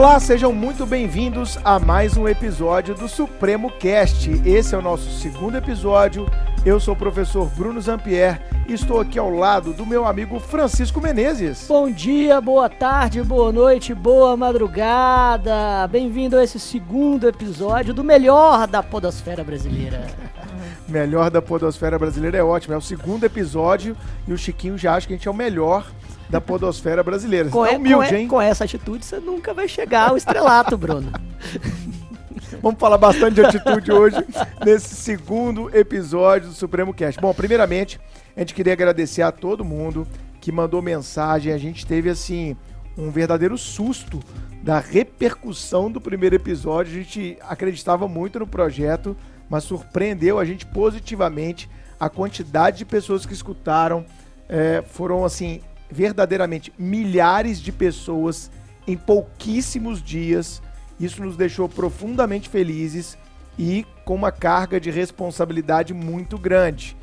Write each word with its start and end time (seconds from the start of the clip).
Olá, 0.00 0.18
sejam 0.18 0.50
muito 0.50 0.86
bem-vindos 0.86 1.58
a 1.62 1.78
mais 1.78 2.16
um 2.16 2.26
episódio 2.26 2.94
do 2.94 3.06
Supremo 3.06 3.70
Cast. 3.70 4.30
Esse 4.46 4.74
é 4.74 4.78
o 4.78 4.80
nosso 4.80 5.10
segundo 5.20 5.58
episódio. 5.58 6.26
Eu 6.64 6.80
sou 6.80 6.94
o 6.94 6.96
professor 6.96 7.46
Bruno 7.50 7.78
Zampier 7.82 8.40
e 8.66 8.72
estou 8.72 8.98
aqui 8.98 9.18
ao 9.18 9.28
lado 9.28 9.74
do 9.74 9.84
meu 9.84 10.06
amigo 10.06 10.40
Francisco 10.40 11.02
Menezes. 11.02 11.66
Bom 11.68 11.90
dia, 11.90 12.40
boa 12.40 12.66
tarde, 12.70 13.22
boa 13.22 13.52
noite, 13.52 13.92
boa 13.92 14.38
madrugada. 14.38 15.86
Bem-vindo 15.88 16.38
a 16.38 16.44
esse 16.44 16.58
segundo 16.58 17.28
episódio 17.28 17.92
do 17.92 18.02
melhor 18.02 18.66
da 18.66 18.82
podosfera 18.82 19.44
brasileira. 19.44 20.06
melhor 20.88 21.30
da 21.30 21.42
podosfera 21.42 21.98
brasileira 21.98 22.38
é 22.38 22.42
ótimo, 22.42 22.72
é 22.72 22.78
o 22.78 22.80
segundo 22.80 23.24
episódio 23.24 23.94
e 24.26 24.32
o 24.32 24.38
Chiquinho 24.38 24.78
já 24.78 24.94
acha 24.94 25.06
que 25.06 25.12
a 25.12 25.16
gente 25.16 25.28
é 25.28 25.30
o 25.30 25.34
melhor 25.34 25.84
da 26.30 26.40
podosfera 26.40 27.02
brasileira. 27.02 27.50
Com, 27.50 27.66
tá 27.66 27.72
humilde, 27.72 28.08
com, 28.08 28.14
hein? 28.14 28.28
com 28.28 28.40
essa 28.40 28.64
atitude 28.64 29.04
você 29.04 29.18
nunca 29.18 29.52
vai 29.52 29.66
chegar 29.66 30.10
ao 30.10 30.16
estrelato, 30.16 30.78
Bruno. 30.78 31.12
Vamos 32.62 32.78
falar 32.78 32.98
bastante 32.98 33.34
de 33.34 33.44
atitude 33.44 33.90
hoje 33.90 34.16
nesse 34.64 34.94
segundo 34.94 35.74
episódio 35.76 36.48
do 36.48 36.54
Supremo 36.54 36.92
Cast. 36.92 37.20
Bom, 37.20 37.32
primeiramente, 37.32 38.00
a 38.36 38.40
gente 38.40 38.54
queria 38.54 38.72
agradecer 38.72 39.22
a 39.22 39.32
todo 39.32 39.64
mundo 39.64 40.06
que 40.40 40.52
mandou 40.52 40.80
mensagem. 40.82 41.52
A 41.52 41.58
gente 41.58 41.86
teve 41.86 42.10
assim 42.10 42.56
um 42.96 43.10
verdadeiro 43.10 43.56
susto 43.56 44.20
da 44.62 44.78
repercussão 44.78 45.90
do 45.90 46.00
primeiro 46.00 46.36
episódio. 46.36 46.92
A 46.92 47.02
gente 47.02 47.38
acreditava 47.40 48.06
muito 48.06 48.38
no 48.38 48.46
projeto, 48.46 49.16
mas 49.48 49.64
surpreendeu 49.64 50.38
a 50.38 50.44
gente 50.44 50.66
positivamente 50.66 51.68
a 51.98 52.08
quantidade 52.08 52.78
de 52.78 52.84
pessoas 52.84 53.24
que 53.24 53.32
escutaram. 53.32 54.04
É, 54.48 54.82
foram 54.86 55.24
assim 55.24 55.60
verdadeiramente 55.90 56.72
milhares 56.78 57.60
de 57.60 57.72
pessoas 57.72 58.50
em 58.86 58.96
pouquíssimos 58.96 60.02
dias. 60.02 60.62
Isso 60.98 61.22
nos 61.22 61.36
deixou 61.36 61.68
profundamente 61.68 62.48
felizes 62.48 63.16
e 63.58 63.86
com 64.04 64.14
uma 64.14 64.32
carga 64.32 64.80
de 64.80 64.90
responsabilidade 64.90 65.92
muito 65.92 66.38
grande. 66.38 66.96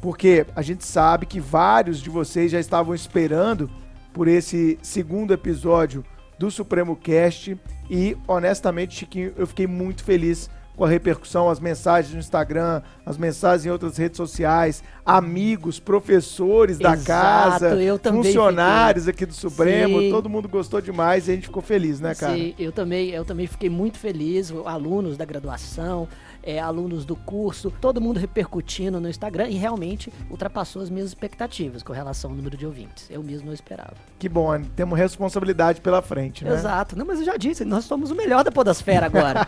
Porque 0.00 0.46
a 0.56 0.62
gente 0.62 0.84
sabe 0.84 1.26
que 1.26 1.40
vários 1.40 2.00
de 2.00 2.08
vocês 2.08 2.50
já 2.50 2.58
estavam 2.58 2.94
esperando 2.94 3.70
por 4.12 4.26
esse 4.26 4.78
segundo 4.82 5.32
episódio 5.32 6.04
do 6.38 6.50
Supremo 6.50 6.96
Cast 6.96 7.56
e 7.88 8.16
honestamente, 8.26 8.96
Chiquinho, 8.96 9.32
eu 9.36 9.46
fiquei 9.46 9.66
muito 9.66 10.02
feliz 10.02 10.48
com 10.80 10.86
a 10.86 10.88
repercussão, 10.88 11.50
as 11.50 11.60
mensagens 11.60 12.14
no 12.14 12.18
Instagram, 12.18 12.80
as 13.04 13.18
mensagens 13.18 13.66
em 13.66 13.70
outras 13.70 13.98
redes 13.98 14.16
sociais, 14.16 14.82
amigos, 15.04 15.78
professores 15.78 16.80
Exato, 16.80 16.96
da 16.96 17.04
casa, 17.04 17.76
funcionários 18.10 19.04
fiquei. 19.04 19.24
aqui 19.24 19.26
do 19.26 19.34
Supremo, 19.34 20.00
Sim. 20.00 20.10
todo 20.10 20.30
mundo 20.30 20.48
gostou 20.48 20.80
demais 20.80 21.28
e 21.28 21.32
a 21.32 21.34
gente 21.34 21.48
ficou 21.48 21.60
feliz, 21.60 22.00
né, 22.00 22.14
cara? 22.14 22.34
Sim, 22.34 22.54
eu 22.58 22.72
também, 22.72 23.10
eu 23.10 23.26
também 23.26 23.46
fiquei 23.46 23.68
muito 23.68 23.98
feliz, 23.98 24.50
alunos 24.64 25.18
da 25.18 25.26
graduação, 25.26 26.08
é, 26.42 26.58
alunos 26.58 27.04
do 27.04 27.14
curso, 27.14 27.70
todo 27.70 28.00
mundo 28.00 28.18
repercutindo 28.18 28.98
no 28.98 29.06
Instagram 29.10 29.50
e 29.50 29.56
realmente 29.56 30.10
ultrapassou 30.30 30.80
as 30.80 30.88
minhas 30.88 31.08
expectativas 31.08 31.82
com 31.82 31.92
relação 31.92 32.30
ao 32.30 32.36
número 32.38 32.56
de 32.56 32.64
ouvintes. 32.64 33.06
Eu 33.10 33.22
mesmo 33.22 33.48
não 33.48 33.52
esperava. 33.52 33.96
Que 34.18 34.30
bom, 34.30 34.58
temos 34.74 34.98
responsabilidade 34.98 35.82
pela 35.82 36.00
frente, 36.00 36.42
né? 36.42 36.54
Exato. 36.54 36.96
Não, 36.96 37.04
mas 37.04 37.18
eu 37.18 37.26
já 37.26 37.36
disse, 37.36 37.66
nós 37.66 37.84
somos 37.84 38.10
o 38.10 38.14
melhor 38.14 38.42
da 38.42 38.50
podosfera 38.50 39.04
agora. 39.04 39.46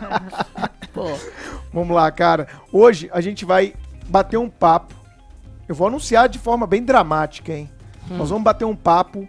Pô. 0.93 1.05
Vamos 1.73 1.95
lá, 1.95 2.11
cara. 2.11 2.47
Hoje 2.71 3.09
a 3.11 3.19
gente 3.19 3.45
vai 3.45 3.73
bater 4.07 4.37
um 4.37 4.49
papo. 4.49 4.93
Eu 5.67 5.75
vou 5.75 5.87
anunciar 5.87 6.29
de 6.29 6.37
forma 6.37 6.67
bem 6.67 6.83
dramática, 6.83 7.51
hein? 7.51 7.69
Hum. 8.09 8.17
Nós 8.17 8.29
vamos 8.29 8.43
bater 8.43 8.65
um 8.65 8.75
papo 8.75 9.27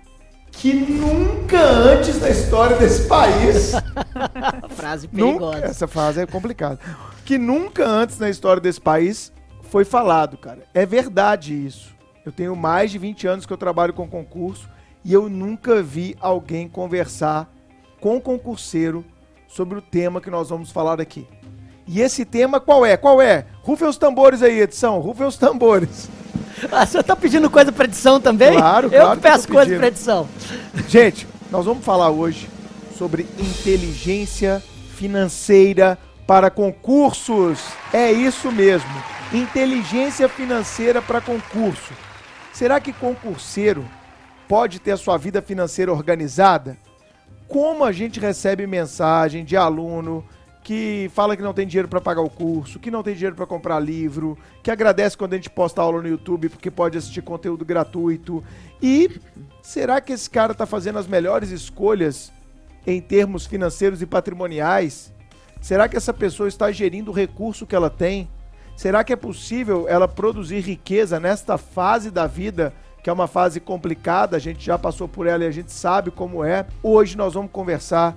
que 0.52 0.72
nunca 0.72 1.60
antes 1.60 2.20
na 2.20 2.28
história 2.28 2.76
desse 2.76 3.08
país. 3.08 3.72
frase 4.70 5.08
perigosa. 5.08 5.56
Nunca, 5.56 5.66
essa 5.66 5.86
frase 5.86 6.20
é 6.20 6.26
complicada. 6.26 6.78
Que 7.24 7.38
nunca 7.38 7.86
antes 7.86 8.18
na 8.18 8.28
história 8.28 8.60
desse 8.60 8.80
país 8.80 9.32
foi 9.62 9.84
falado, 9.84 10.36
cara. 10.36 10.64
É 10.72 10.84
verdade 10.84 11.54
isso. 11.54 11.94
Eu 12.24 12.32
tenho 12.32 12.54
mais 12.54 12.90
de 12.90 12.98
20 12.98 13.26
anos 13.26 13.46
que 13.46 13.52
eu 13.52 13.56
trabalho 13.56 13.92
com 13.92 14.08
concurso 14.08 14.68
e 15.04 15.12
eu 15.12 15.28
nunca 15.28 15.82
vi 15.82 16.16
alguém 16.20 16.68
conversar 16.68 17.52
com 18.00 18.16
o 18.16 18.20
concurseiro 18.20 19.04
sobre 19.48 19.78
o 19.78 19.82
tema 19.82 20.20
que 20.20 20.30
nós 20.30 20.48
vamos 20.48 20.70
falar 20.70 21.00
aqui. 21.00 21.26
E 21.86 22.00
esse 22.00 22.24
tema 22.24 22.60
qual 22.60 22.84
é? 22.84 22.96
Qual 22.96 23.20
é? 23.20 23.46
Rufem 23.62 23.88
os 23.88 23.96
tambores 23.96 24.42
aí, 24.42 24.60
edição. 24.60 25.00
Rufem 25.00 25.26
os 25.26 25.36
tambores. 25.36 26.08
Ah, 26.70 26.86
você 26.86 27.02
tá 27.02 27.14
pedindo 27.14 27.50
coisa 27.50 27.70
pra 27.72 27.84
edição 27.84 28.20
também? 28.20 28.56
Claro, 28.56 28.88
claro. 28.88 29.10
Eu 29.10 29.20
peço 29.20 29.48
coisa 29.48 29.76
pra 29.76 29.88
edição. 29.88 30.26
Gente, 30.88 31.26
nós 31.50 31.66
vamos 31.66 31.84
falar 31.84 32.10
hoje 32.10 32.48
sobre 32.96 33.26
inteligência 33.38 34.62
financeira 34.94 35.98
para 36.26 36.50
concursos. 36.50 37.60
É 37.92 38.10
isso 38.10 38.50
mesmo. 38.50 38.88
Inteligência 39.32 40.28
financeira 40.28 41.02
para 41.02 41.20
concurso. 41.20 41.92
Será 42.52 42.80
que 42.80 42.92
concurseiro 42.92 43.84
pode 44.48 44.78
ter 44.78 44.92
a 44.92 44.96
sua 44.96 45.16
vida 45.18 45.42
financeira 45.42 45.92
organizada? 45.92 46.78
Como 47.48 47.84
a 47.84 47.92
gente 47.92 48.20
recebe 48.20 48.66
mensagem 48.66 49.44
de 49.44 49.56
aluno 49.56 50.24
que 50.64 51.10
fala 51.12 51.36
que 51.36 51.42
não 51.42 51.52
tem 51.52 51.66
dinheiro 51.66 51.86
para 51.86 52.00
pagar 52.00 52.22
o 52.22 52.30
curso, 52.30 52.78
que 52.78 52.90
não 52.90 53.02
tem 53.02 53.14
dinheiro 53.14 53.36
para 53.36 53.46
comprar 53.46 53.78
livro, 53.78 54.36
que 54.62 54.70
agradece 54.70 55.16
quando 55.16 55.34
a 55.34 55.36
gente 55.36 55.50
posta 55.50 55.82
aula 55.82 56.00
no 56.00 56.08
YouTube 56.08 56.48
porque 56.48 56.70
pode 56.70 56.96
assistir 56.96 57.20
conteúdo 57.20 57.66
gratuito. 57.66 58.42
E 58.82 59.20
será 59.62 60.00
que 60.00 60.14
esse 60.14 60.28
cara 60.28 60.52
está 60.52 60.64
fazendo 60.64 60.98
as 60.98 61.06
melhores 61.06 61.50
escolhas 61.50 62.32
em 62.86 62.98
termos 62.98 63.44
financeiros 63.44 64.00
e 64.00 64.06
patrimoniais? 64.06 65.12
Será 65.60 65.86
que 65.86 65.98
essa 65.98 66.14
pessoa 66.14 66.48
está 66.48 66.72
gerindo 66.72 67.10
o 67.10 67.14
recurso 67.14 67.66
que 67.66 67.76
ela 67.76 67.90
tem? 67.90 68.26
Será 68.74 69.04
que 69.04 69.12
é 69.12 69.16
possível 69.16 69.86
ela 69.86 70.08
produzir 70.08 70.60
riqueza 70.60 71.20
nesta 71.20 71.58
fase 71.58 72.10
da 72.10 72.26
vida, 72.26 72.72
que 73.02 73.10
é 73.10 73.12
uma 73.12 73.28
fase 73.28 73.60
complicada? 73.60 74.38
A 74.38 74.40
gente 74.40 74.64
já 74.64 74.78
passou 74.78 75.06
por 75.08 75.26
ela 75.26 75.44
e 75.44 75.46
a 75.46 75.52
gente 75.52 75.72
sabe 75.72 76.10
como 76.10 76.42
é. 76.42 76.66
Hoje 76.82 77.18
nós 77.18 77.34
vamos 77.34 77.52
conversar 77.52 78.16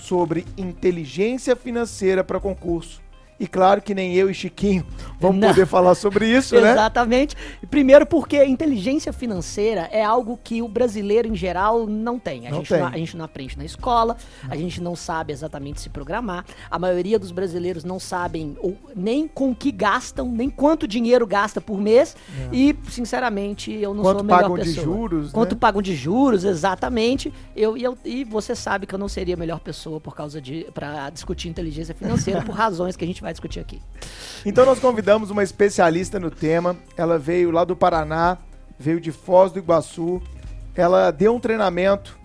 sobre 0.00 0.46
inteligência 0.56 1.54
financeira 1.54 2.24
para 2.24 2.40
concurso. 2.40 2.99
E 3.40 3.46
claro 3.46 3.80
que 3.80 3.94
nem 3.94 4.14
eu 4.14 4.28
e 4.28 4.34
Chiquinho 4.34 4.84
vamos 5.18 5.40
Não. 5.40 5.48
poder 5.48 5.64
falar 5.64 5.94
sobre 5.94 6.28
isso, 6.28 6.54
né? 6.60 6.72
Exatamente. 6.72 7.34
Primeiro 7.70 8.04
porque 8.04 8.44
inteligência 8.44 9.14
financeira 9.14 9.88
é 9.90 10.04
algo 10.04 10.38
que 10.44 10.60
o 10.60 10.68
brasileiro 10.68 11.26
em 11.26 11.34
geral 11.34 11.86
não 11.86 12.18
tem. 12.18 12.46
A, 12.46 12.50
não 12.50 12.58
gente, 12.58 12.68
tem. 12.68 12.80
Não, 12.80 12.86
a 12.88 12.98
gente 12.98 13.16
não 13.16 13.24
aprende 13.24 13.56
na 13.56 13.64
escola, 13.64 14.18
não. 14.44 14.52
a 14.52 14.56
gente 14.56 14.82
não 14.82 14.94
sabe 14.94 15.32
exatamente 15.32 15.80
se 15.80 15.88
programar. 15.88 16.44
A 16.70 16.78
maioria 16.78 17.18
dos 17.18 17.32
brasileiros 17.32 17.82
não 17.82 17.98
sabem 17.98 18.58
ou, 18.60 18.76
nem 18.94 19.26
com 19.26 19.54
que 19.54 19.72
gastam, 19.72 20.30
nem 20.30 20.50
quanto 20.50 20.86
dinheiro 20.86 21.26
gasta 21.26 21.62
por 21.62 21.80
mês. 21.80 22.14
É. 22.52 22.54
E, 22.54 22.76
sinceramente, 22.90 23.72
eu 23.72 23.94
não 23.94 24.02
quanto 24.02 24.18
sou 24.18 24.20
a 24.20 24.24
melhor 24.24 24.42
pagam 24.42 24.56
pessoa. 24.56 24.74
de 24.74 24.82
juros, 24.82 25.32
Quanto 25.32 25.52
né? 25.54 25.58
pagam 25.58 25.80
de 25.80 25.94
juros, 25.94 26.44
exatamente. 26.44 27.32
Eu, 27.56 27.74
eu, 27.78 27.96
e 28.04 28.22
você 28.22 28.54
sabe 28.54 28.86
que 28.86 28.94
eu 28.94 28.98
não 28.98 29.08
seria 29.08 29.34
a 29.34 29.38
melhor 29.38 29.60
pessoa 29.60 29.98
por 29.98 30.14
causa 30.14 30.42
de 30.42 30.66
para 30.74 31.08
discutir 31.08 31.48
inteligência 31.48 31.94
financeira 31.94 32.42
por 32.44 32.54
razões 32.54 32.96
que 32.96 33.04
a 33.04 33.06
gente 33.06 33.22
vai 33.22 33.29
discutir 33.32 33.60
aqui. 33.60 33.80
Então 34.44 34.64
nós 34.64 34.78
convidamos 34.78 35.30
uma 35.30 35.42
especialista 35.42 36.18
no 36.18 36.30
tema. 36.30 36.76
Ela 36.96 37.18
veio 37.18 37.50
lá 37.50 37.64
do 37.64 37.76
Paraná, 37.76 38.38
veio 38.78 39.00
de 39.00 39.12
Foz 39.12 39.52
do 39.52 39.58
Iguaçu. 39.58 40.22
Ela 40.74 41.10
deu 41.10 41.34
um 41.34 41.40
treinamento 41.40 42.18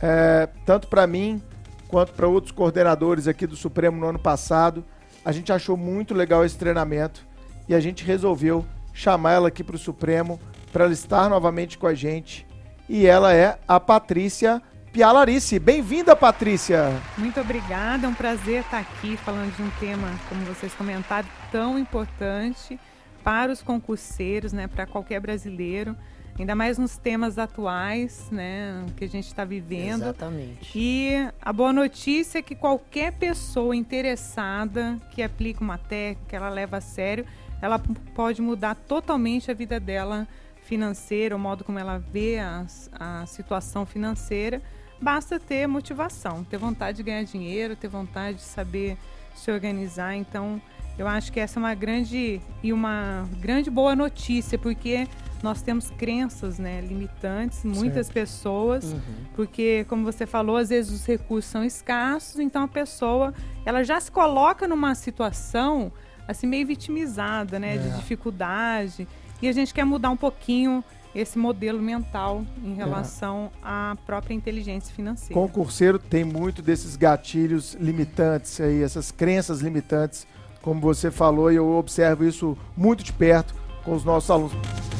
é, 0.00 0.48
tanto 0.64 0.88
para 0.88 1.06
mim 1.06 1.42
quanto 1.88 2.12
para 2.12 2.26
outros 2.26 2.52
coordenadores 2.52 3.28
aqui 3.28 3.46
do 3.46 3.56
Supremo 3.56 3.98
no 4.00 4.08
ano 4.08 4.18
passado. 4.18 4.84
A 5.24 5.32
gente 5.32 5.52
achou 5.52 5.76
muito 5.76 6.14
legal 6.14 6.44
esse 6.44 6.56
treinamento 6.56 7.26
e 7.68 7.74
a 7.74 7.80
gente 7.80 8.04
resolveu 8.04 8.64
chamar 8.92 9.32
ela 9.32 9.48
aqui 9.48 9.62
para 9.62 9.76
o 9.76 9.78
Supremo 9.78 10.40
para 10.72 10.84
ela 10.84 10.92
estar 10.92 11.28
novamente 11.28 11.76
com 11.76 11.86
a 11.86 11.94
gente. 11.94 12.46
E 12.88 13.06
ela 13.06 13.34
é 13.34 13.58
a 13.68 13.78
Patrícia 13.78 14.62
Pialarice. 14.92 15.60
Bem-vinda, 15.60 16.16
Patrícia! 16.16 17.00
Muito 17.16 17.40
obrigada, 17.40 18.08
é 18.08 18.10
um 18.10 18.14
prazer 18.14 18.62
estar 18.62 18.80
aqui 18.80 19.16
falando 19.18 19.54
de 19.54 19.62
um 19.62 19.70
tema, 19.78 20.08
como 20.28 20.44
vocês 20.44 20.74
comentaram, 20.74 21.28
tão 21.52 21.78
importante 21.78 22.78
para 23.22 23.52
os 23.52 23.62
concurseiros, 23.62 24.52
né, 24.52 24.66
para 24.66 24.86
qualquer 24.86 25.20
brasileiro, 25.20 25.96
ainda 26.36 26.56
mais 26.56 26.76
nos 26.76 26.96
temas 26.96 27.38
atuais, 27.38 28.26
né, 28.32 28.84
que 28.96 29.04
a 29.04 29.08
gente 29.08 29.28
está 29.28 29.44
vivendo. 29.44 30.02
Exatamente. 30.02 30.72
E 30.74 31.12
a 31.40 31.52
boa 31.52 31.72
notícia 31.72 32.40
é 32.40 32.42
que 32.42 32.56
qualquer 32.56 33.12
pessoa 33.12 33.76
interessada 33.76 34.98
que 35.12 35.22
aplica 35.22 35.62
uma 35.62 35.78
técnica, 35.78 36.36
ela 36.36 36.48
leva 36.48 36.78
a 36.78 36.80
sério, 36.80 37.24
ela 37.62 37.78
pode 38.12 38.42
mudar 38.42 38.74
totalmente 38.74 39.52
a 39.52 39.54
vida 39.54 39.78
dela 39.78 40.26
financeira, 40.64 41.36
o 41.36 41.38
modo 41.38 41.62
como 41.62 41.78
ela 41.78 41.98
vê 41.98 42.40
a, 42.40 42.66
a 42.98 43.24
situação 43.26 43.86
financeira 43.86 44.60
basta 45.00 45.40
ter 45.40 45.66
motivação, 45.66 46.44
ter 46.44 46.56
vontade 46.56 46.98
de 46.98 47.02
ganhar 47.02 47.24
dinheiro, 47.24 47.74
ter 47.76 47.88
vontade 47.88 48.38
de 48.38 48.42
saber 48.42 48.96
se 49.34 49.50
organizar. 49.50 50.14
Então, 50.14 50.60
Eu 51.00 51.08
acho 51.08 51.32
que 51.32 51.40
essa 51.40 51.58
é 51.58 51.60
uma 51.60 51.74
grande 51.74 52.42
e 52.62 52.74
uma 52.74 53.26
grande 53.40 53.70
boa 53.70 53.96
notícia, 53.96 54.58
porque 54.58 55.08
nós 55.42 55.62
temos 55.62 55.90
crenças 55.90 56.58
né, 56.58 56.82
limitantes, 56.82 57.64
muitas 57.64 58.08
certo. 58.08 58.12
pessoas, 58.12 58.92
uhum. 58.92 59.00
porque, 59.34 59.86
como 59.88 60.04
você 60.04 60.26
falou, 60.26 60.58
às 60.58 60.68
vezes 60.68 60.92
os 60.92 61.06
recursos 61.06 61.50
são 61.50 61.64
escassos, 61.64 62.38
então 62.38 62.64
a 62.64 62.68
pessoa 62.68 63.32
ela 63.64 63.82
já 63.82 63.98
se 63.98 64.12
coloca 64.12 64.68
numa 64.68 64.94
situação 64.94 65.90
assim 66.28 66.46
meio 66.46 66.66
vitimizada, 66.66 67.58
né, 67.58 67.76
é. 67.76 67.78
de 67.78 67.96
dificuldade, 67.96 69.08
e 69.40 69.48
a 69.48 69.52
gente 69.52 69.72
quer 69.72 69.84
mudar 69.84 70.10
um 70.10 70.18
pouquinho 70.18 70.84
esse 71.14 71.38
modelo 71.38 71.80
mental 71.80 72.44
em 72.62 72.74
relação 72.74 73.50
é. 73.56 73.58
à 73.62 73.96
própria 74.06 74.34
inteligência 74.34 74.94
financeira. 74.94 75.34
Concurseiro 75.34 75.98
tem 75.98 76.24
muito 76.24 76.62
desses 76.62 76.96
gatilhos 76.96 77.74
limitantes 77.74 78.60
aí, 78.60 78.82
essas 78.82 79.10
crenças 79.10 79.60
limitantes, 79.60 80.26
como 80.62 80.80
você 80.80 81.10
falou, 81.10 81.50
e 81.50 81.56
eu 81.56 81.68
observo 81.70 82.24
isso 82.24 82.56
muito 82.76 83.02
de 83.02 83.12
perto 83.12 83.54
com 83.84 83.94
os 83.94 84.04
nossos 84.04 84.30
alunos. 84.30 84.99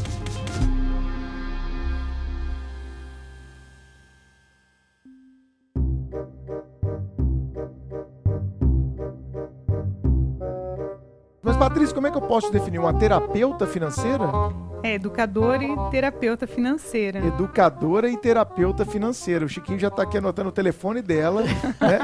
Patrícia, 11.60 11.94
como 11.94 12.06
é 12.06 12.10
que 12.10 12.16
eu 12.16 12.22
posso 12.22 12.50
definir 12.50 12.78
uma 12.78 12.94
terapeuta 12.94 13.66
financeira? 13.66 14.24
É, 14.82 14.94
educadora 14.94 15.62
e 15.62 15.90
terapeuta 15.90 16.46
financeira. 16.46 17.18
Educadora 17.18 18.08
e 18.08 18.16
terapeuta 18.16 18.86
financeira. 18.86 19.44
O 19.44 19.48
Chiquinho 19.48 19.78
já 19.78 19.88
está 19.88 20.04
aqui 20.04 20.16
anotando 20.16 20.48
o 20.48 20.52
telefone 20.52 21.02
dela, 21.02 21.42
né? 21.78 21.98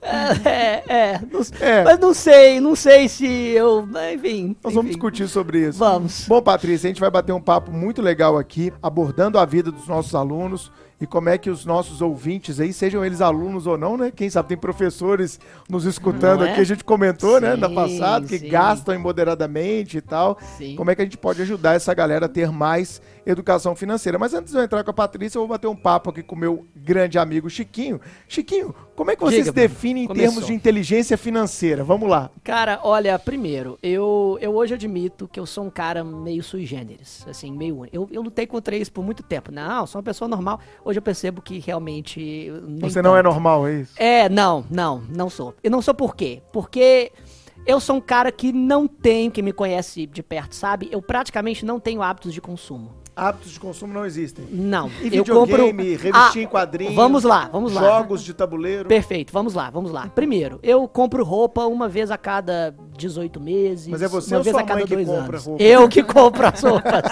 É, 0.00 0.82
é, 0.88 1.20
não, 1.30 1.40
é, 1.60 1.84
Mas 1.84 1.98
não 1.98 2.14
sei, 2.14 2.58
não 2.58 2.74
sei 2.74 3.06
se 3.06 3.26
eu. 3.26 3.86
Enfim. 4.14 4.56
Nós 4.64 4.72
vamos 4.72 4.90
discutir 4.90 5.28
sobre 5.28 5.68
isso. 5.68 5.78
Vamos. 5.78 6.26
Bom, 6.26 6.40
Patrícia, 6.40 6.88
a 6.88 6.90
gente 6.90 7.00
vai 7.00 7.10
bater 7.10 7.34
um 7.34 7.40
papo 7.40 7.70
muito 7.70 8.00
legal 8.00 8.38
aqui, 8.38 8.72
abordando 8.82 9.38
a 9.38 9.44
vida 9.44 9.70
dos 9.70 9.86
nossos 9.86 10.14
alunos 10.14 10.72
e 11.00 11.06
como 11.06 11.28
é 11.28 11.38
que 11.38 11.48
os 11.48 11.64
nossos 11.64 12.02
ouvintes 12.02 12.58
aí, 12.58 12.72
sejam 12.72 13.04
eles 13.04 13.20
alunos 13.20 13.66
ou 13.66 13.78
não, 13.78 13.96
né? 13.96 14.10
Quem 14.14 14.28
sabe 14.28 14.48
tem 14.48 14.56
professores 14.58 15.38
nos 15.68 15.84
escutando 15.84 16.44
é? 16.44 16.50
aqui, 16.50 16.60
a 16.60 16.64
gente 16.64 16.82
comentou, 16.82 17.36
sim, 17.36 17.42
né, 17.42 17.56
na 17.56 17.70
passada, 17.70 18.26
que 18.26 18.38
sim. 18.38 18.48
gastam 18.48 18.94
imoderadamente 18.94 19.98
e 19.98 20.00
tal. 20.00 20.38
Sim. 20.56 20.74
Como 20.74 20.90
é 20.90 20.96
que 20.96 21.02
a 21.02 21.04
gente 21.04 21.16
pode 21.16 21.40
ajudar 21.42 21.74
essa 21.74 21.94
galera 21.94 22.26
a 22.26 22.28
ter 22.28 22.50
mais 22.50 23.00
educação 23.30 23.74
financeira? 23.74 24.18
Mas 24.18 24.34
antes 24.34 24.52
de 24.52 24.58
eu 24.58 24.62
entrar 24.62 24.82
com 24.82 24.90
a 24.90 24.94
Patrícia, 24.94 25.38
eu 25.38 25.42
vou 25.42 25.48
bater 25.48 25.66
um 25.66 25.76
papo 25.76 26.10
aqui 26.10 26.22
com 26.22 26.34
o 26.34 26.38
meu 26.38 26.66
grande 26.74 27.18
amigo 27.18 27.48
Chiquinho. 27.48 28.00
Chiquinho, 28.26 28.74
como 28.96 29.10
é 29.10 29.16
que 29.16 29.22
você 29.22 29.36
Diga, 29.36 29.44
se 29.46 29.52
define 29.52 30.02
em 30.02 30.06
Começou. 30.06 30.28
termos 30.28 30.46
de 30.46 30.52
inteligência 30.54 31.16
financeira? 31.16 31.84
Vamos 31.84 32.08
lá. 32.08 32.30
Cara, 32.42 32.80
olha, 32.82 33.18
primeiro, 33.18 33.78
eu, 33.82 34.38
eu 34.40 34.54
hoje 34.54 34.74
admito 34.74 35.28
que 35.28 35.38
eu 35.38 35.46
sou 35.46 35.64
um 35.64 35.70
cara 35.70 36.02
meio 36.02 36.42
sui 36.42 36.66
generis, 36.66 37.24
assim, 37.28 37.52
meio 37.52 37.86
Eu, 37.92 38.08
eu 38.10 38.22
lutei 38.22 38.46
contra 38.46 38.76
isso 38.76 38.92
por 38.92 39.04
muito 39.04 39.22
tempo. 39.22 39.52
Não, 39.52 39.86
sou 39.86 39.98
uma 39.98 40.04
pessoa 40.04 40.28
normal. 40.28 40.60
Hoje 40.84 40.98
eu 40.98 41.02
percebo 41.02 41.40
que 41.40 41.58
realmente. 41.58 42.50
Você 42.80 43.02
não 43.02 43.16
é 43.16 43.22
normal, 43.22 43.66
é 43.68 43.80
isso? 43.80 43.92
É, 43.96 44.28
não, 44.28 44.64
não, 44.70 45.02
não 45.08 45.30
sou. 45.30 45.54
E 45.62 45.70
não 45.70 45.82
sou 45.82 45.94
por 45.94 46.16
quê? 46.16 46.42
Porque 46.52 47.12
eu 47.66 47.78
sou 47.80 47.96
um 47.96 48.00
cara 48.00 48.32
que 48.32 48.52
não 48.52 48.86
tem, 48.86 49.30
que 49.30 49.42
me 49.42 49.52
conhece 49.52 50.06
de 50.06 50.22
perto, 50.22 50.54
sabe? 50.54 50.88
Eu 50.90 51.02
praticamente 51.02 51.64
não 51.64 51.78
tenho 51.78 52.02
hábitos 52.02 52.32
de 52.32 52.40
consumo. 52.40 52.94
Hábitos 53.18 53.50
de 53.50 53.58
consumo 53.58 53.92
não 53.92 54.06
existem. 54.06 54.46
Não. 54.50 54.88
E 55.02 55.16
eu 55.16 55.24
compro 55.24 55.66
revistinha 55.66 56.12
ah, 56.14 56.38
em 56.38 56.46
quadrinhos. 56.46 56.94
Vamos 56.94 57.24
lá, 57.24 57.48
vamos 57.52 57.72
lá. 57.72 57.80
Jogos 57.80 58.22
de 58.22 58.32
tabuleiro. 58.32 58.88
Perfeito, 58.88 59.32
vamos 59.32 59.54
lá, 59.54 59.68
vamos 59.70 59.90
lá. 59.90 60.06
Primeiro, 60.06 60.60
eu 60.62 60.86
compro 60.86 61.24
roupa 61.24 61.66
uma 61.66 61.88
vez 61.88 62.10
a 62.10 62.16
cada 62.16 62.74
18 62.96 63.40
meses. 63.40 63.88
Mas 63.88 64.02
é 64.02 64.08
você 64.08 64.34
uma 64.34 64.42
vez 64.42 64.54
a 64.54 64.62
cada 64.62 64.84
dois 64.86 65.06
que 65.06 65.12
compra 65.12 65.36
anos. 65.36 65.46
roupa? 65.46 65.62
Eu 65.62 65.88
que 65.88 66.02
compro 66.02 66.46
as 66.46 66.62
roupas. 66.62 67.02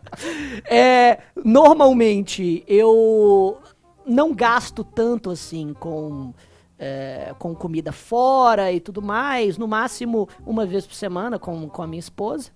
é, 0.64 1.18
normalmente 1.44 2.64
eu 2.66 3.58
não 4.06 4.34
gasto 4.34 4.82
tanto 4.82 5.30
assim 5.30 5.74
com 5.74 6.32
é, 6.78 7.32
com 7.38 7.54
comida 7.54 7.92
fora 7.92 8.72
e 8.72 8.80
tudo 8.80 9.00
mais, 9.00 9.56
no 9.56 9.68
máximo 9.68 10.28
uma 10.44 10.66
vez 10.66 10.84
por 10.84 10.94
semana 10.94 11.38
com, 11.38 11.68
com 11.68 11.82
a 11.82 11.86
minha 11.86 12.00
esposa. 12.00 12.50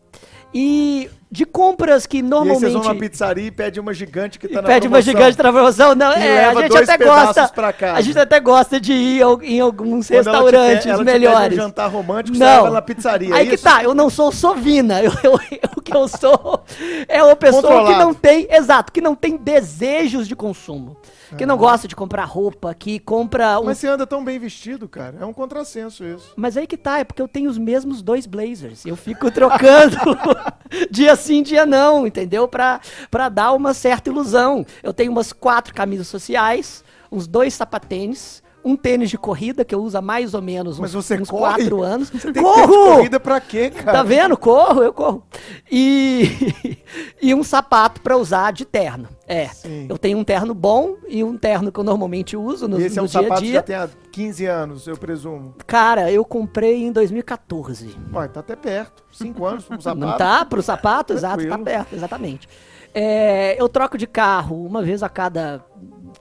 E 0.54 1.10
de 1.30 1.44
compras 1.44 2.06
que 2.06 2.22
normalmente. 2.22 2.62
E 2.62 2.66
aí 2.66 2.72
vocês 2.72 2.84
vão 2.84 2.94
na 2.94 2.98
pizzaria 2.98 3.46
e 3.46 3.50
pede 3.50 3.80
uma 3.80 3.92
gigante 3.92 4.38
que 4.38 4.48
tá 4.48 4.62
na 4.62 4.68
pede 4.68 4.88
promoção. 4.88 5.12
uma 5.12 5.18
gigante 5.18 5.42
na 5.42 5.52
promoção. 5.52 5.94
Não, 5.94 6.12
é, 6.12 6.44
a 6.44 6.54
gente 6.54 6.76
até 6.76 6.96
gosta. 6.96 7.52
A 7.94 8.00
gente 8.00 8.18
até 8.18 8.40
gosta 8.40 8.80
de 8.80 8.92
ir 8.92 9.22
em 9.42 9.60
alguns 9.60 10.08
Quando 10.08 10.16
restaurantes 10.16 10.86
ela 10.86 10.96
te, 10.96 11.02
ela 11.02 11.04
melhores. 11.04 11.54
Te 11.54 11.60
um 11.60 11.64
jantar 11.64 11.90
romântico, 11.90 12.38
não. 12.38 12.64
você 12.64 12.70
na 12.70 12.82
pizzaria. 12.82 13.34
Aí 13.34 13.48
é 13.48 13.50
que 13.50 13.58
tá, 13.58 13.82
eu 13.82 13.94
não 13.94 14.08
sou 14.08 14.30
sovina. 14.32 15.02
Eu, 15.06 15.12
eu, 15.22 15.34
o 15.76 15.80
que 15.80 15.94
eu 15.94 16.08
sou 16.08 16.64
é 17.06 17.22
uma 17.22 17.36
pessoa 17.36 17.86
que 17.86 17.98
não 17.98 18.12
tem. 18.12 18.46
Exato, 18.50 18.92
que 18.92 19.00
não 19.00 19.14
tem 19.14 19.36
desejos 19.36 20.26
de 20.26 20.34
consumo. 20.34 20.96
Que 21.36 21.46
não 21.46 21.56
gosta 21.56 21.88
de 21.88 21.96
comprar 21.96 22.24
roupa, 22.24 22.74
que 22.74 22.98
compra 22.98 23.58
um... 23.58 23.64
Mas 23.64 23.78
você 23.78 23.88
anda 23.88 24.06
tão 24.06 24.24
bem 24.24 24.38
vestido, 24.38 24.88
cara. 24.88 25.18
É 25.20 25.24
um 25.24 25.32
contrassenso 25.32 26.04
isso. 26.04 26.32
Mas 26.36 26.56
aí 26.56 26.66
que 26.66 26.76
tá, 26.76 26.98
é 26.98 27.04
porque 27.04 27.22
eu 27.22 27.28
tenho 27.28 27.50
os 27.50 27.58
mesmos 27.58 28.02
dois 28.02 28.26
blazers. 28.26 28.84
Eu 28.84 28.96
fico 28.96 29.30
trocando 29.30 29.96
dia 30.90 31.16
sim, 31.16 31.42
dia 31.42 31.64
não, 31.66 32.06
entendeu? 32.06 32.46
Pra, 32.46 32.80
pra 33.10 33.28
dar 33.28 33.52
uma 33.52 33.74
certa 33.74 34.10
ilusão. 34.10 34.64
Eu 34.82 34.92
tenho 34.92 35.10
umas 35.10 35.32
quatro 35.32 35.74
camisas 35.74 36.06
sociais, 36.08 36.84
uns 37.10 37.26
dois 37.26 37.54
sapatênis, 37.54 38.42
um 38.66 38.74
tênis 38.74 39.08
de 39.08 39.16
corrida 39.16 39.64
que 39.64 39.72
eu 39.72 39.80
uso 39.80 39.96
há 39.96 40.02
mais 40.02 40.34
ou 40.34 40.42
menos 40.42 40.80
uns, 40.80 40.92
uns 40.92 41.30
quatro 41.30 41.84
anos. 41.84 42.10
Você 42.10 42.32
tem 42.32 42.42
corro! 42.42 42.56
Tênis 42.56 42.70
de 42.70 42.94
corrida 42.96 43.20
pra 43.20 43.40
quê, 43.40 43.70
cara? 43.70 43.98
Tá 43.98 44.02
vendo? 44.02 44.36
Corro, 44.36 44.82
eu 44.82 44.92
corro. 44.92 45.22
E, 45.70 46.76
e 47.22 47.32
um 47.32 47.44
sapato 47.44 48.00
para 48.00 48.16
usar 48.16 48.52
de 48.52 48.64
terno. 48.64 49.08
É, 49.28 49.46
Sim. 49.46 49.86
eu 49.88 49.96
tenho 49.96 50.18
um 50.18 50.24
terno 50.24 50.52
bom 50.52 50.96
e 51.08 51.22
um 51.22 51.36
terno 51.36 51.70
que 51.70 51.78
eu 51.78 51.84
normalmente 51.84 52.36
uso 52.36 52.66
no, 52.66 52.80
e 52.80 52.84
esse 52.84 52.96
no 52.96 53.02
é 53.02 53.04
um 53.04 53.06
dia 53.06 53.22
sapato 53.22 53.34
a 53.34 53.40
dia. 53.40 53.52
já 53.54 53.62
tem 53.62 53.76
há 53.76 53.88
15 54.10 54.46
anos, 54.46 54.86
eu 54.88 54.96
presumo. 54.96 55.54
Cara, 55.64 56.10
eu 56.10 56.24
comprei 56.24 56.84
em 56.84 56.90
2014. 56.90 57.96
Ué, 58.12 58.28
tá 58.28 58.40
até 58.40 58.56
perto. 58.56 59.04
5 59.12 59.46
anos 59.46 59.64
pro 59.64 59.78
sapato. 59.82 60.00
Não 60.00 60.16
tá? 60.16 60.44
Pro 60.44 60.62
sapato, 60.62 61.12
exato, 61.12 61.46
tá 61.46 61.58
perto, 61.58 61.94
exatamente. 61.94 62.48
É, 62.92 63.60
eu 63.60 63.68
troco 63.68 63.96
de 63.96 64.06
carro 64.08 64.64
uma 64.64 64.82
vez 64.82 65.04
a 65.04 65.08
cada 65.08 65.64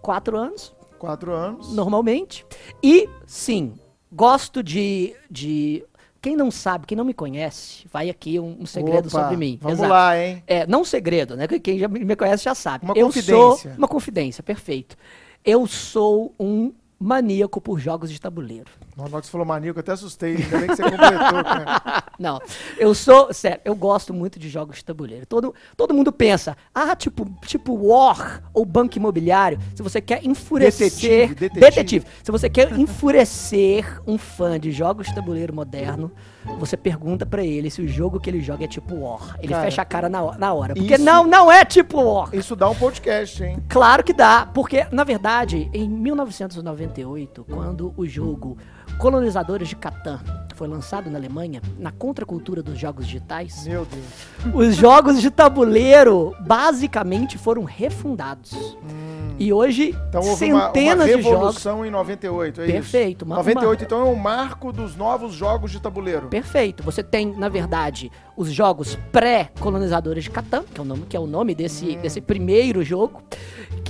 quatro 0.01 0.37
anos. 0.37 0.74
Quatro 1.05 1.33
anos. 1.33 1.73
Normalmente. 1.73 2.45
E, 2.81 3.09
sim, 3.25 3.73
gosto 4.11 4.61
de, 4.63 5.15
de 5.29 5.85
quem 6.21 6.35
não 6.35 6.49
sabe, 6.49 6.87
quem 6.87 6.97
não 6.97 7.05
me 7.05 7.13
conhece, 7.13 7.87
vai 7.91 8.09
aqui 8.09 8.39
um, 8.39 8.57
um 8.61 8.65
segredo 8.65 9.07
Opa, 9.07 9.21
sobre 9.21 9.37
mim. 9.37 9.59
Vamos 9.61 9.77
Exato. 9.77 9.93
lá, 9.93 10.17
hein? 10.17 10.43
É, 10.47 10.65
não 10.65 10.81
um 10.81 10.85
segredo, 10.85 11.35
né? 11.35 11.47
Quem 11.47 11.77
já 11.77 11.87
me 11.87 12.15
conhece 12.15 12.43
já 12.43 12.55
sabe. 12.55 12.85
Uma 12.85 12.97
eu 12.97 13.05
confidência. 13.07 13.69
Sou 13.69 13.77
uma 13.77 13.87
confidência, 13.87 14.41
perfeito. 14.41 14.97
Eu 15.43 15.67
sou 15.67 16.33
um 16.39 16.73
maníaco 16.99 17.61
por 17.61 17.79
jogos 17.79 18.11
de 18.11 18.19
tabuleiro. 18.19 18.71
Na 18.95 19.03
hora 19.03 19.19
que 19.19 19.25
você 19.25 19.31
falou 19.31 19.45
maníaco, 19.45 19.77
eu 19.77 19.81
até 19.81 19.91
assustei. 19.91 20.37
Ainda 20.37 20.57
bem 20.57 20.67
que 20.69 20.75
você 20.77 20.83
completou, 20.83 21.43
cara. 21.43 22.03
Não, 22.17 22.39
eu 22.77 22.95
sou, 22.95 23.33
sério, 23.33 23.59
eu 23.65 23.75
gosto 23.75 24.13
muito 24.13 24.39
de 24.39 24.47
jogos 24.47 24.77
de 24.77 24.85
tabuleiro. 24.85 25.25
Todo, 25.25 25.53
todo 25.75 25.93
mundo 25.93 26.13
pensa, 26.13 26.55
ah, 26.73 26.95
tipo, 26.95 27.29
tipo 27.45 27.73
War 27.73 28.41
ou 28.53 28.63
Banco 28.63 28.97
Imobiliário, 28.97 29.59
se 29.75 29.83
você 29.83 29.99
quer 29.99 30.25
enfurecer... 30.25 30.89
Detetive, 30.89 31.35
detetive. 31.35 31.59
detetive. 31.59 32.05
Se 32.23 32.31
você 32.31 32.49
quer 32.49 32.71
enfurecer 32.79 34.01
um 34.07 34.17
fã 34.17 34.57
de 34.57 34.71
jogos 34.71 35.07
de 35.07 35.15
tabuleiro 35.15 35.53
moderno, 35.53 36.09
você 36.57 36.77
pergunta 36.77 37.25
para 37.25 37.43
ele 37.43 37.69
se 37.69 37.81
o 37.81 37.87
jogo 37.87 38.19
que 38.19 38.29
ele 38.29 38.39
joga 38.39 38.63
é 38.63 38.67
tipo 38.67 38.95
War. 38.95 39.35
Ele 39.39 39.51
cara, 39.51 39.63
fecha 39.65 39.81
a 39.81 39.85
cara 39.85 40.07
na, 40.07 40.37
na 40.37 40.53
hora. 40.53 40.73
Porque 40.73 40.95
isso, 40.95 41.03
não, 41.03 41.25
não 41.25 41.51
é 41.51 41.65
tipo 41.65 42.01
War. 42.01 42.29
Isso 42.33 42.55
dá 42.55 42.69
um 42.69 42.75
podcast, 42.75 43.43
hein? 43.43 43.57
Claro 43.67 44.03
que 44.03 44.13
dá. 44.13 44.45
Porque, 44.45 44.85
na 44.91 45.03
verdade, 45.03 45.69
em 45.73 45.89
1998, 45.89 47.43
quando 47.49 47.93
o 47.97 48.05
jogo 48.05 48.57
Colonizadores 48.97 49.67
de 49.67 49.75
Catan 49.75 50.19
foi 50.55 50.67
lançado 50.67 51.09
na 51.09 51.17
Alemanha, 51.17 51.61
na 51.77 51.91
contracultura 51.91 52.63
dos 52.63 52.79
jogos 52.79 53.05
digitais. 53.05 53.67
Meu 53.67 53.85
Deus. 53.85 54.55
Os 54.55 54.75
jogos 54.75 55.21
de 55.21 55.29
tabuleiro 55.29 56.33
basicamente 56.39 57.37
foram 57.37 57.63
refundados. 57.63 58.53
Hum. 58.53 59.35
E 59.37 59.51
hoje, 59.51 59.93
então, 60.07 60.21
centenas 60.23 61.07
uma, 61.07 61.15
uma 61.15 61.17
de 61.17 61.21
jogos. 61.21 61.65
em 61.85 61.91
98, 61.91 62.61
é 62.61 62.65
Perfeito. 62.65 63.17
Isso? 63.17 63.25
Uma, 63.25 63.35
98, 63.35 63.79
uma... 63.81 63.85
então, 63.85 63.99
é 63.99 64.03
o 64.09 64.15
marco 64.15 64.71
dos 64.71 64.95
novos 64.95 65.33
jogos 65.33 65.71
de 65.71 65.81
tabuleiro. 65.81 66.27
Perfeito. 66.29 66.81
Você 66.83 67.03
tem, 67.03 67.35
na 67.35 67.49
verdade, 67.49 68.09
os 68.37 68.49
jogos 68.49 68.97
pré-colonizadores 69.11 70.23
de 70.23 70.29
Catan, 70.29 70.63
que 70.63 70.79
é 70.79 70.81
o 70.81 70.85
nome, 70.85 71.05
que 71.09 71.17
é 71.17 71.19
o 71.19 71.27
nome 71.27 71.53
desse, 71.53 71.97
hum. 71.97 72.01
desse 72.01 72.21
primeiro 72.21 72.81
jogo, 72.81 73.21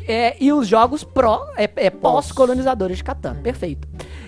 é, 0.07 0.35
e 0.43 0.51
os 0.51 0.67
jogos 0.67 1.03
pró, 1.03 1.45
é, 1.55 1.69
é 1.75 1.89
pós-colonizadores 1.91 2.97
de 2.97 3.03
Catan. 3.03 3.35
Perfeito. 3.35 3.87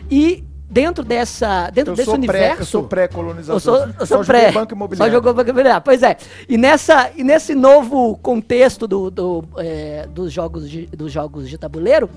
E 0.10 0.47
dentro 0.70 1.04
dessa 1.04 1.70
dentro 1.70 1.94
eu 1.94 1.96
desse 1.96 2.10
universo 2.10 2.56
pré, 2.56 2.62
eu 2.62 2.66
sou 2.66 2.84
pré-colonizador. 2.84 3.56
eu 3.56 3.60
sou, 3.60 3.88
eu 4.00 4.06
sou 4.06 4.26
pré. 4.26 4.52
Banco 4.52 4.74
imobiliário. 4.74 5.12
Só 5.12 5.18
jogou 5.18 5.34
banco 5.34 5.50
imobiliário. 5.50 5.82
Pois 5.84 6.04
é. 6.04 6.18
E 6.48 6.58
nessa 6.58 7.12
e 7.16 7.24
nesse 7.24 7.56
novo 7.56 8.18
contexto 8.18 8.88
do, 8.88 9.10
do 9.10 9.44
é, 9.58 10.06
dos 10.08 10.32
jogos 10.32 10.70
de, 10.70 10.86
dos 10.88 11.12
jogos 11.12 11.50
de 11.50 11.58
tabuleiro 11.58 12.10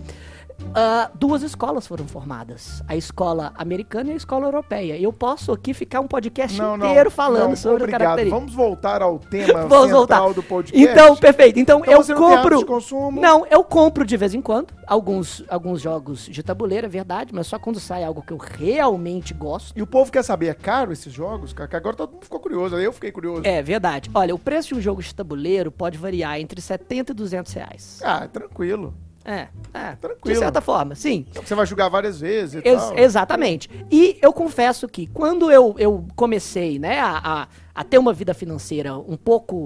ah, 0.74 1.10
duas 1.14 1.42
escolas 1.42 1.86
foram 1.86 2.06
formadas. 2.06 2.82
A 2.86 2.96
escola 2.96 3.52
americana 3.56 4.10
e 4.10 4.12
a 4.12 4.16
escola 4.16 4.46
europeia. 4.46 4.96
Eu 4.98 5.12
posso 5.12 5.52
aqui 5.52 5.74
ficar 5.74 6.00
um 6.00 6.06
podcast 6.06 6.56
Não, 6.58 6.76
não, 6.76 6.86
inteiro 6.86 7.10
falando 7.10 7.50
não, 7.50 7.56
sobre 7.56 7.82
obrigado. 7.84 8.00
características. 8.00 8.40
Vamos 8.40 8.54
voltar 8.54 9.02
ao 9.02 9.18
tema 9.18 9.66
Vamos 9.66 9.88
central 9.90 9.90
voltar. 9.90 10.32
do 10.34 10.42
podcast. 10.42 10.80
Então, 10.90 11.16
perfeito. 11.16 11.58
Então, 11.58 11.80
Então 11.80 11.92
eu 11.92 12.06
não 12.06 12.16
compro. 12.16 12.66
consumo? 12.66 13.20
Não, 13.20 13.46
eu 13.46 13.64
compro 13.64 14.04
de 14.04 14.16
vez 14.16 14.34
em 14.34 14.40
quando 14.40 14.72
alguns, 14.86 15.42
alguns 15.48 15.80
jogos 15.80 16.26
de 16.26 16.42
tabuleiro, 16.42 16.86
é 16.86 16.90
verdade, 16.90 17.34
mas 17.34 17.46
só 17.46 17.58
quando 17.58 17.80
sai 17.80 18.04
algo 18.04 18.22
que 18.22 18.32
eu 18.32 18.38
realmente 18.38 19.34
gosto. 19.34 19.76
E 19.76 19.82
o 19.82 19.86
povo 19.86 20.10
quer 20.12 20.22
saber, 20.22 20.48
é 20.48 20.54
caro 20.54 20.92
esses 20.92 21.12
jogos, 21.12 21.52
cara? 21.52 21.68
Que 21.68 21.76
agora 21.76 21.96
todo 21.96 22.12
mundo 22.12 22.24
ficou 22.24 22.38
curioso, 22.40 22.76
eu 22.78 22.92
fiquei 22.92 23.10
curioso. 23.10 23.42
É 23.44 23.62
verdade. 23.62 24.10
Olha, 24.14 24.34
o 24.34 24.38
preço 24.38 24.68
de 24.68 24.74
um 24.76 24.80
jogo 24.80 25.02
de 25.02 25.14
tabuleiro 25.14 25.70
pode 25.72 25.98
variar 25.98 26.38
entre 26.40 26.60
70 26.60 27.12
e 27.12 27.14
200 27.14 27.52
reais. 27.52 28.00
Ah, 28.04 28.28
tranquilo. 28.28 28.94
É, 29.24 29.48
é. 29.74 29.96
Tranquilo. 30.00 30.34
De 30.34 30.38
certa 30.38 30.60
forma, 30.60 30.94
sim. 30.94 31.26
Você 31.34 31.54
vai 31.54 31.66
jogar 31.66 31.88
várias 31.88 32.18
vezes 32.20 32.62
e 32.64 32.68
Ex- 32.68 32.82
tal. 32.82 32.98
exatamente. 32.98 33.68
E 33.90 34.18
eu 34.22 34.32
confesso 34.32 34.88
que 34.88 35.06
quando 35.06 35.50
eu, 35.50 35.74
eu 35.78 36.06
comecei 36.16 36.78
né, 36.78 36.98
a, 37.00 37.20
a, 37.42 37.48
a 37.74 37.84
ter 37.84 37.98
uma 37.98 38.14
vida 38.14 38.32
financeira 38.32 38.96
um 38.96 39.16
pouco, 39.18 39.56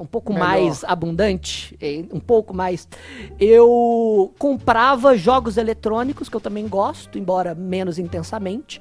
um 0.00 0.06
pouco 0.06 0.32
Melhor. 0.32 0.46
mais 0.48 0.82
abundante, 0.84 1.78
um 2.12 2.18
pouco 2.18 2.52
mais, 2.52 2.88
eu 3.38 4.32
comprava 4.38 5.16
jogos 5.16 5.56
eletrônicos, 5.56 6.28
que 6.28 6.36
eu 6.36 6.40
também 6.40 6.66
gosto, 6.66 7.16
embora 7.16 7.54
menos 7.54 7.98
intensamente, 7.98 8.80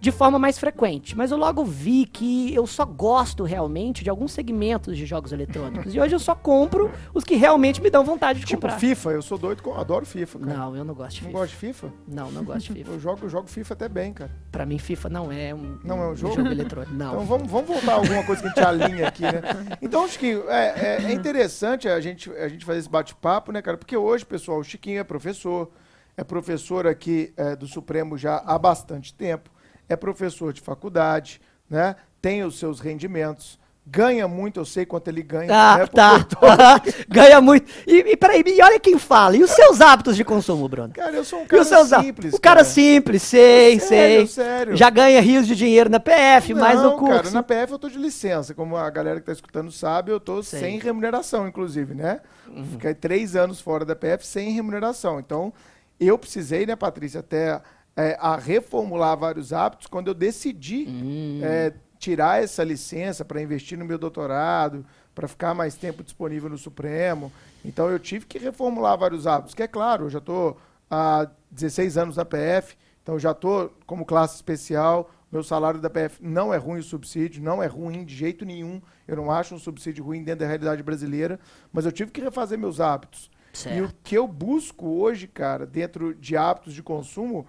de 0.00 0.10
forma 0.10 0.38
mais 0.38 0.58
frequente. 0.58 1.16
Mas 1.16 1.30
eu 1.30 1.36
logo 1.36 1.62
vi 1.64 2.06
que 2.06 2.54
eu 2.54 2.66
só 2.66 2.84
gosto 2.86 3.44
realmente 3.44 4.02
de 4.02 4.08
alguns 4.08 4.32
segmentos 4.32 4.96
de 4.96 5.04
jogos 5.04 5.30
eletrônicos. 5.30 5.94
e 5.94 6.00
hoje 6.00 6.14
eu 6.14 6.18
só 6.18 6.34
compro 6.34 6.90
os 7.12 7.22
que 7.22 7.34
realmente 7.36 7.82
me 7.82 7.90
dão 7.90 8.02
vontade 8.04 8.40
de 8.40 8.46
Tipo 8.46 8.62
comprar. 8.62 8.78
FIFA, 8.78 9.10
eu 9.10 9.22
sou 9.22 9.36
doido, 9.36 9.62
com, 9.62 9.74
adoro 9.74 10.06
FIFA, 10.06 10.38
cara. 10.38 10.54
Não, 10.56 10.74
eu 10.76 10.84
não 10.84 10.94
gosto 10.94 11.16
de 11.16 11.22
Não 11.22 11.28
FIFA. 11.28 11.38
gosto 11.38 11.50
de 11.52 11.56
FIFA? 11.58 11.92
Não, 12.08 12.30
não 12.32 12.44
gosto 12.44 12.60
de 12.68 12.72
FIFA. 12.80 12.90
Eu 12.92 13.00
jogo, 13.00 13.18
eu 13.24 13.28
jogo 13.28 13.46
FIFA 13.48 13.74
até 13.74 13.88
bem, 13.88 14.12
cara. 14.12 14.30
Pra 14.50 14.64
mim, 14.64 14.78
FIFA 14.78 15.08
não 15.10 15.30
é 15.30 15.54
um, 15.54 15.78
Não 15.84 16.02
é 16.02 16.08
um 16.08 16.16
jogo? 16.16 16.40
eletrônico. 16.40 16.94
Não. 16.94 17.12
Então 17.12 17.24
vamos, 17.26 17.50
vamos 17.50 17.68
voltar 17.68 17.92
a 17.92 17.96
alguma 17.96 18.24
coisa 18.24 18.40
que 18.40 18.48
a 18.48 18.50
gente 18.50 18.60
alinha 18.84 19.06
aqui, 19.08 19.22
né? 19.22 19.42
Então, 19.82 20.08
Chiquinho, 20.08 20.48
é, 20.48 20.98
é- 20.98 21.04
é 21.04 21.12
interessante 21.12 21.88
a 21.88 22.00
gente, 22.00 22.30
a 22.32 22.48
gente 22.48 22.64
fazer 22.64 22.78
esse 22.78 22.88
bate-papo, 22.88 23.52
né, 23.52 23.60
cara? 23.60 23.76
Porque 23.76 23.96
hoje, 23.96 24.24
pessoal, 24.24 24.58
o 24.60 24.64
Chiquinho 24.64 24.98
é 25.00 25.04
professor, 25.04 25.70
é 26.16 26.24
professor 26.24 26.86
aqui 26.86 27.32
é, 27.36 27.54
do 27.54 27.66
Supremo 27.66 28.16
já 28.16 28.36
há 28.46 28.58
bastante 28.58 29.12
tempo, 29.14 29.50
é 29.90 29.96
professor 29.96 30.52
de 30.52 30.60
faculdade, 30.60 31.40
né? 31.68 31.96
Tem 32.22 32.44
os 32.44 32.58
seus 32.58 32.78
rendimentos, 32.80 33.58
ganha 33.84 34.28
muito, 34.28 34.60
eu 34.60 34.64
sei 34.64 34.86
quanto 34.86 35.08
ele 35.08 35.20
ganha. 35.22 35.50
Ah, 35.52 35.78
né? 35.78 35.86
Tá. 35.86 36.26
Ganha 37.08 37.40
muito. 37.40 37.68
E, 37.86 38.12
e 38.12 38.16
peraí, 38.16 38.44
e 38.46 38.62
olha 38.62 38.78
quem 38.78 38.98
fala. 38.98 39.36
E 39.36 39.42
os 39.42 39.50
seus 39.50 39.80
hábitos 39.80 40.14
de 40.14 40.24
consumo, 40.24 40.68
Bruno? 40.68 40.92
Cara, 40.92 41.16
eu 41.16 41.24
sou 41.24 41.40
um 41.40 41.46
cara 41.46 41.64
simples. 41.84 42.34
O 42.34 42.40
cara 42.40 42.62
simples, 42.62 43.22
sei, 43.22 43.80
Sério, 43.80 44.26
sei. 44.28 44.44
sério. 44.44 44.76
Já 44.76 44.90
ganha 44.90 45.20
rios 45.20 45.46
de 45.46 45.56
dinheiro 45.56 45.90
na 45.90 45.98
PF, 45.98 46.54
mais 46.54 46.78
no 46.78 46.90
Não, 46.90 46.98
curso. 46.98 47.22
cara, 47.22 47.30
na 47.30 47.42
PF 47.42 47.72
eu 47.72 47.78
tô 47.78 47.88
de 47.88 47.98
licença. 47.98 48.54
Como 48.54 48.76
a 48.76 48.88
galera 48.90 49.18
que 49.18 49.26
tá 49.26 49.32
escutando 49.32 49.72
sabe, 49.72 50.12
eu 50.12 50.20
tô 50.20 50.40
Sei. 50.42 50.60
sem 50.60 50.78
remuneração, 50.78 51.48
inclusive, 51.48 51.94
né? 51.94 52.20
Uhum. 52.46 52.64
Fiquei 52.64 52.94
três 52.94 53.34
anos 53.34 53.60
fora 53.60 53.84
da 53.84 53.96
PF 53.96 54.24
sem 54.24 54.52
remuneração. 54.52 55.18
Então, 55.18 55.52
eu 55.98 56.16
precisei, 56.16 56.64
né, 56.64 56.76
Patrícia, 56.76 57.20
até 57.20 57.60
é, 58.02 58.16
a 58.20 58.36
reformular 58.36 59.16
vários 59.16 59.52
hábitos 59.52 59.86
quando 59.86 60.08
eu 60.08 60.14
decidi 60.14 60.86
Hum. 60.88 61.40
é, 61.42 61.72
tirar 61.98 62.42
essa 62.42 62.64
licença 62.64 63.24
para 63.24 63.42
investir 63.42 63.76
no 63.78 63.84
meu 63.84 63.98
doutorado, 63.98 64.84
para 65.14 65.28
ficar 65.28 65.52
mais 65.54 65.74
tempo 65.74 66.02
disponível 66.02 66.48
no 66.48 66.56
Supremo. 66.56 67.30
Então, 67.64 67.90
eu 67.90 67.98
tive 67.98 68.24
que 68.24 68.38
reformular 68.38 68.96
vários 68.96 69.26
hábitos. 69.26 69.54
Que 69.54 69.64
é 69.64 69.68
claro, 69.68 70.06
eu 70.06 70.10
já 70.10 70.18
estou 70.18 70.56
há 70.90 71.28
16 71.50 71.98
anos 71.98 72.16
na 72.16 72.24
PF, 72.24 72.74
então 73.02 73.18
já 73.18 73.32
estou 73.32 73.72
como 73.86 74.04
classe 74.06 74.36
especial. 74.36 75.10
Meu 75.30 75.42
salário 75.44 75.78
da 75.80 75.90
PF 75.90 76.18
não 76.22 76.52
é 76.54 76.56
ruim 76.56 76.80
o 76.80 76.82
subsídio, 76.82 77.42
não 77.42 77.62
é 77.62 77.66
ruim 77.66 78.04
de 78.04 78.14
jeito 78.16 78.44
nenhum. 78.44 78.80
Eu 79.06 79.14
não 79.16 79.30
acho 79.30 79.54
um 79.54 79.58
subsídio 79.58 80.02
ruim 80.04 80.24
dentro 80.24 80.40
da 80.40 80.46
realidade 80.46 80.82
brasileira, 80.82 81.38
mas 81.72 81.84
eu 81.84 81.92
tive 81.92 82.10
que 82.10 82.20
refazer 82.20 82.58
meus 82.58 82.80
hábitos. 82.80 83.30
E 83.52 83.56
o 83.56 83.58
Certo. 83.58 83.94
que 84.04 84.16
eu 84.16 84.26
busco 84.26 84.86
hoje, 84.88 85.26
cara, 85.28 85.66
dentro 85.66 86.14
de 86.14 86.36
hábitos 86.36 86.72
de 86.72 86.82
consumo, 86.82 87.46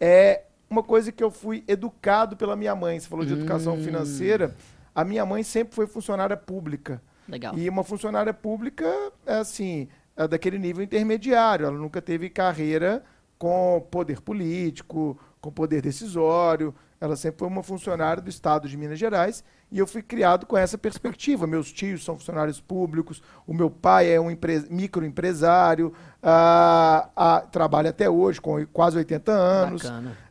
é 0.00 0.42
uma 0.68 0.82
coisa 0.82 1.12
que 1.12 1.22
eu 1.22 1.30
fui 1.30 1.62
educado 1.68 2.36
pela 2.36 2.56
minha 2.56 2.74
mãe. 2.74 2.98
Você 2.98 3.08
falou 3.08 3.24
de 3.24 3.32
educação 3.32 3.74
Hum. 3.74 3.82
financeira. 3.84 4.54
A 4.94 5.04
minha 5.04 5.24
mãe 5.26 5.42
sempre 5.42 5.74
foi 5.74 5.86
funcionária 5.86 6.36
pública. 6.36 7.00
Legal. 7.28 7.56
E 7.58 7.68
uma 7.68 7.82
funcionária 7.84 8.34
pública, 8.34 8.84
é 9.26 9.34
assim, 9.36 9.88
é 10.16 10.28
daquele 10.28 10.58
nível 10.58 10.82
intermediário. 10.84 11.66
Ela 11.66 11.76
nunca 11.78 12.00
teve 12.02 12.28
carreira 12.28 13.02
com 13.38 13.84
poder 13.90 14.20
político, 14.20 15.18
com 15.40 15.50
poder 15.50 15.80
decisório. 15.82 16.74
Ela 17.04 17.16
sempre 17.16 17.40
foi 17.40 17.48
uma 17.48 17.62
funcionária 17.62 18.22
do 18.22 18.30
Estado 18.30 18.66
de 18.68 18.76
Minas 18.76 18.98
Gerais 18.98 19.44
e 19.70 19.78
eu 19.78 19.86
fui 19.86 20.00
criado 20.02 20.46
com 20.46 20.56
essa 20.56 20.78
perspectiva. 20.78 21.46
Meus 21.46 21.70
tios 21.70 22.02
são 22.04 22.16
funcionários 22.16 22.60
públicos, 22.60 23.22
o 23.46 23.52
meu 23.52 23.68
pai 23.68 24.10
é 24.10 24.18
um 24.18 24.30
empre- 24.30 24.64
microempresário, 24.70 25.92
ah, 26.22 27.08
ah, 27.14 27.40
trabalha 27.40 27.90
até 27.90 28.08
hoje, 28.08 28.40
com 28.40 28.64
quase 28.66 28.96
80 28.96 29.32
anos. 29.32 29.82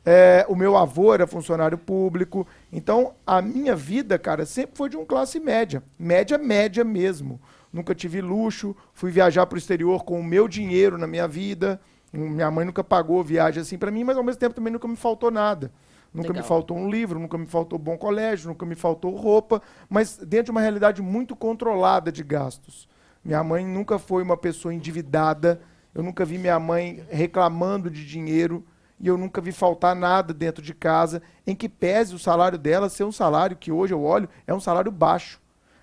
É, 0.05 0.45
o 0.49 0.55
meu 0.55 0.75
avô 0.75 1.13
era 1.13 1.27
funcionário 1.27 1.77
público. 1.77 2.47
Então, 2.71 3.13
a 3.25 3.41
minha 3.41 3.75
vida, 3.75 4.17
cara, 4.17 4.45
sempre 4.45 4.75
foi 4.75 4.89
de 4.89 4.97
um 4.97 5.05
classe 5.05 5.39
média. 5.39 5.83
Média, 5.97 6.37
média 6.37 6.83
mesmo. 6.83 7.39
Nunca 7.71 7.93
tive 7.95 8.21
luxo, 8.21 8.75
fui 8.93 9.11
viajar 9.11 9.45
para 9.45 9.55
o 9.55 9.59
exterior 9.59 10.03
com 10.03 10.19
o 10.19 10.23
meu 10.23 10.47
dinheiro 10.47 10.97
na 10.97 11.07
minha 11.07 11.27
vida. 11.27 11.79
Minha 12.11 12.51
mãe 12.51 12.65
nunca 12.65 12.83
pagou 12.83 13.23
viagem 13.23 13.61
assim 13.61 13.77
para 13.77 13.89
mim, 13.91 14.03
mas 14.03 14.17
ao 14.17 14.23
mesmo 14.23 14.39
tempo 14.39 14.53
também 14.55 14.71
nunca 14.73 14.87
me 14.87 14.95
faltou 14.95 15.31
nada. 15.31 15.71
Nunca 16.13 16.29
me 16.29 16.35
Legal. 16.35 16.47
faltou 16.47 16.77
um 16.77 16.89
livro, 16.89 17.19
nunca 17.19 17.37
me 17.37 17.47
faltou 17.47 17.79
bom 17.79 17.97
colégio, 17.97 18.47
nunca 18.47 18.65
me 18.65 18.75
faltou 18.75 19.15
roupa, 19.15 19.61
mas 19.89 20.17
dentro 20.17 20.45
de 20.45 20.51
uma 20.51 20.61
realidade 20.61 21.01
muito 21.01 21.35
controlada 21.35 22.11
de 22.11 22.23
gastos. 22.23 22.87
Minha 23.25 23.43
mãe 23.43 23.65
nunca 23.65 23.97
foi 23.97 24.21
uma 24.21 24.37
pessoa 24.37 24.73
endividada, 24.73 25.61
eu 25.95 26.03
nunca 26.03 26.23
vi 26.23 26.37
minha 26.37 26.59
mãe 26.59 27.03
reclamando 27.09 27.89
de 27.89 28.05
dinheiro 28.05 28.63
e 28.99 29.07
eu 29.07 29.17
nunca 29.17 29.41
vi 29.41 29.51
faltar 29.51 29.95
nada 29.95 30.33
dentro 30.33 30.63
de 30.63 30.73
casa, 30.73 31.21
em 31.47 31.55
que 31.55 31.67
pese 31.67 32.13
o 32.13 32.19
salário 32.19 32.57
dela 32.57 32.89
ser 32.89 33.03
um 33.03 33.11
salário 33.11 33.57
que 33.57 33.71
hoje 33.71 33.93
eu 33.93 34.03
olho 34.03 34.29
é 34.45 34.53
um 34.53 34.59
salário 34.59 34.91
baixo. 34.91 35.41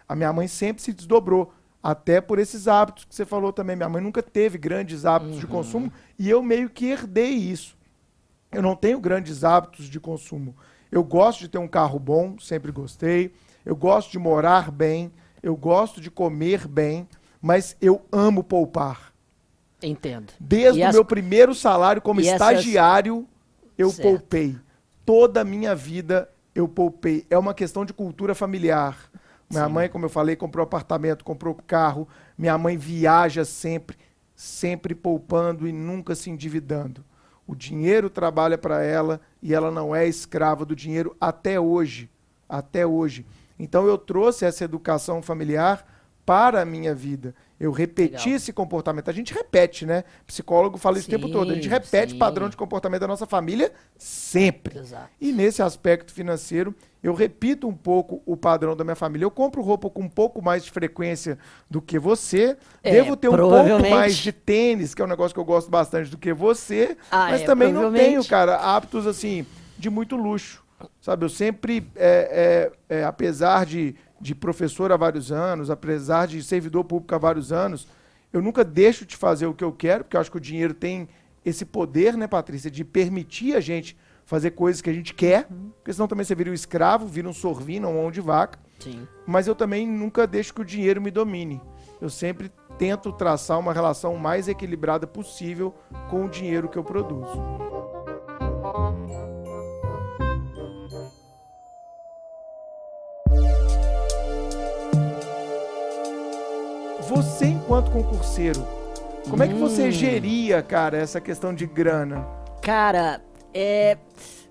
A 0.08 0.14
minha 0.14 0.32
mãe 0.32 0.46
sempre 0.46 0.82
se 0.82 0.92
desdobrou, 0.92 1.52
até 1.82 2.20
por 2.20 2.38
esses 2.38 2.68
hábitos 2.68 3.04
que 3.04 3.14
você 3.14 3.24
falou 3.24 3.52
também. 3.52 3.76
Minha 3.76 3.88
mãe 3.88 4.02
nunca 4.02 4.22
teve 4.22 4.58
grandes 4.58 5.04
hábitos 5.04 5.40
de 5.40 5.46
consumo 5.46 5.92
e 6.18 6.28
eu 6.28 6.42
meio 6.42 6.68
que 6.68 6.86
herdei 6.86 7.30
isso. 7.30 7.76
Eu 8.52 8.62
não 8.62 8.74
tenho 8.74 9.00
grandes 9.00 9.44
hábitos 9.44 9.86
de 9.86 10.00
consumo. 10.00 10.56
Eu 10.90 11.04
gosto 11.04 11.40
de 11.40 11.48
ter 11.48 11.58
um 11.58 11.68
carro 11.68 11.98
bom, 11.98 12.36
sempre 12.38 12.72
gostei. 12.72 13.32
Eu 13.64 13.76
gosto 13.76 14.10
de 14.10 14.18
morar 14.18 14.70
bem. 14.70 15.12
Eu 15.42 15.56
gosto 15.56 16.00
de 16.00 16.10
comer 16.10 16.66
bem. 16.66 17.08
Mas 17.40 17.76
eu 17.80 18.02
amo 18.10 18.42
poupar. 18.42 19.12
Entendo. 19.82 20.32
Desde 20.38 20.80
E 20.80 20.82
o 20.84 20.86
as- 20.88 20.94
meu 20.94 21.04
primeiro 21.04 21.54
salário 21.54 22.02
como 22.02 22.20
e 22.20 22.28
essas- 22.28 22.34
estagiário, 22.34 23.26
eu 23.78 23.90
Certo. 23.90 24.08
poupei. 24.08 24.56
Toda 25.06 25.40
a 25.40 25.44
minha 25.44 25.74
vida 25.74 26.28
eu 26.54 26.68
poupei. 26.68 27.24
É 27.30 27.38
uma 27.38 27.54
questão 27.54 27.84
de 27.84 27.92
cultura 27.92 28.34
familiar. 28.34 29.10
Minha 29.48 29.66
Sim. 29.66 29.72
mãe, 29.72 29.88
como 29.88 30.04
eu 30.04 30.10
falei, 30.10 30.36
comprou 30.36 30.62
apartamento, 30.64 31.24
comprou 31.24 31.54
carro. 31.66 32.06
Minha 32.36 32.58
mãe 32.58 32.76
viaja 32.76 33.44
sempre, 33.44 33.96
sempre 34.34 34.94
poupando 34.94 35.66
e 35.66 35.72
nunca 35.72 36.14
se 36.14 36.28
endividando. 36.30 37.04
O 37.50 37.56
dinheiro 37.56 38.08
trabalha 38.08 38.56
para 38.56 38.84
ela 38.84 39.20
e 39.42 39.52
ela 39.52 39.72
não 39.72 39.92
é 39.92 40.06
escrava 40.06 40.64
do 40.64 40.76
dinheiro 40.76 41.16
até 41.20 41.58
hoje. 41.58 42.08
Até 42.48 42.86
hoje. 42.86 43.26
Então 43.58 43.88
eu 43.88 43.98
trouxe 43.98 44.44
essa 44.44 44.62
educação 44.62 45.20
familiar 45.20 45.84
para 46.24 46.62
a 46.62 46.64
minha 46.64 46.94
vida. 46.94 47.34
Eu 47.60 47.72
repeti 47.72 48.14
Legal. 48.14 48.36
esse 48.36 48.54
comportamento. 48.54 49.10
A 49.10 49.12
gente 49.12 49.34
repete, 49.34 49.84
né? 49.84 50.02
Psicólogo 50.26 50.78
fala 50.78 50.98
isso 50.98 51.08
o 51.08 51.10
tempo 51.10 51.26
Sim, 51.26 51.32
todo. 51.32 51.52
A 51.52 51.54
gente 51.54 51.68
repete 51.68 52.12
sim. 52.12 52.18
padrão 52.18 52.48
de 52.48 52.56
comportamento 52.56 53.02
da 53.02 53.06
nossa 53.06 53.26
família 53.26 53.70
sempre. 53.98 54.78
Exato. 54.78 55.10
E 55.20 55.30
nesse 55.30 55.60
aspecto 55.60 56.10
financeiro, 56.10 56.74
eu 57.02 57.12
repito 57.12 57.68
um 57.68 57.74
pouco 57.74 58.22
o 58.24 58.34
padrão 58.34 58.74
da 58.74 58.82
minha 58.82 58.96
família. 58.96 59.26
Eu 59.26 59.30
compro 59.30 59.60
roupa 59.60 59.90
com 59.90 60.00
um 60.00 60.08
pouco 60.08 60.40
mais 60.40 60.64
de 60.64 60.70
frequência 60.70 61.38
do 61.68 61.82
que 61.82 61.98
você. 61.98 62.56
É, 62.82 62.92
Devo 62.92 63.14
ter 63.14 63.28
um 63.28 63.36
pouco 63.36 63.90
mais 63.90 64.16
de 64.16 64.32
tênis, 64.32 64.94
que 64.94 65.02
é 65.02 65.04
um 65.04 65.08
negócio 65.08 65.34
que 65.34 65.40
eu 65.40 65.44
gosto 65.44 65.70
bastante 65.70 66.10
do 66.10 66.16
que 66.16 66.32
você. 66.32 66.96
Ah, 67.10 67.28
mas 67.28 67.42
é, 67.42 67.44
também 67.44 67.74
não 67.74 67.92
tenho, 67.92 68.24
cara, 68.26 68.56
hábitos 68.56 69.06
assim 69.06 69.44
de 69.78 69.90
muito 69.90 70.16
luxo. 70.16 70.64
Sabe, 71.00 71.26
eu 71.26 71.28
sempre, 71.28 71.86
é, 71.94 72.70
é, 72.88 73.00
é, 73.00 73.04
apesar 73.04 73.66
de, 73.66 73.94
de 74.20 74.34
professor 74.34 74.92
há 74.92 74.96
vários 74.96 75.32
anos, 75.32 75.70
apesar 75.70 76.26
de 76.26 76.42
servidor 76.42 76.84
público 76.84 77.14
há 77.14 77.18
vários 77.18 77.52
anos, 77.52 77.88
eu 78.32 78.42
nunca 78.42 78.64
deixo 78.64 79.06
de 79.06 79.16
fazer 79.16 79.46
o 79.46 79.54
que 79.54 79.64
eu 79.64 79.72
quero, 79.72 80.04
porque 80.04 80.16
eu 80.16 80.20
acho 80.20 80.30
que 80.30 80.36
o 80.36 80.40
dinheiro 80.40 80.74
tem 80.74 81.08
esse 81.44 81.64
poder, 81.64 82.16
né, 82.16 82.26
Patrícia, 82.26 82.70
de 82.70 82.84
permitir 82.84 83.56
a 83.56 83.60
gente 83.60 83.96
fazer 84.26 84.52
coisas 84.52 84.80
que 84.80 84.88
a 84.88 84.92
gente 84.92 85.12
quer, 85.12 85.48
porque 85.76 85.92
senão 85.92 86.06
também 86.06 86.24
você 86.24 86.34
vira 86.34 86.50
um 86.50 86.54
escravo, 86.54 87.06
vira 87.06 87.28
um 87.28 87.32
sorvino, 87.32 87.88
um 87.88 87.94
mão 87.94 88.10
de 88.12 88.20
vaca. 88.20 88.58
Sim. 88.78 89.06
Mas 89.26 89.48
eu 89.48 89.54
também 89.56 89.86
nunca 89.86 90.26
deixo 90.26 90.54
que 90.54 90.60
o 90.60 90.64
dinheiro 90.64 91.00
me 91.00 91.10
domine. 91.10 91.60
Eu 92.00 92.08
sempre 92.08 92.52
tento 92.78 93.12
traçar 93.12 93.58
uma 93.58 93.72
relação 93.72 94.16
mais 94.16 94.46
equilibrada 94.46 95.06
possível 95.06 95.74
com 96.08 96.26
o 96.26 96.28
dinheiro 96.28 96.68
que 96.68 96.78
eu 96.78 96.84
produzo. 96.84 97.42
Você, 107.10 107.46
enquanto 107.46 107.90
concurseiro, 107.90 108.64
como 109.28 109.42
é 109.42 109.48
que 109.48 109.54
você 109.54 109.88
Hum. 109.88 109.90
geria, 109.90 110.62
cara, 110.62 110.96
essa 110.96 111.20
questão 111.20 111.52
de 111.52 111.66
grana? 111.66 112.24
Cara, 112.62 113.20
é. 113.52 113.98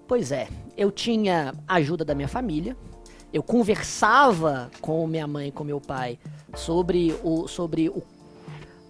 Pois 0.08 0.32
é, 0.32 0.48
eu 0.76 0.92
tinha 0.92 1.54
a 1.68 1.76
ajuda 1.76 2.04
da 2.04 2.14
minha 2.14 2.28
família. 2.28 2.76
Eu 3.32 3.42
conversava 3.44 4.70
com 4.82 5.06
minha 5.08 5.28
mãe 5.28 5.48
e 5.50 5.52
com 5.52 5.64
meu 5.64 5.80
pai 5.80 6.18
sobre 6.56 7.16
o. 7.24 7.48
sobre 7.48 7.88
o. 7.90 8.02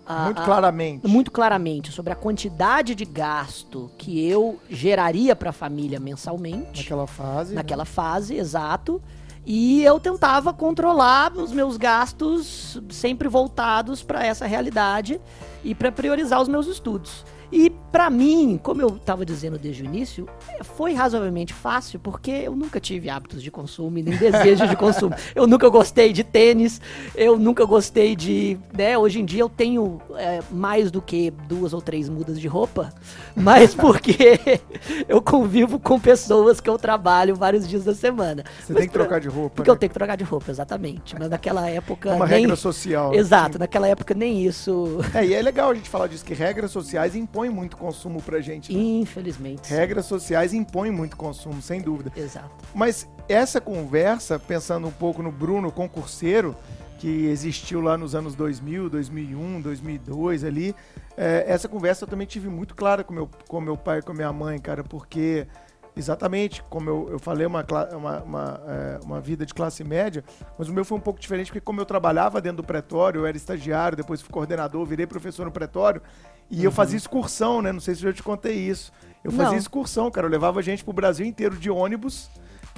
a- 0.06 0.26
Muito 0.26 0.42
a- 0.42 0.46
claramente. 0.46 1.08
muito 1.08 1.30
claramente 1.32 1.92
sobre 1.92 2.12
a 2.12 2.16
quantidade 2.16 2.96
de 2.96 3.06
gasto 3.06 3.92
que 4.00 4.26
eu 4.28 4.58
geraria 4.70 5.36
para 5.36 5.52
a 5.52 5.54
família 5.54 6.00
mensalmente. 6.00 6.82
Naquela 6.84 7.06
fase. 7.06 7.50
né? 7.52 7.56
naquela 7.58 7.86
fase, 7.86 8.36
exato. 8.36 9.00
E 9.46 9.84
eu 9.84 10.00
tentava 10.00 10.54
controlar 10.54 11.34
os 11.34 11.52
meus 11.52 11.78
gastos 11.78 12.80
sempre 12.90 13.28
voltados 13.28 14.04
para 14.04 14.26
essa 14.26 14.46
realidade 14.46 15.20
e 15.64 15.74
para 15.74 15.92
priorizar 15.92 16.42
os 16.42 16.48
meus 16.48 16.68
estudos. 16.68 17.26
E 17.52 17.70
para 17.92 18.10
mim, 18.10 18.60
como 18.62 18.82
eu 18.82 18.90
estava 18.90 19.26
dizendo 19.26 19.58
desde 19.58 19.82
o 19.82 19.86
início, 19.86 20.28
eh, 20.50 20.64
foi 20.64 20.94
razoavelmente 20.94 21.54
fácil 21.54 22.00
porque 22.00 22.30
eu 22.30 22.56
nunca 22.56 22.80
tive 22.80 23.10
hábitos 23.10 23.42
de 23.42 23.50
consumo 23.50 23.98
e 23.98 24.04
nem 24.04 24.16
desejo 24.16 24.68
de 24.68 24.76
consumo. 24.76 25.16
Eu 25.34 25.48
nunca 25.48 25.68
gostei 25.70 26.12
de 26.14 26.24
tênis, 26.24 26.80
eu 27.16 27.38
nunca 27.40 27.66
gostei 27.66 28.16
de, 28.16 28.58
né, 28.76 28.98
hoje 28.98 29.20
em 29.22 29.26
dia 29.26 29.42
eu 29.42 29.50
tenho 29.50 30.00
eh, 30.16 30.42
mais 30.52 30.92
do 30.92 31.02
que 31.02 31.32
duas 31.48 31.74
ou 31.74 31.82
três 31.82 32.08
mudas 32.10 32.40
de 32.40 32.48
roupa, 32.48 32.94
mas 33.36 33.74
porque 33.74 34.40
eu 35.08 35.22
convivo 35.22 35.80
com 35.80 36.00
pessoas 36.00 36.60
que 36.62 36.70
eu 36.70 36.78
trabalho 36.78 37.36
vários 37.36 37.68
dias 37.68 37.84
da 37.84 37.96
semana. 37.96 38.44
Você 38.60 38.74
Mas 38.74 38.82
tem 38.82 38.88
que 38.88 38.94
pra- 38.94 39.04
trocar 39.04 39.20
de 39.20 39.28
roupa. 39.28 39.56
Porque 39.56 39.70
eu 39.70 39.74
né? 39.76 39.80
tenho 39.80 39.90
que 39.90 39.94
trocar 39.98 40.16
de 40.16 40.24
roupa, 40.24 40.52
exatamente. 40.52 41.16
Mas 41.18 41.30
naquela 41.30 41.68
época 41.70 42.10
É 42.12 42.14
uma 42.14 42.26
nem 42.28 42.42
regra 42.42 42.56
social. 42.56 43.14
Exato, 43.14 43.58
naquela 43.58 43.88
época 43.88 44.14
nem 44.14 44.46
isso, 44.46 45.00
É, 45.14 45.26
e 45.26 45.34
é 45.34 45.42
legal 45.42 45.72
a 45.72 45.74
gente 45.74 45.90
falar 45.90 46.08
disso, 46.08 46.24
que 46.26 46.34
regras 46.34 46.72
sociais 46.72 47.16
impõem 47.16 47.39
muito 47.48 47.78
consumo 47.78 48.20
pra 48.22 48.42
gente. 48.42 48.74
né? 48.74 48.80
infelizmente. 48.82 49.72
Regras 49.72 50.08
sociais 50.08 50.52
impõem 50.52 50.90
muito 50.90 51.16
consumo, 51.16 51.62
sem 51.62 51.80
dúvida. 51.80 52.12
Exato. 52.18 52.50
Mas 52.74 53.08
essa 53.28 53.62
conversa, 53.62 54.40
pensando 54.40 54.88
um 54.88 54.92
pouco 54.92 55.22
no 55.22 55.32
Bruno 55.32 55.72
concurseiro, 55.72 56.56
que 56.98 57.28
existiu 57.28 57.80
lá 57.80 57.98
nos 57.98 58.14
anos 58.16 58.36
2000, 58.36 58.90
2001, 58.90 59.62
2002 59.62 60.44
ali, 60.44 60.76
é, 61.16 61.46
essa 61.48 61.70
conversa 61.70 62.04
eu 62.04 62.08
também 62.08 62.28
tive 62.28 62.50
muito 62.50 62.76
clara 62.76 63.04
com 63.04 63.14
meu, 63.14 63.30
com 63.48 63.62
meu 63.62 63.78
pai 63.78 64.00
e 64.00 64.02
com 64.02 64.14
minha 64.14 64.34
mãe, 64.34 64.60
cara, 64.60 64.84
porque 64.84 65.48
exatamente, 65.96 66.64
como 66.64 66.90
eu, 66.90 67.08
eu 67.12 67.20
falei, 67.20 67.46
uma, 67.46 67.66
uma, 67.92 68.24
uma, 68.24 68.62
é, 68.68 69.00
uma 69.04 69.22
vida 69.22 69.46
de 69.46 69.54
classe 69.54 69.84
média, 69.84 70.24
mas 70.58 70.68
o 70.68 70.74
meu 70.74 70.84
foi 70.84 70.98
um 70.98 71.02
pouco 71.02 71.20
diferente, 71.20 71.48
porque 71.48 71.62
como 71.62 71.80
eu 71.80 71.86
trabalhava 71.86 72.42
dentro 72.42 72.58
do 72.58 72.64
pretório, 72.64 73.22
eu 73.22 73.26
era 73.26 73.36
estagiário, 73.36 73.96
depois 73.96 74.22
fui 74.22 74.32
coordenador, 74.32 74.86
virei 74.86 75.08
professor 75.08 75.46
no 75.46 75.52
pretório, 75.52 76.02
e 76.50 76.64
eu 76.64 76.72
fazia 76.72 76.98
excursão, 76.98 77.62
né? 77.62 77.72
Não 77.72 77.80
sei 77.80 77.96
se 77.96 78.04
eu 78.04 78.10
já 78.12 78.16
te 78.16 78.24
contei 78.24 78.56
isso. 78.56 78.92
Eu 79.24 79.32
fazia 79.32 79.52
Não. 79.52 79.58
excursão, 79.58 80.10
cara. 80.10 80.28
Eu 80.28 80.32
levava 80.32 80.62
gente 80.62 80.84
pro 80.84 80.94
Brasil 80.94 81.26
inteiro 81.26 81.58
de 81.58 81.70
ônibus 81.70 82.30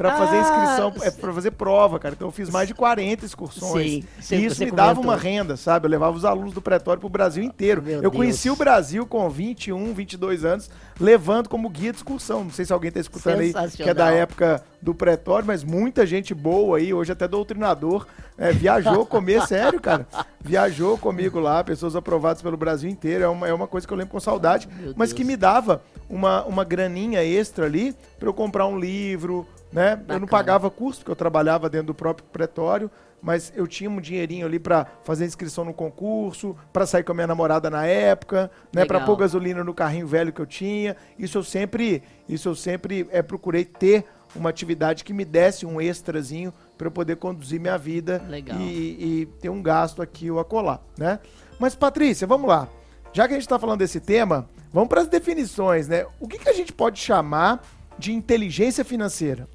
pra 0.01 0.17
fazer 0.17 0.37
Ah, 0.37 0.41
inscrição, 0.41 0.93
é, 1.01 1.11
pra 1.11 1.33
fazer 1.33 1.51
prova, 1.51 1.99
cara. 1.99 2.13
Então 2.15 2.27
eu 2.27 2.31
fiz 2.31 2.49
mais 2.49 2.67
de 2.67 2.73
40 2.73 3.25
excursões. 3.25 4.03
Sim, 4.19 4.35
e 4.35 4.45
isso 4.45 4.63
me 4.63 4.71
dava 4.71 4.95
comentou. 4.95 5.03
uma 5.03 5.15
renda, 5.17 5.55
sabe? 5.57 5.85
Eu 5.85 5.91
levava 5.91 6.15
os 6.15 6.25
alunos 6.25 6.53
do 6.53 6.61
pretório 6.61 6.99
pro 6.99 7.09
Brasil 7.09 7.43
inteiro. 7.43 7.81
Meu 7.81 8.01
eu 8.01 8.11
conheci 8.11 8.45
Deus. 8.45 8.55
o 8.55 8.59
Brasil 8.59 9.05
com 9.05 9.29
21, 9.29 9.93
22 9.93 10.43
anos, 10.45 10.69
levando 10.99 11.47
como 11.49 11.69
guia 11.69 11.91
de 11.91 11.97
excursão. 11.97 12.43
Não 12.43 12.51
sei 12.51 12.65
se 12.65 12.73
alguém 12.73 12.91
tá 12.91 12.99
escutando 12.99 13.39
aí, 13.39 13.53
que 13.75 13.83
é 13.83 13.93
da 13.93 14.11
época 14.11 14.63
do 14.81 14.95
pretório, 14.95 15.45
mas 15.45 15.63
muita 15.63 16.05
gente 16.05 16.33
boa 16.33 16.77
aí, 16.77 16.91
hoje 16.93 17.11
até 17.11 17.27
doutrinador, 17.27 18.07
é, 18.37 18.51
viajou 18.51 19.05
comer, 19.05 19.41
sério, 19.47 19.79
cara. 19.79 20.07
Viajou 20.43 20.97
comigo 20.97 21.39
lá, 21.39 21.63
pessoas 21.63 21.95
aprovadas 21.95 22.41
pelo 22.41 22.57
Brasil 22.57 22.89
inteiro. 22.89 23.23
É 23.23 23.27
uma, 23.27 23.47
é 23.47 23.53
uma 23.53 23.67
coisa 23.67 23.85
que 23.85 23.93
eu 23.93 23.97
lembro 23.97 24.11
com 24.13 24.19
saudade, 24.19 24.67
mas 24.95 25.09
Deus. 25.09 25.13
que 25.13 25.23
me 25.23 25.37
dava 25.37 25.83
uma, 26.09 26.43
uma 26.45 26.63
graninha 26.63 27.23
extra 27.23 27.65
ali 27.65 27.95
pra 28.19 28.27
eu 28.27 28.33
comprar 28.33 28.65
um 28.65 28.79
livro, 28.79 29.45
né? 29.71 29.93
Eu 29.93 29.97
não 29.97 30.05
Bacana. 30.05 30.27
pagava 30.27 30.69
curso, 30.69 30.99
porque 30.99 31.11
eu 31.11 31.15
trabalhava 31.15 31.69
dentro 31.69 31.87
do 31.87 31.93
próprio 31.93 32.27
pretório, 32.31 32.89
mas 33.21 33.53
eu 33.55 33.67
tinha 33.67 33.89
um 33.89 34.01
dinheirinho 34.01 34.45
ali 34.45 34.59
pra 34.59 34.85
fazer 35.03 35.25
inscrição 35.25 35.63
no 35.63 35.73
concurso, 35.73 36.55
pra 36.73 36.85
sair 36.85 37.03
com 37.03 37.11
a 37.11 37.15
minha 37.15 37.27
namorada 37.27 37.69
na 37.69 37.85
época, 37.85 38.49
né? 38.73 38.81
Legal. 38.81 39.05
pôr 39.05 39.15
gasolina 39.17 39.63
no 39.63 39.73
carrinho 39.73 40.07
velho 40.07 40.33
que 40.33 40.41
eu 40.41 40.45
tinha. 40.45 40.97
Isso 41.17 41.37
eu 41.37 41.43
sempre, 41.43 42.01
isso 42.27 42.49
eu 42.49 42.55
sempre 42.55 43.07
é, 43.11 43.21
procurei 43.21 43.63
ter 43.63 44.05
uma 44.35 44.49
atividade 44.49 45.03
que 45.03 45.13
me 45.13 45.25
desse 45.25 45.65
um 45.65 45.79
extrazinho 45.79 46.53
para 46.77 46.87
eu 46.87 46.91
poder 46.91 47.17
conduzir 47.17 47.59
minha 47.59 47.77
vida 47.77 48.21
e, 48.59 49.21
e 49.21 49.25
ter 49.39 49.49
um 49.49 49.61
gasto 49.61 50.01
aqui 50.01 50.31
ou 50.31 50.39
acolá, 50.39 50.79
né? 50.97 51.19
Mas 51.59 51.75
Patrícia, 51.75 52.25
vamos 52.25 52.49
lá. 52.49 52.67
Já 53.13 53.27
que 53.27 53.33
a 53.33 53.37
gente 53.37 53.45
está 53.45 53.59
falando 53.59 53.79
desse 53.79 53.99
tema, 53.99 54.47
vamos 54.71 54.89
para 54.89 55.01
as 55.01 55.07
definições, 55.07 55.87
né? 55.87 56.05
O 56.19 56.27
que, 56.27 56.39
que 56.39 56.49
a 56.49 56.53
gente 56.53 56.71
pode 56.71 56.97
chamar 56.97 57.61
de 57.99 58.13
inteligência 58.13 58.85
financeira? 58.85 59.47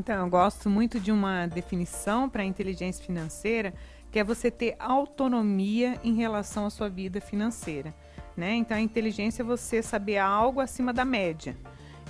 Então, 0.00 0.24
eu 0.24 0.30
gosto 0.30 0.70
muito 0.70 0.98
de 0.98 1.12
uma 1.12 1.46
definição 1.46 2.26
para 2.26 2.42
inteligência 2.42 3.04
financeira, 3.04 3.74
que 4.10 4.18
é 4.18 4.24
você 4.24 4.50
ter 4.50 4.74
autonomia 4.78 6.00
em 6.02 6.14
relação 6.14 6.64
à 6.64 6.70
sua 6.70 6.88
vida 6.88 7.20
financeira. 7.20 7.94
Né? 8.34 8.54
Então, 8.54 8.78
a 8.78 8.80
inteligência 8.80 9.42
é 9.42 9.44
você 9.44 9.82
saber 9.82 10.16
algo 10.16 10.58
acima 10.58 10.90
da 10.90 11.04
média. 11.04 11.54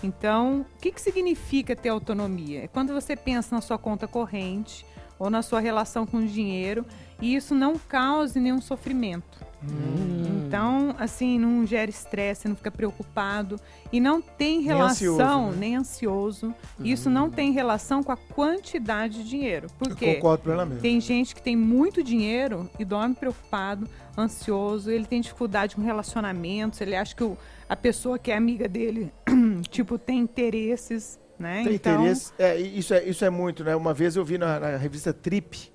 Então, 0.05 0.61
o 0.61 0.81
que, 0.81 0.93
que 0.93 1.01
significa 1.01 1.75
ter 1.75 1.89
autonomia? 1.89 2.63
É 2.63 2.69
quando 2.69 2.95
você 2.95 3.17
pensa 3.17 3.57
na 3.57 3.61
sua 3.61 3.77
conta 3.77 4.07
corrente 4.07 4.87
ou 5.19 5.29
na 5.29 5.43
sua 5.43 5.59
relação 5.59 6.07
com 6.07 6.19
o 6.19 6.27
dinheiro 6.29 6.87
e 7.21 7.35
isso 7.35 7.57
não 7.57 7.77
cause 7.77 8.39
nenhum 8.39 8.61
sofrimento. 8.61 9.45
Hum. 9.63 10.45
Então, 10.47 10.95
assim, 10.99 11.39
não 11.39 11.65
gera 11.65 11.89
estresse, 11.91 12.49
não 12.49 12.57
fica 12.57 12.71
preocupado 12.71 13.61
e 13.93 14.01
não 14.01 14.21
tem 14.21 14.57
Nem 14.59 14.67
relação, 14.67 15.13
ansioso, 15.15 15.51
né? 15.53 15.57
nem 15.59 15.77
ansioso. 15.77 16.55
Isso 16.81 17.09
não 17.09 17.31
tem 17.31 17.53
relação 17.53 18.03
com 18.03 18.11
a 18.11 18.17
quantidade 18.17 19.23
de 19.23 19.29
dinheiro. 19.29 19.69
Por 19.79 19.91
Eu 19.91 19.97
concordo 20.15 20.43
plenamente. 20.45 20.81
Tem 20.81 21.01
gente 21.01 21.35
que 21.35 21.43
tem 21.43 21.55
muito 21.57 22.03
dinheiro 22.03 22.69
e 22.79 22.85
dorme 22.85 23.15
preocupado, 23.15 23.87
ansioso, 24.19 24.91
ele 24.91 25.05
tem 25.07 25.21
dificuldade 25.21 25.77
com 25.77 25.83
relacionamentos, 25.83 26.81
ele 26.81 26.97
acha 26.97 27.15
que 27.15 27.23
o- 27.23 27.37
a 27.69 27.77
pessoa 27.77 28.19
que 28.19 28.31
é 28.33 28.37
amiga 28.37 28.69
dele, 28.69 29.13
tipo, 29.71 29.99
tem 29.99 30.19
interesses, 30.19 31.19
né? 31.39 31.63
Tem 31.65 31.75
então, 31.75 32.01
interesse. 32.01 32.33
É, 32.39 32.57
isso 32.59 32.93
é, 32.93 33.05
isso 33.05 33.25
é 33.25 33.31
muito, 33.31 33.63
né? 33.63 33.77
Uma 33.77 33.95
vez 33.95 34.17
eu 34.17 34.25
vi 34.25 34.37
na, 34.37 34.59
na 34.59 34.77
revista 34.77 35.13
Trip, 35.13 35.71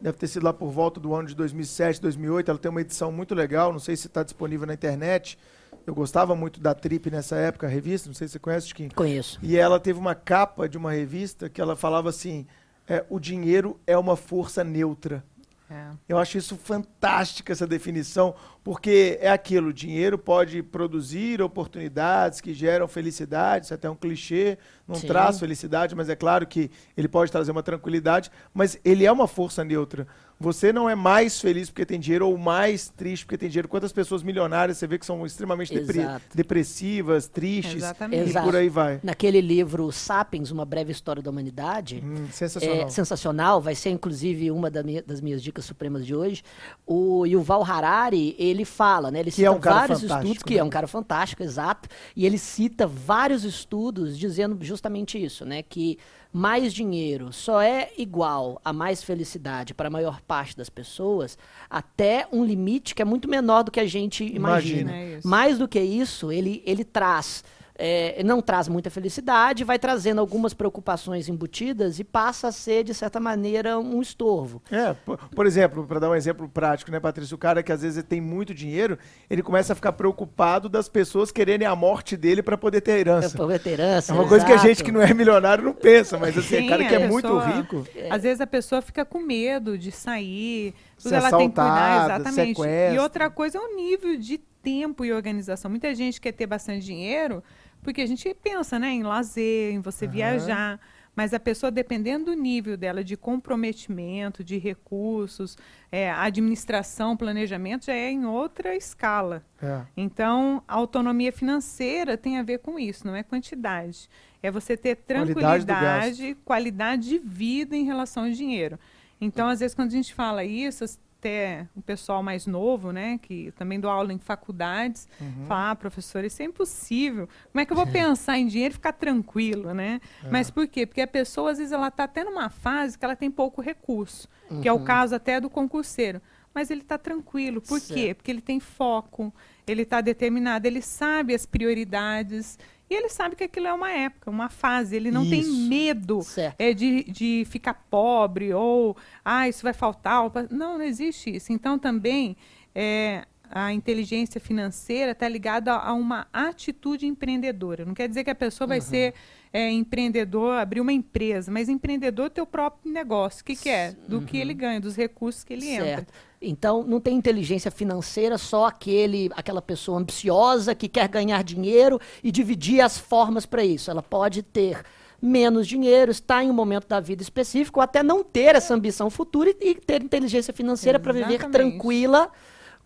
deve 0.00 0.16
ter 0.16 0.26
sido 0.28 0.44
lá 0.44 0.52
por 0.52 0.70
volta 0.70 1.00
do 1.00 1.14
ano 1.14 1.28
de 1.28 1.34
2007, 1.34 2.00
2008. 2.00 2.50
Ela 2.50 2.58
tem 2.58 2.70
uma 2.70 2.80
edição 2.80 3.10
muito 3.10 3.34
legal, 3.34 3.72
não 3.72 3.78
sei 3.80 3.96
se 3.96 4.06
está 4.06 4.22
disponível 4.22 4.66
na 4.66 4.74
internet. 4.74 5.38
Eu 5.86 5.94
gostava 5.94 6.34
muito 6.36 6.60
da 6.60 6.74
Trip 6.74 7.10
nessa 7.10 7.36
época, 7.36 7.66
a 7.66 7.70
revista, 7.70 8.08
não 8.08 8.14
sei 8.14 8.28
se 8.28 8.32
você 8.32 8.38
conhece, 8.38 8.68
Chiquinho. 8.68 8.90
Conheço. 8.94 9.38
E 9.42 9.56
ela 9.56 9.80
teve 9.80 9.98
uma 9.98 10.14
capa 10.14 10.68
de 10.68 10.76
uma 10.76 10.92
revista 10.92 11.48
que 11.48 11.60
ela 11.60 11.74
falava 11.74 12.08
assim: 12.10 12.46
é, 12.86 13.04
o 13.08 13.18
dinheiro 13.18 13.78
é 13.86 13.96
uma 13.96 14.16
força 14.16 14.62
neutra. 14.62 15.24
é. 15.70 15.90
Eu 16.08 16.18
acho 16.18 16.38
isso 16.38 16.56
fantástica 16.56 17.52
essa 17.52 17.66
definição, 17.66 18.34
porque 18.68 19.16
é 19.22 19.30
aquilo, 19.30 19.68
o 19.68 19.72
dinheiro 19.72 20.18
pode 20.18 20.62
produzir 20.62 21.40
oportunidades 21.40 22.38
que 22.38 22.52
geram 22.52 22.86
felicidade, 22.86 23.64
isso 23.64 23.72
é 23.72 23.76
até 23.76 23.88
um 23.88 23.94
clichê, 23.96 24.58
não 24.86 24.94
Sim. 24.96 25.06
traz 25.06 25.40
felicidade, 25.40 25.94
mas 25.94 26.10
é 26.10 26.14
claro 26.14 26.46
que 26.46 26.70
ele 26.94 27.08
pode 27.08 27.32
trazer 27.32 27.50
uma 27.50 27.62
tranquilidade, 27.62 28.30
mas 28.52 28.78
ele 28.84 29.06
é 29.06 29.10
uma 29.12 29.26
força 29.26 29.64
neutra. 29.64 30.06
Você 30.40 30.72
não 30.72 30.88
é 30.88 30.94
mais 30.94 31.40
feliz 31.40 31.68
porque 31.68 31.84
tem 31.84 31.98
dinheiro 31.98 32.28
ou 32.28 32.38
mais 32.38 32.88
triste 32.90 33.24
porque 33.26 33.36
tem 33.36 33.48
dinheiro. 33.48 33.66
Quantas 33.66 33.92
pessoas 33.92 34.22
milionárias 34.22 34.78
você 34.78 34.86
vê 34.86 34.96
que 34.96 35.04
são 35.04 35.26
extremamente 35.26 35.74
depre- 35.74 36.06
depressivas, 36.32 37.26
tristes 37.26 37.74
Exatamente. 37.76 38.20
e 38.26 38.28
Exato. 38.30 38.46
por 38.46 38.54
aí 38.54 38.68
vai. 38.68 39.00
Naquele 39.02 39.40
livro 39.40 39.90
Sapiens, 39.90 40.52
Uma 40.52 40.64
Breve 40.64 40.92
História 40.92 41.20
da 41.20 41.28
Humanidade, 41.30 42.00
Hum, 42.04 42.28
sensacional. 42.30 42.86
É 42.86 42.88
sensacional, 42.88 43.60
vai 43.60 43.74
ser 43.74 43.90
inclusive 43.90 44.48
uma 44.52 44.70
da 44.70 44.82
minha- 44.84 45.02
das 45.02 45.20
minhas 45.20 45.42
dicas 45.42 45.64
supremas 45.64 46.06
de 46.06 46.14
hoje. 46.14 46.44
O 46.86 47.26
Yuval 47.26 47.64
Harari, 47.64 48.36
ele 48.38 48.57
fala, 48.64 49.10
né? 49.10 49.20
Ele 49.20 49.30
Que 49.30 49.44
é 49.44 49.48
cita 49.48 49.56
um 49.56 49.60
vários 49.60 50.02
estudos, 50.02 50.42
que 50.42 50.54
né? 50.54 50.60
é 50.60 50.64
um 50.64 50.70
cara 50.70 50.86
fantástico, 50.86 51.42
exato, 51.42 51.88
e 52.14 52.24
ele 52.26 52.38
cita 52.38 52.86
vários 52.86 53.44
estudos 53.44 54.18
dizendo 54.18 54.56
justamente 54.64 55.22
isso, 55.22 55.44
né? 55.44 55.62
Que 55.62 55.98
mais 56.32 56.74
dinheiro 56.74 57.32
só 57.32 57.60
é 57.60 57.90
igual 57.96 58.60
a 58.64 58.72
mais 58.72 59.02
felicidade 59.02 59.72
para 59.72 59.88
a 59.88 59.90
maior 59.90 60.20
parte 60.20 60.56
das 60.56 60.68
pessoas 60.68 61.38
até 61.70 62.26
um 62.30 62.44
limite 62.44 62.94
que 62.94 63.00
é 63.00 63.04
muito 63.04 63.28
menor 63.28 63.62
do 63.64 63.70
que 63.70 63.80
a 63.80 63.86
gente 63.86 64.24
imagina. 64.24 64.94
É 64.94 65.18
isso. 65.18 65.28
Mais 65.28 65.58
do 65.58 65.66
que 65.66 65.80
isso, 65.80 66.30
ele, 66.30 66.62
ele 66.66 66.84
traz 66.84 67.42
é, 67.80 68.20
não 68.24 68.42
traz 68.42 68.66
muita 68.66 68.90
felicidade, 68.90 69.62
vai 69.62 69.78
trazendo 69.78 70.20
algumas 70.20 70.52
preocupações 70.52 71.28
embutidas 71.28 72.00
e 72.00 72.04
passa 72.04 72.48
a 72.48 72.52
ser, 72.52 72.82
de 72.82 72.92
certa 72.92 73.20
maneira, 73.20 73.78
um 73.78 74.02
estorvo. 74.02 74.60
É, 74.70 74.92
por, 74.92 75.16
por 75.28 75.46
exemplo, 75.46 75.86
para 75.86 76.00
dar 76.00 76.10
um 76.10 76.14
exemplo 76.14 76.48
prático, 76.48 76.90
né, 76.90 76.98
Patrícia? 76.98 77.34
O 77.34 77.38
cara 77.38 77.62
que 77.62 77.70
às 77.70 77.82
vezes 77.82 78.02
tem 78.02 78.20
muito 78.20 78.52
dinheiro, 78.52 78.98
ele 79.30 79.42
começa 79.42 79.72
a 79.72 79.76
ficar 79.76 79.92
preocupado 79.92 80.68
das 80.68 80.88
pessoas 80.88 81.30
quererem 81.30 81.66
a 81.66 81.76
morte 81.76 82.16
dele 82.16 82.42
para 82.42 82.58
poder 82.58 82.80
ter 82.80 82.98
herança. 82.98 83.36
Pra 83.36 83.46
poder 83.46 83.60
ter 83.60 83.70
herança. 83.70 84.12
É 84.12 84.14
uma 84.14 84.26
coisa 84.28 84.44
que 84.44 84.52
a 84.52 84.56
gente 84.56 84.82
que 84.82 84.90
não 84.90 85.00
é 85.00 85.14
milionário 85.14 85.62
não 85.62 85.72
pensa, 85.74 86.18
mas 86.18 86.36
assim, 86.36 86.62
Sim, 86.62 86.68
cara 86.68 86.84
que 86.84 86.94
é 86.94 87.06
muito 87.06 87.28
pessoa- 87.28 87.46
rico. 87.46 87.86
Às 88.10 88.22
vezes 88.24 88.40
a 88.40 88.46
pessoa 88.46 88.82
fica 88.82 89.04
com 89.04 89.20
medo 89.20 89.78
de 89.78 89.92
sair, 89.92 90.74
tudo 91.00 91.14
ela 91.14 91.30
tem 91.30 91.48
que 91.48 91.54
cuidar, 91.54 92.04
exatamente. 92.04 92.56
sequestro. 92.56 92.94
E 92.94 92.98
outra 92.98 93.30
coisa 93.30 93.58
é 93.58 93.60
o 93.60 93.76
nível 93.76 94.16
de 94.18 94.38
tempo 94.62 95.04
e 95.04 95.12
organização. 95.12 95.70
Muita 95.70 95.94
gente 95.94 96.20
quer 96.20 96.32
ter 96.32 96.46
bastante 96.46 96.84
dinheiro, 96.84 97.42
porque 97.88 98.02
a 98.02 98.06
gente 98.06 98.34
pensa, 98.34 98.78
né, 98.78 98.90
em 98.90 99.02
lazer, 99.02 99.72
em 99.72 99.80
você 99.80 100.04
Aham. 100.04 100.12
viajar. 100.12 100.80
Mas 101.16 101.32
a 101.32 101.40
pessoa, 101.40 101.70
dependendo 101.70 102.26
do 102.26 102.34
nível 102.34 102.76
dela 102.76 103.02
de 103.02 103.16
comprometimento, 103.16 104.44
de 104.44 104.58
recursos, 104.58 105.56
é, 105.90 106.10
administração, 106.10 107.16
planejamento, 107.16 107.86
já 107.86 107.94
é 107.94 108.10
em 108.10 108.26
outra 108.26 108.76
escala. 108.76 109.42
É. 109.60 109.80
Então, 109.96 110.62
a 110.68 110.74
autonomia 110.74 111.32
financeira 111.32 112.18
tem 112.18 112.36
a 112.38 112.42
ver 112.42 112.58
com 112.58 112.78
isso, 112.78 113.06
não 113.06 113.16
é 113.16 113.22
quantidade. 113.22 114.08
É 114.42 114.50
você 114.50 114.76
ter 114.76 114.94
Qualidade 114.94 115.34
tranquilidade, 115.34 116.36
qualidade 116.44 117.08
de 117.08 117.18
vida 117.18 117.74
em 117.74 117.84
relação 117.84 118.24
ao 118.24 118.30
dinheiro. 118.30 118.78
Então, 119.18 119.48
às 119.48 119.60
vezes, 119.60 119.74
quando 119.74 119.88
a 119.88 119.96
gente 119.96 120.12
fala 120.12 120.44
isso, 120.44 120.84
até 121.18 121.66
o 121.74 121.82
pessoal 121.82 122.22
mais 122.22 122.46
novo, 122.46 122.92
né, 122.92 123.18
que 123.20 123.50
também 123.52 123.80
dou 123.80 123.90
aula 123.90 124.12
em 124.12 124.18
faculdades, 124.18 125.08
Uhum. 125.20 125.46
fala, 125.46 125.70
ah, 125.72 125.74
professor, 125.76 126.24
isso 126.24 126.40
é 126.40 126.44
impossível. 126.44 127.28
Como 127.50 127.60
é 127.60 127.66
que 127.66 127.72
eu 127.72 127.76
vou 127.76 127.86
pensar 127.86 128.38
em 128.38 128.46
dinheiro 128.46 128.72
e 128.72 128.76
ficar 128.76 128.92
tranquilo, 128.92 129.74
né? 129.74 130.00
É. 130.24 130.30
Mas 130.30 130.50
por 130.50 130.66
quê? 130.68 130.86
Porque 130.86 131.00
a 131.00 131.06
pessoa, 131.08 131.50
às 131.50 131.58
vezes, 131.58 131.72
ela 131.72 131.88
está 131.88 132.04
até 132.04 132.22
numa 132.22 132.48
fase 132.48 132.96
que 132.96 133.04
ela 133.04 133.16
tem 133.16 133.30
pouco 133.30 133.60
recurso, 133.60 134.28
que 134.62 134.68
é 134.68 134.72
Uhum. 134.72 134.80
o 134.80 134.84
caso 134.84 135.14
até 135.14 135.40
do 135.40 135.50
concurseiro. 135.50 136.22
Mas 136.54 136.70
ele 136.70 136.80
está 136.80 136.96
tranquilo. 136.96 137.60
Por 137.60 137.78
quê? 137.80 137.94
Certo. 138.06 138.16
Porque 138.18 138.30
ele 138.30 138.40
tem 138.40 138.58
foco, 138.58 139.32
ele 139.66 139.82
está 139.82 140.00
determinado, 140.00 140.66
ele 140.66 140.80
sabe 140.82 141.34
as 141.34 141.44
prioridades 141.44 142.58
e 142.90 142.94
ele 142.94 143.08
sabe 143.08 143.36
que 143.36 143.44
aquilo 143.44 143.66
é 143.66 143.72
uma 143.72 143.90
época, 143.90 144.30
uma 144.30 144.48
fase. 144.48 144.96
Ele 144.96 145.10
não 145.10 145.28
tem 145.28 145.40
Isso. 145.40 145.68
medo 145.68 146.22
Certo. 146.22 146.56
é, 146.58 146.72
de, 146.72 147.04
de 147.04 147.44
ficar 147.48 147.74
pobre 147.90 148.54
ou, 148.54 148.96
ah, 149.24 149.48
isso 149.48 149.62
vai 149.62 149.74
faltar. 149.74 150.24
ou 150.24 150.32
Não, 150.50 150.78
não 150.78 150.84
existe 150.84 151.36
isso. 151.36 151.52
Então, 151.52 151.78
também, 151.78 152.36
é, 152.74 153.26
a 153.50 153.72
inteligência 153.72 154.40
financeira 154.40 155.12
está 155.12 155.28
ligada 155.28 155.72
a, 155.72 155.88
a 155.88 155.92
uma 155.92 156.26
atitude 156.32 157.06
empreendedora. 157.06 157.84
Não 157.84 157.94
quer 157.94 158.08
dizer 158.08 158.24
que 158.24 158.30
a 158.30 158.34
pessoa 158.34 158.66
vai 158.66 158.80
ser 158.80 159.14
é, 159.52 159.70
empreendedor, 159.70 160.54
abrir 160.54 160.80
uma 160.80 160.92
empresa, 160.92 161.50
mas 161.50 161.68
empreendedor 161.68 162.30
teu 162.30 162.46
próprio 162.46 162.92
negócio. 162.92 163.42
O 163.42 163.44
que, 163.44 163.56
que 163.56 163.68
é? 163.68 163.94
Do 164.06 164.22
que 164.22 164.36
ele 164.36 164.54
ganha, 164.54 164.80
dos 164.80 164.96
recursos 164.96 165.44
que 165.44 165.52
ele 165.52 165.68
entra. 165.68 166.06
Então, 166.40 166.84
não 166.84 167.00
tem 167.00 167.16
inteligência 167.16 167.70
financeira 167.70 168.38
só 168.38 168.66
aquele, 168.66 169.28
aquela 169.34 169.60
pessoa 169.60 169.98
ambiciosa 169.98 170.74
que 170.74 170.88
quer 170.88 171.08
ganhar 171.08 171.42
dinheiro 171.42 172.00
e 172.22 172.30
dividir 172.30 172.80
as 172.80 172.96
formas 172.96 173.44
para 173.44 173.64
isso. 173.64 173.90
Ela 173.90 174.02
pode 174.02 174.42
ter 174.42 174.84
menos 175.20 175.66
dinheiro, 175.66 176.12
estar 176.12 176.44
em 176.44 176.50
um 176.50 176.54
momento 176.54 176.86
da 176.86 177.00
vida 177.00 177.22
específico, 177.22 177.80
ou 177.80 177.82
até 177.82 178.04
não 178.04 178.22
ter 178.22 178.54
essa 178.54 178.72
ambição 178.72 179.10
futura 179.10 179.50
e, 179.50 179.70
e 179.70 179.74
ter 179.74 180.00
inteligência 180.00 180.54
financeira 180.54 181.00
para 181.00 181.12
viver 181.12 181.50
tranquila 181.50 182.30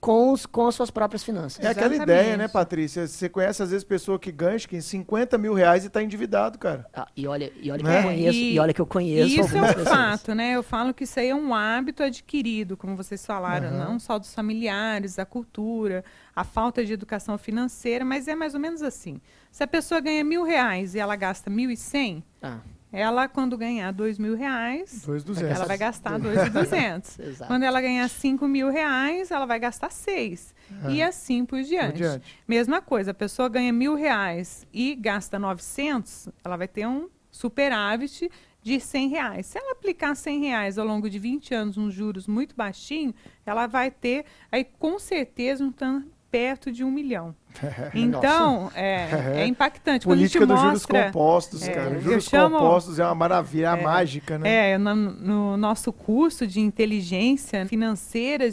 com, 0.03 0.33
os, 0.33 0.45
com 0.47 0.67
as 0.67 0.75
suas 0.75 0.91
próprias 0.91 1.23
finanças. 1.23 1.65
É 1.65 1.69
aquela 1.69 1.95
Exatamente. 1.95 2.03
ideia, 2.21 2.37
né, 2.37 2.49
Patrícia? 2.49 3.07
Você 3.07 3.29
conhece 3.29 3.63
às 3.63 3.71
vezes 3.71 3.85
pessoa 3.85 4.19
que 4.19 4.33
ganha 4.33 4.57
acho 4.57 4.69
que 4.69 4.77
em 4.77 4.81
50 4.81 5.39
mil 5.39 5.55
reais 5.55 5.85
e 5.85 5.89
tá 5.89 6.03
endividado, 6.03 6.59
cara. 6.59 6.85
Ah, 6.93 7.07
e 7.17 7.25
olha, 7.29 7.53
e 7.55 7.71
olha 7.71 7.79
que 7.85 7.89
Né? 7.89 7.99
eu 8.01 8.03
conheço, 8.03 8.39
e, 8.41 8.55
E- 8.55 8.59
olha 8.59 8.75
que 8.75 8.81
eu 8.81 8.87
conheço 8.87 9.29
E 9.29 9.39
isso 9.39 9.57
é 9.57 9.61
um 9.61 9.65
pessoas. 9.75 9.89
fato, 9.89 10.35
né? 10.35 10.57
Eu 10.57 10.63
falo 10.65 10.93
que 10.93 11.05
isso 11.05 11.21
aí 11.21 11.29
é 11.29 11.35
um 11.37 11.55
hábito 11.55 12.03
adquirido, 12.03 12.77
como 12.77 12.97
vocês 12.97 13.25
falaram, 13.25 13.69
Aham. 13.69 13.79
não 13.93 13.99
só 14.01 14.19
dos 14.19 14.35
familiares, 14.35 15.15
da 15.15 15.25
cultura, 15.25 16.05
a 16.35 16.43
falta 16.43 16.85
de 16.85 16.93
educação 16.93 17.39
financeira, 17.39 18.05
mas 18.05 18.27
é 18.27 18.35
mais 18.35 18.55
ou 18.55 18.61
menos 18.61 18.83
assim. 18.83 19.21
Se 19.53 19.63
a 19.63 19.69
pessoa 19.69 20.01
ganha 20.01 20.25
mil 20.25 20.43
reais 20.43 20.97
e 20.97 20.99
ela 20.99 21.15
gasta 21.15 21.49
mil 21.49 21.71
e 21.71 21.77
cem, 21.77 22.25
Ah, 22.43 22.59
ela, 22.93 23.27
quando 23.27 23.57
ganhar 23.57 23.91
dois 23.91 24.19
mil 24.19 24.37
reais, 24.37 25.03
2,200. 25.07 25.57
ela 25.57 25.67
vai 25.67 25.79
gastar 25.79 26.19
dois 26.19 26.47
e 26.47 26.51
duzentos. 26.51 27.19
Quando 27.47 27.63
ela 27.63 27.81
ganhar 27.81 28.07
cinco 28.09 28.47
mil 28.47 28.71
reais, 28.71 29.31
ela 29.31 29.47
vai 29.47 29.59
gastar 29.59 29.91
seis. 29.91 30.55
E 30.89 31.03
assim 31.03 31.45
por 31.47 31.63
diante. 31.63 31.93
Por 31.93 31.99
diante. 31.99 32.39
Mesma 32.47 32.83
coisa, 32.83 33.13
a 33.13 33.15
pessoa 33.15 33.49
ganha 33.49 33.73
mil 33.73 33.95
reais 33.95 34.67
e 34.73 34.95
gasta 34.95 35.39
900, 35.39 36.29
ela 36.45 36.57
vai 36.57 36.69
ter 36.69 36.87
um 36.87 37.09
superávit 37.31 38.31
de 38.63 38.79
100 38.79 39.09
reais. 39.09 39.47
Se 39.47 39.59
ela 39.59 39.73
aplicar 39.73 40.15
100 40.15 40.41
reais 40.41 40.79
ao 40.79 40.87
longo 40.87 41.11
de 41.11 41.19
20 41.19 41.55
anos, 41.55 41.77
uns 41.77 41.93
juros 41.93 42.27
muito 42.27 42.55
baixinho, 42.55 43.15
ela 43.45 43.67
vai 43.67 43.91
ter, 43.91 44.25
aí 44.53 44.65
com 44.65 44.99
certeza, 44.99 45.65
um 45.65 45.73
tanto 45.73 46.09
perto 46.33 46.73
de 46.73 46.83
um 46.83 46.91
milhão. 46.91 47.35
Então, 47.95 48.73
é, 48.75 49.09
é 49.45 49.47
impactante. 49.47 50.07
Quando 50.07 50.19
a 50.19 50.23
gente 50.23 50.39
Política 50.39 50.47
dos 50.47 50.61
juros 50.61 50.87
compostos, 50.87 51.63
é, 51.69 51.73
cara. 51.73 52.01
Juros 52.01 52.25
chamo- 52.25 52.59
compostos 52.59 52.99
é 52.99 53.05
uma 53.05 53.15
maravilha, 53.15 53.67
é 53.67 53.69
a 53.69 53.77
mágica, 53.77 54.39
né? 54.39 54.71
É, 54.73 54.79
no, 54.79 54.95
no 54.97 55.57
nosso 55.59 55.93
curso 55.93 56.47
de 56.47 56.59
inteligência 56.61 57.67
financeira 57.67 58.51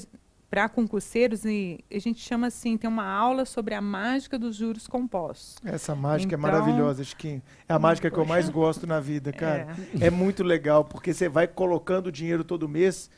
para 0.49 0.67
concurseiros, 0.67 1.45
e 1.45 1.79
a 1.93 1.99
gente 1.99 2.19
chama 2.19 2.47
assim, 2.47 2.75
tem 2.75 2.89
uma 2.89 3.05
aula 3.05 3.45
sobre 3.45 3.75
a 3.75 3.81
mágica 3.81 4.37
dos 4.37 4.55
juros 4.55 4.87
compostos. 4.87 5.55
Essa 5.63 5.93
mágica 5.95 6.35
Então- 6.35 6.49
é 6.49 6.51
maravilhosa, 6.51 7.03
acho 7.03 7.15
que 7.15 7.39
é 7.67 7.73
a 7.73 7.77
mágica 7.79 8.09
que 8.09 8.17
eu 8.17 8.25
mais 8.25 8.49
gosto 8.49 8.85
na 8.87 8.99
vida, 8.99 9.31
cara. 9.31 9.67
É. 10.01 10.09
muito 10.09 10.43
legal, 10.43 10.83
porque 10.83 11.13
você 11.13 11.29
vai 11.29 11.47
colocando 11.47 12.11
dinheiro 12.11 12.43
todo 12.43 12.67
mês 12.67 13.09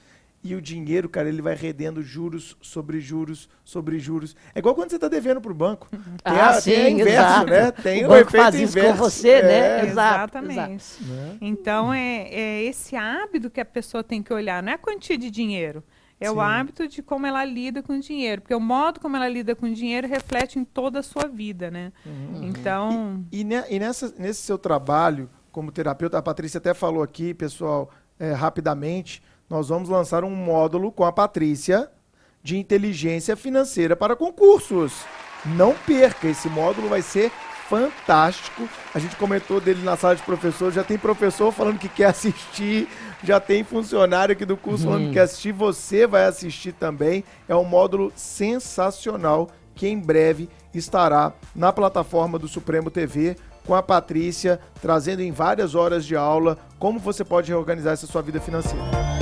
e 0.43 0.55
o 0.55 0.61
dinheiro, 0.61 1.07
cara, 1.07 1.29
ele 1.29 1.41
vai 1.41 1.53
rendendo 1.55 2.01
juros 2.01 2.57
sobre 2.61 2.99
juros 2.99 3.47
sobre 3.63 3.99
juros. 3.99 4.35
É 4.55 4.59
igual 4.59 4.73
quando 4.73 4.89
você 4.89 4.95
está 4.95 5.07
devendo 5.07 5.39
pro 5.39 5.53
banco. 5.53 5.87
Tem, 5.89 5.99
Ah, 6.25 6.49
a, 6.57 6.61
tem 6.61 6.75
a 6.75 6.85
sim, 6.85 6.89
inverso, 6.93 7.09
exato. 7.11 7.49
né? 7.51 7.71
Tem 7.71 8.03
O 8.03 8.05
o, 8.05 8.09
banco 8.09 8.29
efeito 8.29 8.43
faz 8.43 8.55
isso 8.55 8.73
com 8.73 8.79
inverso. 8.79 8.97
você, 8.97 9.41
né? 9.43 9.51
É, 9.81 9.85
Exato, 9.85 10.37
Exatamente. 10.37 11.03
né? 11.03 11.37
Então, 11.41 11.93
é, 11.93 12.27
é 12.29 12.63
esse 12.63 12.95
hábito 12.95 13.49
que 13.49 13.61
a 13.61 13.65
pessoa 13.65 14.03
tem 14.03 14.23
que 14.23 14.33
olhar, 14.33 14.63
não 14.63 14.71
é 14.71 14.75
a 14.75 14.79
quantia 14.79 15.17
de 15.17 15.29
dinheiro. 15.29 15.83
É 16.19 16.27
Sim. 16.27 16.35
o 16.35 16.39
hábito 16.41 16.87
de 16.87 17.01
como 17.01 17.25
ela 17.25 17.43
lida 17.43 17.81
com 17.81 17.93
o 17.93 17.99
dinheiro. 17.99 18.41
Porque 18.41 18.53
o 18.53 18.59
modo 18.59 18.99
como 18.99 19.15
ela 19.15 19.27
lida 19.27 19.55
com 19.55 19.65
o 19.65 19.73
dinheiro 19.73 20.07
reflete 20.07 20.59
em 20.59 20.63
toda 20.63 20.99
a 20.99 21.03
sua 21.03 21.27
vida, 21.27 21.71
né? 21.71 21.91
Uhum. 22.05 22.43
Então, 22.43 23.25
E, 23.31 23.43
ne- 23.43 23.63
e 23.69 23.79
nessa, 23.79 24.13
nesse 24.17 24.41
seu 24.41 24.57
trabalho 24.57 25.29
como 25.51 25.71
terapeuta, 25.71 26.17
a 26.17 26.21
Patrícia 26.21 26.59
até 26.59 26.73
falou 26.73 27.01
aqui, 27.03 27.33
pessoal, 27.33 27.89
é, 28.19 28.33
rapidamente, 28.33 29.21
nós 29.51 29.67
vamos 29.67 29.89
lançar 29.89 30.23
um 30.23 30.33
módulo 30.33 30.93
com 30.93 31.03
a 31.03 31.11
Patrícia 31.11 31.91
de 32.41 32.57
inteligência 32.57 33.35
financeira 33.35 33.97
para 33.97 34.15
concursos. 34.15 35.03
Não 35.45 35.73
perca, 35.73 36.29
esse 36.29 36.47
módulo 36.47 36.87
vai 36.87 37.01
ser 37.01 37.29
fantástico. 37.67 38.67
A 38.95 38.99
gente 38.99 39.17
comentou 39.17 39.59
dele 39.59 39.83
na 39.83 39.97
sala 39.97 40.15
de 40.15 40.23
professores, 40.23 40.73
já 40.73 40.85
tem 40.85 40.97
professor 40.97 41.51
falando 41.51 41.79
que 41.79 41.89
quer 41.89 42.05
assistir, 42.05 42.87
já 43.21 43.41
tem 43.41 43.61
funcionário 43.61 44.31
aqui 44.31 44.45
do 44.45 44.55
curso 44.55 44.85
falando 44.85 45.07
que 45.07 45.13
quer 45.15 45.23
assistir, 45.23 45.51
você 45.51 46.07
vai 46.07 46.23
assistir 46.23 46.71
também. 46.71 47.21
É 47.45 47.53
um 47.53 47.65
módulo 47.65 48.09
sensacional 48.15 49.49
que 49.75 49.85
em 49.85 49.99
breve 49.99 50.47
estará 50.73 51.33
na 51.53 51.73
plataforma 51.73 52.39
do 52.39 52.47
Supremo 52.47 52.89
TV 52.89 53.35
com 53.67 53.75
a 53.75 53.83
Patrícia, 53.83 54.61
trazendo 54.81 55.21
em 55.21 55.31
várias 55.33 55.75
horas 55.75 56.05
de 56.05 56.15
aula 56.15 56.57
como 56.79 56.99
você 56.99 57.25
pode 57.25 57.51
reorganizar 57.51 57.91
essa 57.91 58.07
sua 58.07 58.21
vida 58.21 58.39
financeira. 58.39 59.20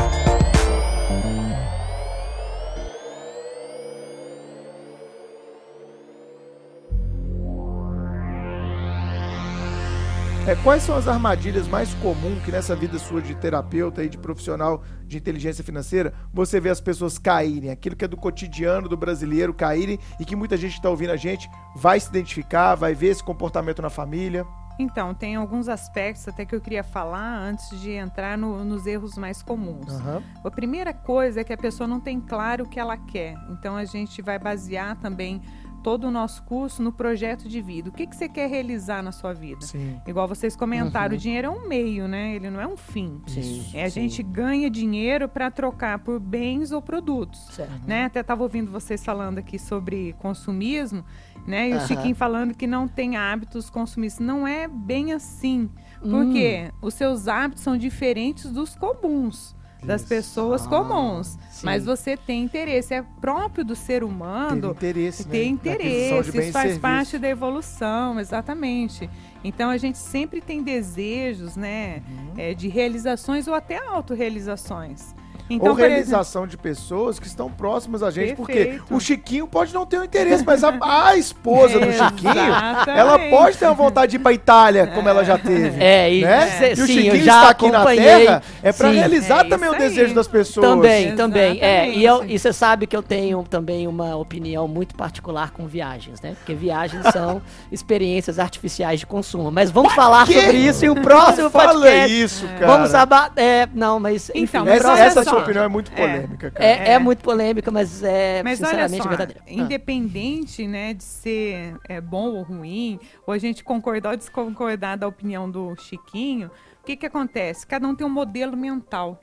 É, 10.49 10.55
quais 10.63 10.81
são 10.81 10.95
as 10.95 11.07
armadilhas 11.07 11.67
mais 11.67 11.93
comuns 11.93 12.41
que 12.43 12.51
nessa 12.51 12.75
vida 12.75 12.97
sua 12.97 13.21
de 13.21 13.35
terapeuta 13.35 14.03
e 14.03 14.09
de 14.09 14.17
profissional 14.17 14.81
de 15.05 15.15
inteligência 15.15 15.63
financeira 15.63 16.11
você 16.33 16.59
vê 16.59 16.69
as 16.71 16.81
pessoas 16.81 17.19
caírem? 17.19 17.69
Aquilo 17.69 17.95
que 17.95 18.03
é 18.03 18.07
do 18.07 18.17
cotidiano 18.17 18.89
do 18.89 18.97
brasileiro 18.97 19.53
caírem 19.53 19.99
e 20.19 20.25
que 20.25 20.35
muita 20.35 20.57
gente 20.57 20.71
que 20.71 20.79
está 20.79 20.89
ouvindo 20.89 21.11
a 21.11 21.17
gente 21.17 21.47
vai 21.75 21.99
se 21.99 22.09
identificar, 22.09 22.73
vai 22.73 22.95
ver 22.95 23.09
esse 23.09 23.23
comportamento 23.23 23.79
na 23.79 23.91
família. 23.91 24.43
então, 24.79 25.13
tem 25.13 25.35
alguns 25.35 25.67
aspectos 25.67 26.27
até 26.27 26.45
que 26.45 26.55
eu 26.55 26.61
queria 26.61 26.83
falar 26.83 27.37
antes 27.37 27.69
de 27.81 27.91
entrar 27.91 28.35
no- 28.37 28.63
nos 28.65 28.87
erros 28.87 29.17
mais 29.19 29.43
comuns. 29.43 29.93
Aham. 29.93 30.23
A 30.43 30.49
primeira 30.49 30.93
coisa 30.95 31.41
é 31.41 31.43
que 31.43 31.53
a 31.53 31.57
pessoa 31.57 31.85
não 31.85 31.99
tem 31.99 32.19
claro 32.19 32.63
o 32.63 32.67
que 32.67 32.79
ela 32.79 32.97
quer. 32.97 33.35
Então 33.51 33.75
a 33.75 33.85
gente 33.85 34.19
vai 34.21 34.39
basear 34.39 34.95
também 34.95 35.41
todo 35.79 36.05
o 36.05 36.11
nosso 36.11 36.43
curso 36.43 36.81
no 36.83 36.91
projeto 36.91 37.47
de 37.47 37.61
vida. 37.61 37.89
O 37.89 37.91
que, 37.91 38.05
que 38.05 38.15
você 38.15 38.27
quer 38.29 38.49
realizar 38.49 39.01
na 39.01 39.11
sua 39.11 39.33
vida? 39.33 39.65
Sim. 39.65 39.99
Igual 40.07 40.27
vocês 40.27 40.55
comentaram, 40.55 41.15
o 41.15 41.17
dinheiro 41.17 41.47
é 41.47 41.49
um 41.49 41.67
meio, 41.67 42.07
né? 42.07 42.35
Ele 42.35 42.49
não 42.49 42.59
é 42.61 42.67
um 42.67 42.77
fim. 42.77 43.21
Sim, 43.27 43.65
É, 43.73 43.85
a 43.85 43.89
sim. 43.89 44.01
gente 44.01 44.21
ganha 44.23 44.69
dinheiro 44.69 45.27
para 45.27 45.49
trocar 45.49 45.99
por 45.99 46.19
bens 46.19 46.71
ou 46.71 46.81
produtos. 46.81 47.39
Certo. 47.51 47.87
Né? 47.87 48.05
Até 48.05 48.19
estava 48.19 48.43
ouvindo 48.43 48.71
vocês 48.71 49.03
falando 49.03 49.37
aqui 49.39 49.57
sobre 49.57 50.13
consumismo, 50.19 51.03
né? 51.47 51.69
E 51.69 51.73
o 51.73 51.77
Aham. 51.77 51.87
Chiquinho 51.87 52.15
falando 52.15 52.53
que 52.55 52.67
não 52.67 52.87
tem 52.87 53.17
hábitos 53.17 53.69
consumistas. 53.69 54.25
Não 54.25 54.47
é 54.47 54.67
bem 54.67 55.13
assim. 55.13 55.69
Hum. 56.03 56.11
Porque 56.11 56.71
os 56.81 56.93
seus 56.93 57.27
hábitos 57.27 57.63
são 57.63 57.77
diferentes 57.77 58.51
dos 58.51 58.75
comuns. 58.75 59.55
Das 59.83 60.01
Isso. 60.01 60.09
pessoas 60.09 60.65
Ah, 60.65 60.69
comuns. 60.69 61.37
sim. 61.49 61.65
Mas 61.65 61.85
você 61.85 62.17
tem 62.17 62.43
interesse. 62.43 62.93
É 62.93 63.01
próprio 63.21 63.63
do 63.63 63.75
ser 63.75 63.99
Ter 63.99 64.03
humano 64.03 64.71
interesse, 64.71 65.23
né? 65.25 65.31
ter 65.31 65.43
de 65.43 65.49
interesse, 65.49 66.29
isso 66.39 66.51
faz 66.51 66.77
parte 66.77 67.17
da 67.17 67.29
evolução, 67.29 68.19
exatamente. 68.19 69.09
Então 69.43 69.69
a 69.69 69.77
gente 69.77 69.97
sempre 69.97 70.41
tem 70.41 70.61
desejos, 70.61 71.55
né, 71.55 72.01
Uhum. 72.09 72.33
é, 72.37 72.53
de 72.53 72.67
realizações 72.67 73.47
ou 73.47 73.53
até 73.53 73.77
autorrealizações. 73.87 75.15
Então, 75.49 75.69
Ou 75.69 75.75
por 75.75 75.79
exemplo, 75.81 75.95
realização 75.95 76.45
de 76.45 76.55
pessoas 76.57 77.19
que 77.19 77.25
estão 77.25 77.49
próximas 77.49 78.03
a 78.03 78.11
gente, 78.11 78.35
porque 78.35 78.53
Perfeito. 78.53 78.95
o 78.95 78.99
Chiquinho 78.99 79.47
pode 79.47 79.73
não 79.73 79.85
ter 79.85 79.99
um 79.99 80.03
interesse, 80.03 80.43
mas 80.45 80.63
a, 80.63 80.77
a 80.81 81.15
esposa 81.17 81.79
do 81.79 81.85
Chiquinho, 81.91 82.31
Exatamente. 82.31 82.99
ela 82.99 83.19
pode 83.29 83.57
ter 83.57 83.65
uma 83.65 83.73
vontade 83.73 84.11
de 84.11 84.15
ir 84.17 84.19
pra 84.19 84.31
Itália, 84.31 84.87
como 84.87 85.09
ela 85.09 85.23
já 85.25 85.37
teve. 85.37 85.83
É, 85.83 86.13
e, 86.13 86.21
né? 86.21 86.47
cê- 86.59 86.69
e 86.79 86.83
o 86.83 86.87
Chiquinho 86.87 87.15
está 87.15 87.49
aqui 87.49 87.69
na. 87.71 87.85
Terra 87.85 88.43
é 88.61 88.71
pra 88.71 88.89
Sim. 88.89 88.95
realizar 88.97 89.45
É 89.45 89.49
também 89.49 89.69
o 89.69 89.71
isso 89.73 89.79
desejo 89.81 90.13
das 90.13 90.27
pessoas. 90.27 90.65
Também, 90.67 91.15
também. 91.15 91.59
É, 91.61 91.89
e 91.89 92.05
e 92.27 92.37
você 92.39 92.53
sabe 92.53 92.85
que 92.85 92.95
eu 92.95 93.01
tenho 93.01 93.43
também 93.49 93.87
uma 93.87 94.15
opinião 94.15 94.67
muito 94.67 94.93
particular 94.95 95.51
com 95.51 95.65
viagens, 95.65 96.21
né? 96.21 96.35
Porque 96.37 96.53
viagens 96.53 97.03
são 97.11 97.41
experiências 97.71 98.37
artificiais 98.39 98.99
de 98.99 99.05
consumo. 99.07 99.49
Mas 99.51 99.71
vamos 99.71 99.93
falar 99.93 100.25
quê? 100.27 100.33
sobre 100.33 100.57
isso 100.57 100.85
em 100.85 100.89
um 100.89 100.95
próximo 100.95 101.49
Fala 101.49 101.73
podcast. 101.73 102.21
isso, 102.23 102.45
cara. 102.59 102.67
Vamos 102.67 102.93
abater. 102.93 103.43
É, 103.43 103.67
não, 103.73 103.99
mas. 103.99 104.29
Enfim, 104.35 104.57
Então, 104.59 104.67
Essa, 104.67 104.99
essa 104.99 105.23
só. 105.23 105.38
Sua 105.39 105.43
opinião 105.45 105.63
é 105.63 105.67
muito 105.67 105.91
É. 105.93 105.95
polêmica, 105.95 106.51
cara. 106.51 106.65
é, 106.65 106.89
é 106.89 106.91
É. 106.93 106.99
muito 106.99 107.23
polêmica, 107.23 107.71
mas 107.71 108.03
é 108.03 108.43
Mas 108.43 108.59
olha 108.61 108.69
sinceramente 108.69 109.03
só, 109.03 109.09
verdadeira. 109.09 109.41
Ah. 109.47 109.51
independente 109.51 110.67
né, 110.67 110.93
de 110.93 111.03
ser 111.03 111.75
é, 111.87 111.99
bom 112.01 112.29
ou 112.29 112.43
ruim, 112.43 112.99
ou 113.25 113.33
a 113.33 113.37
gente 113.37 113.63
concordar 113.63 114.11
ou 114.11 114.17
desconcordar 114.17 114.97
da 114.97 115.07
opinião 115.07 115.49
do 115.49 115.75
Chiquinho, 115.77 116.51
o 116.81 116.85
que, 116.85 116.95
que 116.95 117.05
acontece? 117.05 117.65
Cada 117.67 117.87
um 117.87 117.95
tem 117.95 118.05
um 118.05 118.09
modelo 118.09 118.55
mental. 118.57 119.19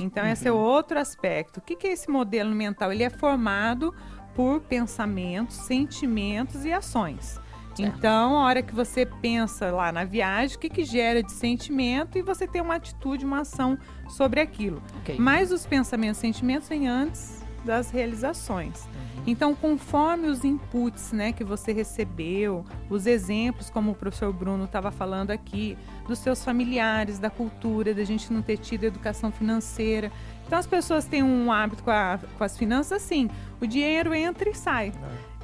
Então, 0.00 0.24
esse 0.26 0.46
é 0.46 0.52
Uhum. 0.52 0.58
outro 0.58 0.98
aspecto. 0.98 1.58
O 1.58 1.60
que, 1.60 1.74
que 1.74 1.88
é 1.88 1.92
esse 1.92 2.08
modelo 2.08 2.54
mental? 2.54 2.92
Ele 2.92 3.02
é 3.02 3.10
formado 3.10 3.92
por 4.34 4.60
pensamentos, 4.60 5.56
sentimentos 5.56 6.64
e 6.64 6.72
ações. 6.72 7.40
Então, 7.86 8.36
a 8.38 8.44
hora 8.44 8.62
que 8.62 8.74
você 8.74 9.06
pensa 9.06 9.70
lá 9.70 9.90
na 9.92 10.04
viagem, 10.04 10.56
o 10.56 10.58
que, 10.58 10.68
que 10.68 10.84
gera 10.84 11.22
de 11.22 11.32
sentimento 11.32 12.16
e 12.18 12.22
você 12.22 12.46
tem 12.46 12.60
uma 12.62 12.74
atitude, 12.76 13.24
uma 13.24 13.40
ação 13.40 13.78
sobre 14.08 14.40
aquilo. 14.40 14.82
Ok. 15.00 15.16
Mas 15.18 15.52
os 15.52 15.64
pensamentos 15.66 16.18
e 16.18 16.20
sentimentos 16.22 16.68
vêm 16.68 16.88
antes 16.88 17.42
das 17.64 17.90
realizações. 17.90 18.88
Então, 19.26 19.54
conforme 19.54 20.28
os 20.28 20.42
inputs 20.42 21.12
né, 21.12 21.32
que 21.32 21.44
você 21.44 21.70
recebeu, 21.72 22.64
os 22.88 23.06
exemplos, 23.06 23.68
como 23.68 23.90
o 23.90 23.94
professor 23.94 24.32
Bruno 24.32 24.64
estava 24.64 24.90
falando 24.90 25.32
aqui, 25.32 25.76
dos 26.06 26.18
seus 26.20 26.42
familiares, 26.42 27.18
da 27.18 27.28
cultura, 27.28 27.92
da 27.92 28.04
gente 28.04 28.32
não 28.32 28.40
ter 28.40 28.56
tido 28.56 28.84
educação 28.84 29.30
financeira. 29.30 30.10
Então, 30.46 30.58
as 30.58 30.66
pessoas 30.66 31.04
têm 31.04 31.22
um 31.22 31.52
hábito 31.52 31.82
com, 31.82 31.90
a- 31.90 32.18
com 32.38 32.44
as 32.44 32.56
finanças 32.56 32.92
assim: 33.02 33.28
o 33.60 33.66
dinheiro 33.66 34.14
entra 34.14 34.48
e 34.48 34.54
sai. 34.54 34.92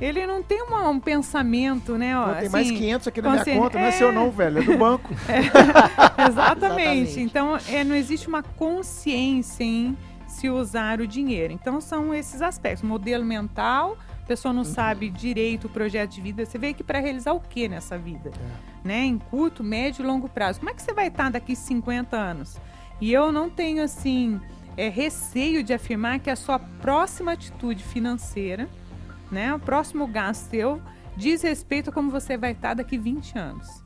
Ele 0.00 0.26
não 0.26 0.42
tem 0.42 0.60
uma- 0.62 0.88
um 0.88 0.98
pensamento, 0.98 1.96
né? 1.96 2.16
Ó, 2.18 2.26
Pô, 2.34 2.34
tem 2.40 2.48
mais 2.48 2.66
assim, 2.66 2.76
500 2.76 3.08
aqui 3.08 3.22
na 3.22 3.28
minha 3.30 3.38
consciente- 3.40 3.60
conta, 3.60 3.78
não 3.78 3.84
é 3.84 3.88
é. 3.88 3.92
seu 3.92 4.12
não, 4.12 4.30
velho, 4.30 4.58
é 4.58 4.62
do 4.62 4.76
banco. 4.76 5.10
Exatamente. 6.28 6.28
Exatamente. 6.30 7.20
Então, 7.20 7.56
é, 7.68 7.84
não 7.84 7.94
existe 7.94 8.28
uma 8.28 8.42
consciência 8.42 9.62
em 9.64 9.96
se 10.26 10.50
usar 10.50 11.00
o 11.00 11.06
dinheiro. 11.06 11.52
Então, 11.52 11.80
são 11.80 12.12
esses 12.12 12.42
aspectos. 12.42 12.82
Modelo 12.82 13.24
mental, 13.24 13.96
a 14.22 14.26
pessoa 14.26 14.52
não 14.52 14.64
sabe 14.64 15.08
direito 15.10 15.66
o 15.66 15.70
projeto 15.70 16.10
de 16.10 16.20
vida. 16.20 16.44
Você 16.44 16.58
veio 16.58 16.72
aqui 16.72 16.82
para 16.82 16.98
realizar 16.98 17.32
o 17.32 17.40
que 17.40 17.68
nessa 17.68 17.96
vida? 17.96 18.32
Né? 18.82 19.04
Em 19.04 19.16
curto, 19.18 19.62
médio 19.62 20.02
e 20.02 20.06
longo 20.06 20.28
prazo. 20.28 20.58
Como 20.58 20.70
é 20.70 20.74
que 20.74 20.82
você 20.82 20.92
vai 20.92 21.06
estar 21.06 21.30
daqui 21.30 21.54
50 21.54 22.16
anos? 22.16 22.56
E 23.00 23.12
eu 23.12 23.30
não 23.30 23.48
tenho, 23.48 23.82
assim, 23.82 24.40
é, 24.76 24.88
receio 24.88 25.62
de 25.62 25.72
afirmar 25.72 26.18
que 26.18 26.30
a 26.30 26.36
sua 26.36 26.58
próxima 26.58 27.32
atitude 27.32 27.82
financeira, 27.84 28.68
né? 29.30 29.54
O 29.54 29.58
próximo 29.58 30.06
gasto 30.06 30.50
seu 30.50 30.80
diz 31.16 31.42
respeito 31.42 31.90
a 31.90 31.92
como 31.92 32.10
você 32.10 32.36
vai 32.36 32.52
estar 32.52 32.74
daqui 32.74 32.98
20 32.98 33.38
anos. 33.38 33.82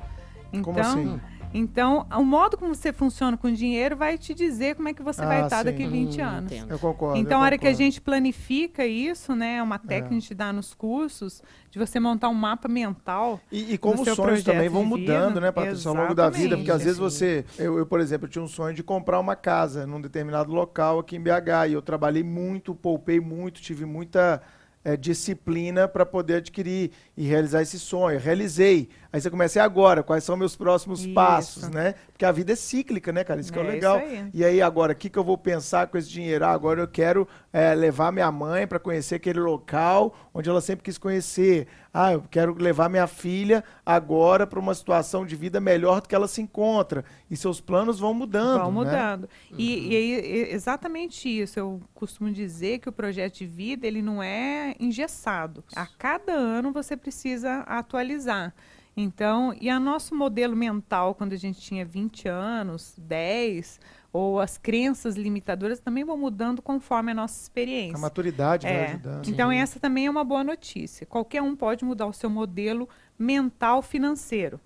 Então, 0.51 0.72
Como 0.72 0.81
assim? 0.81 1.20
então, 1.53 2.07
o 2.11 2.24
modo 2.24 2.57
como 2.57 2.74
você 2.74 2.90
funciona 2.90 3.37
com 3.37 3.53
dinheiro 3.53 3.94
vai 3.94 4.16
te 4.16 4.33
dizer 4.33 4.77
como 4.77 4.88
é 4.88 4.94
que 4.94 5.03
você 5.03 5.22
vai 5.27 5.42
Ah, 5.42 5.44
estar 5.44 5.59
sim. 5.59 5.64
daqui 5.64 5.87
20 5.87 6.22
Hum, 6.22 6.24
anos. 6.24 6.53
entendo. 6.53 6.70
Eu 6.70 6.79
concordo. 6.79 7.18
Então, 7.18 7.37
eu 7.37 7.42
a 7.42 7.44
hora 7.44 7.59
que 7.59 7.66
a 7.66 7.70
concordo. 7.70 7.85
gente 7.85 8.01
planifica 8.01 8.87
isso, 8.87 9.35
né, 9.37 9.57
é 9.57 9.62
uma 9.62 9.79
técnica 9.79 10.09
que 10.09 10.14
a 10.14 10.20
gente 10.20 10.35
dá 10.35 10.51
nos 10.55 10.72
cursos, 10.72 11.42
de 11.70 11.79
você 11.79 12.01
montar 12.01 12.31
um 12.31 12.35
mapa 12.35 12.66
mental. 12.66 13.38
E, 13.53 13.74
e 13.74 13.79
como 13.79 14.01
os 14.01 14.09
sonhos 14.09 14.42
também 14.42 14.70
vão 14.70 14.87
mudando, 14.87 15.38
né, 15.38 15.53
Patrícia, 15.53 15.90
ao 15.90 15.94
longo 15.94 16.14
da 16.14 16.31
vida, 16.31 16.57
porque 16.57 16.70
às 16.70 16.83
vezes 16.83 16.96
você. 16.98 17.44
Eu, 17.59 17.77
eu, 17.77 17.85
por 17.85 18.01
exemplo, 18.01 18.27
tinha 18.27 18.42
um 18.42 18.48
sonho 18.48 18.74
de 18.74 18.83
comprar 18.83 19.20
uma 19.20 19.37
casa 19.37 19.87
num 19.87 20.01
determinado 20.01 20.51
local 20.51 20.98
aqui 20.98 21.16
em 21.16 21.20
BH. 21.20 21.68
E 21.68 21.72
eu 21.74 21.83
trabalhei 21.83 22.22
muito, 22.22 22.74
poupei 22.74 23.20
muito, 23.20 23.61
tive 23.61 23.85
muita 23.85 24.40
eh, 24.85 24.97
disciplina 24.97 25.88
para 25.88 26.07
poder 26.07 26.37
adquirir 26.37 26.91
e 27.17 27.27
realizar 27.27 27.62
esse 27.62 27.79
sonho. 27.79 28.19
Realizei. 28.19 28.88
Aí 29.11 29.21
você 29.21 29.31
começa, 29.31 29.59
e 29.59 29.62
agora? 29.62 30.03
Quais 30.03 30.23
são 30.23 30.37
meus 30.37 30.55
próximos 30.55 31.01
Isso. 31.01 31.14
passos, 31.14 31.68
né? 31.71 31.94
Porque 32.12 32.27
a 32.27 32.33
vida 32.33 32.53
é 32.53 32.57
cíclica, 32.57 33.11
né, 33.11 33.25
cara? 33.25 33.40
Isso 33.40 33.51
que 33.51 33.59
é, 33.59 33.62
o 33.62 33.64
É, 33.64 33.71
legal. 33.71 33.97
aí. 33.97 34.31
E 34.35 34.44
aí, 34.44 34.61
agora, 34.61 34.92
o 34.92 34.97
que, 34.97 35.09
que 35.09 35.18
eu 35.18 35.25
vou 35.25 35.38
pensar 35.38 35.87
com 35.87 35.97
esse 35.97 36.11
dinheiro? 36.11 36.44
Ah, 36.44 36.51
agora 36.51 36.83
eu 36.83 36.88
quero 36.88 37.27
eh, 37.51 37.75
levar 37.75 38.12
minha 38.12 38.31
mãe 38.31 38.66
para 38.66 38.79
conhecer 38.79 39.14
aquele 39.14 39.40
local 39.40 40.14
onde 40.35 40.51
ela 40.51 40.61
sempre 40.61 40.85
quis 40.85 40.99
conhecer. 40.99 41.66
Ah, 41.92 42.12
eu 42.12 42.23
quero 42.31 42.55
levar 42.55 42.90
minha 42.90 43.07
filha 43.07 43.64
agora 43.85 44.47
para 44.47 44.61
uma 44.61 44.75
situação 44.75 45.25
de 45.25 45.35
vida 45.35 45.59
melhor 45.59 46.03
do 46.03 46.09
que 46.09 46.14
ela 46.14 46.29
se 46.29 46.42
encontra. 46.42 47.03
E 47.31 47.37
seus 47.37 47.62
planos 47.62 47.99
vão 47.99 48.12
mudando. 48.12 48.61
Vão 48.61 48.73
né? 48.73 48.90
mudando. 48.90 49.29
E, 49.57 49.88
e 49.88 49.97
aí, 49.97 50.12
é 50.12 50.55
exatamente 50.55 51.29
isso. 51.29 51.59
Eu 51.59 51.81
costumo 51.94 52.31
dizer 52.31 52.81
que 52.81 52.90
o 52.90 52.92
projeto 52.92 53.38
de 53.38 53.47
vida 53.47 53.87
ele 53.87 54.03
não 54.03 54.23
é 54.23 54.75
engessado. 54.79 55.64
A 55.75 55.87
cada 55.87 56.33
ano 56.33 56.73
você 56.73 56.94
precisa 56.94 57.61
atualizar. 57.61 58.55
Então, 59.01 59.55
e 59.61 59.71
a 59.71 59.79
nosso 59.79 60.13
modelo 60.13 60.57
mental, 60.57 61.15
quando 61.15 61.33
a 61.33 61.37
gente 61.37 61.61
tinha 61.61 61.85
20 61.85 62.27
anos, 62.27 62.95
10, 62.99 63.79
ou 64.13 64.41
as 64.41 64.59
crenças 64.59 65.15
limitadoras 65.15 65.79
também 65.79 66.03
vão 66.03 66.19
mudando 66.19 66.61
conforme 66.61 67.13
a 67.13 67.15
nossa 67.15 67.41
experiência. 67.41 67.97
A 67.97 68.01
maturidade 68.01 68.67
vai 68.67 68.75
É. 68.77 68.85
ajudando. 68.87 69.29
Então, 69.29 69.53
essa 69.53 69.79
também 69.79 70.07
é 70.07 70.11
uma 70.11 70.25
boa 70.25 70.43
notícia. 70.43 71.07
Qualquer 71.07 71.41
um 71.41 71.55
pode 71.55 71.85
mudar 71.85 72.07
o 72.09 72.13
seu 72.13 72.29
modelo 72.29 72.89
mental 73.17 73.83
financeiro, 73.83 74.59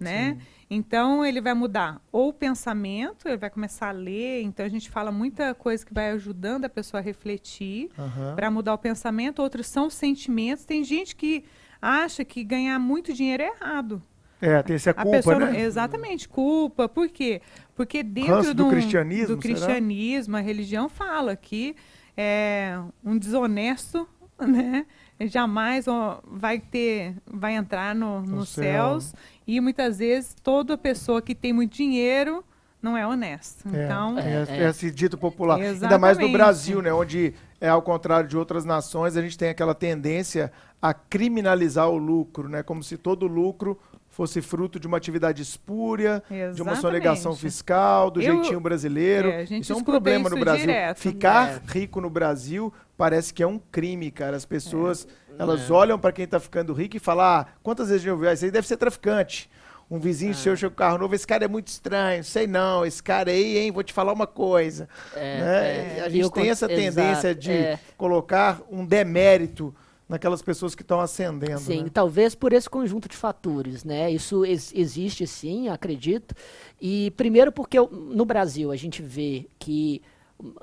né? 0.00 0.38
Então, 0.70 1.22
ele 1.22 1.42
vai 1.42 1.52
mudar 1.52 2.00
ou 2.10 2.30
o 2.30 2.32
pensamento, 2.32 3.28
ele 3.28 3.36
vai 3.36 3.50
começar 3.50 3.88
a 3.90 3.92
ler. 3.92 4.40
Então, 4.44 4.64
a 4.64 4.68
gente 4.70 4.88
fala 4.88 5.12
muita 5.12 5.54
coisa 5.54 5.84
que 5.84 5.92
vai 5.92 6.10
ajudando 6.12 6.64
a 6.64 6.70
pessoa 6.70 7.00
a 7.00 7.04
refletir 7.04 7.90
Aham. 7.98 8.34
para 8.34 8.50
mudar 8.50 8.72
o 8.72 8.78
pensamento. 8.78 9.42
Outros 9.42 9.66
são 9.66 9.88
os 9.88 9.94
sentimentos. 9.94 10.64
Tem 10.64 10.82
gente 10.82 11.14
que 11.14 11.44
acha 11.84 12.24
que 12.24 12.42
ganhar 12.42 12.78
muito 12.78 13.12
dinheiro 13.12 13.42
é 13.42 13.48
errado. 13.48 14.02
É, 14.40 14.62
tem 14.62 14.76
essa 14.76 14.92
culpa, 14.92 15.10
pessoa 15.10 15.38
né? 15.38 15.60
Exatamente, 15.60 16.28
culpa. 16.28 16.88
Por 16.88 17.08
quê? 17.08 17.40
Porque 17.74 18.02
dentro 18.02 18.52
do 18.54 18.66
um- 18.66 18.70
cristianismo, 18.70 19.36
do 19.36 19.40
cristianismo, 19.40 20.36
a 20.36 20.40
religião 20.40 20.88
fala 20.88 21.34
que 21.36 21.74
é, 22.16 22.78
um 23.04 23.16
desonesto, 23.18 24.06
né, 24.40 24.84
jamais 25.20 25.88
ó, 25.88 26.20
vai 26.26 26.58
ter, 26.58 27.14
vai 27.26 27.54
entrar 27.54 27.94
no, 27.94 28.20
No 28.20 28.36
nos 28.38 28.48
céu. 28.50 28.64
céus 29.00 29.14
e 29.46 29.60
muitas 29.60 29.98
vezes 29.98 30.34
toda 30.42 30.76
pessoa 30.76 31.22
que 31.22 31.34
tem 31.34 31.52
muito 31.52 31.74
dinheiro 31.74 32.44
não 32.82 32.98
é 32.98 33.06
honesta. 33.06 33.66
É, 33.74 33.84
Então, 33.86 34.18
é, 34.18 34.44
É, 34.48 34.64
é 34.64 34.68
esse 34.68 34.90
dito 34.90 35.16
popular. 35.16 35.54
Ainda 35.56 35.68
Exatamente. 35.68 36.00
mais 36.00 36.18
no 36.18 36.28
Brasil, 36.30 36.82
né? 36.82 36.92
Onde, 36.92 37.32
é 37.64 37.68
ao 37.70 37.80
contrário 37.82 38.28
de 38.28 38.36
outras 38.36 38.64
nações, 38.64 39.16
a 39.16 39.22
gente 39.22 39.38
tem 39.38 39.48
aquela 39.48 39.74
tendência 39.74 40.52
a 40.82 40.92
criminalizar 40.92 41.88
o 41.88 41.96
lucro, 41.96 42.48
né? 42.48 42.62
Como 42.62 42.82
se 42.82 42.96
todo 42.98 43.26
lucro 43.26 43.78
fosse 44.10 44.40
fruto 44.42 44.78
de 44.78 44.86
uma 44.86 44.96
atividade 44.96 45.42
espúria, 45.42 46.22
de 46.28 46.34
uma 46.36 46.44
Exatamente. 46.50 46.80
sonegação 46.80 47.34
fiscal, 47.34 48.10
do 48.10 48.20
Eu- 48.20 48.34
jeitinho 48.34 48.60
brasileiro. 48.60 49.28
É, 49.28 49.38
a 49.38 49.44
gente 49.44 49.62
isso 49.64 49.72
é 49.72 49.76
um 49.76 49.82
problema 49.82 50.28
no 50.30 50.38
Brasil. 50.38 50.66
direto. 50.66 50.98
Ficar 50.98 51.48
É. 51.54 51.60
rico 51.66 52.00
no 52.00 52.08
Brasil 52.10 52.72
parece 52.96 53.32
que 53.34 53.42
é 53.42 53.46
um 53.46 53.58
crime, 53.58 54.10
cara. 54.10 54.36
As 54.36 54.44
pessoas, 54.44 55.08
É. 55.36 55.42
elas 55.42 55.68
olham 55.70 55.98
para 55.98 56.12
quem 56.12 56.26
tá 56.28 56.38
ficando 56.38 56.72
rico 56.72 56.96
e 56.96 57.00
falam: 57.00 57.24
ah, 57.24 57.46
quantas 57.62 57.88
vezes 57.88 58.02
já 58.02 58.12
ouviu? 58.12 58.28
Ah, 58.28 58.34
Isso 58.34 58.44
aí 58.44 58.50
deve 58.50 58.68
ser 58.68 58.76
traficante. 58.76 59.50
Um 59.94 60.00
vizinho 60.00 60.32
É. 60.32 60.34
seu 60.34 60.56
chega 60.56 60.70
com 60.70 60.76
carro 60.76 60.98
novo, 60.98 61.14
esse 61.14 61.24
cara 61.26 61.44
é 61.44 61.48
muito 61.48 61.68
estranho, 61.68 62.24
sei 62.24 62.48
não, 62.48 62.84
esse 62.84 63.00
cara 63.00 63.30
aí, 63.30 63.58
hein, 63.58 63.70
vou 63.70 63.84
te 63.84 63.92
falar 63.92 64.12
uma 64.12 64.26
coisa. 64.26 64.88
É, 65.14 65.40
né? 65.40 65.98
é. 65.98 66.02
A 66.04 66.08
gente 66.08 66.30
tem 66.32 66.50
essa 66.50 66.66
tendência 66.66 67.28
Exato, 67.28 67.34
de 67.40 67.52
é. 67.52 67.78
colocar 67.96 68.60
um 68.68 68.84
demérito 68.84 69.72
naquelas 70.08 70.42
pessoas 70.42 70.74
que 70.74 70.82
estão 70.82 71.00
ascendendo. 71.00 71.60
Sim, 71.60 71.84
né? 71.84 71.90
talvez 71.92 72.34
por 72.34 72.52
esse 72.52 72.68
conjunto 72.68 73.08
de 73.08 73.16
fatores, 73.16 73.84
né? 73.84 74.10
Isso 74.10 74.44
ex 74.44 74.72
existe 74.74 75.28
sim, 75.28 75.68
acredito. 75.68 76.34
E 76.80 77.12
primeiro 77.12 77.52
porque 77.52 77.78
no 77.78 78.24
Brasil 78.24 78.72
a 78.72 78.76
gente 78.76 79.00
vê 79.00 79.46
que 79.60 80.02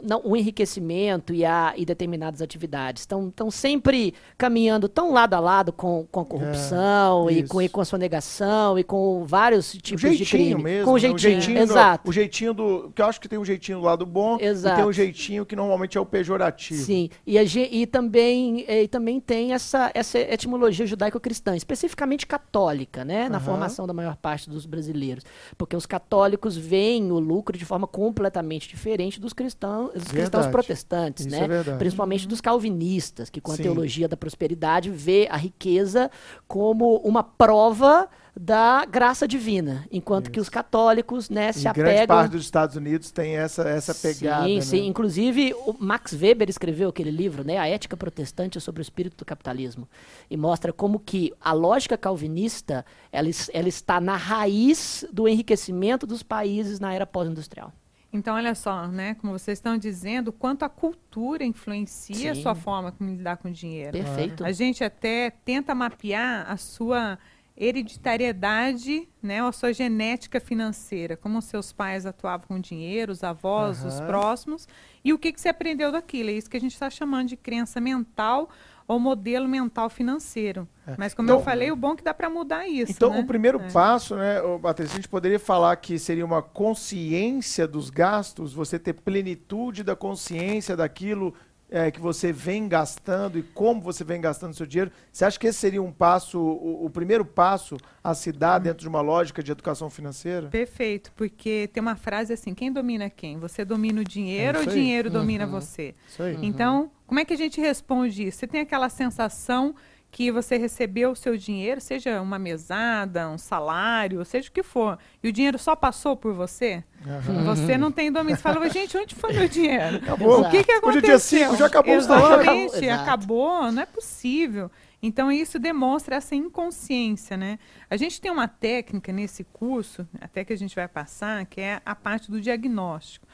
não, 0.02 0.22
o 0.26 0.36
enriquecimento 0.36 1.34
e, 1.34 1.46
a, 1.46 1.74
e 1.78 1.86
determinadas 1.86 2.42
atividades 2.42 3.02
estão 3.04 3.50
sempre 3.50 4.14
caminhando 4.38 4.88
tão 4.90 5.12
lado 5.14 5.34
a 5.34 5.40
lado 5.40 5.72
com, 5.72 6.06
com 6.12 6.20
a 6.20 6.26
corrupção 6.26 7.30
É, 7.30 7.34
e, 7.34 7.48
com, 7.48 7.62
e 7.62 7.70
com 7.70 7.82
a 7.82 7.86
sonegação 7.86 8.78
e 8.78 8.84
com 8.84 9.24
vários 9.26 9.74
O 9.74 9.78
tipos 9.82 10.02
de 10.02 10.18
jeitinho 10.18 10.56
crime. 10.58 10.64
mesmo. 10.64 10.86
com 10.86 10.92
o 10.92 10.94
né? 10.96 11.00
jeitinho, 11.18 11.56
do- 11.66 11.72
exato. 11.72 12.10
o 12.10 12.14
jeitinho 12.14 12.54
do. 12.54 12.92
Que 12.94 13.02
eu 13.02 13.06
acho 13.06 13.20
que 13.22 13.28
tem 13.30 13.40
um 13.40 13.46
jeitinho 13.46 13.80
do 13.80 13.84
lado 13.86 14.06
bom 14.06 14.38
e 14.40 14.44
Exato. 14.46 14.76
tem 14.76 14.86
um 14.86 14.92
jeitinho 14.92 15.46
que 15.46 15.56
normalmente 15.56 15.98
é 15.98 16.02
o 16.02 16.06
pejorativo. 16.06 16.84
Sim, 16.84 17.10
e, 17.26 17.38
a 17.38 17.44
e 17.44 17.88
também, 17.88 18.66
e 18.68 18.88
também 18.88 19.20
tem 19.20 19.54
essa, 19.54 19.90
essa 19.94 20.20
etimologia 20.20 20.86
judaico-cristã, 20.86 21.56
especificamente 21.56 22.28
católica, 22.28 23.04
né, 23.06 23.30
na 23.30 23.38
Aham. 23.38 23.46
formação 23.46 23.88
da 23.88 23.94
maior 23.94 24.16
parte 24.18 24.50
dos 24.50 24.66
brasileiros. 24.66 25.24
Porque 25.58 25.76
os 25.76 25.86
católicos 25.86 26.56
veem 26.58 27.12
o 27.12 27.20
lucro 27.20 27.58
de 27.58 27.66
forma 27.66 27.88
completamente 27.88 28.68
diferente 28.68 29.20
dos 29.20 29.34
cristãos, 29.34 29.61
dos 29.94 30.08
cristãos 30.08 30.48
protestantes, 30.48 31.26
Isso 31.26 31.36
né? 31.36 31.62
é 31.68 31.78
principalmente 31.78 32.28
dos 32.28 32.42
calvinistas, 32.42 33.30
que 33.30 33.40
com 33.40 33.52
a 33.52 33.56
Sim. 33.56 33.64
teologia 33.64 34.08
da 34.08 34.18
prosperidade 34.18 34.90
vê 34.90 35.28
a 35.30 35.38
riqueza 35.38 36.10
como 36.48 36.98
uma 36.98 37.24
prova 37.24 38.10
da 38.36 38.86
graça 38.86 39.28
divina, 39.28 39.86
enquanto 39.92 40.32
que 40.32 40.40
os 40.40 40.48
católicos 40.48 41.30
né, 41.30 41.52
se 41.52 41.68
Em 41.68 41.74
grande 41.74 41.82
apegam 41.82 42.08
parte 42.16 42.32
dos 42.32 42.44
Estados 42.44 42.76
Unidos 42.78 43.12
tem 43.12 43.36
essa, 43.36 43.64
essa 43.64 43.94
pegada. 43.94 44.46
Sim, 44.46 44.56
né? 44.56 44.62
sim. 44.62 44.88
Inclusive, 44.88 45.54
o 45.66 45.76
Max 45.78 46.14
Weber 46.14 46.50
escreveu 46.50 46.90
aquele 46.90 47.12
livro, 47.12 47.44
né, 47.44 47.58
A 47.58 47.68
Ética 47.68 47.98
Protestante 47.98 48.60
sobre 48.62 48.82
o 48.82 48.84
Espírito 48.84 49.18
do 49.18 49.26
Capitalismo, 49.26 49.88
e 50.30 50.38
mostra 50.38 50.72
como 50.72 50.98
que 50.98 51.34
a 51.42 51.52
lógica 51.52 51.98
calvinista 51.98 52.86
ela, 53.12 53.30
ela 53.54 53.68
está 53.68 54.00
na 54.00 54.16
raiz 54.16 55.06
do 55.12 55.28
enriquecimento 55.28 56.08
dos 56.08 56.24
países 56.24 56.80
na 56.80 56.94
era 56.94 57.06
pós-industrial. 57.06 57.74
Então, 58.14 58.36
olha 58.36 58.54
só, 58.54 58.88
né? 58.88 59.16
Como 59.16 59.32
vocês 59.32 59.58
estão 59.58 59.78
dizendo, 59.78 60.30
o 60.30 60.34
quanto 60.34 60.64
a 60.64 60.70
cultura 60.70 61.44
influencia 61.46 62.32
a 62.32 62.36
Sim. 62.36 62.42
sua 62.42 62.56
forma 62.56 62.92
como 62.92 63.10
lidar 63.10 63.38
com 63.38 63.48
o 63.48 63.52
dinheiro. 63.52 63.94
Perfeito. 63.94 64.44
A 64.44 64.52
gente 64.52 64.84
até 64.84 65.30
tenta 65.30 65.74
mapear 65.74 66.50
a 66.52 66.58
sua 66.58 67.18
hereditariedade, 67.56 69.08
né, 69.22 69.42
a 69.42 69.52
sua 69.52 69.72
genética 69.72 70.40
financeira, 70.40 71.16
como 71.16 71.42
seus 71.42 71.72
pais 71.72 72.06
atuavam 72.06 72.48
com 72.48 72.60
dinheiro, 72.60 73.12
os 73.12 73.24
avós, 73.24 73.84
os 73.84 73.98
Aham. 74.00 74.08
próximos, 74.08 74.68
e 75.04 75.14
o 75.14 75.20
que, 75.20 75.32
que 75.32 75.40
você 75.40 75.50
aprendeu 75.50 75.92
daquilo. 75.92 76.30
É 76.30 76.34
isso 76.34 76.50
que 76.50 76.58
a 76.58 76.60
gente 76.60 76.74
está 76.74 76.90
chamando 76.90 77.28
de 77.28 77.38
crença 77.38 77.80
mental 77.80 78.50
ou 78.88 79.00
modelo 79.00 79.48
mental 79.48 79.90
financeiro. 79.90 80.68
Mas 80.98 81.14
como 81.14 81.28
Então- 81.28 81.40
eu 81.40 81.44
falei, 81.44 81.72
o 81.72 81.76
bom 81.76 81.94
é 81.94 81.96
que 81.96 82.04
dá 82.04 82.14
para 82.14 82.30
mudar 82.30 82.68
isso. 82.68 82.92
Então, 82.92 83.12
né? 83.12 83.20
o 83.20 83.26
primeiro 83.26 83.62
É. 83.62 83.72
passo, 83.72 84.16
né, 84.16 84.40
Patrícia, 84.62 84.94
a 84.94 84.96
gente 84.98 85.08
poderia 85.08 85.40
falar 85.40 85.76
que 85.78 85.98
seria 85.98 86.26
uma 86.26 86.42
consciência 86.42 87.68
dos 87.68 87.90
gastos, 87.90 88.54
você 88.54 88.78
ter 88.78 88.94
plenitude 88.94 89.84
da 89.84 89.96
consciência 89.96 90.76
daquilo 90.76 91.34
é, 91.72 91.90
que 91.90 92.02
você 92.02 92.34
vem 92.34 92.68
gastando 92.68 93.40
e 93.40 93.44
como 93.44 93.80
você 93.82 94.04
vem 94.04 94.20
gastando 94.20 94.54
seu 94.54 94.66
dinheiro. 94.66 94.92
Você 95.12 95.24
acha 95.24 95.40
que 95.40 95.48
esse 95.48 95.58
seria 95.58 95.82
um 95.82 95.92
passo, 95.92 96.38
o, 96.38 96.86
o 96.86 96.90
primeiro 96.90 97.24
passo 97.24 97.78
a 98.04 98.14
se 98.14 98.32
dar 98.34 98.60
Hum. 98.60 98.64
dentro 98.64 98.82
de 98.82 98.90
uma 98.90 99.00
lógica 99.00 99.42
de 99.42 99.52
educação 99.54 99.90
financeira? 99.90 100.50
Perfeito, 100.50 101.14
porque 101.16 101.70
tem 101.72 101.80
uma 101.82 101.96
frase 101.96 102.34
assim: 102.34 102.54
quem 102.54 102.72
domina 102.72 103.10
quem? 103.10 103.40
Você 103.40 103.64
domina 103.64 104.02
o 104.02 104.04
dinheiro 104.04 104.58
É 104.58 104.62
ou 104.62 104.68
o 104.68 104.70
dinheiro 104.70 105.10
domina 105.10 105.48
você? 105.48 105.96
Isso 106.10 106.22
aí. 106.22 106.38
Então, 106.42 106.92
como 107.08 107.20
é 107.22 107.26
que 107.26 107.34
a 107.34 107.38
gente 107.38 107.62
responde 107.62 108.28
isso? 108.28 108.40
Você 108.40 108.48
tem 108.48 108.60
aquela 108.60 108.90
sensação 108.90 109.74
que 110.12 110.30
você 110.30 110.58
recebeu 110.58 111.12
o 111.12 111.16
seu 111.16 111.38
dinheiro, 111.38 111.80
seja 111.80 112.22
uma 112.22 112.38
mesada, 112.38 113.30
um 113.30 113.38
salário, 113.38 114.24
seja 114.26 114.50
o 114.50 114.52
que 114.52 114.62
for, 114.62 115.00
e 115.24 115.30
o 115.30 115.32
dinheiro 115.32 115.58
só 115.58 115.76
passou 115.76 116.18
por 116.18 116.34
você? 116.34 116.84
Aham. 117.08 117.44
Você 117.46 117.78
não 117.78 117.92
tem 117.92 118.12
domínio. 118.12 118.36
Você 118.36 118.44
fala, 118.44 118.70
gente, 118.70 118.98
onde 118.98 119.16
foi 119.16 119.34
meu 119.34 119.48
dinheiro? 119.48 119.98
Acabou. 119.98 120.42
O 120.42 120.50
que, 120.52 120.64
que 120.64 120.72
Hoje 120.72 120.80
aconteceu? 120.80 121.00
é 121.00 121.02
dia 121.02 121.20
cinco, 121.20 121.56
já 121.56 121.66
acabou 121.66 121.96
o 121.96 122.02
salário. 122.02 122.42
Exatamente, 122.42 122.90
acabou, 122.90 123.72
não 123.72 123.82
é 123.82 123.86
possível. 123.86 124.70
Então, 125.02 125.32
isso 125.32 125.58
demonstra 125.58 126.18
essa 126.18 126.36
inconsciência, 126.36 127.36
né? 127.36 127.58
A 127.90 127.98
gente 127.98 128.22
tem 128.22 128.30
uma 128.32 128.48
técnica 128.48 129.12
nesse 129.12 129.44
curso, 129.44 130.08
até 130.20 130.46
que 130.46 130.54
a 130.54 130.58
gente 130.58 130.76
vai 130.76 130.88
passar, 130.88 131.44
que 131.46 131.60
é 131.60 131.82
a 131.84 131.96
parte 131.96 132.30
do 132.30 132.40
diagnóstico. 132.40 133.26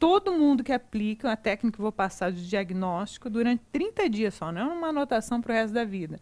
Todo 0.00 0.32
mundo 0.32 0.64
que 0.64 0.72
aplica 0.72 1.30
a 1.30 1.36
técnica 1.36 1.76
que 1.76 1.80
eu 1.80 1.84
vou 1.84 1.92
passar 1.92 2.32
de 2.32 2.48
diagnóstico 2.48 3.28
durante 3.28 3.62
30 3.70 4.08
dias 4.08 4.32
só, 4.34 4.50
não 4.50 4.62
é 4.62 4.74
uma 4.74 4.88
anotação 4.88 5.42
para 5.42 5.52
o 5.52 5.54
resto 5.54 5.74
da 5.74 5.84
vida. 5.84 6.18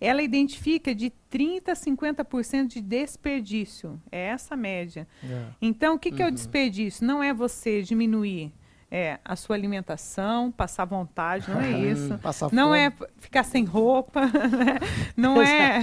Ela 0.00 0.20
identifica 0.20 0.92
de 0.92 1.12
30% 1.30 1.68
a 1.68 1.74
50% 1.74 2.66
de 2.66 2.80
desperdício. 2.80 4.02
É 4.10 4.26
essa 4.26 4.54
a 4.54 4.56
média. 4.56 5.06
É. 5.22 5.44
Então, 5.62 5.94
o 5.94 5.98
que, 5.98 6.10
que 6.10 6.20
é 6.20 6.26
o 6.26 6.30
desperdício? 6.32 7.06
Não 7.06 7.22
é 7.22 7.32
você 7.32 7.82
diminuir 7.82 8.52
é, 8.90 9.18
a 9.24 9.36
sua 9.36 9.54
alimentação, 9.56 10.50
passar 10.50 10.84
vontade, 10.84 11.48
não 11.50 11.60
é 11.60 11.70
isso. 11.92 12.18
Passar 12.18 12.52
Não 12.52 12.68
fome. 12.70 12.78
é 12.80 12.92
ficar 13.18 13.44
sem 13.44 13.64
roupa, 13.64 14.26
né? 14.26 14.78
não 15.16 15.40
é, 15.40 15.80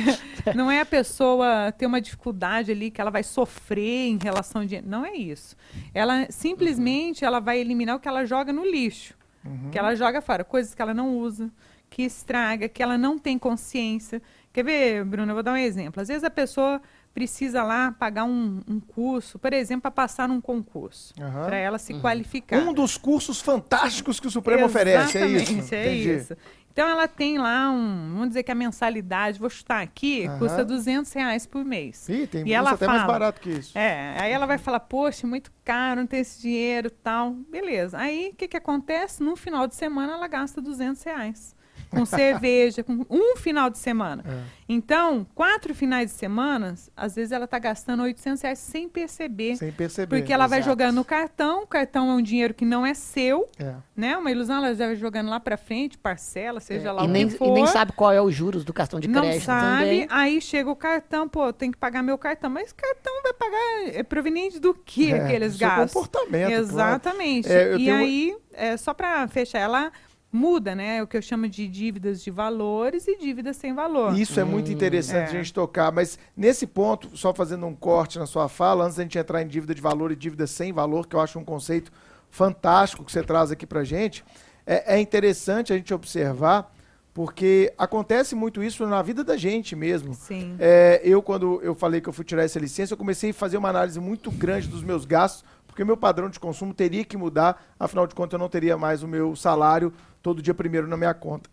não 0.53 0.69
é 0.69 0.81
a 0.81 0.85
pessoa 0.85 1.71
ter 1.71 1.85
uma 1.85 2.01
dificuldade 2.01 2.71
ali 2.71 2.91
que 2.91 2.99
ela 2.99 3.09
vai 3.11 3.23
sofrer 3.23 4.07
em 4.09 4.17
relação 4.21 4.65
dinheiro. 4.65 4.87
Não 4.89 5.05
é 5.05 5.13
isso. 5.13 5.55
Ela 5.93 6.27
simplesmente 6.29 7.23
ela 7.23 7.39
vai 7.39 7.59
eliminar 7.59 7.95
o 7.95 7.99
que 7.99 8.07
ela 8.07 8.25
joga 8.25 8.51
no 8.51 8.65
lixo, 8.65 9.15
Uhum. 9.45 9.69
que 9.71 9.79
ela 9.79 9.95
joga 9.95 10.19
fora, 10.21 10.43
coisas 10.43 10.75
que 10.75 10.81
ela 10.81 10.93
não 10.93 11.17
usa, 11.17 11.49
que 11.89 12.01
estraga, 12.03 12.67
que 12.67 12.83
ela 12.83 12.97
não 12.97 13.17
tem 13.17 13.39
consciência. 13.39 14.21
Quer 14.51 14.63
ver, 14.65 15.05
Bruno? 15.05 15.31
Eu 15.31 15.35
vou 15.35 15.43
dar 15.43 15.53
um 15.53 15.57
exemplo. 15.57 16.01
Às 16.01 16.09
vezes 16.09 16.23
a 16.25 16.29
pessoa 16.29 16.81
precisa 17.17 17.63
lá 17.63 17.91
pagar 17.91 18.25
um, 18.25 18.61
um 18.67 18.79
curso, 18.79 19.39
por 19.39 19.51
exemplo, 19.51 19.81
para 19.81 19.89
passar 19.89 20.29
num 20.29 20.39
concurso, 20.39 21.15
Aham. 21.19 21.45
para 21.45 21.57
ela 21.57 21.79
se 21.79 21.95
qualificar. 21.95 22.59
Um 22.59 22.71
dos 22.71 22.95
cursos 22.95 23.41
fantásticos 23.41 24.19
que 24.19 24.27
o 24.27 24.29
Supremo 24.29 24.67
oferece, 24.67 25.17
é 25.17 25.25
isso? 25.25 25.51
Exatamente, 25.51 25.75
é 25.75 25.95
Entendi. 25.95 26.15
isso. 26.15 26.37
Então 26.71 26.87
ela 26.87 27.07
tem 27.07 27.39
lá 27.39 27.71
um, 27.71 28.11
vamos 28.13 28.27
dizer 28.27 28.43
que 28.43 28.51
a 28.51 28.55
mensalidade, 28.55 29.39
vou 29.39 29.49
chutar 29.49 29.81
aqui, 29.81 30.27
Aham. 30.27 30.37
custa 30.37 30.63
200 30.63 31.11
reais 31.11 31.47
por 31.47 31.65
mês. 31.65 32.07
Ih, 32.07 32.27
tem 32.27 32.47
E 32.47 32.53
ela 32.53 32.69
até 32.69 32.85
mais 32.85 33.01
fala, 33.01 33.13
barato 33.13 33.41
que 33.41 33.49
isso. 33.49 33.75
É, 33.75 34.15
aí 34.19 34.31
ela 34.31 34.45
vai 34.45 34.59
falar, 34.59 34.81
poxa, 34.81 35.25
muito 35.25 35.51
caro, 35.65 36.01
não 36.01 36.07
tem 36.07 36.19
esse 36.19 36.39
dinheiro 36.39 36.91
tal. 36.91 37.31
Beleza. 37.49 37.97
Aí 37.97 38.29
o 38.31 38.35
que, 38.35 38.47
que 38.47 38.57
acontece? 38.57 39.23
No 39.23 39.35
final 39.35 39.65
de 39.65 39.73
semana 39.73 40.13
ela 40.13 40.27
gasta 40.27 40.61
200 40.61 41.01
reais. 41.01 41.55
Com 41.89 42.05
cerveja, 42.05 42.83
com 42.83 43.05
um 43.09 43.35
final 43.37 43.69
de 43.69 43.77
semana. 43.77 44.23
É. 44.27 44.57
Então, 44.69 45.25
quatro 45.33 45.73
finais 45.73 46.11
de 46.11 46.17
semana, 46.17 46.75
às 46.95 47.15
vezes 47.15 47.31
ela 47.31 47.45
está 47.45 47.57
gastando 47.57 48.03
800 48.03 48.41
reais 48.41 48.59
sem 48.59 48.89
perceber. 48.89 49.55
Sem 49.55 49.71
perceber. 49.71 50.17
Porque 50.17 50.33
ela 50.33 50.45
vai 50.47 50.59
exato. 50.59 50.71
jogando 50.71 50.95
no 50.95 51.05
cartão, 51.05 51.63
o 51.63 51.67
cartão 51.67 52.11
é 52.11 52.13
um 52.15 52.21
dinheiro 52.21 52.53
que 52.53 52.65
não 52.65 52.85
é 52.85 52.93
seu, 52.93 53.47
É. 53.57 53.75
né? 53.95 54.17
Uma 54.17 54.29
ilusão, 54.29 54.57
ela 54.57 54.73
já 54.75 54.87
vai 54.87 54.95
jogando 54.97 55.29
lá 55.29 55.39
pra 55.39 55.55
frente, 55.55 55.97
parcela, 55.97 56.59
seja 56.59 56.91
lá 56.91 57.03
É, 57.03 57.05
e, 57.05 57.07
o 57.07 57.11
nem, 57.11 57.27
que 57.29 57.35
e 57.35 57.37
for. 57.37 57.53
nem 57.53 57.65
sabe 57.67 57.93
qual 57.93 58.11
é 58.11 58.21
os 58.21 58.35
juros 58.35 58.65
do 58.65 58.73
cartão 58.73 58.99
de 58.99 59.07
não 59.07 59.21
crédito 59.21 59.45
sabe, 59.45 59.83
também. 59.83 60.07
aí 60.09 60.41
chega 60.41 60.69
o 60.69 60.75
cartão, 60.75 61.29
pô, 61.29 61.53
tem 61.53 61.71
que 61.71 61.77
pagar 61.77 62.03
meu 62.03 62.17
cartão. 62.17 62.49
Mas 62.49 62.73
cartão 62.73 63.13
vai 63.23 63.33
pagar, 63.33 63.95
é 63.97 64.03
proveniente 64.03 64.59
do 64.59 64.73
que 64.73 65.13
É, 65.13 65.21
aqueles 65.23 65.53
do 65.53 65.59
seu 65.59 65.67
gastos? 65.69 65.93
comportamento, 65.93 66.47
claro. 66.49 66.61
Exatamente. 66.61 67.47
É, 67.49 67.73
eu 67.73 67.79
e 67.79 67.85
tenho- 67.85 67.95
aí, 67.95 68.37
é, 68.53 68.75
só 68.75 68.93
pra 68.93 69.27
fechar, 69.29 69.59
ela 69.59 69.91
muda, 70.31 70.75
né? 70.75 71.01
O 71.01 71.07
que 71.07 71.17
eu 71.17 71.21
chamo 71.21 71.47
de 71.47 71.67
dívidas 71.67 72.21
de 72.21 72.29
valores 72.29 73.07
e 73.07 73.17
dívidas 73.17 73.57
sem 73.57 73.73
valor. 73.73 74.17
Isso 74.17 74.39
é 74.39 74.43
muito 74.43 74.71
interessante 74.71 75.27
é. 75.27 75.39
a 75.39 75.43
gente 75.43 75.53
tocar, 75.53 75.91
mas 75.91 76.19
nesse 76.35 76.67
ponto, 76.67 77.15
só 77.15 77.33
fazendo 77.33 77.65
um 77.65 77.75
corte 77.75 78.19
na 78.19 78.25
sua 78.25 78.49
fala, 78.49 78.85
antes 78.85 78.97
da 78.97 79.03
gente 79.03 79.17
entrar 79.17 79.41
em 79.41 79.47
dívida 79.47 79.73
de 79.73 79.81
valor 79.81 80.11
e 80.11 80.15
dívida 80.15 80.45
sem 80.45 80.73
valor, 80.73 81.07
que 81.07 81.15
eu 81.15 81.19
acho 81.19 81.39
um 81.39 81.45
conceito 81.45 81.91
fantástico 82.29 83.03
que 83.03 83.11
você 83.11 83.23
traz 83.23 83.51
aqui 83.51 83.65
pra 83.65 83.83
gente, 83.83 84.23
é, 84.65 84.95
é 84.95 84.99
interessante 84.99 85.71
a 85.71 85.77
gente 85.77 85.93
observar, 85.93 86.71
porque 87.13 87.73
acontece 87.77 88.35
muito 88.35 88.61
isso 88.61 88.85
na 88.85 89.01
vida 89.01 89.23
da 89.23 89.35
gente 89.37 89.75
mesmo. 89.75 90.13
Sim. 90.13 90.55
É, 90.59 91.01
eu, 91.03 91.21
quando 91.21 91.59
eu 91.63 91.73
falei 91.73 91.99
que 91.99 92.07
eu 92.09 92.13
fui 92.13 92.23
tirar 92.23 92.43
essa 92.43 92.59
licença, 92.59 92.93
eu 92.93 92.97
comecei 92.97 93.31
a 93.31 93.33
fazer 93.33 93.57
uma 93.57 93.69
análise 93.69 93.99
muito 93.99 94.29
grande 94.29 94.67
dos 94.67 94.83
meus 94.83 95.03
gastos, 95.03 95.43
porque 95.77 95.85
meu 95.85 95.95
padrão 95.95 96.27
de 96.27 96.39
consumo 96.39 96.73
teria 96.73 97.05
que 97.05 97.15
mudar, 97.15 97.63
afinal 97.79 98.07
de 98.07 98.15
contas 98.15 98.33
eu 98.33 98.39
não 98.39 98.49
teria 98.49 98.75
mais 98.75 99.03
o 99.03 99.07
meu 99.07 99.35
salário 99.35 99.93
todo 100.23 100.41
dia 100.41 100.55
primeiro 100.55 100.87
na 100.87 100.97
minha 100.97 101.13
conta. 101.13 101.47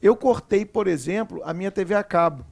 Eu 0.00 0.14
cortei, 0.14 0.64
por 0.64 0.86
exemplo, 0.86 1.42
a 1.44 1.52
minha 1.52 1.72
TV 1.72 1.92
a 1.92 2.04
cabo. 2.04 2.46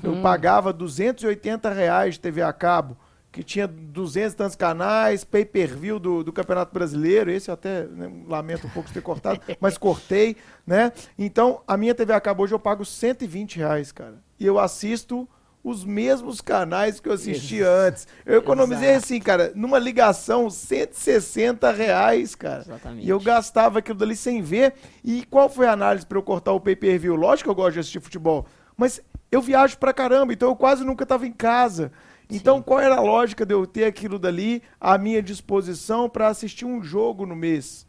Eu 0.00 0.22
pagava 0.22 0.72
280 0.72 1.68
reais 1.72 2.14
de 2.14 2.20
TV 2.20 2.42
a 2.42 2.52
cabo, 2.52 2.96
que 3.32 3.42
tinha 3.42 3.66
200 3.66 4.32
e 4.32 4.36
tantos 4.36 4.54
canais, 4.54 5.24
pay-per-view 5.24 5.98
do, 5.98 6.22
do 6.22 6.32
Campeonato 6.32 6.72
Brasileiro, 6.72 7.28
esse 7.28 7.50
eu 7.50 7.54
até 7.54 7.82
né, 7.82 8.08
lamento 8.28 8.68
um 8.68 8.70
pouco 8.70 8.86
de 8.86 8.94
ter 8.94 9.02
cortado, 9.02 9.40
mas 9.60 9.76
cortei, 9.76 10.36
né? 10.64 10.92
Então, 11.18 11.60
a 11.66 11.76
minha 11.76 11.92
TV 11.92 12.12
a 12.12 12.20
cabo 12.20 12.44
hoje 12.44 12.54
eu 12.54 12.60
pago 12.60 12.84
120 12.84 13.56
reais, 13.56 13.90
cara. 13.90 14.22
E 14.38 14.46
eu 14.46 14.60
assisto 14.60 15.28
os 15.64 15.84
mesmos 15.84 16.40
canais 16.40 16.98
que 16.98 17.08
eu 17.08 17.12
assistia 17.12 17.68
antes. 17.68 18.06
Eu 18.26 18.38
economizei 18.38 18.90
Exato. 18.90 19.04
assim, 19.04 19.20
cara, 19.20 19.52
numa 19.54 19.78
ligação, 19.78 20.50
160 20.50 21.70
reais, 21.70 22.34
cara. 22.34 22.62
Exatamente. 22.62 23.06
E 23.06 23.08
eu 23.08 23.20
gastava 23.20 23.78
aquilo 23.78 23.98
dali 23.98 24.16
sem 24.16 24.42
ver. 24.42 24.74
E 25.04 25.24
qual 25.26 25.48
foi 25.48 25.66
a 25.66 25.72
análise 25.72 26.04
pra 26.04 26.18
eu 26.18 26.22
cortar 26.22 26.52
o 26.52 26.60
pay-per-view? 26.60 27.14
Lógico 27.14 27.46
que 27.46 27.50
eu 27.50 27.54
gosto 27.54 27.74
de 27.74 27.80
assistir 27.80 28.00
futebol, 28.00 28.46
mas 28.76 29.00
eu 29.30 29.40
viajo 29.40 29.78
pra 29.78 29.92
caramba, 29.92 30.32
então 30.32 30.48
eu 30.48 30.56
quase 30.56 30.84
nunca 30.84 31.06
tava 31.06 31.26
em 31.26 31.32
casa. 31.32 31.92
Então, 32.28 32.62
qual 32.62 32.80
era 32.80 32.96
a 32.96 33.00
lógica 33.00 33.44
de 33.44 33.54
eu 33.54 33.66
ter 33.66 33.84
aquilo 33.84 34.18
dali 34.18 34.62
à 34.80 34.96
minha 34.96 35.22
disposição 35.22 36.08
para 36.08 36.28
assistir 36.28 36.64
um 36.64 36.82
jogo 36.82 37.26
no 37.26 37.36
mês? 37.36 37.86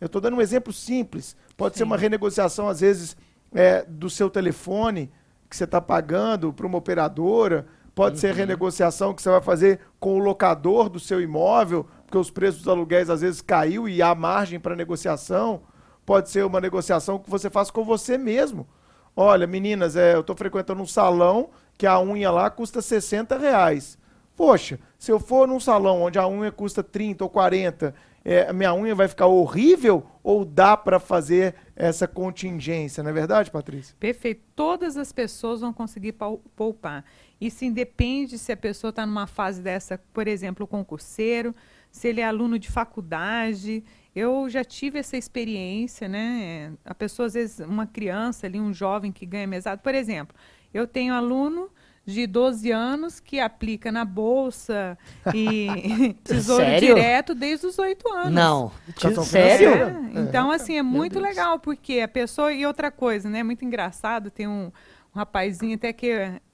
Eu 0.00 0.06
estou 0.06 0.20
dando 0.20 0.36
um 0.36 0.40
exemplo 0.40 0.72
simples. 0.72 1.34
Pode 1.56 1.76
ser 1.76 1.84
uma 1.84 1.96
renegociação, 1.96 2.68
às 2.68 2.80
vezes, 2.80 3.16
é, 3.54 3.84
do 3.88 4.10
seu 4.10 4.28
telefone 4.28 5.10
que 5.48 5.56
você 5.56 5.64
está 5.64 5.80
pagando 5.80 6.52
para 6.52 6.66
uma 6.66 6.78
operadora. 6.78 7.66
Pode 7.94 8.18
ser 8.18 8.34
renegociação 8.34 9.14
que 9.14 9.22
você 9.22 9.30
vai 9.30 9.40
fazer 9.40 9.80
com 9.98 10.16
o 10.16 10.18
locador 10.18 10.88
do 10.88 11.00
seu 11.00 11.20
imóvel, 11.20 11.86
porque 12.04 12.18
os 12.18 12.30
preços 12.30 12.62
dos 12.62 12.68
aluguéis 12.68 13.08
às 13.08 13.22
vezes 13.22 13.40
caiu 13.40 13.88
e 13.88 14.02
há 14.02 14.14
margem 14.14 14.60
para 14.60 14.76
negociação. 14.76 15.62
Pode 16.04 16.28
ser 16.28 16.44
uma 16.44 16.60
negociação 16.60 17.18
que 17.18 17.30
você 17.30 17.48
faz 17.48 17.70
com 17.70 17.84
você 17.84 18.18
mesmo. 18.18 18.66
Olha, 19.16 19.46
meninas, 19.46 19.96
é, 19.96 20.14
eu 20.14 20.20
estou 20.20 20.36
frequentando 20.36 20.82
um 20.82 20.86
salão 20.86 21.48
que 21.78 21.86
a 21.86 21.98
unha 21.98 22.30
lá 22.30 22.50
custa 22.50 22.82
60 22.82 23.38
reais. 23.38 23.98
Poxa, 24.36 24.78
se 24.98 25.10
eu 25.10 25.18
for 25.18 25.48
num 25.48 25.58
salão 25.58 26.02
onde 26.02 26.18
a 26.18 26.28
unha 26.28 26.52
custa 26.52 26.82
30 26.82 27.24
ou 27.24 27.30
40, 27.30 27.94
é, 28.22 28.48
a 28.48 28.52
minha 28.52 28.74
unha 28.74 28.94
vai 28.94 29.08
ficar 29.08 29.26
horrível 29.26 30.04
ou 30.22 30.44
dá 30.44 30.76
para 30.76 31.00
fazer 31.00 31.54
essa 31.76 32.08
contingência, 32.08 33.02
não 33.02 33.10
é 33.10 33.12
verdade, 33.12 33.50
Patrícia? 33.50 33.94
Perfeito. 34.00 34.42
Todas 34.56 34.96
as 34.96 35.12
pessoas 35.12 35.60
vão 35.60 35.72
conseguir 35.72 36.14
poupar. 36.56 37.04
Isso 37.38 37.66
independe 37.66 38.38
se 38.38 38.50
a 38.50 38.56
pessoa 38.56 38.88
está 38.88 39.04
numa 39.04 39.26
fase 39.26 39.60
dessa, 39.60 40.00
por 40.12 40.26
exemplo, 40.26 40.66
concurseiro, 40.66 41.54
se 41.90 42.08
ele 42.08 42.22
é 42.22 42.24
aluno 42.24 42.58
de 42.58 42.70
faculdade. 42.70 43.84
Eu 44.14 44.48
já 44.48 44.64
tive 44.64 44.98
essa 44.98 45.18
experiência, 45.18 46.08
né? 46.08 46.72
A 46.82 46.94
pessoa, 46.94 47.26
às 47.26 47.34
vezes, 47.34 47.60
uma 47.60 47.86
criança 47.86 48.46
ali, 48.46 48.58
um 48.58 48.72
jovem 48.72 49.12
que 49.12 49.26
ganha 49.26 49.46
mesado. 49.46 49.82
Por 49.82 49.94
exemplo, 49.94 50.34
eu 50.72 50.86
tenho 50.86 51.12
aluno 51.12 51.70
de 52.06 52.24
12 52.26 52.70
anos 52.70 53.18
que 53.18 53.40
aplica 53.40 53.90
na 53.90 54.04
bolsa 54.04 54.96
e 55.34 56.14
tesouro 56.22 56.64
Sério? 56.64 56.94
direto 56.94 57.34
desde 57.34 57.66
os 57.66 57.78
8 57.78 58.08
anos. 58.12 58.32
Não. 58.32 58.70
Sério? 58.96 59.24
financeira. 59.24 60.00
É, 60.14 60.20
então, 60.20 60.50
assim, 60.52 60.78
é 60.78 60.82
muito 60.82 61.18
legal, 61.18 61.58
porque 61.58 61.98
a 62.00 62.08
pessoa. 62.08 62.52
E 62.52 62.64
outra 62.64 62.90
coisa, 62.92 63.28
né? 63.28 63.42
Muito 63.42 63.64
engraçado, 63.64 64.30
tem 64.30 64.46
um, 64.46 64.70
um 65.14 65.18
rapazinho 65.18 65.74
até 65.74 65.92
que 65.92 66.12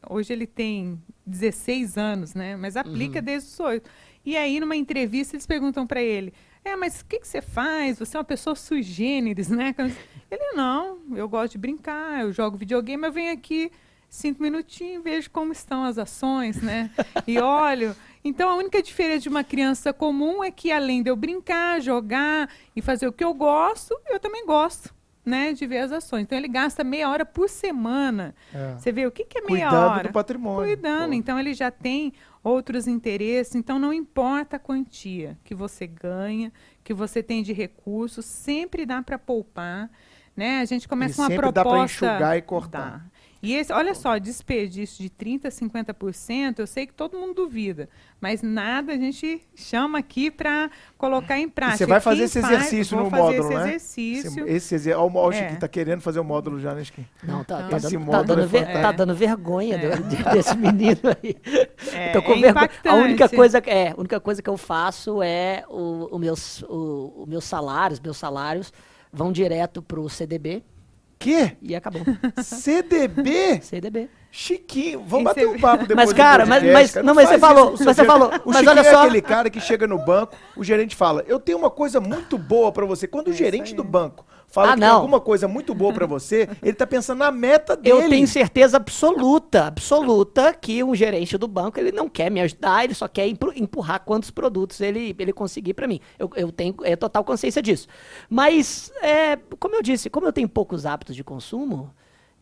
hoje 0.08 0.32
ele 0.32 0.46
tem 0.46 0.98
16 1.26 1.98
anos, 1.98 2.34
né? 2.34 2.56
Mas 2.56 2.76
aplica 2.76 3.18
Uhum. 3.18 3.24
desde 3.24 3.50
os 3.50 3.60
8. 3.60 3.88
E 4.24 4.36
aí, 4.36 4.58
numa 4.58 4.74
entrevista, 4.76 5.36
eles 5.36 5.46
perguntam 5.46 5.86
para 5.86 6.00
ele: 6.00 6.32
É, 6.64 6.74
mas 6.76 7.00
o 7.02 7.04
que, 7.04 7.18
que 7.20 7.28
você 7.28 7.42
faz? 7.42 7.98
Você 7.98 8.16
é 8.16 8.20
uma 8.20 8.24
pessoa 8.24 8.56
sui 8.56 8.82
generis, 8.82 9.48
né? 9.50 9.74
Ele, 10.30 10.52
não, 10.54 10.98
eu 11.14 11.28
gosto 11.28 11.52
de 11.52 11.58
brincar, 11.58 12.22
eu 12.22 12.32
jogo 12.32 12.56
videogame, 12.56 13.06
eu 13.06 13.12
venho 13.12 13.34
aqui 13.34 13.70
cinco 14.12 14.42
minutinhos, 14.42 15.02
vejo 15.02 15.30
como 15.30 15.52
estão 15.52 15.84
as 15.84 15.96
ações, 15.96 16.60
né? 16.60 16.90
E 17.26 17.38
olho. 17.38 17.96
Então, 18.22 18.50
a 18.50 18.54
única 18.54 18.82
diferença 18.82 19.20
de 19.20 19.28
uma 19.30 19.42
criança 19.42 19.90
comum 19.92 20.44
é 20.44 20.50
que, 20.50 20.70
além 20.70 21.02
de 21.02 21.10
eu 21.10 21.16
brincar, 21.16 21.80
jogar 21.80 22.48
e 22.76 22.82
fazer 22.82 23.08
o 23.08 23.12
que 23.12 23.24
eu 23.24 23.32
gosto, 23.32 23.98
eu 24.08 24.20
também 24.20 24.44
gosto, 24.46 24.94
né, 25.24 25.52
de 25.54 25.66
ver 25.66 25.78
as 25.78 25.92
ações. 25.92 26.22
Então, 26.24 26.36
ele 26.36 26.46
gasta 26.46 26.84
meia 26.84 27.08
hora 27.08 27.24
por 27.24 27.48
semana. 27.48 28.34
É. 28.54 28.74
Você 28.74 28.92
vê 28.92 29.06
o 29.06 29.10
que, 29.10 29.24
que 29.24 29.38
é 29.38 29.40
meia 29.40 29.68
Cuidando 29.68 29.90
hora? 29.90 30.08
do 30.08 30.12
patrimônio. 30.12 30.66
Cuidando. 30.66 31.08
Pô. 31.08 31.14
Então, 31.14 31.38
ele 31.40 31.54
já 31.54 31.70
tem 31.70 32.12
outros 32.44 32.86
interesses. 32.86 33.54
Então, 33.54 33.78
não 33.78 33.92
importa 33.94 34.56
a 34.56 34.58
quantia 34.60 35.38
que 35.42 35.54
você 35.54 35.86
ganha, 35.86 36.52
que 36.84 36.92
você 36.92 37.22
tem 37.22 37.42
de 37.42 37.52
recursos, 37.54 38.24
sempre 38.26 38.84
dá 38.84 39.02
para 39.02 39.18
poupar. 39.18 39.90
Né? 40.36 40.60
A 40.60 40.64
gente 40.64 40.86
começa 40.86 41.14
E 41.14 41.22
uma 41.22 41.28
sempre 41.28 41.50
dá 41.50 41.62
proposta. 41.62 41.84
enxugar 42.06 42.36
e 42.36 42.42
cortar. 42.42 42.98
Dá. 42.98 43.12
E 43.42 43.54
esse, 43.56 43.72
olha 43.72 43.92
só, 43.92 44.18
desperdício 44.18 45.02
de 45.02 45.10
30%, 45.10 45.48
50%, 45.50 46.60
eu 46.60 46.66
sei 46.66 46.86
que 46.86 46.94
todo 46.94 47.18
mundo 47.18 47.34
duvida, 47.34 47.88
mas 48.20 48.40
nada 48.40 48.92
a 48.92 48.96
gente 48.96 49.42
chama 49.56 49.98
aqui 49.98 50.30
para 50.30 50.70
colocar 50.96 51.36
em 51.38 51.44
E 51.46 51.50
prática. 51.50 51.78
você 51.78 51.86
vai 51.86 51.98
fazer 52.00 52.22
esse 52.22 52.40
faz, 52.40 52.52
exercício 52.54 52.96
no 52.96 53.10
módulo, 53.10 53.32
esse 53.32 53.48
né? 53.54 53.60
exercício. 53.68 54.28
Esse, 54.28 54.40
esse 54.54 54.74
exer- 54.76 54.96
ó, 54.96 55.06
o 55.08 55.16
ó, 55.16 55.28
o 55.28 55.32
É. 55.32 55.36
Chiquinho 55.38 55.58
tá 55.58 55.66
querendo 55.66 56.00
fazer 56.00 56.20
o 56.20 56.24
módulo 56.24 56.60
já, 56.60 56.72
né, 56.72 56.84
Chiquinho? 56.84 57.08
Não, 57.24 57.42
tá, 57.42 57.68
tá 57.68 57.76
esse 57.78 57.90
dando, 57.96 58.06
tá, 58.06 58.18
módulo 58.18 58.24
dando 58.26 58.42
é 58.42 58.46
ver- 58.46 58.80
tá 58.80 58.92
dando 58.92 59.14
vergonha 59.16 59.74
É. 59.76 59.96
do- 59.96 60.02
de- 60.04 60.22
desse 60.22 60.56
menino 60.56 61.00
aí. 61.20 61.36
É, 61.92 62.12
Tô 62.12 62.22
com 62.22 62.32
é 62.34 62.40
vergonha. 62.40 62.70
A 62.84 62.94
única 62.94 63.28
coisa, 63.28 63.58
é, 63.66 63.90
a 63.90 63.94
única 63.98 64.20
coisa 64.20 64.40
que 64.40 64.48
eu 64.50 64.56
faço 64.56 65.20
é 65.20 65.64
o, 65.68 66.14
o 66.14 66.18
meus, 66.18 66.62
o, 66.62 67.24
o 67.24 67.26
meus 67.26 67.42
salários, 67.44 67.98
meus 67.98 68.16
salários 68.18 68.72
vão 69.12 69.32
direto 69.32 69.82
pro 69.82 70.08
CDB 70.08 70.62
Que? 71.22 71.56
e 71.62 71.74
acabou. 71.74 72.02
CDB? 72.42 73.60
CDB. 73.62 74.08
Chiquinho, 74.30 75.04
vamos 75.06 75.24
bater 75.24 75.46
um 75.46 75.58
papo 75.58 75.86
depois 75.86 75.96
Mas, 75.96 76.08
do 76.08 76.14
cara, 76.16 76.46
mas- 76.46 76.62
mas- 76.64 76.92
cara. 76.92 77.04
não, 77.06 77.14
mas 77.14 77.28
você 77.28 77.38
falou- 77.38 77.74
mas 77.78 77.96
você 77.96 78.04
falou-. 78.04 78.30
O 78.46 78.50
mas 78.52 78.66
olha 78.66 78.80
é 78.80 78.84
só- 78.84 79.02
aquele 79.02 79.20
cara 79.20 79.50
que 79.50 79.60
chega 79.60 79.86
no 79.86 79.98
banco, 79.98 80.34
o 80.56 80.64
gerente 80.64 80.96
fala, 80.96 81.22
eu 81.28 81.38
tenho 81.38 81.58
uma 81.58 81.70
coisa 81.70 82.00
muito 82.00 82.38
boa 82.38 82.72
pra 82.72 82.86
você. 82.86 83.06
Quando 83.06 83.26
o 83.28 83.30
Isso 83.30 83.38
gerente 83.38 83.74
do 83.74 83.84
banco 83.84 84.24
fala 84.52 84.68
Ah, 84.68 84.74
que 84.74 84.80
tem 84.80 84.88
alguma 84.88 85.20
coisa 85.20 85.48
muito 85.48 85.74
boa 85.74 85.92
pra 85.92 86.06
você, 86.06 86.48
ele 86.62 86.74
tá 86.74 86.86
pensando 86.86 87.18
na 87.18 87.32
meta 87.32 87.76
dele. 87.76 87.96
Eu 88.04 88.08
tenho 88.08 88.28
certeza 88.28 88.76
absoluta, 88.76 89.66
absoluta, 89.66 90.52
que 90.54 90.84
um 90.84 90.94
gerente 90.94 91.36
do 91.38 91.48
banco 91.48 91.80
ele 91.80 91.90
não 91.90 92.08
quer 92.08 92.30
me 92.30 92.40
ajudar, 92.40 92.84
ele 92.84 92.94
só 92.94 93.08
quer 93.08 93.26
empur- 93.26 93.52
empurrar 93.56 94.00
quantos 94.04 94.30
produtos 94.30 94.80
ele, 94.80 95.16
ele 95.18 95.32
conseguir 95.32 95.74
para 95.74 95.88
mim. 95.88 96.00
Eu, 96.18 96.30
eu 96.36 96.52
tenho 96.52 96.74
é, 96.84 96.94
total 96.94 97.24
consciência 97.24 97.62
disso. 97.62 97.88
Mas, 98.28 98.92
é, 99.02 99.36
como 99.58 99.74
eu 99.74 99.82
disse, 99.82 100.10
como 100.10 100.26
eu 100.26 100.32
tenho 100.32 100.48
poucos 100.48 100.84
hábitos 100.86 101.16
de 101.16 101.24
consumo, 101.24 101.92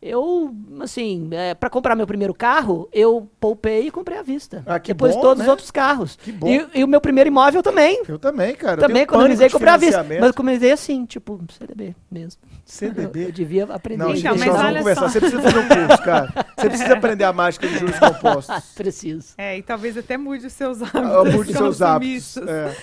eu, 0.02 0.54
assim, 0.80 1.28
para 1.58 1.68
comprar 1.68 1.94
meu 1.94 2.06
primeiro 2.06 2.32
carro, 2.32 2.88
eu 2.90 3.28
poupei 3.38 3.86
e 3.86 3.90
comprei 3.90 4.16
à 4.16 4.22
vista. 4.22 4.62
Ah, 4.64 4.80
que 4.80 4.94
Depois 4.94 5.14
bom, 5.14 5.20
todos 5.20 5.38
né? 5.38 5.44
os 5.44 5.50
outros 5.50 5.70
carros. 5.70 6.16
Que 6.16 6.32
bom. 6.32 6.48
E, 6.48 6.66
e 6.74 6.82
o 6.84 6.88
meu 6.88 7.00
primeiro 7.02 7.28
imóvel 7.28 7.62
também. 7.62 8.02
Eu 8.08 8.18
também, 8.18 8.54
cara. 8.54 8.80
eu 8.80 8.86
também 8.86 9.02
economizei 9.02 9.48
e 9.48 9.50
comprei 9.50 9.72
à 9.72 9.76
vista. 9.76 10.02
Mas 10.02 10.18
eu 10.18 10.30
economizei 10.30 10.72
assim, 10.72 11.04
tipo, 11.04 11.38
CDB 11.52 11.94
mesmo. 12.10 12.40
Eu, 12.42 12.50
CDB. 12.64 13.30
devia 13.30 13.64
aprender 13.64 14.02
Não, 14.04 14.14
gente, 14.16 14.20
Então, 14.20 14.36
nós 14.36 14.46
mas 14.46 14.56
vamos 14.62 14.78
conversar. 14.78 15.00
só. 15.02 15.08
Você 15.08 15.20
precisa 15.20 15.42
fazer 15.42 15.58
um 15.58 15.68
curso, 15.68 16.02
cara. 16.02 16.46
Você 16.56 16.68
precisa 16.68 16.94
aprender 16.94 17.24
a 17.24 17.32
mágica 17.32 17.68
de 17.68 17.78
juros 17.78 17.98
compostos. 18.00 18.64
Preciso. 18.74 19.34
É, 19.36 19.58
e 19.58 19.62
talvez 19.62 19.98
até 19.98 20.16
mude 20.16 20.46
os 20.46 20.52
seus 20.54 20.82
Ah, 20.82 20.86
hábitos. 20.94 21.34
Mude 21.34 21.52
seus 21.52 21.82
hábitos. 21.82 22.36
É. 22.38 22.76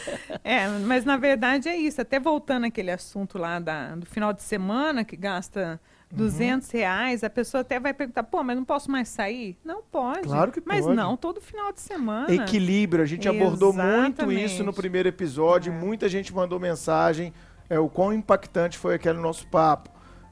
É, 0.43 0.67
mas 0.67 1.03
na 1.03 1.17
verdade 1.17 1.67
é 1.67 1.75
isso. 1.75 1.99
Até 1.99 2.19
voltando 2.19 2.65
àquele 2.65 2.91
assunto 2.91 3.39
lá 3.39 3.59
da, 3.59 3.95
do 3.95 4.05
final 4.05 4.31
de 4.33 4.43
semana, 4.43 5.03
que 5.03 5.15
gasta 5.15 5.79
Uhum. 6.11 6.17
200 6.19 6.71
reais, 6.71 7.23
a 7.23 7.29
pessoa 7.29 7.61
até 7.61 7.79
vai 7.79 7.93
perguntar, 7.93 8.23
pô, 8.23 8.41
mas 8.43 8.55
não 8.55 8.63
posso 8.63 8.89
mais 8.89 9.09
sair? 9.09 9.57
Não 9.63 9.81
pode. 9.83 10.21
Claro 10.21 10.51
que 10.53 10.61
Mas 10.65 10.85
pode. 10.85 10.95
não 10.95 11.17
todo 11.17 11.41
final 11.41 11.73
de 11.73 11.81
semana. 11.81 12.33
Equilíbrio, 12.33 13.03
a 13.03 13.05
gente 13.07 13.27
abordou 13.27 13.73
muito 13.73 14.21
Exatamente. 14.21 14.45
isso 14.45 14.63
no 14.63 14.71
primeiro 14.71 15.09
episódio, 15.09 15.73
É. 15.73 15.75
muita 15.75 16.07
gente 16.07 16.33
mandou 16.33 16.59
mensagem, 16.59 17.33
é, 17.69 17.77
o 17.77 17.89
quão 17.89 18.13
impactante 18.13 18.77
foi 18.77 18.95
aquele 18.95 19.19
nosso 19.19 19.45
papo, 19.47 19.89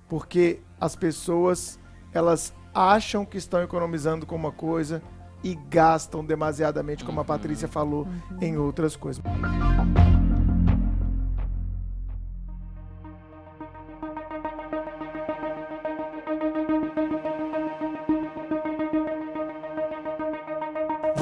porque 0.07 0.61
as 0.79 0.95
pessoas, 0.95 1.77
elas 2.13 2.53
acham 2.73 3.25
que 3.25 3.37
estão 3.37 3.61
economizando 3.61 4.25
com 4.25 4.35
uma 4.35 4.51
coisa 4.53 5.01
e 5.43 5.55
gastam 5.69 6.23
demasiadamente, 6.25 7.03
como 7.03 7.19
a 7.19 7.25
Patrícia 7.25 7.67
falou, 7.67 8.07
em 8.41 8.57
outras 8.57 8.95
coisas. 8.95 9.21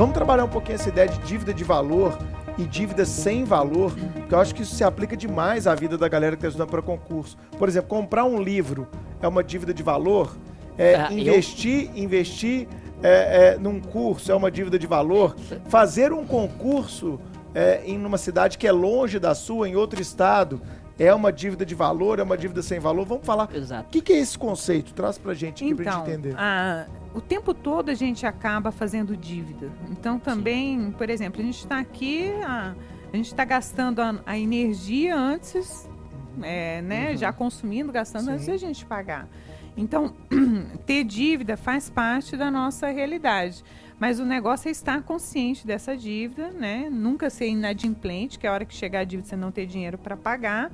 Vamos 0.04 0.16
trabalhar 0.16 0.43
um 0.43 0.49
pouquinho 0.49 0.76
essa 0.76 0.89
ideia 0.89 1.08
de 1.08 1.18
dívida 1.20 1.54
de 1.54 1.64
valor 1.64 2.18
e 2.58 2.66
dívida 2.66 3.06
sem 3.06 3.45
valor, 3.45 3.93
porque 4.14 4.36
eu 4.36 4.38
acho 4.41 4.54
que 4.54 4.62
isso 4.62 4.76
se 4.76 4.84
aplica 4.84 5.16
demais 5.16 5.66
à 5.66 5.74
vida 5.74 5.97
da 5.97 6.10
galera 6.10 6.36
que 6.36 6.41
está 6.41 6.49
estudando 6.49 6.72
para 6.72 6.82
concurso. 6.82 7.38
Por 7.58 7.70
exemplo, 7.70 7.88
comprar 7.88 8.26
um 8.26 8.38
livro 8.41 8.86
é 9.22 9.28
uma 9.30 9.41
dívida 9.41 9.74
de 9.74 9.82
valor, 9.82 10.36
é, 10.78 10.95
Ah, 10.95 11.08
eu- 11.10 11.20
investir, 11.20 11.89
investir 11.95 12.68
é, 13.01 13.54
é, 13.54 13.58
num 13.58 13.80
curso 13.80 14.30
é 14.30 14.36
uma 14.36 14.51
dívida 14.51 14.78
de 14.78 14.86
valor, 14.86 15.38
fazer 15.70 16.12
um 16.12 16.26
concurso 16.26 17.18
é, 17.56 17.82
em 17.86 18.06
uma 18.06 18.18
cidade 18.18 18.58
que 18.58 18.68
é 18.68 18.74
longe 18.74 19.20
da 19.20 19.34
sua, 19.34 19.70
em 19.70 19.76
outro 19.78 20.01
estado, 20.01 20.62
é 21.00 21.14
uma 21.14 21.32
dívida 21.32 21.66
de 21.66 21.74
valor, 21.76 22.20
é 22.20 22.24
uma 22.24 22.38
dívida 22.38 22.62
sem 22.62 22.80
valor. 22.80 23.06
Vamos 23.06 23.26
falar. 23.26 23.50
O 23.52 23.56
Exato. 23.58 23.89
que, 23.89 24.02
que 24.02 24.14
é 24.14 24.18
esse 24.20 24.38
conceito? 24.38 24.94
Traz 24.94 25.18
pra 25.18 25.34
gente 25.34 25.64
aqui 25.64 25.74
pra 25.76 25.84
Então, 25.86 26.06
gente 26.06 26.10
entender. 26.12 26.36
a- 26.38 26.86
o 27.14 27.22
tempo 27.22 27.54
todo 27.54 27.89
a 27.89 27.94
gente 27.94 28.26
acaba 28.26 28.72
fazendo 28.72 29.16
dívida. 29.16 29.72
Então 29.91 30.18
também, 30.20 30.91
por 30.98 31.10
exemplo, 31.10 31.41
a 31.41 31.46
gente 31.46 31.60
está 31.60 31.80
aqui, 31.80 32.32
a, 32.46 32.76
a 33.12 33.16
gente 33.16 33.28
está 33.28 33.46
gastando 33.46 34.00
a, 34.02 34.20
a 34.26 34.38
energia 34.38 35.16
antes, 35.16 35.88
é, 36.41 36.82
né? 36.82 37.16
Já 37.16 37.32
consumindo, 37.32 37.91
gastando 37.91 38.30
antes 38.30 38.46
Sim. 38.46 38.52
de 38.52 38.56
a 38.56 38.60
gente 38.60 38.86
pagar. 38.86 39.28
Então, 39.78 40.14
ter 40.86 41.04
dívida 41.04 41.56
faz 41.58 41.89
parte 41.89 42.36
da 42.38 42.50
nossa 42.52 42.88
realidade. 42.91 43.64
Mas 44.00 44.20
o 44.20 44.26
negócio 44.26 44.68
é 44.68 44.72
estar 44.72 45.02
consciente 45.02 45.66
dessa 45.66 45.96
dívida, 45.96 46.50
né? 46.52 46.89
Nunca 46.91 47.30
ser 47.30 47.48
inadimplente, 47.48 48.38
que 48.38 48.46
é 48.46 48.50
a 48.50 48.54
hora 48.54 48.66
que 48.66 48.74
chegar 48.74 49.00
a 49.00 49.04
dívida 49.04 49.30
você 49.30 49.36
não 49.36 49.52
ter 49.52 49.66
dinheiro 49.66 49.98
para 49.98 50.18
pagar. 50.18 50.72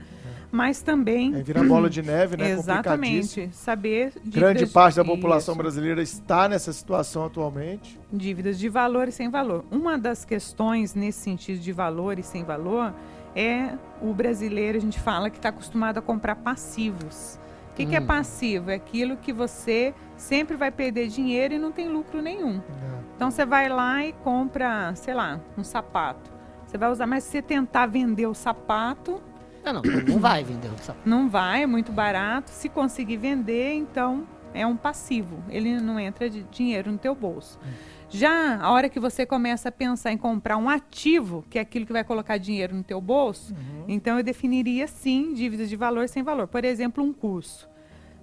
Mas 0.51 0.81
também. 0.81 1.35
É, 1.35 1.43
vira 1.43 1.63
bola 1.63 1.89
de 1.89 2.01
neve, 2.01 2.35
né? 2.35 2.51
Exatamente. 2.57 3.49
Saber. 3.53 4.13
Grande 4.25 4.65
parte 4.65 4.95
da 4.95 5.05
população 5.05 5.53
isso. 5.53 5.61
brasileira 5.61 6.01
está 6.01 6.49
nessa 6.49 6.73
situação 6.73 7.25
atualmente. 7.25 7.99
Dívidas 8.11 8.57
de 8.57 8.67
valor 8.67 9.07
e 9.07 9.11
sem 9.11 9.29
valor. 9.29 9.63
Uma 9.69 9.97
das 9.97 10.25
questões 10.25 10.95
nesse 10.95 11.19
sentido 11.19 11.59
de 11.59 11.71
valor 11.71 12.17
e 12.17 12.23
sem 12.23 12.43
valor 12.43 12.93
é 13.35 13.73
o 14.01 14.13
brasileiro, 14.13 14.77
a 14.77 14.81
gente 14.81 14.99
fala 14.99 15.29
que 15.29 15.37
está 15.37 15.49
acostumado 15.49 15.99
a 15.99 16.01
comprar 16.01 16.35
passivos. 16.35 17.39
O 17.79 17.81
que, 17.81 17.85
hum. 17.85 17.89
que, 17.91 17.95
é 17.95 18.01
hum. 18.01 18.05
passivo? 18.05 18.71
É 18.71 18.75
aquilo 18.75 19.15
que 19.15 19.31
você 19.31 19.93
sempre 20.17 20.57
vai 20.57 20.69
perder 20.69 21.07
dinheiro 21.07 21.53
e 21.53 21.57
não 21.57 21.71
tem 21.71 21.87
lucro 21.87 22.21
nenhum. 22.21 22.57
É. 22.57 22.99
Então 23.15 23.31
você 23.31 23.45
vai 23.45 23.69
lá 23.69 24.05
e 24.05 24.11
compra, 24.11 24.93
sei 24.95 25.13
lá, 25.13 25.39
um 25.57 25.63
sapato. 25.63 26.29
Você 26.67 26.77
vai 26.77 26.91
usar, 26.91 27.07
mas 27.07 27.23
se 27.23 27.31
você 27.31 27.41
tentar 27.41 27.85
vender 27.85 28.27
o 28.27 28.33
sapato. 28.33 29.21
Não, 29.63 29.73
não, 29.73 29.81
não 29.81 30.19
vai 30.19 30.43
vender 30.43 30.67
o 30.67 30.77
sapato. 30.77 31.07
Não 31.07 31.29
vai, 31.29 31.63
é 31.63 31.65
muito 31.65 31.93
barato. 31.93 32.49
Se 32.51 32.67
conseguir 32.67 33.15
vender, 33.15 33.73
então 33.75 34.27
é 34.53 34.67
um 34.67 34.75
passivo. 34.75 35.41
Ele 35.49 35.79
não 35.79 35.97
entra 35.97 36.29
de 36.29 36.43
dinheiro 36.43 36.91
no 36.91 36.97
teu 36.97 37.15
bolso. 37.15 37.57
Hum. 37.65 37.99
Já 38.09 38.57
a 38.59 38.71
hora 38.71 38.89
que 38.89 38.99
você 38.99 39.25
começa 39.25 39.69
a 39.69 39.71
pensar 39.71 40.11
em 40.11 40.17
comprar 40.17 40.57
um 40.57 40.67
ativo, 40.67 41.45
que 41.49 41.59
é 41.59 41.61
aquilo 41.61 41.85
que 41.85 41.93
vai 41.93 42.03
colocar 42.03 42.37
dinheiro 42.37 42.75
no 42.75 42.83
teu 42.83 42.99
bolso, 42.99 43.53
uhum. 43.53 43.85
então 43.87 44.17
eu 44.17 44.23
definiria 44.23 44.87
sim 44.87 45.33
dívidas 45.33 45.69
de 45.69 45.75
valor 45.75 46.09
sem 46.09 46.23
valor. 46.23 46.47
Por 46.47 46.65
exemplo, 46.65 47.03
um 47.03 47.13
curso. 47.13 47.68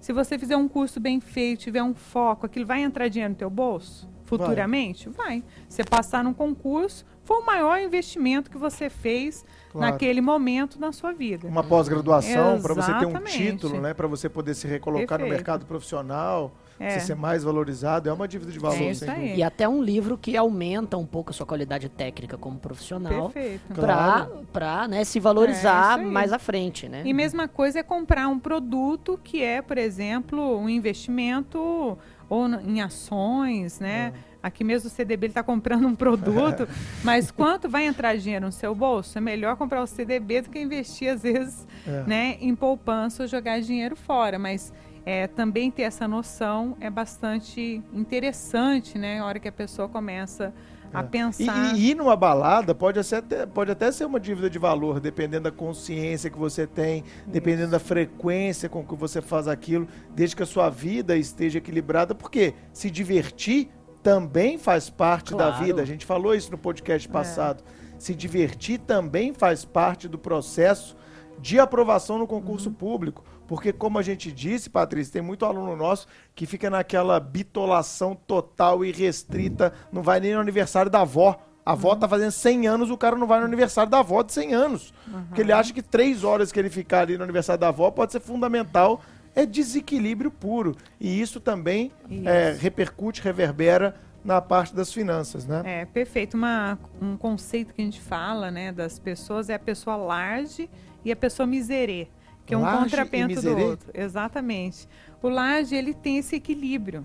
Se 0.06 0.12
você 0.12 0.38
fizer 0.38 0.56
um 0.56 0.68
curso 0.68 1.00
bem 1.00 1.18
feito, 1.18 1.62
tiver 1.62 1.82
um 1.82 1.92
foco, 1.92 2.46
aquilo 2.46 2.64
vai 2.64 2.80
entrar 2.80 3.08
dinheiro 3.08 3.32
no 3.32 3.36
teu 3.36 3.50
bolso? 3.50 4.08
Futuramente? 4.24 5.08
Vai. 5.08 5.40
vai. 5.40 5.44
Você 5.68 5.82
passar 5.82 6.22
num 6.22 6.32
concurso, 6.32 7.04
foi 7.24 7.38
o 7.38 7.44
maior 7.44 7.80
investimento 7.80 8.48
que 8.48 8.56
você 8.56 8.88
fez 8.88 9.44
claro. 9.72 9.90
naquele 9.90 10.20
momento 10.20 10.78
na 10.78 10.92
sua 10.92 11.12
vida. 11.12 11.48
Uma 11.48 11.64
pós-graduação 11.64 12.62
para 12.62 12.72
você 12.72 12.94
ter 12.94 13.06
um 13.06 13.20
título, 13.24 13.80
né, 13.80 13.92
para 13.94 14.06
você 14.06 14.28
poder 14.28 14.54
se 14.54 14.68
recolocar 14.68 15.18
Perfeito. 15.18 15.28
no 15.28 15.34
mercado 15.34 15.66
profissional. 15.66 16.54
É. 16.78 16.90
Você 16.90 17.06
ser 17.06 17.16
mais 17.16 17.42
valorizado, 17.42 18.08
é 18.08 18.12
uma 18.12 18.28
dívida 18.28 18.52
de 18.52 18.58
valor. 18.58 18.80
É 18.80 18.90
isso 18.90 19.10
aí. 19.10 19.36
E 19.36 19.42
até 19.42 19.68
um 19.68 19.82
livro 19.82 20.18
que 20.18 20.36
aumenta 20.36 20.96
um 20.96 21.06
pouco 21.06 21.30
a 21.30 21.32
sua 21.32 21.46
qualidade 21.46 21.88
técnica 21.88 22.36
como 22.36 22.58
profissional. 22.58 23.32
Para 23.74 24.36
claro. 24.52 24.88
né, 24.88 25.04
se 25.04 25.18
valorizar 25.18 25.98
é 25.98 26.04
mais 26.04 26.32
à 26.32 26.38
frente, 26.38 26.88
né? 26.88 27.02
E 27.04 27.12
mesma 27.12 27.48
coisa 27.48 27.80
é 27.80 27.82
comprar 27.82 28.28
um 28.28 28.38
produto 28.38 29.18
que 29.22 29.42
é, 29.42 29.62
por 29.62 29.78
exemplo, 29.78 30.58
um 30.58 30.68
investimento 30.68 31.98
ou 32.28 32.46
em 32.46 32.80
ações, 32.80 33.80
né? 33.80 34.12
É. 34.32 34.36
Aqui 34.42 34.62
mesmo 34.62 34.88
o 34.88 34.90
CDB 34.90 35.26
está 35.26 35.42
comprando 35.42 35.88
um 35.88 35.94
produto, 35.94 36.68
mas 37.02 37.32
quanto 37.32 37.68
vai 37.68 37.84
entrar 37.84 38.16
dinheiro 38.16 38.46
no 38.46 38.52
seu 38.52 38.74
bolso? 38.76 39.18
É 39.18 39.20
melhor 39.20 39.56
comprar 39.56 39.82
o 39.82 39.86
CDB 39.88 40.42
do 40.42 40.50
que 40.50 40.60
investir, 40.60 41.08
às 41.08 41.22
vezes, 41.22 41.66
é. 41.84 42.04
né, 42.04 42.36
em 42.40 42.54
poupança 42.54 43.24
ou 43.24 43.28
jogar 43.28 43.60
dinheiro 43.60 43.96
fora. 43.96 44.38
Mas 44.38 44.72
é, 45.06 45.28
também 45.28 45.70
ter 45.70 45.82
essa 45.82 46.08
noção 46.08 46.76
é 46.80 46.90
bastante 46.90 47.80
interessante, 47.94 48.98
né? 48.98 49.20
A 49.20 49.24
hora 49.24 49.38
que 49.38 49.46
a 49.46 49.52
pessoa 49.52 49.88
começa 49.88 50.52
a 50.92 50.98
é. 50.98 51.02
pensar. 51.04 51.76
E, 51.76 51.78
e 51.78 51.90
ir 51.90 51.94
numa 51.94 52.16
balada 52.16 52.74
pode, 52.74 52.98
até, 52.98 53.46
pode 53.46 53.70
até 53.70 53.92
ser 53.92 54.04
uma 54.04 54.18
dívida 54.18 54.50
de 54.50 54.58
valor, 54.58 54.98
dependendo 54.98 55.44
da 55.44 55.52
consciência 55.52 56.28
que 56.28 56.36
você 56.36 56.66
tem, 56.66 57.04
dependendo 57.24 57.68
Isso. 57.68 57.70
da 57.70 57.78
frequência 57.78 58.68
com 58.68 58.84
que 58.84 58.96
você 58.96 59.22
faz 59.22 59.46
aquilo, 59.46 59.86
desde 60.12 60.34
que 60.34 60.42
a 60.42 60.46
sua 60.46 60.68
vida 60.68 61.16
esteja 61.16 61.58
equilibrada, 61.58 62.12
porque 62.12 62.54
se 62.72 62.90
divertir 62.90 63.68
também 64.02 64.58
faz 64.58 64.90
parte 64.90 65.32
claro. 65.32 65.52
da 65.52 65.58
vida. 65.64 65.82
A 65.82 65.86
gente 65.86 66.04
falou 66.04 66.34
isso 66.34 66.50
no 66.50 66.58
podcast 66.58 67.08
é. 67.08 67.12
passado. 67.12 67.62
É. 67.62 67.94
Se 67.96 68.12
divertir 68.12 68.80
também 68.80 69.32
faz 69.32 69.64
parte 69.64 70.08
do 70.08 70.18
processo 70.18 70.96
de 71.38 71.58
aprovação 71.58 72.18
no 72.18 72.26
concurso 72.26 72.70
uhum. 72.70 72.74
público. 72.74 73.24
Porque, 73.46 73.72
como 73.72 73.98
a 73.98 74.02
gente 74.02 74.32
disse, 74.32 74.68
Patrícia, 74.68 75.14
tem 75.14 75.22
muito 75.22 75.44
aluno 75.44 75.76
nosso 75.76 76.06
que 76.34 76.46
fica 76.46 76.68
naquela 76.68 77.20
bitolação 77.20 78.14
total 78.14 78.84
e 78.84 78.90
restrita, 78.90 79.72
não 79.92 80.02
vai 80.02 80.20
nem 80.20 80.34
no 80.34 80.40
aniversário 80.40 80.90
da 80.90 81.02
avó. 81.02 81.38
A 81.64 81.72
avó 81.72 81.92
uhum. 81.92 81.98
tá 81.98 82.08
fazendo 82.08 82.30
100 82.30 82.66
anos, 82.68 82.90
o 82.90 82.96
cara 82.96 83.16
não 83.16 83.26
vai 83.26 83.40
no 83.40 83.46
aniversário 83.46 83.90
da 83.90 83.98
avó 83.98 84.22
de 84.22 84.32
100 84.32 84.54
anos. 84.54 84.94
Uhum. 85.06 85.24
Porque 85.24 85.40
ele 85.40 85.52
acha 85.52 85.72
que 85.72 85.82
três 85.82 86.24
horas 86.24 86.52
que 86.52 86.58
ele 86.58 86.70
ficar 86.70 87.00
ali 87.00 87.16
no 87.16 87.24
aniversário 87.24 87.60
da 87.60 87.68
avó 87.68 87.90
pode 87.90 88.12
ser 88.12 88.20
fundamental. 88.20 89.00
É 89.34 89.44
desequilíbrio 89.44 90.30
puro. 90.30 90.74
E 91.00 91.20
isso 91.20 91.40
também 91.40 91.92
isso. 92.08 92.28
É, 92.28 92.52
repercute, 92.52 93.20
reverbera 93.20 93.96
na 94.24 94.40
parte 94.40 94.74
das 94.74 94.92
finanças, 94.92 95.46
né? 95.46 95.62
É, 95.64 95.84
perfeito. 95.84 96.36
Uma, 96.36 96.78
um 97.00 97.16
conceito 97.16 97.74
que 97.74 97.82
a 97.82 97.84
gente 97.84 98.00
fala, 98.00 98.50
né, 98.50 98.72
das 98.72 98.98
pessoas 98.98 99.48
é 99.48 99.54
a 99.54 99.58
pessoa 99.58 99.94
large 99.94 100.70
e 101.04 101.12
a 101.12 101.16
pessoa 101.16 101.46
miserê 101.46 102.08
que 102.46 102.54
é 102.54 102.56
um 102.56 102.62
laje 102.62 102.84
contrapento 102.84 103.42
do 103.42 103.58
outro. 103.58 103.90
Exatamente. 103.92 104.88
O 105.20 105.28
laje, 105.28 105.74
ele 105.74 105.92
tem 105.92 106.18
esse 106.18 106.36
equilíbrio, 106.36 107.04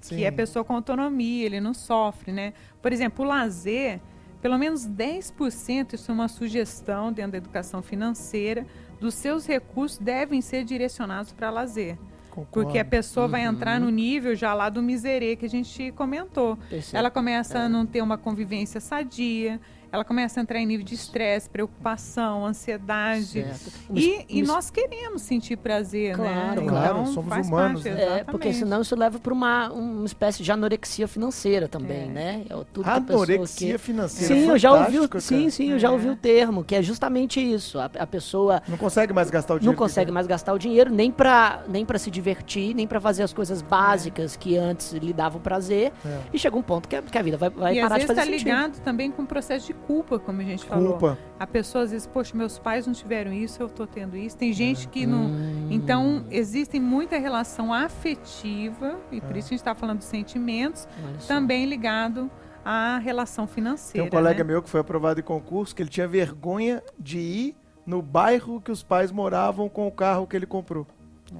Sim. 0.00 0.16
que 0.16 0.24
é 0.24 0.28
a 0.28 0.32
pessoa 0.32 0.64
com 0.64 0.74
autonomia, 0.74 1.46
ele 1.46 1.60
não 1.60 1.72
sofre, 1.72 2.30
né? 2.30 2.52
Por 2.82 2.92
exemplo, 2.92 3.24
o 3.24 3.28
lazer, 3.28 4.00
pelo 4.42 4.58
menos 4.58 4.86
10%, 4.86 5.94
isso 5.94 6.10
é 6.10 6.14
uma 6.14 6.28
sugestão 6.28 7.10
dentro 7.12 7.32
da 7.32 7.38
educação 7.38 7.82
financeira, 7.82 8.66
dos 9.00 9.14
seus 9.14 9.46
recursos 9.46 9.98
devem 9.98 10.40
ser 10.42 10.64
direcionados 10.64 11.32
para 11.32 11.50
lazer. 11.50 11.96
Concordo. 12.30 12.50
Porque 12.50 12.78
a 12.78 12.84
pessoa 12.84 13.26
uhum. 13.26 13.32
vai 13.32 13.42
entrar 13.42 13.78
no 13.78 13.90
nível 13.90 14.34
já 14.34 14.54
lá 14.54 14.70
do 14.70 14.82
miserê 14.82 15.36
que 15.36 15.44
a 15.44 15.48
gente 15.48 15.92
comentou. 15.92 16.58
Ela 16.92 17.10
começa 17.10 17.58
é. 17.58 17.62
a 17.62 17.68
não 17.68 17.84
ter 17.84 18.00
uma 18.00 18.16
convivência 18.16 18.80
sadia, 18.80 19.60
ela 19.92 20.04
começa 20.04 20.40
a 20.40 20.42
entrar 20.42 20.58
em 20.58 20.64
nível 20.64 20.86
de 20.86 20.94
estresse, 20.94 21.50
preocupação, 21.50 22.46
ansiedade. 22.46 23.46
E, 23.94 24.24
e, 24.26 24.42
nós 24.42 24.70
queremos 24.70 25.20
sentir 25.20 25.58
prazer, 25.58 26.16
claro, 26.16 26.32
né? 26.32 26.54
Claro, 26.54 26.94
claro, 26.94 27.06
somos 27.08 27.46
humanos. 27.46 27.82
Parte, 27.82 28.00
é, 28.00 28.24
porque 28.24 28.54
senão 28.54 28.80
isso 28.80 28.96
leva 28.96 29.18
para 29.18 29.34
uma, 29.34 29.70
uma 29.70 30.06
espécie 30.06 30.42
de 30.42 30.50
anorexia 30.50 31.06
financeira 31.06 31.68
também, 31.68 32.04
é. 32.04 32.06
né? 32.06 32.44
É 32.48 32.64
tudo 32.72 32.88
anorexia 32.88 33.72
que... 33.72 33.78
financeira. 33.78 34.34
Sim, 34.34 34.48
eu 34.48 34.56
já 34.56 34.72
ouvi, 34.72 34.98
o, 34.98 35.20
sim, 35.20 35.50
sim, 35.50 35.72
eu 35.72 35.78
já 35.78 35.90
ouvi 35.90 36.08
o 36.08 36.16
termo, 36.16 36.64
que 36.64 36.74
é 36.74 36.80
justamente 36.80 37.38
isso. 37.38 37.78
A, 37.78 37.90
a, 37.98 38.06
pessoa 38.06 38.62
não 38.66 38.78
consegue 38.78 39.12
mais 39.12 39.28
gastar 39.28 39.56
o 39.56 39.58
dinheiro. 39.58 39.78
Não 39.78 39.86
consegue 39.86 40.10
mais 40.10 40.26
gastar 40.26 40.54
o 40.54 40.58
dinheiro 40.58 40.90
nem 40.90 41.10
para 41.10 41.64
nem 41.68 41.84
para 41.84 41.98
se 41.98 42.10
divertir, 42.10 42.74
nem 42.74 42.86
para 42.86 42.98
fazer 42.98 43.24
as 43.24 43.32
coisas 43.34 43.60
básicas 43.60 44.36
que 44.36 44.56
antes 44.56 44.92
lhe 44.92 45.12
davam 45.12 45.38
prazer. 45.38 45.92
É. 46.04 46.18
E 46.32 46.38
chega 46.38 46.56
um 46.56 46.62
ponto 46.62 46.88
que 46.88 46.96
a, 46.96 47.02
que 47.02 47.18
a 47.18 47.22
vida 47.22 47.36
vai, 47.36 47.50
vai 47.50 47.78
e 47.78 47.82
parar 47.82 47.98
de 47.98 48.06
fazer 48.06 48.18
tá 48.18 48.24
sentido. 48.24 48.38
ligado 48.38 48.80
também 48.80 49.10
com 49.10 49.22
o 49.22 49.26
processo 49.26 49.66
de 49.66 49.81
culpa, 49.86 50.18
como 50.18 50.40
a 50.40 50.44
gente 50.44 50.64
falou. 50.64 50.92
Culpa. 50.92 51.18
A 51.38 51.46
pessoa 51.46 51.84
às 51.84 51.90
vezes, 51.90 52.06
poxa, 52.06 52.36
meus 52.36 52.58
pais 52.58 52.86
não 52.86 52.94
tiveram 52.94 53.32
isso, 53.32 53.62
eu 53.62 53.66
estou 53.66 53.86
tendo 53.86 54.16
isso. 54.16 54.36
Tem 54.36 54.52
gente 54.52 54.88
que 54.88 55.06
não. 55.06 55.26
Hum. 55.26 55.68
Então, 55.70 56.24
existe 56.30 56.78
muita 56.80 57.18
relação 57.18 57.72
afetiva, 57.72 58.98
e 59.10 59.20
por 59.20 59.36
isso 59.36 59.48
a 59.48 59.50
gente 59.50 59.60
está 59.60 59.74
falando 59.74 59.98
de 59.98 60.04
sentimentos, 60.04 60.88
também 61.26 61.66
ligado 61.66 62.30
à 62.64 62.98
relação 62.98 63.46
financeira. 63.46 64.08
Tem 64.08 64.08
um 64.08 64.10
colega 64.10 64.44
né? 64.44 64.52
meu 64.52 64.62
que 64.62 64.68
foi 64.68 64.80
aprovado 64.80 65.20
em 65.20 65.22
concurso 65.22 65.74
que 65.74 65.82
ele 65.82 65.90
tinha 65.90 66.08
vergonha 66.08 66.82
de 66.98 67.18
ir 67.18 67.56
no 67.84 68.00
bairro 68.00 68.60
que 68.60 68.70
os 68.70 68.82
pais 68.82 69.10
moravam 69.10 69.68
com 69.68 69.86
o 69.86 69.90
carro 69.90 70.26
que 70.26 70.36
ele 70.36 70.46
comprou. 70.46 70.86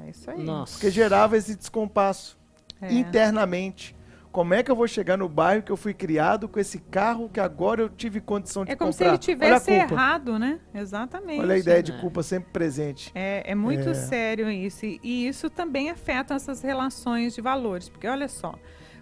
É 0.04 0.10
isso 0.10 0.30
aí. 0.30 0.42
Nossa. 0.42 0.74
Porque 0.74 0.90
gerava 0.90 1.36
esse 1.36 1.54
descompasso 1.54 2.38
é. 2.80 2.92
internamente. 2.92 3.94
Como 4.32 4.54
é 4.54 4.62
que 4.62 4.70
eu 4.70 4.74
vou 4.74 4.88
chegar 4.88 5.18
no 5.18 5.28
bairro 5.28 5.62
que 5.62 5.70
eu 5.70 5.76
fui 5.76 5.92
criado 5.92 6.48
com 6.48 6.58
esse 6.58 6.78
carro 6.78 7.28
que 7.28 7.38
agora 7.38 7.82
eu 7.82 7.88
tive 7.90 8.18
condição 8.18 8.64
de 8.64 8.70
comprar? 8.70 8.72
É 8.72 8.78
como 8.78 8.90
comprar? 8.90 9.04
se 9.04 9.10
ele 9.10 9.18
tivesse 9.18 9.70
errado, 9.70 10.38
né? 10.38 10.58
Exatamente. 10.74 11.40
Olha 11.40 11.54
a 11.54 11.58
ideia 11.58 11.82
de 11.82 11.92
culpa 12.00 12.22
sempre 12.22 12.50
presente. 12.50 13.12
É, 13.14 13.52
é 13.52 13.54
muito 13.54 13.90
é. 13.90 13.94
sério 13.94 14.50
isso. 14.50 14.86
E 14.86 15.28
isso 15.28 15.50
também 15.50 15.90
afeta 15.90 16.32
essas 16.32 16.62
relações 16.62 17.34
de 17.34 17.42
valores. 17.42 17.90
Porque 17.90 18.08
olha 18.08 18.26
só, 18.26 18.54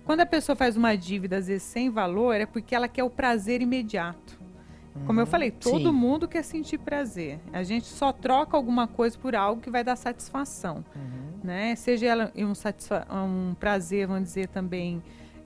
quando 0.05 0.18
a 0.18 0.26
pessoa 0.26 0.57
faz 0.57 0.76
uma 0.76 0.97
dívida, 0.97 1.37
às 1.37 1.47
vezes 1.47 1.62
sem 1.62 1.91
valor, 1.91 2.35
é 2.35 2.45
porque 2.45 2.74
ela 2.74 2.89
quer 2.89 3.05
o 3.05 3.11
prazer 3.11 3.62
imediato. 3.62 4.41
Como 5.07 5.20
eu 5.20 5.24
uhum. 5.24 5.31
falei, 5.31 5.53
todo 5.53 5.91
Sim. 5.91 5.93
mundo 5.93 6.26
quer 6.26 6.43
sentir 6.43 6.78
prazer. 6.78 7.39
A 7.53 7.62
gente 7.62 7.87
só 7.87 8.12
troca 8.12 8.57
alguma 8.57 8.89
coisa 8.89 9.16
por 9.16 9.37
algo 9.37 9.62
que 9.62 9.70
vai 9.70 9.85
dar 9.85 9.95
satisfação. 9.95 10.85
Uhum. 10.97 11.39
Né? 11.45 11.76
Seja 11.76 12.07
ela 12.07 12.33
um, 12.37 12.53
um 13.24 13.55
prazer, 13.55 14.09
vamos 14.09 14.24
dizer 14.24 14.49
também, 14.49 15.01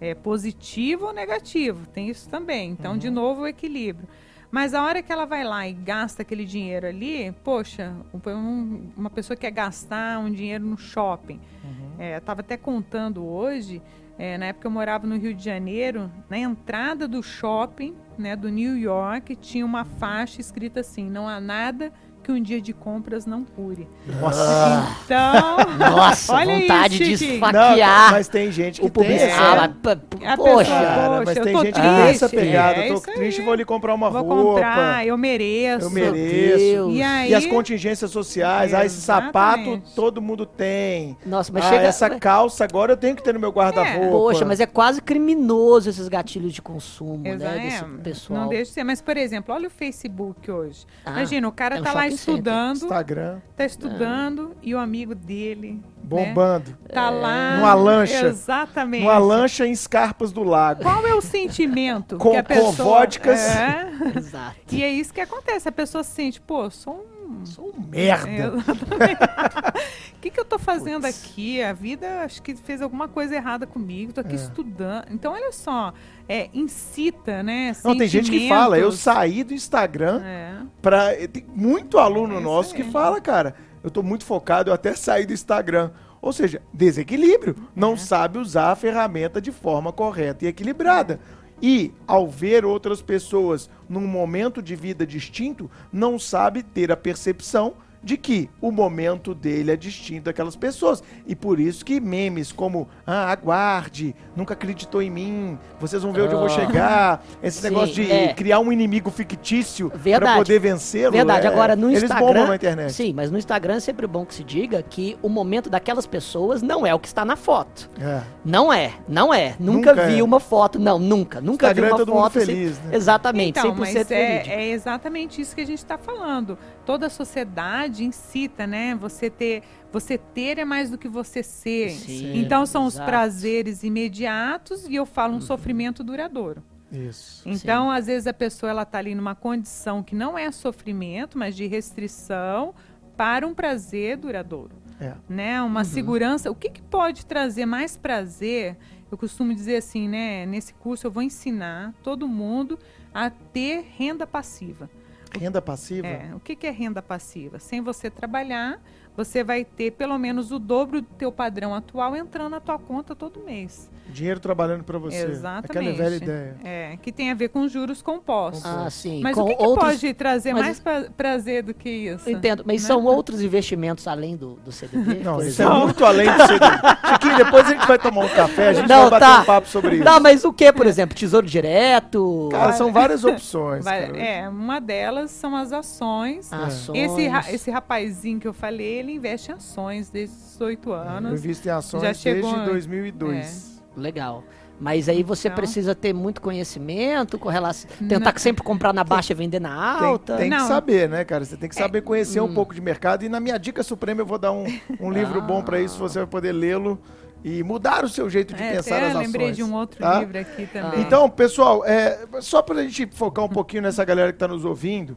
é, 0.05 0.15
positivo 0.15 1.07
ou 1.07 1.13
negativo. 1.13 1.87
Tem 1.87 2.09
isso 2.09 2.29
também. 2.29 2.71
Então, 2.71 2.93
uhum. 2.93 2.99
de 2.99 3.11
novo, 3.11 3.43
o 3.43 3.47
equilíbrio. 3.47 4.07
Mas 4.51 4.73
a 4.75 4.83
hora 4.85 5.03
que 5.03 5.11
ela 5.11 5.25
vai 5.25 5.43
lá 5.43 5.67
e 5.67 5.73
gasta 5.73 6.23
aquele 6.23 6.45
dinheiro 6.45 6.87
ali, 6.87 7.33
poxa, 7.43 7.93
um, 8.13 8.91
uma 8.97 9.11
pessoa 9.11 9.37
quer 9.37 9.51
gastar 9.51 10.21
um 10.21 10.31
dinheiro 10.31 10.65
no 10.65 10.77
shopping. 10.77 11.41
Uhum. 11.65 11.91
É, 11.99 12.19
Estava 12.19 12.41
até 12.41 12.57
contando 12.57 13.25
hoje, 13.27 13.83
é, 14.17 14.39
na 14.39 14.47
época 14.47 14.69
eu 14.69 14.71
morava 14.71 15.07
no 15.07 15.17
Rio 15.17 15.35
de 15.35 15.43
Janeiro, 15.43 16.09
na 16.31 16.39
entrada 16.39 17.09
do 17.09 17.21
shopping 17.21 17.97
né, 18.17 18.37
do 18.37 18.49
New 18.49 18.77
York 18.77 19.35
tinha 19.37 19.67
uma 19.67 19.85
faixa 19.85 20.41
escrita 20.41 20.81
assim: 20.81 21.11
não 21.11 21.27
há 21.27 21.41
nada 21.41 21.93
que 22.25 22.33
um 22.33 22.43
dia 22.43 22.61
de 22.61 22.73
compras 22.73 23.27
não 23.27 23.45
cure. 23.45 23.87
Nossa. 24.21 24.89
Então, 25.05 25.57
Nossa, 25.79 26.33
olha 26.33 26.59
vontade 26.59 27.03
isso, 27.13 27.25
de 27.25 27.35
esfaquear 27.35 28.11
mas 28.11 28.29
tem 28.29 28.51
gente 28.51 28.81
que 28.81 28.87
o 28.87 28.91
tem 28.91 29.03
publicitário. 29.05 29.35
essa- 29.35 29.65
Ah, 29.65 29.75
mas, 29.85 29.97
p- 29.99 30.27
A 30.27 30.37
poxa. 30.37 30.71
Cara, 30.71 31.23
mas 31.25 31.37
eu 31.37 31.45
tem 31.45 31.53
tô 31.53 31.63
gente 31.65 31.75
que 31.75 31.81
tem 31.81 31.91
essa 32.09 32.29
triste. 32.29 32.45
pegada. 32.47 32.79
É 32.81 32.89
tô 32.89 32.95
isso 32.95 33.11
aí. 33.11 33.17
triste, 33.17 33.43
vou 33.43 33.53
ali 33.53 33.65
comprar 33.65 33.95
uma 33.95 34.11
vou 34.11 34.23
roupa. 34.23 34.53
comprar, 34.55 35.07
eu 35.07 35.17
mereço. 35.19 35.87
Eu 35.87 35.91
Meu 35.91 36.13
mereço. 36.13 36.59
Deus. 36.59 36.95
E 36.97 37.03
aí, 37.03 37.31
E 37.31 37.35
as 37.35 37.47
contingências 37.47 38.11
sociais, 38.11 38.73
ah, 38.75 38.85
esse 38.85 39.01
sapato 39.01 39.83
todo 39.95 40.21
mundo 40.23 40.47
tem. 40.47 41.17
Nossa, 41.27 41.53
mas 41.53 41.65
ah, 41.67 41.69
chega. 41.69 41.83
essa 41.87 42.11
calça 42.11 42.65
agora 42.65 42.93
eu 42.93 42.97
tenho 42.97 43.15
que 43.15 43.23
ter 43.23 43.35
no 43.35 43.41
meu 43.41 43.51
guarda-roupa. 43.51 44.11
Poxa, 44.11 44.45
mas 44.45 44.61
é 44.61 44.67
quase 44.67 45.01
criminoso 45.03 45.91
esses 45.91 46.09
gatilhos 46.09 46.53
de 46.53 46.63
consumo, 46.63 47.27
Exa- 47.27 47.45
né? 47.51 47.57
é, 47.59 47.65
Desse 47.71 47.85
pessoal. 48.03 48.41
Não 48.41 48.49
deixa 48.49 48.65
de 48.65 48.71
ser. 48.71 48.85
Mas, 48.85 49.01
por 49.03 49.17
exemplo, 49.17 49.55
olha 49.55 49.69
o 49.69 49.71
Facebook 49.71 50.51
hoje. 50.51 50.87
Ah, 51.05 51.11
Imagina, 51.13 51.49
o 51.49 51.53
cara 51.53 51.77
é 51.77 51.81
um 51.81 51.83
tá 51.83 51.93
lá. 51.93 52.07
Estudando, 52.15 52.77
Instagram 52.77 53.39
tá 53.57 53.65
estudando 53.65 54.57
e 54.63 54.75
o 54.75 54.79
amigo 54.79 55.15
dele, 55.15 55.73
né, 55.75 55.81
bombando. 56.03 56.77
tá 56.93 57.11
lá. 57.11 57.57
Numa 57.57 57.75
lancha. 57.75 58.27
Exatamente. 58.27 59.03
Numa 59.05 59.19
lancha 59.19 59.67
em 59.67 59.73
escarpas 59.73 60.33
do 60.33 60.43
lago. 60.43 60.83
Qual 60.83 61.07
é 61.07 61.15
o 61.15 61.21
sentimento 61.21 62.17
Com- 62.19 62.31
que 62.33 62.37
a 62.37 62.43
com 62.43 62.49
pessoa... 62.49 62.73
vodkas. 62.73 63.39
É. 63.41 63.89
Exato. 64.17 64.57
E 64.73 64.83
é 64.83 64.91
isso 64.91 65.13
que 65.13 65.21
acontece. 65.21 65.69
A 65.69 65.73
pessoa 65.73 66.03
se 66.05 66.11
sente, 66.13 66.41
pô, 66.41 66.69
sou 66.71 66.95
um... 66.95 67.14
Sou 67.45 67.73
um 67.77 67.81
merda. 67.91 68.29
É. 68.31 68.49
O 68.49 68.55
que, 70.21 70.31
que 70.31 70.41
eu 70.41 70.45
tô 70.45 70.59
fazendo 70.59 71.03
Putz. 71.03 71.23
aqui? 71.25 71.63
A 71.63 71.73
vida 71.73 72.23
acho 72.23 72.43
que 72.43 72.55
fez 72.57 72.81
alguma 72.81 73.09
coisa 73.09 73.35
errada 73.35 73.67
comigo, 73.67 74.13
tô 74.13 74.21
aqui 74.21 74.33
É. 74.33 74.37
estudando. 74.37 75.07
Então, 75.11 75.33
olha 75.33 75.53
só, 75.53 75.93
é, 76.29 76.49
incita, 76.55 77.43
né? 77.43 77.73
Não, 77.85 77.97
tem 77.97 78.09
gente 78.09 78.31
que 78.31 78.49
fala, 78.49 78.79
eu 78.79 78.91
saí 78.93 79.45
do 79.45 79.53
Instagram 79.55 80.23
É. 80.25 80.55
pra. 80.81 81.15
Tem 81.29 81.45
muito 81.55 81.99
aluno 81.99 82.39
É 82.39 82.41
nosso 82.41 82.75
que 82.75 82.85
fala, 82.85 83.21
cara, 83.21 83.55
eu 83.83 83.91
tô 83.91 84.03
muito 84.03 84.25
focado, 84.25 84.71
eu 84.71 84.75
até 84.75 84.95
saí 84.95 85.27
do 85.27 85.33
Instagram. 85.33 85.91
Ou 86.23 86.33
seja, 86.33 86.63
desequilíbrio. 86.73 87.55
Não 87.77 87.93
É. 87.93 87.97
sabe 87.99 88.39
usar 88.39 88.71
a 88.73 88.77
ferramenta 88.77 89.43
de 89.43 89.53
forma 89.53 89.93
correta 89.93 90.47
e 90.47 90.49
equilibrada. 90.49 91.21
E, 91.63 91.93
ao 92.07 92.29
ver 92.29 92.65
outras 92.65 93.01
pessoas 93.01 93.71
num 93.89 94.07
momento 94.07 94.63
de 94.63 94.75
vida 94.75 95.07
distinto, 95.07 95.71
não 95.93 96.19
sabe 96.19 96.63
ter 96.63 96.91
a 96.91 96.97
percepção 96.97 97.75
de 98.05 98.19
que 98.19 98.51
o 98.61 98.71
momento 98.71 99.35
dele 99.35 99.73
é 99.73 99.77
distinto 99.77 100.25
daquelas 100.25 100.55
pessoas. 100.55 101.03
E 101.27 101.35
por 101.35 101.59
isso 101.59 101.85
que 101.85 101.99
memes 102.01 102.53
como 102.53 102.87
ah, 103.07 103.31
aguarde, 103.31 104.15
nunca 104.37 104.55
acreditou 104.55 105.01
em 105.03 105.11
mim, 105.11 105.59
vocês 105.81 106.03
vão 106.03 106.13
ver 106.13 106.23
onde 106.23 106.33
eu 106.35 106.39
vou 106.39 106.47
Ah. 106.47 106.51
chegar, 106.51 107.25
esse 107.43 107.59
Sim, 107.59 107.69
negócio 107.69 107.95
de 107.95 108.11
é. 108.11 108.33
criar 108.33 108.59
um 108.61 108.73
inimigo 108.73 109.11
fictício 109.11 109.91
para 109.91 110.37
poder 110.37 110.59
vencê-lo. 110.59 111.13
Verdade, 111.13 111.47
é- 111.47 111.51
agora 111.51 111.77
no 111.77 111.91
eles 111.91 112.03
Instagram. 112.05 112.27
bombam 112.27 112.47
na 112.49 112.57
internet. 112.57 112.93
Sim, 112.93 113.13
mas 113.15 113.31
no 113.31 113.39
Instagram 113.39 113.75
é 113.77 113.81
sempre 113.81 114.07
bom 114.07 114.25
que 114.25 114.35
se 114.35 114.45
diga 114.45 114.83
que 114.83 115.17
o 115.23 115.29
momento 115.29 115.69
daquelas 115.71 116.07
pessoas 116.07 116.63
não 116.63 116.87
é 116.87 116.95
o 116.95 116.99
que 116.99 117.07
está 117.09 117.25
na 117.25 117.37
foto. 117.37 117.89
É. 118.01 118.21
Não 118.45 118.73
é, 118.73 118.93
não 119.09 119.33
é. 119.33 119.55
Nunca, 119.59 119.93
Nunca 119.95 120.07
vi 120.07 120.19
é. 120.19 120.23
uma 120.23 120.41
foto, 120.41 120.79
não, 120.79 120.99
nunca. 120.99 121.41
Nunca 121.41 121.67
Instagram 121.67 121.85
vi 121.85 121.91
é 121.91 121.93
uma 121.93 121.99
todo 121.99 122.13
mundo 122.13 122.23
foto. 122.25 122.33
feliz, 122.33 122.79
né? 122.81 122.97
Exatamente, 122.97 123.59
Então, 123.59 123.71
100% 123.75 123.79
mas 123.79 124.11
é, 124.11 124.43
é 124.49 124.71
exatamente 124.71 125.41
isso 125.41 125.55
que 125.55 125.61
a 125.61 125.67
gente 125.67 125.79
está 125.79 125.97
falando. 125.97 126.59
Toda 126.85 127.07
a 127.07 127.11
sociedade 127.11 128.05
incita, 128.05 128.67
né? 128.67 128.95
Você 129.01 129.31
ter, 129.31 129.63
você 129.95 130.19
ter 130.19 130.59
é 130.59 130.65
mais 130.65 130.91
do 130.91 130.99
que 130.99 131.07
você 131.07 131.41
ser. 131.41 131.91
Sim, 131.91 132.37
então 132.37 132.67
são 132.67 132.85
os 132.85 132.95
exato. 132.95 133.09
prazeres 133.09 133.85
imediatos 133.85 134.89
e 134.89 134.97
eu 134.97 135.07
falo 135.07 135.37
um 135.37 135.41
sofrimento 135.41 136.03
duradouro. 136.03 136.65
Isso. 136.91 137.49
Então, 137.49 137.89
às 137.91 138.07
vezes 138.07 138.27
a 138.27 138.33
pessoa 138.35 138.71
ela 138.71 138.85
tá 138.85 138.99
ali 138.99 139.15
numa 139.15 139.37
condição 139.37 140.03
que 140.03 140.15
não 140.17 140.37
é 140.37 140.51
sofrimento, 140.51 141.39
mas 141.39 141.55
de 141.55 141.67
restrição 141.67 142.75
para 143.17 143.47
um 143.47 143.55
prazer 143.55 144.17
duradouro, 144.17 144.73
É. 145.01 145.15
né? 145.29 145.63
Uma 145.63 145.85
segurança. 145.85 146.51
O 146.51 146.57
que, 146.57 146.69
que 146.71 146.83
pode 146.83 147.25
trazer 147.25 147.65
mais 147.65 147.97
prazer? 147.97 148.77
Eu 149.13 149.17
costumo 149.17 149.55
dizer 149.55 149.77
assim, 149.77 150.09
né? 150.09 150.45
Nesse 150.45 150.75
curso 150.75 151.07
eu 151.07 151.11
vou 151.13 151.23
ensinar 151.23 151.95
todo 152.03 152.27
mundo 152.27 152.77
a 153.13 153.31
ter 153.31 153.85
renda 153.97 154.27
passiva. 154.27 154.91
Renda 155.39 155.61
passiva? 155.61 156.07
É, 156.07 156.31
o 156.35 156.39
que, 156.41 156.55
que 156.55 156.67
é 156.67 156.71
renda 156.71 157.03
passiva? 157.03 157.59
Sem 157.59 157.81
você 157.81 158.09
trabalhar, 158.09 158.81
você 159.17 159.45
vai 159.45 159.65
ter 159.65 159.93
pelo 159.93 160.19
menos 160.19 160.51
o 160.51 160.59
dobro 160.59 161.01
do 161.01 161.09
teu 161.17 161.31
padrão 161.31 161.75
atual 161.75 162.17
entrando 162.17 162.51
na 162.51 162.61
tua 162.61 162.79
conta 162.79 163.15
todo 163.15 163.41
mês. 163.41 163.91
Dinheiro 164.15 164.39
trabalhando 164.39 164.85
para 164.85 164.97
você. 164.99 165.27
Exatamente. 165.27 165.71
Aquela 165.71 165.93
velha 165.93 166.15
ideia. 166.17 166.57
É, 166.65 166.97
que 167.03 167.11
tem 167.11 167.31
a 167.31 167.35
ver 167.35 167.49
com 167.49 167.67
juros 167.67 168.01
compostos. 168.01 168.65
Ah, 168.65 168.89
sim. 168.89 169.21
Mas 169.23 169.35
com 169.35 169.43
o 169.43 169.47
que, 169.49 169.57
que 169.57 169.63
outros... 169.63 169.89
pode 169.91 170.15
trazer 170.15 170.53
mas- 170.53 170.63
mais 170.63 170.81
pra- 170.81 171.07
prazer 171.17 171.63
do 171.65 171.75
que 171.75 171.91
isso? 171.91 172.31
Entendo, 172.31 172.63
mas 172.67 172.83
Né? 172.83 172.87
são 172.89 173.05
outros 173.05 173.43
investimentos 173.43 174.07
além 174.07 174.37
do, 174.37 174.55
do 174.65 174.71
CDB? 174.71 175.15
Não, 175.25 175.41
isso 175.43 175.61
é 175.61 175.69
muito 175.69 176.05
além 176.05 176.27
do 176.27 176.47
CD. 176.47 176.65
Chiquinho, 177.15 177.37
depois 177.37 177.67
a 177.67 177.71
gente 177.71 177.87
vai 177.87 177.99
tomar 177.99 178.25
um 178.25 178.29
café, 178.29 178.69
a 178.69 178.73
gente 178.73 178.89
Não, 178.89 179.11
vai 179.11 179.11
bater 179.19 179.27
tá. 179.27 179.41
um 179.41 179.45
papo 179.45 179.69
sobre 179.69 179.97
isso. 179.97 180.05
Não, 180.05 180.21
mas 180.21 180.45
o 180.45 180.53
que, 180.53 180.73
por 180.73 180.87
exemplo? 180.87 181.17
Tesouro 181.17 181.47
direto? 181.47 182.49
Cara, 182.53 182.73
são 182.73 182.93
várias 182.93 183.25
opções. 183.25 183.85
Vai- 183.85 184.07
cara. 184.07 184.19
é, 184.19 184.49
uma 184.49 184.81
delas 184.81 185.31
são 185.33 185.57
as 185.57 185.73
ações. 185.73 186.53
ações. 186.53 186.97
Esse, 187.11 187.27
ra- 187.29 187.45
esse 187.53 187.71
rapazinho 187.71 188.39
que 188.39 188.47
eu 188.47 188.55
falei, 188.55 188.87
ele 189.01 189.13
investe 189.13 189.51
em 189.51 189.55
ações 189.55 190.09
desde 190.09 190.35
os 190.37 190.43
18 190.53 190.89
Eu 190.89 190.95
anos. 190.95 191.33
invisto 191.45 191.67
em 191.67 191.71
ações 191.73 192.03
Já 192.03 192.15
chegou- 192.15 192.53
desde 192.53 192.71
2002. 192.71 193.74
Legal. 193.97 194.43
Mas 194.81 195.09
aí 195.09 195.23
você 195.23 195.47
Então- 195.49 195.57
precisa 195.57 195.95
ter 195.95 196.13
muito 196.13 196.41
conhecimento 196.41 197.39
com 197.39 197.49
relação. 197.49 197.89
Tentar 198.09 198.37
sempre 198.41 198.63
comprar 198.65 198.93
na 198.93 199.05
baixa 199.05 199.33
e 199.33 199.37
vender 199.37 199.61
na 199.61 199.99
Tem, 199.99 200.09
alta. 200.09 200.37
tem 200.37 200.51
que 200.51 200.57
Não. 200.57 200.67
saber, 200.67 201.09
né, 201.09 201.25
cara? 201.25 201.45
Você 201.45 201.57
tem 201.57 201.69
que 201.69 201.75
saber 201.77 202.03
conhecer 202.03 202.41
Hum. 202.41 202.47
um 202.47 202.55
pouco 202.55 202.75
de 202.75 202.81
mercado. 202.81 203.25
E 203.25 203.29
na 203.29 203.39
minha 203.39 203.57
dica 203.57 203.83
suprema 203.85 204.21
eu 204.23 204.27
vou 204.27 204.39
dar 204.39 204.51
um, 204.51 204.65
um 205.01 205.11
livro 205.13 205.41
bom 205.41 205.63
para 205.63 205.81
isso, 205.81 205.97
você 205.99 206.19
vai 206.19 206.27
poder 206.27 206.51
lê-lo 206.53 207.01
e 207.45 207.63
mudar 207.63 208.05
o 208.05 208.09
seu 208.09 208.29
jeito 208.29 208.53
de 208.53 208.63
É, 208.63 208.73
pensar 208.73 208.97
até 208.97 209.05
as 209.07 209.11
ações. 209.13 209.27
lembrei 209.27 209.53
de 209.53 209.63
um 209.63 209.73
outro 209.75 210.01
tá? 210.01 210.19
livro 210.19 210.39
aqui 210.41 210.67
também. 210.67 211.01
Então, 211.03 211.31
pessoal, 211.31 211.85
é, 211.85 212.19
só 212.41 212.61
para 212.61 212.81
a 212.81 212.83
gente 212.83 213.07
focar 213.15 213.45
um 213.45 213.49
pouquinho 213.51 213.83
nessa 213.83 214.05
galera 214.05 214.33
que 214.33 214.37
está 214.37 214.49
nos 214.49 214.65
ouvindo, 214.65 215.17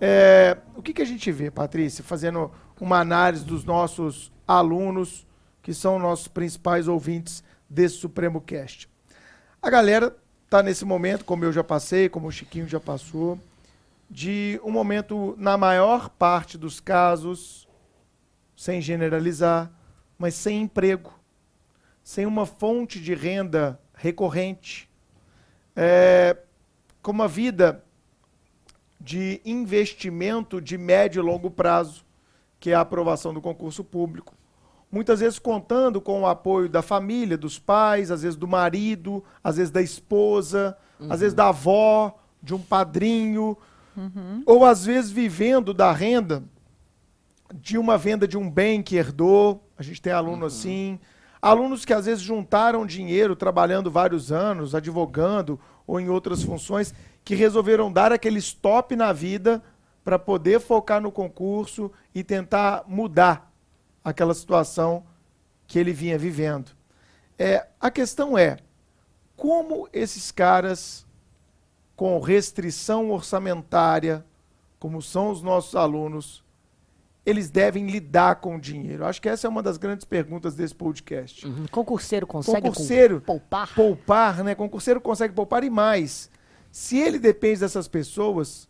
é, 0.00 0.56
o 0.76 0.82
que, 0.82 0.92
que 0.92 1.00
a 1.00 1.06
gente 1.06 1.32
vê, 1.32 1.50
Patrícia, 1.50 2.04
fazendo 2.04 2.50
uma 2.78 2.98
análise 3.00 3.42
dos 3.44 3.64
nossos 3.64 4.30
alunos, 4.46 5.26
que 5.62 5.72
são 5.72 5.98
nossos 5.98 6.28
principais 6.28 6.88
ouvintes 6.88 7.42
desse 7.68 7.96
Supremo 7.96 8.40
Cast? 8.40 8.88
A 9.60 9.68
galera 9.70 10.16
está 10.44 10.62
nesse 10.62 10.84
momento, 10.84 11.24
como 11.24 11.44
eu 11.44 11.52
já 11.52 11.62
passei, 11.62 12.08
como 12.08 12.28
o 12.28 12.32
Chiquinho 12.32 12.68
já 12.68 12.80
passou, 12.80 13.38
de 14.10 14.58
um 14.64 14.70
momento, 14.70 15.34
na 15.36 15.58
maior 15.58 16.08
parte 16.08 16.56
dos 16.56 16.80
casos, 16.80 17.68
sem 18.56 18.80
generalizar, 18.80 19.70
mas 20.18 20.34
sem 20.34 20.62
emprego, 20.62 21.12
sem 22.02 22.24
uma 22.24 22.46
fonte 22.46 23.00
de 23.00 23.14
renda 23.14 23.78
recorrente, 23.94 24.88
é, 25.76 26.36
com 27.02 27.10
uma 27.10 27.28
vida 27.28 27.84
de 29.00 29.40
investimento 29.44 30.60
de 30.60 30.78
médio 30.78 31.20
e 31.20 31.24
longo 31.24 31.50
prazo, 31.50 32.04
que 32.58 32.70
é 32.70 32.74
a 32.74 32.80
aprovação 32.80 33.32
do 33.32 33.40
concurso 33.40 33.84
público. 33.84 34.34
Muitas 34.90 35.20
vezes 35.20 35.38
contando 35.38 36.00
com 36.00 36.22
o 36.22 36.26
apoio 36.26 36.68
da 36.68 36.80
família, 36.80 37.36
dos 37.36 37.58
pais, 37.58 38.10
às 38.10 38.22
vezes 38.22 38.36
do 38.36 38.48
marido, 38.48 39.22
às 39.44 39.56
vezes 39.56 39.70
da 39.70 39.82
esposa, 39.82 40.76
às 41.10 41.20
vezes 41.20 41.34
da 41.34 41.48
avó, 41.48 42.18
de 42.42 42.54
um 42.54 42.58
padrinho, 42.58 43.56
ou 44.46 44.64
às 44.64 44.84
vezes 44.84 45.10
vivendo 45.10 45.74
da 45.74 45.92
renda 45.92 46.42
de 47.54 47.78
uma 47.78 47.96
venda 47.98 48.28
de 48.28 48.36
um 48.36 48.50
bem 48.50 48.82
que 48.82 48.96
herdou. 48.96 49.62
A 49.76 49.82
gente 49.82 50.00
tem 50.00 50.12
aluno 50.12 50.46
assim. 50.46 50.98
Alunos 51.40 51.84
que 51.84 51.92
às 51.92 52.06
vezes 52.06 52.22
juntaram 52.22 52.86
dinheiro 52.86 53.36
trabalhando 53.36 53.90
vários 53.90 54.32
anos, 54.32 54.74
advogando 54.74 55.58
ou 55.86 56.00
em 56.00 56.08
outras 56.08 56.42
funções, 56.42 56.94
que 57.24 57.34
resolveram 57.34 57.92
dar 57.92 58.12
aquele 58.12 58.38
stop 58.38 58.94
na 58.96 59.12
vida 59.12 59.62
para 60.04 60.18
poder 60.18 60.60
focar 60.60 61.00
no 61.00 61.12
concurso 61.12 61.90
e 62.14 62.24
tentar 62.24 62.84
mudar 62.86 63.47
aquela 64.02 64.34
situação 64.34 65.04
que 65.66 65.78
ele 65.78 65.92
vinha 65.92 66.18
vivendo. 66.18 66.70
É, 67.38 67.66
a 67.80 67.90
questão 67.90 68.36
é 68.36 68.58
como 69.36 69.88
esses 69.92 70.32
caras 70.32 71.06
com 71.94 72.18
restrição 72.20 73.10
orçamentária, 73.10 74.24
como 74.78 75.02
são 75.02 75.30
os 75.30 75.42
nossos 75.42 75.74
alunos, 75.74 76.44
eles 77.26 77.50
devem 77.50 77.86
lidar 77.88 78.36
com 78.36 78.56
o 78.56 78.60
dinheiro? 78.60 79.04
Acho 79.04 79.20
que 79.20 79.28
essa 79.28 79.46
é 79.46 79.50
uma 79.50 79.62
das 79.62 79.76
grandes 79.76 80.04
perguntas 80.04 80.54
desse 80.54 80.74
podcast. 80.74 81.46
Uhum. 81.46 81.66
Concurseiro 81.70 82.26
consegue 82.26 82.68
Concurseiro, 82.68 83.20
poupar? 83.20 83.74
Poupar, 83.74 84.44
né? 84.44 84.54
Concurseiro 84.54 85.00
consegue 85.00 85.34
poupar 85.34 85.62
e 85.64 85.70
mais. 85.70 86.30
Se 86.70 86.98
ele 86.98 87.18
depende 87.18 87.60
dessas 87.60 87.88
pessoas, 87.88 88.67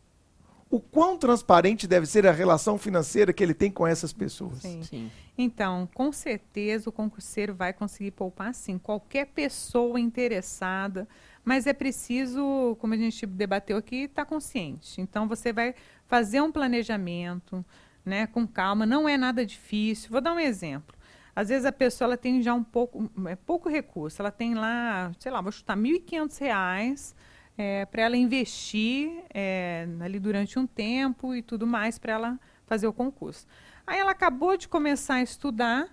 o 0.71 0.79
quão 0.79 1.17
transparente 1.17 1.87
deve 1.87 2.07
ser 2.07 2.27
a 2.27 2.33
relação 2.33 2.77
financeira 2.77 3.33
que 3.33 3.43
ele 3.43 3.55
tem 3.55 3.71
com 3.71 3.87
essas 3.87 4.13
pessoas. 4.13 4.59
Sim. 4.59 4.83
Sim. 4.83 5.11
Então, 5.37 5.89
com 5.95 6.13
certeza 6.13 6.91
o 6.91 6.93
concurseiro 6.93 7.55
vai 7.55 7.73
conseguir 7.73 8.11
poupar 8.11 8.53
sim. 8.53 8.77
Qualquer 8.77 9.27
pessoa 9.27 9.99
interessada, 9.99 11.09
mas 11.45 11.67
é 11.67 11.73
preciso, 11.73 12.77
como 12.81 12.93
a 12.93 12.97
gente 12.97 13.25
debateu 13.25 13.77
aqui, 13.77 14.05
estar 14.05 14.27
consciente. 14.27 15.01
Então, 15.01 15.27
você 15.27 15.53
vai 15.53 15.75
fazer 16.07 16.41
um 16.43 16.53
planejamento, 16.53 17.65
né, 18.05 18.27
com 18.27 18.47
calma. 18.47 18.85
Não 18.85 19.09
é 19.09 19.17
nada 19.17 19.47
difícil. 19.47 20.11
Vou 20.11 20.21
dar 20.21 20.35
um 20.35 20.41
exemplo. 20.41 20.97
Às 21.35 21.51
vezes 21.51 21.65
a 21.65 21.73
pessoa 21.73 22.09
ela 22.09 22.17
tem 22.17 22.43
já 22.43 22.53
um 22.53 22.65
pouco, 22.65 23.09
é, 23.27 23.37
pouco 23.37 23.69
recurso. 23.69 24.21
Ela 24.21 24.33
tem 24.33 24.55
lá, 24.55 25.13
sei 25.21 25.31
lá, 25.31 25.41
vou 25.41 25.53
chutar 25.53 25.79
R$ 25.79 25.83
1.500 25.83 27.15
é, 27.59 27.85
para 27.85 28.03
ela 28.03 28.17
investir 28.17 29.11
é, 29.35 29.89
ali 30.01 30.21
durante 30.21 30.57
um 30.61 30.67
tempo 30.67 31.35
e 31.35 31.43
tudo 31.43 31.67
mais 31.67 31.99
para 31.99 32.13
ela 32.13 32.41
fazer 32.65 32.87
o 32.87 32.93
concurso. 32.93 33.47
Aí 33.85 33.99
ela 33.99 34.13
acabou 34.13 34.57
de 34.57 34.69
começar 34.69 35.15
a 35.15 35.23
estudar 35.23 35.89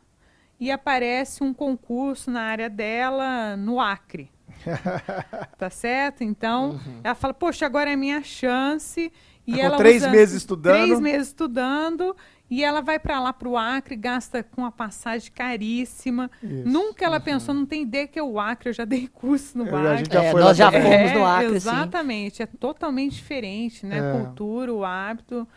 e 0.59 0.72
aparece 0.72 1.43
um 1.43 1.53
concurso 1.53 2.30
na 2.30 2.43
área 2.43 2.70
dela 2.70 3.57
no 3.57 3.80
Acre. 3.80 4.32
tá 5.57 5.70
certo? 5.70 6.24
Então, 6.24 6.80
ela 7.03 7.16
fala, 7.16 7.34
poxa, 7.34 7.66
agora 7.66 7.89
é 7.89 7.93
a 7.93 7.97
minha 7.97 8.24
chance. 8.24 9.11
E 9.47 9.53
Tá 9.53 9.59
ela 9.59 9.78
três 9.78 10.05
meses 10.07 10.36
estudando. 10.36 10.86
Três 10.86 10.99
meses 10.99 11.28
estudando. 11.28 12.16
E 12.50 12.64
ela 12.64 12.80
vai 12.82 13.00
para 13.00 13.20
lá, 13.20 13.34
para 13.34 13.50
o 13.50 13.58
Acre, 13.58 13.96
gasta 13.96 14.43
com 14.43 14.62
uma 14.62 14.72
passagem 14.72 15.32
caríssima. 15.32 16.30
Isso. 16.43 16.68
Nunca 16.68 17.04
ela 17.04 17.20
pensou, 17.20 17.56
não 17.56 17.66
tem 17.66 17.82
ideia 17.82 18.08
que 18.08 18.20
é 18.20 18.24
o 18.24 18.39
Acre, 18.39 18.70
eu 18.70 18.74
já 18.74 18.86
dei 18.86 19.08
curso 19.08 19.58
no 19.58 19.64
a 19.76 19.93
Acre. 19.93 20.06
já 20.14 20.24
É, 20.24 20.32
foi 20.32 20.41
nós 20.41 20.56
já 20.58 20.72
fomos 20.72 21.12
no 21.14 21.26
Acre, 21.26 21.50
sim. 21.50 21.56
Exatamente, 21.56 22.43
é 22.43 22.46
totalmente 22.46 23.14
diferente, 23.16 23.86
né? 23.86 23.98
É. 23.98 24.00
A 24.00 24.12
cultura, 24.22 24.72
o 24.74 24.86
hábito. 24.86 25.48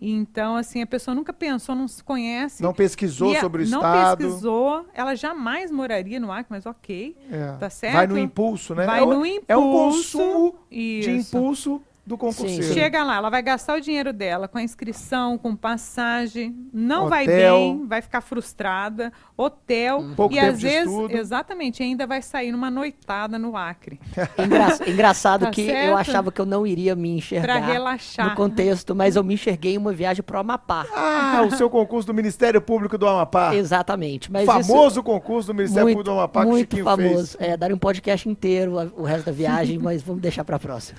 Então, 0.00 0.54
assim, 0.56 0.82
a 0.82 0.86
pessoa 0.86 1.14
nunca 1.14 1.32
pensou, 1.32 1.74
não 1.74 1.88
se 1.88 2.04
conhece. 2.04 2.62
Não 2.62 2.74
pesquisou 2.74 3.32
E 3.32 3.36
a- 3.38 3.40
sobre 3.40 3.62
o 3.62 3.66
não 3.68 3.78
Estado. 3.78 4.18
pesquisou, 4.18 4.84
ela 4.92 5.14
jamais 5.14 5.70
moraria 5.70 6.20
no 6.20 6.30
Acre, 6.30 6.46
mas 6.50 6.66
ok. 6.66 7.16
É. 7.30 7.52
Tá 7.52 7.70
certo? 7.70 7.94
Vai 7.94 8.06
no 8.06 8.18
impulso, 8.18 8.74
né? 8.74 8.84
Vai 8.84 9.00
é, 9.00 9.02
o- 9.02 9.06
no 9.06 9.24
é 9.24 9.56
o 9.56 9.60
impulso, 9.60 10.18
consumo 10.18 10.54
Isso. 10.70 11.08
de 11.10 11.16
impulso 11.16 11.82
do 12.06 12.18
concurseiro. 12.18 12.62
Sim. 12.64 12.74
Chega 12.74 13.02
lá, 13.02 13.16
ela 13.16 13.30
vai 13.30 13.42
gastar 13.42 13.76
o 13.76 13.80
dinheiro 13.80 14.12
dela 14.12 14.46
com 14.46 14.58
a 14.58 14.62
inscrição, 14.62 15.38
com 15.38 15.56
passagem, 15.56 16.54
não 16.72 17.08
vai 17.08 17.24
Hotel. 17.24 17.54
bem, 17.56 17.86
vai 17.86 18.02
ficar 18.02 18.20
frustrada, 18.20 19.12
hotel, 19.36 20.04
Pouco 20.16 20.34
e 20.34 20.38
tempo 20.38 20.52
às 20.52 20.58
de 20.58 20.66
vezes, 20.66 20.90
estudo. 20.92 21.16
exatamente, 21.16 21.82
ainda 21.82 22.06
vai 22.06 22.20
sair 22.22 22.52
numa 22.52 22.70
noitada 22.70 23.38
no 23.38 23.56
Acre, 23.56 23.98
Engra- 24.38 24.78
engraçado 24.86 25.46
Tá 25.46 25.50
que 25.50 25.66
certo? 25.66 25.88
eu 25.88 25.96
achava 25.96 26.30
que 26.30 26.40
eu 26.40 26.46
não 26.46 26.66
iria 26.66 26.94
me 26.94 27.08
para 27.10 27.16
enxergar 27.18 27.58
relaxar. 27.66 28.28
no 28.30 28.34
contexto, 28.36 28.94
mas 28.94 29.16
eu 29.16 29.24
me 29.24 29.34
enxerguei 29.34 29.74
em 29.74 29.78
uma 29.78 29.92
viagem 29.92 30.22
pro 30.22 30.38
Amapá. 30.38 30.86
Ah, 30.94 31.42
o 31.46 31.50
seu 31.56 31.68
concurso 31.70 32.06
do 32.06 32.14
Ministério 32.14 32.60
Público 32.60 32.96
do 32.98 33.06
Amapá. 33.08 33.54
Exatamente. 33.54 34.30
Mas 34.30 34.44
famoso 34.46 35.02
concurso 35.02 35.52
do 35.52 35.62
isso, 35.62 35.74
Ministério 35.74 35.84
muito, 35.84 35.96
Público 35.96 36.14
do 36.14 36.18
Amapá 36.18 36.40
que 36.42 36.46
o 36.46 36.50
muito 36.50 36.60
Chiquinho 36.76 36.84
famoso. 36.84 37.36
fez. 37.38 37.50
É, 37.50 37.56
daria 37.56 37.74
um 37.74 37.78
podcast 37.78 38.28
inteiro 38.28 38.72
o 38.96 39.02
resto 39.04 39.26
da 39.26 39.32
viagem, 39.32 39.78
mas 39.82 40.02
vamos 40.02 40.20
deixar 40.22 40.44
pra 40.44 40.58
próxima. 40.58 40.98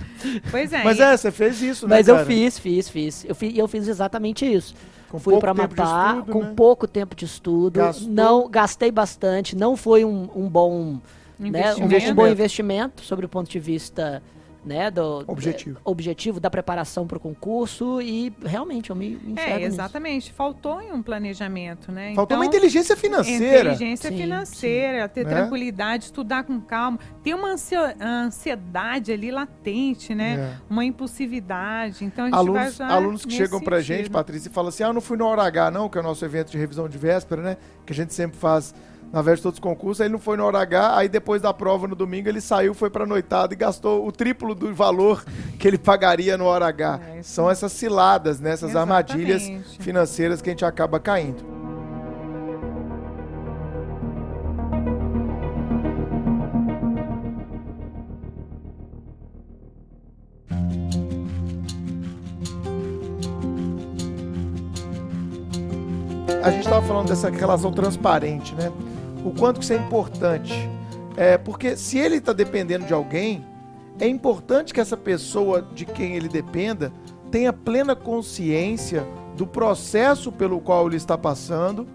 Pois 0.51 0.71
é, 0.73 0.83
Mas 0.83 0.94
e- 0.99 1.01
é, 1.01 1.17
você 1.17 1.31
fez 1.31 1.61
isso, 1.61 1.87
né, 1.87 1.97
Mas 1.97 2.07
eu 2.07 2.15
cara? 2.15 2.27
fiz, 2.27 2.59
fiz, 2.59 2.89
fiz. 2.89 3.25
Eu 3.27 3.35
fiz, 3.35 3.57
eu 3.57 3.67
fiz 3.67 3.87
exatamente 3.87 4.45
isso. 4.45 4.75
Com 5.09 5.19
Fui 5.19 5.37
para 5.37 5.51
Amapá 5.51 6.15
estudo, 6.17 6.31
com 6.31 6.43
né? 6.43 6.53
pouco 6.55 6.87
tempo 6.87 7.15
de 7.15 7.25
estudo. 7.25 7.77
Gastou. 7.77 8.09
Não 8.09 8.49
gastei 8.49 8.91
bastante. 8.91 9.55
Não 9.55 9.77
foi 9.77 10.03
um, 10.03 10.27
um 10.35 10.49
bom 10.49 10.99
né, 11.39 11.73
um, 11.75 12.11
um 12.11 12.15
bom 12.15 12.27
investimento 12.27 13.03
sobre 13.03 13.25
o 13.25 13.29
ponto 13.29 13.49
de 13.49 13.59
vista 13.59 14.21
né, 14.65 14.89
do 14.89 15.23
Objetivo. 15.27 15.77
é, 15.77 15.81
objetivo 15.85 16.39
da 16.39 16.49
preparação 16.49 17.05
para 17.05 17.17
o 17.17 17.19
concurso 17.19 18.01
e 18.01 18.33
realmente 18.43 18.89
eu 18.89 18.95
me, 18.95 19.09
me 19.11 19.33
enxergo 19.33 19.51
É, 19.51 19.55
nisso. 19.57 19.67
exatamente. 19.67 20.33
Faltou 20.33 20.81
em 20.81 20.91
um 20.91 21.03
planejamento, 21.03 21.91
né? 21.91 22.13
Faltou 22.15 22.35
uma 22.35 22.45
Então, 22.45 22.57
inteligência 22.57 22.97
financeira. 22.97 23.45
Inteligência 23.73 24.09
Sim, 24.09 24.17
financeira, 24.17 25.07
ter 25.07 25.23
Né? 25.25 25.29
tranquilidade, 25.35 26.05
estudar 26.05 26.43
com 26.43 26.59
calma. 26.59 26.99
Ter 27.23 27.33
uma 27.35 27.55
ansiedade 28.01 29.11
ali 29.11 29.31
latente, 29.31 30.13
né? 30.15 30.57
É. 30.57 30.61
Uma 30.69 30.83
impulsividade. 30.85 32.03
Então 32.05 32.25
a 32.25 32.27
gente 32.29 32.35
vai 32.35 32.45
Alunos, 32.65 32.81
alunos 32.81 33.25
que 33.25 33.33
chegam 33.33 33.59
pra 33.59 33.81
gente. 33.81 34.09
Patrícia, 34.09 34.49
e 34.49 34.51
falam 34.51 34.69
assim: 34.69 34.83
ah, 34.83 34.87
eu 34.87 34.93
não 34.93 35.01
fui 35.01 35.17
no 35.17 35.25
Hora 35.25 35.43
H, 35.43 35.71
não, 35.71 35.87
que 35.89 35.97
é 35.97 36.01
o 36.01 36.03
nosso 36.03 36.23
evento 36.25 36.51
de 36.51 36.57
revisão 36.57 36.87
de 36.89 36.97
véspera, 36.97 37.41
né? 37.41 37.57
Que 37.85 37.93
a 37.93 37.95
gente 37.95 38.13
sempre 38.13 38.37
faz 38.37 38.73
na 39.15 39.21
véspera 39.21 39.35
de 39.37 39.43
todos 39.43 39.57
os 39.57 39.61
concursos. 39.61 40.01
Aí 40.01 40.07
ele 40.07 40.11
não 40.11 40.19
foi 40.19 40.35
no 40.35 40.43
Hora 40.43 40.59
H, 40.59 40.97
aí 40.97 41.07
depois 41.07 41.41
da 41.41 41.53
prova 41.53 41.87
no 41.87 41.95
domingo 41.95 42.27
ele 42.27 42.41
saiu, 42.41 42.73
foi 42.73 42.89
pra 42.89 43.05
noitada 43.05 43.53
e 43.53 43.55
gastou 43.57 44.05
o 44.05 44.11
triplo 44.11 44.53
do 44.53 44.75
valor 44.75 45.23
que 45.57 45.65
ele 45.65 45.77
pagaria 45.77 46.37
no 46.37 46.43
Hora 46.43 46.67
H. 46.67 46.99
É, 47.15 47.23
São 47.23 47.49
essas 47.49 47.71
ciladas, 47.71 48.41
né? 48.41 48.51
Essas 48.51 48.75
armadilhas 48.75 49.43
Exatamente. 49.43 49.81
financeiras 49.81 50.41
que 50.41 50.49
a 50.49 50.51
gente 50.51 50.65
acaba 50.65 50.99
caindo. 50.99 51.55
A 66.43 66.51
gente 66.51 66.65
estava 66.65 66.85
falando 66.85 67.07
dessa 67.07 67.29
relação 67.29 67.71
transparente, 67.71 68.53
né? 68.53 68.71
O 69.25 69.31
quanto 69.31 69.59
que 69.59 69.63
isso 69.63 69.73
é 69.73 69.77
importante. 69.77 70.53
É, 71.17 71.37
porque 71.37 71.75
se 71.75 71.97
ele 71.97 72.17
está 72.17 72.31
dependendo 72.31 72.85
de 72.85 72.93
alguém, 72.93 73.43
é 73.99 74.07
importante 74.07 74.73
que 74.73 74.79
essa 74.79 74.95
pessoa 74.95 75.61
de 75.61 75.85
quem 75.85 76.15
ele 76.15 76.29
dependa 76.29 76.91
tenha 77.31 77.51
plena 77.51 77.95
consciência 77.95 79.05
do 79.35 79.47
processo 79.47 80.31
pelo 80.31 80.59
qual 80.61 80.87
ele 80.87 80.97
está 80.97 81.17
passando 81.17 81.87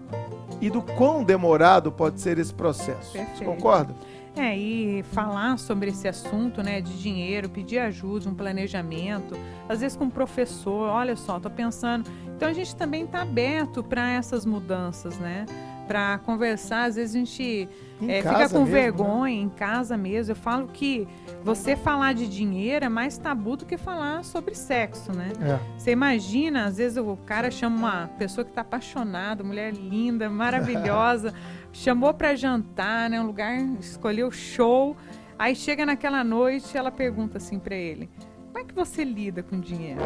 e 0.59 0.69
do 0.69 0.81
quão 0.81 1.23
demorado 1.23 1.91
pode 1.91 2.19
ser 2.19 2.37
esse 2.37 2.53
processo. 2.53 3.11
Você 3.11 3.19
Perfeito. 3.19 3.45
concorda? 3.45 3.95
É, 4.35 4.57
e 4.57 5.03
falar 5.11 5.57
sobre 5.57 5.89
esse 5.89 6.07
assunto, 6.07 6.63
né, 6.63 6.79
de 6.79 7.01
dinheiro, 7.01 7.49
pedir 7.49 7.79
ajuda, 7.79 8.29
um 8.29 8.33
planejamento, 8.33 9.35
às 9.67 9.81
vezes 9.81 9.97
com 9.97 10.05
um 10.05 10.09
professor, 10.09 10.89
olha 10.89 11.15
só, 11.15 11.39
tô 11.39 11.49
pensando. 11.49 12.09
Então 12.35 12.47
a 12.47 12.53
gente 12.53 12.75
também 12.75 13.03
está 13.03 13.21
aberto 13.23 13.83
para 13.83 14.09
essas 14.11 14.45
mudanças, 14.45 15.17
né? 15.19 15.45
Para 15.87 16.19
conversar, 16.19 16.85
às 16.85 16.95
vezes 16.95 17.15
a 17.15 17.19
gente 17.19 17.67
é, 18.07 18.21
fica 18.21 18.49
com 18.49 18.59
mesmo, 18.59 18.65
né? 18.65 18.71
vergonha 18.71 19.41
em 19.41 19.49
casa 19.49 19.97
mesmo. 19.97 20.31
Eu 20.31 20.35
falo 20.35 20.67
que 20.67 21.07
você 21.43 21.75
falar 21.75 22.13
de 22.13 22.27
dinheiro 22.27 22.85
é 22.85 22.89
mais 22.89 23.17
tabu 23.17 23.57
do 23.57 23.65
que 23.65 23.77
falar 23.77 24.23
sobre 24.23 24.55
sexo, 24.55 25.11
né? 25.11 25.31
É. 25.41 25.59
Você 25.77 25.91
imagina, 25.91 26.65
às 26.65 26.77
vezes 26.77 26.97
o 26.97 27.17
cara 27.25 27.51
chama 27.51 27.75
uma 27.77 28.07
pessoa 28.17 28.45
que 28.45 28.51
está 28.51 28.61
apaixonada, 28.61 29.43
mulher 29.43 29.73
linda, 29.73 30.29
maravilhosa, 30.29 31.33
chamou 31.73 32.13
para 32.13 32.35
jantar, 32.35 33.09
né, 33.09 33.19
um 33.19 33.25
lugar, 33.25 33.57
escolheu 33.79 34.31
show. 34.31 34.95
Aí 35.37 35.55
chega 35.55 35.85
naquela 35.85 36.23
noite, 36.23 36.77
ela 36.77 36.91
pergunta 36.91 37.37
assim 37.37 37.59
para 37.59 37.75
ele: 37.75 38.09
"Como 38.17 38.30
é 38.61 38.65
que 38.65 38.73
você 38.73 39.03
lida 39.03 39.43
com 39.43 39.59
dinheiro?" 39.59 39.99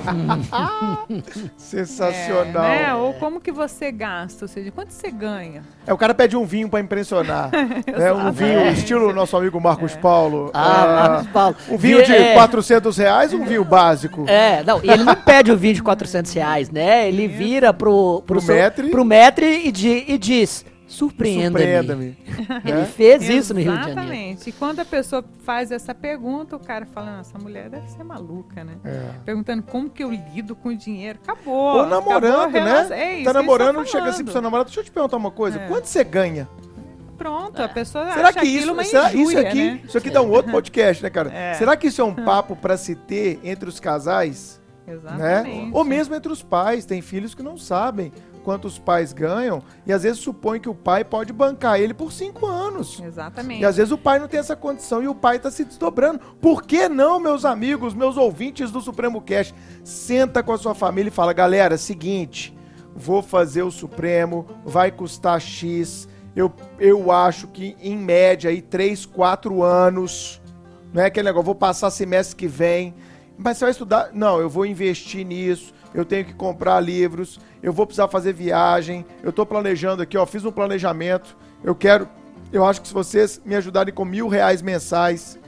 Sensacional. 1.56 2.64
É, 2.64 2.76
É, 2.76 2.86
né? 2.86 2.94
Ou 2.94 3.14
como 3.14 3.40
que 3.40 3.52
você 3.52 3.90
gasta, 3.92 4.44
ou 4.44 4.48
seja, 4.48 4.70
quanto 4.70 4.90
você 4.92 5.10
ganha? 5.10 5.62
o 5.88 5.96
cara 5.98 6.14
pede 6.14 6.36
um 6.36 6.44
vinho 6.44 6.68
para 6.68 6.80
impressionar. 6.80 7.50
né? 7.52 8.12
Um 8.12 8.30
vinho 8.32 8.50
Exatamente. 8.52 8.78
estilo 8.78 9.12
nosso 9.12 9.36
amigo 9.36 9.60
Marcos 9.60 9.94
Paulo. 9.96 10.50
Ah, 10.54 10.84
É, 10.84 11.08
Marcos 11.08 11.26
Paulo. 11.32 11.56
Um 11.68 11.76
vinho 11.76 12.04
de 12.04 12.12
é, 12.12 12.34
400 12.34 12.96
reais, 12.96 13.32
um 13.34 13.44
vinho 13.44 13.64
básico. 13.64 14.24
É, 14.28 14.62
não, 14.64 14.78
ele 14.82 15.04
não 15.04 15.14
pede 15.16 15.50
o 15.52 15.56
vinho 15.56 15.74
de 15.74 15.82
400 15.82 16.32
reais, 16.32 16.70
né? 16.70 17.08
Ele 17.08 17.26
vira 17.28 17.72
pro, 17.72 18.22
Pro 18.26 18.40
seu- 18.40 18.54
maître. 18.54 18.88
pro 18.90 19.04
maître 19.04 19.44
e, 19.66 19.72
di- 19.72 20.04
e 20.08 20.16
diz, 20.18 20.64
surpreenda-me. 20.90 21.64
Surpreenda-me. 21.64 22.18
Ele 22.68 22.80
né? 22.80 22.84
fez 22.84 23.28
isso 23.28 23.54
no 23.54 23.60
Rio 23.60 23.70
de 23.70 23.78
Janeiro. 23.78 24.00
Exatamente. 24.00 24.50
E 24.50 24.52
quando 24.52 24.80
a 24.80 24.84
pessoa 24.84 25.24
faz 25.44 25.70
essa 25.70 25.94
pergunta, 25.94 26.56
o 26.56 26.58
cara 26.58 26.84
fala: 26.86 27.12
"Não, 27.12 27.20
essa 27.20 27.38
mulher 27.38 27.70
deve 27.70 27.88
ser 27.88 28.02
maluca, 28.02 28.64
né?" 28.64 28.74
É. 28.84 29.12
Perguntando 29.24 29.62
como 29.62 29.88
que 29.88 30.02
eu 30.02 30.10
lido 30.10 30.56
com 30.56 30.70
o 30.70 30.76
dinheiro. 30.76 31.18
Acabou. 31.22 31.78
Ou 31.78 31.86
namorando, 31.86 32.56
acabou 32.56 32.60
né? 32.60 32.70
É 32.72 32.82
isso 32.82 32.90
tá 32.90 32.90
que 32.90 32.98
a 32.98 33.14
gente 33.14 33.34
namorando, 33.34 33.86
chega 33.86 34.04
assim 34.06 34.24
pro 34.24 34.32
seu 34.32 34.42
namorado, 34.42 34.66
deixa 34.68 34.80
eu 34.80 34.84
te 34.84 34.90
perguntar 34.90 35.16
uma 35.16 35.30
coisa, 35.30 35.60
É. 35.60 35.68
quanto 35.68 35.86
você 35.86 36.02
ganha? 36.02 36.48
Pronto, 37.16 37.60
a 37.62 37.68
pessoa 37.68 38.10
Será 38.14 38.28
acha 38.30 38.40
que 38.40 38.46
isso, 38.46 38.72
uma 38.72 38.82
será, 38.82 39.08
isso 39.08 39.18
injúria, 39.18 39.40
aqui, 39.48 39.58
né? 39.62 39.80
isso 39.84 39.98
aqui 39.98 40.08
dá 40.08 40.22
um 40.22 40.30
outro 40.30 40.50
podcast, 40.50 41.02
né, 41.02 41.10
cara? 41.10 41.30
É. 41.36 41.52
Será 41.54 41.76
que 41.76 41.86
isso 41.86 42.00
é 42.00 42.04
um 42.04 42.14
papo 42.24 42.56
pra 42.56 42.78
se 42.78 42.94
ter 42.94 43.38
entre 43.44 43.68
os 43.68 43.78
casais, 43.78 44.58
né? 44.86 44.94
Exatamente. 44.94 45.70
Ou 45.72 45.84
mesmo 45.84 46.14
entre 46.14 46.32
os 46.32 46.42
pais, 46.42 46.86
tem 46.86 47.02
filhos 47.02 47.34
que 47.34 47.42
não 47.42 47.58
sabem 47.58 48.10
quanto 48.40 48.66
os 48.66 48.78
pais 48.78 49.12
ganham 49.12 49.62
e 49.86 49.92
às 49.92 50.02
vezes 50.02 50.18
supõe 50.18 50.60
que 50.60 50.68
o 50.68 50.74
pai 50.74 51.04
pode 51.04 51.32
bancar 51.32 51.80
ele 51.80 51.94
por 51.94 52.12
cinco 52.12 52.46
anos. 52.46 53.00
Exatamente. 53.00 53.62
E 53.62 53.64
às 53.64 53.76
vezes 53.76 53.92
o 53.92 53.98
pai 53.98 54.18
não 54.18 54.28
tem 54.28 54.40
essa 54.40 54.56
condição 54.56 55.02
e 55.02 55.08
o 55.08 55.14
pai 55.14 55.36
está 55.36 55.50
se 55.50 55.64
desdobrando. 55.64 56.18
Por 56.40 56.62
que 56.62 56.88
não, 56.88 57.20
meus 57.20 57.44
amigos, 57.44 57.94
meus 57.94 58.16
ouvintes 58.16 58.70
do 58.70 58.80
Supremo 58.80 59.20
Cash? 59.20 59.54
Senta 59.84 60.42
com 60.42 60.52
a 60.52 60.58
sua 60.58 60.74
família 60.74 61.08
e 61.08 61.12
fala: 61.12 61.32
galera, 61.32 61.76
seguinte, 61.76 62.56
vou 62.94 63.22
fazer 63.22 63.62
o 63.62 63.70
Supremo, 63.70 64.46
vai 64.64 64.90
custar 64.90 65.40
X. 65.40 66.08
Eu, 66.34 66.52
eu 66.78 67.10
acho 67.10 67.48
que 67.48 67.76
em 67.80 67.96
média 67.96 68.50
aí 68.50 68.62
3, 68.62 69.06
4 69.06 69.62
anos. 69.62 70.40
Não 70.92 71.02
é 71.02 71.06
aquele 71.06 71.26
negócio, 71.26 71.46
vou 71.46 71.54
passar 71.54 71.90
semestre 71.90 72.36
que 72.36 72.48
vem. 72.48 72.94
Mas 73.42 73.56
você 73.56 73.64
vai 73.64 73.72
estudar? 73.72 74.10
Não, 74.12 74.38
eu 74.38 74.50
vou 74.50 74.66
investir 74.66 75.24
nisso, 75.24 75.72
eu 75.94 76.04
tenho 76.04 76.24
que 76.24 76.34
comprar 76.34 76.80
livros, 76.80 77.40
eu 77.62 77.72
vou 77.72 77.86
precisar 77.86 78.08
fazer 78.08 78.32
viagem, 78.32 79.04
eu 79.22 79.30
estou 79.30 79.44
planejando 79.44 80.02
aqui, 80.02 80.16
ó, 80.16 80.24
fiz 80.24 80.44
um 80.44 80.52
planejamento, 80.52 81.36
eu 81.62 81.74
quero, 81.74 82.08
eu 82.52 82.64
acho 82.64 82.80
que 82.80 82.88
se 82.88 82.94
vocês 82.94 83.40
me 83.44 83.54
ajudarem 83.54 83.92
com 83.92 84.04
mil 84.04 84.28
reais 84.28 84.62
mensais, 84.62 85.38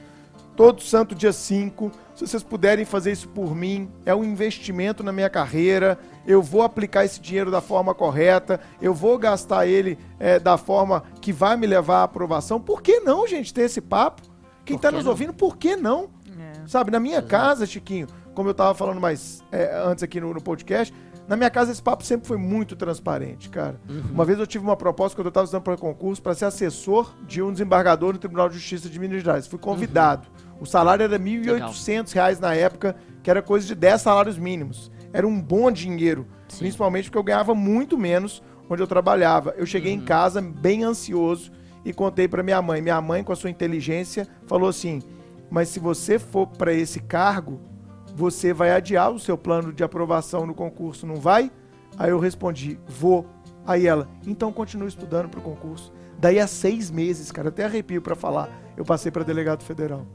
todo 0.55 0.81
santo 0.81 1.15
dia 1.15 1.33
5, 1.33 1.91
se 2.15 2.27
vocês 2.27 2.43
puderem 2.43 2.85
fazer 2.85 3.11
isso 3.11 3.27
por 3.27 3.55
mim, 3.55 3.89
é 4.05 4.13
um 4.13 4.23
investimento 4.23 5.03
na 5.03 5.11
minha 5.11 5.29
carreira, 5.29 5.97
eu 6.27 6.41
vou 6.41 6.61
aplicar 6.61 7.03
esse 7.03 7.19
dinheiro 7.19 7.49
da 7.49 7.59
forma 7.59 7.93
correta, 7.93 8.59
eu 8.81 8.93
vou 8.93 9.17
gastar 9.17 9.65
ele 9.65 9.97
é, 10.19 10.39
da 10.39 10.57
forma 10.57 11.03
que 11.19 11.33
vai 11.33 11.57
me 11.57 11.65
levar 11.65 11.97
à 11.97 12.03
aprovação. 12.03 12.61
Por 12.61 12.81
que 12.81 12.99
não, 12.99 13.27
gente, 13.27 13.53
ter 13.53 13.63
esse 13.63 13.81
papo? 13.81 14.21
Quem 14.63 14.75
está 14.75 14.91
nos 14.91 15.05
não? 15.05 15.11
ouvindo, 15.11 15.33
por 15.33 15.57
que 15.57 15.75
não? 15.75 16.09
É. 16.39 16.67
Sabe, 16.67 16.91
na 16.91 16.99
minha 16.99 17.17
Exato. 17.17 17.27
casa, 17.27 17.65
Chiquinho, 17.65 18.07
como 18.33 18.49
eu 18.49 18.51
estava 18.51 18.73
falando 18.73 18.99
mais 18.99 19.43
é, 19.51 19.71
antes 19.85 20.03
aqui 20.03 20.19
no, 20.19 20.33
no, 20.33 20.41
podcast, 20.41 20.93
na 21.27 21.35
minha 21.35 21.49
casa 21.49 21.71
esse 21.71 21.81
papo 21.81 22.03
sempre 22.03 22.27
foi 22.27 22.37
muito 22.37 22.75
transparente, 22.75 23.49
cara. 23.49 23.79
Uhum. 23.87 24.11
Uma 24.11 24.25
vez 24.25 24.39
eu 24.39 24.47
tive 24.47 24.63
uma 24.63 24.75
proposta 24.75 25.15
quando 25.15 25.27
eu 25.27 25.29
estava 25.29 25.45
estudando 25.45 25.63
para 25.63 25.77
concurso 25.77 26.21
para 26.21 26.33
ser 26.33 26.45
assessor 26.45 27.13
de 27.25 27.41
um 27.41 27.51
desembargador 27.51 28.13
no 28.13 28.19
Tribunal 28.19 28.49
de 28.49 28.55
Justiça 28.55 28.89
de 28.89 28.99
Minas 28.99 29.21
Gerais. 29.21 29.47
Fui 29.47 29.59
convidado. 29.59 30.27
Uhum. 30.27 30.63
O 30.63 30.65
salário 30.65 31.03
era 31.03 31.17
R$ 31.17 31.23
1.800 31.23 32.39
na 32.39 32.53
época, 32.53 32.95
que 33.21 33.29
era 33.29 33.41
coisa 33.41 33.65
de 33.65 33.75
10 33.75 34.01
salários 34.01 34.37
mínimos. 34.37 34.91
Era 35.11 35.27
um 35.27 35.39
bom 35.39 35.71
dinheiro, 35.71 36.25
Sim. 36.47 36.59
principalmente 36.59 37.05
porque 37.05 37.17
eu 37.17 37.23
ganhava 37.23 37.53
muito 37.53 37.97
menos 37.97 38.41
onde 38.69 38.81
eu 38.81 38.87
trabalhava. 38.87 39.53
Eu 39.57 39.65
cheguei 39.65 39.93
uhum. 39.93 40.01
em 40.01 40.05
casa 40.05 40.41
bem 40.41 40.83
ansioso 40.83 41.51
e 41.85 41.93
contei 41.93 42.27
para 42.27 42.43
minha 42.43 42.61
mãe. 42.61 42.81
Minha 42.81 43.01
mãe, 43.01 43.23
com 43.23 43.31
a 43.31 43.35
sua 43.35 43.49
inteligência, 43.49 44.27
falou 44.47 44.69
assim: 44.69 45.01
Mas 45.49 45.69
se 45.69 45.79
você 45.79 46.17
for 46.17 46.47
para 46.47 46.73
esse 46.73 46.99
cargo, 46.99 47.59
você 48.15 48.53
vai 48.53 48.71
adiar 48.71 49.11
o 49.11 49.19
seu 49.19 49.37
plano 49.37 49.73
de 49.73 49.83
aprovação 49.83 50.45
no 50.45 50.53
concurso, 50.53 51.05
não 51.05 51.15
vai? 51.15 51.51
Aí 51.97 52.11
eu 52.11 52.19
respondi: 52.19 52.79
Vou. 52.87 53.25
Aí 53.65 53.87
ela: 53.87 54.07
Então 54.25 54.51
continue 54.51 54.87
estudando 54.87 55.29
para 55.29 55.39
o 55.39 55.43
concurso. 55.43 55.91
Daí 56.17 56.39
a 56.39 56.47
seis 56.47 56.89
meses, 56.89 57.31
cara, 57.31 57.49
até 57.49 57.65
arrepio 57.65 58.01
para 58.01 58.15
falar, 58.15 58.49
eu 58.77 58.85
passei 58.85 59.11
para 59.11 59.23
delegado 59.23 59.63
federal. 59.63 60.05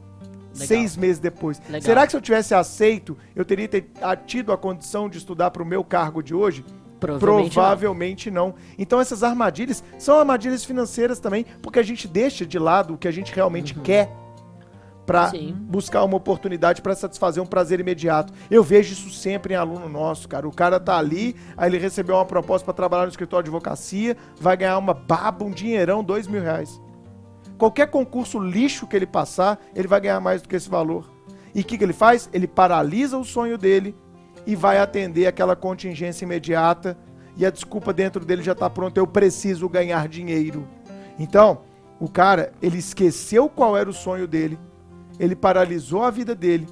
Legal. 0.54 0.66
Seis 0.66 0.96
meses 0.96 1.18
depois. 1.18 1.60
Legal. 1.66 1.82
Será 1.82 2.06
que 2.06 2.12
se 2.12 2.16
eu 2.16 2.20
tivesse 2.22 2.54
aceito, 2.54 3.16
eu 3.36 3.44
teria 3.44 3.68
ter, 3.68 3.90
tido 4.26 4.52
a 4.52 4.56
condição 4.56 5.08
de 5.08 5.18
estudar 5.18 5.50
para 5.50 5.62
o 5.62 5.66
meu 5.66 5.84
cargo 5.84 6.22
de 6.22 6.34
hoje? 6.34 6.64
Provavelmente, 6.98 7.52
Provavelmente 7.52 8.30
não. 8.30 8.48
não. 8.48 8.54
Então 8.76 9.00
essas 9.00 9.22
armadilhas 9.22 9.84
são 9.98 10.18
armadilhas 10.18 10.64
financeiras 10.64 11.20
também, 11.20 11.44
porque 11.62 11.78
a 11.78 11.82
gente 11.82 12.08
deixa 12.08 12.44
de 12.44 12.58
lado 12.58 12.94
o 12.94 12.98
que 12.98 13.06
a 13.06 13.12
gente 13.12 13.32
realmente 13.32 13.76
uhum. 13.76 13.82
quer 13.82 14.10
para 15.08 15.32
buscar 15.62 16.04
uma 16.04 16.18
oportunidade 16.18 16.82
para 16.82 16.94
satisfazer 16.94 17.42
um 17.42 17.46
prazer 17.46 17.80
imediato. 17.80 18.30
Eu 18.50 18.62
vejo 18.62 18.92
isso 18.92 19.08
sempre 19.08 19.54
em 19.54 19.56
aluno 19.56 19.88
nosso, 19.88 20.28
cara. 20.28 20.46
O 20.46 20.52
cara 20.52 20.78
tá 20.78 20.98
ali, 20.98 21.34
aí 21.56 21.70
ele 21.70 21.78
recebeu 21.78 22.16
uma 22.16 22.26
proposta 22.26 22.66
para 22.66 22.74
trabalhar 22.74 23.04
no 23.04 23.08
escritório 23.08 23.44
de 23.44 23.48
advocacia, 23.48 24.14
vai 24.38 24.54
ganhar 24.54 24.76
uma 24.76 24.92
baba, 24.92 25.46
um 25.46 25.50
dinheirão, 25.50 26.04
dois 26.04 26.26
mil 26.26 26.42
reais. 26.42 26.78
Qualquer 27.56 27.86
concurso 27.86 28.38
lixo 28.38 28.86
que 28.86 28.94
ele 28.94 29.06
passar, 29.06 29.58
ele 29.74 29.88
vai 29.88 29.98
ganhar 29.98 30.20
mais 30.20 30.42
do 30.42 30.48
que 30.48 30.56
esse 30.56 30.68
valor. 30.68 31.10
E 31.54 31.62
o 31.62 31.64
que, 31.64 31.78
que 31.78 31.84
ele 31.84 31.94
faz? 31.94 32.28
Ele 32.30 32.46
paralisa 32.46 33.16
o 33.16 33.24
sonho 33.24 33.56
dele 33.56 33.96
e 34.46 34.54
vai 34.54 34.76
atender 34.76 35.26
aquela 35.26 35.56
contingência 35.56 36.26
imediata 36.26 36.98
e 37.34 37.46
a 37.46 37.50
desculpa 37.50 37.94
dentro 37.94 38.26
dele 38.26 38.42
já 38.42 38.52
está 38.52 38.68
pronta, 38.68 39.00
eu 39.00 39.06
preciso 39.06 39.70
ganhar 39.70 40.06
dinheiro. 40.06 40.68
Então, 41.18 41.62
o 41.98 42.08
cara, 42.08 42.52
ele 42.60 42.76
esqueceu 42.76 43.48
qual 43.48 43.74
era 43.74 43.88
o 43.88 43.92
sonho 43.92 44.26
dele, 44.28 44.58
ele 45.18 45.34
paralisou 45.36 46.02
a 46.02 46.10
vida 46.10 46.34
dele, 46.34 46.66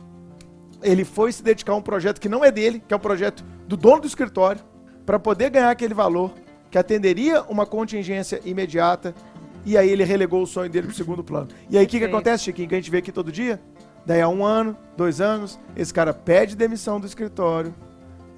ele 0.83 1.05
foi 1.05 1.33
se 1.33 1.43
dedicar 1.43 1.73
a 1.73 1.77
um 1.77 1.83
projeto 1.83 2.21
que 2.21 2.29
não 2.29 2.45
é 2.45 2.51
dele, 2.51 2.83
que 2.87 2.93
é 2.93 2.97
o 2.97 2.99
um 2.99 3.03
projeto 3.03 3.45
do 3.67 3.77
dono 3.77 4.03
do 4.03 4.07
escritório, 4.07 4.61
para 5.05 5.19
poder 5.19 5.51
ganhar 5.51 5.71
aquele 5.71 5.95
valor 5.95 6.33
que 6.71 6.79
atenderia 6.79 7.43
uma 7.43 7.65
contingência 7.65 8.41
imediata, 8.45 9.15
e 9.65 9.77
aí 9.77 9.89
ele 9.89 10.05
relegou 10.05 10.43
o 10.43 10.47
sonho 10.47 10.71
dele 10.71 10.87
para 10.87 10.93
o 10.93 10.97
segundo 10.97 11.25
plano. 11.25 11.49
E 11.71 11.79
aí 11.79 11.85
o 11.85 11.89
que, 11.89 11.99
que 11.99 12.05
acontece, 12.05 12.45
Chiquinho, 12.45 12.69
que 12.69 12.75
a 12.75 12.79
gente 12.79 12.91
vê 12.91 12.99
aqui 12.99 13.11
todo 13.11 13.33
dia? 13.33 13.61
Daí 14.05 14.21
há 14.21 14.29
um 14.29 14.45
ano, 14.45 14.77
dois 14.97 15.21
anos, 15.21 15.59
esse 15.77 15.93
cara 15.93 16.13
pede 16.13 16.55
demissão 16.55 17.01
do 17.01 17.07
escritório 17.07 17.75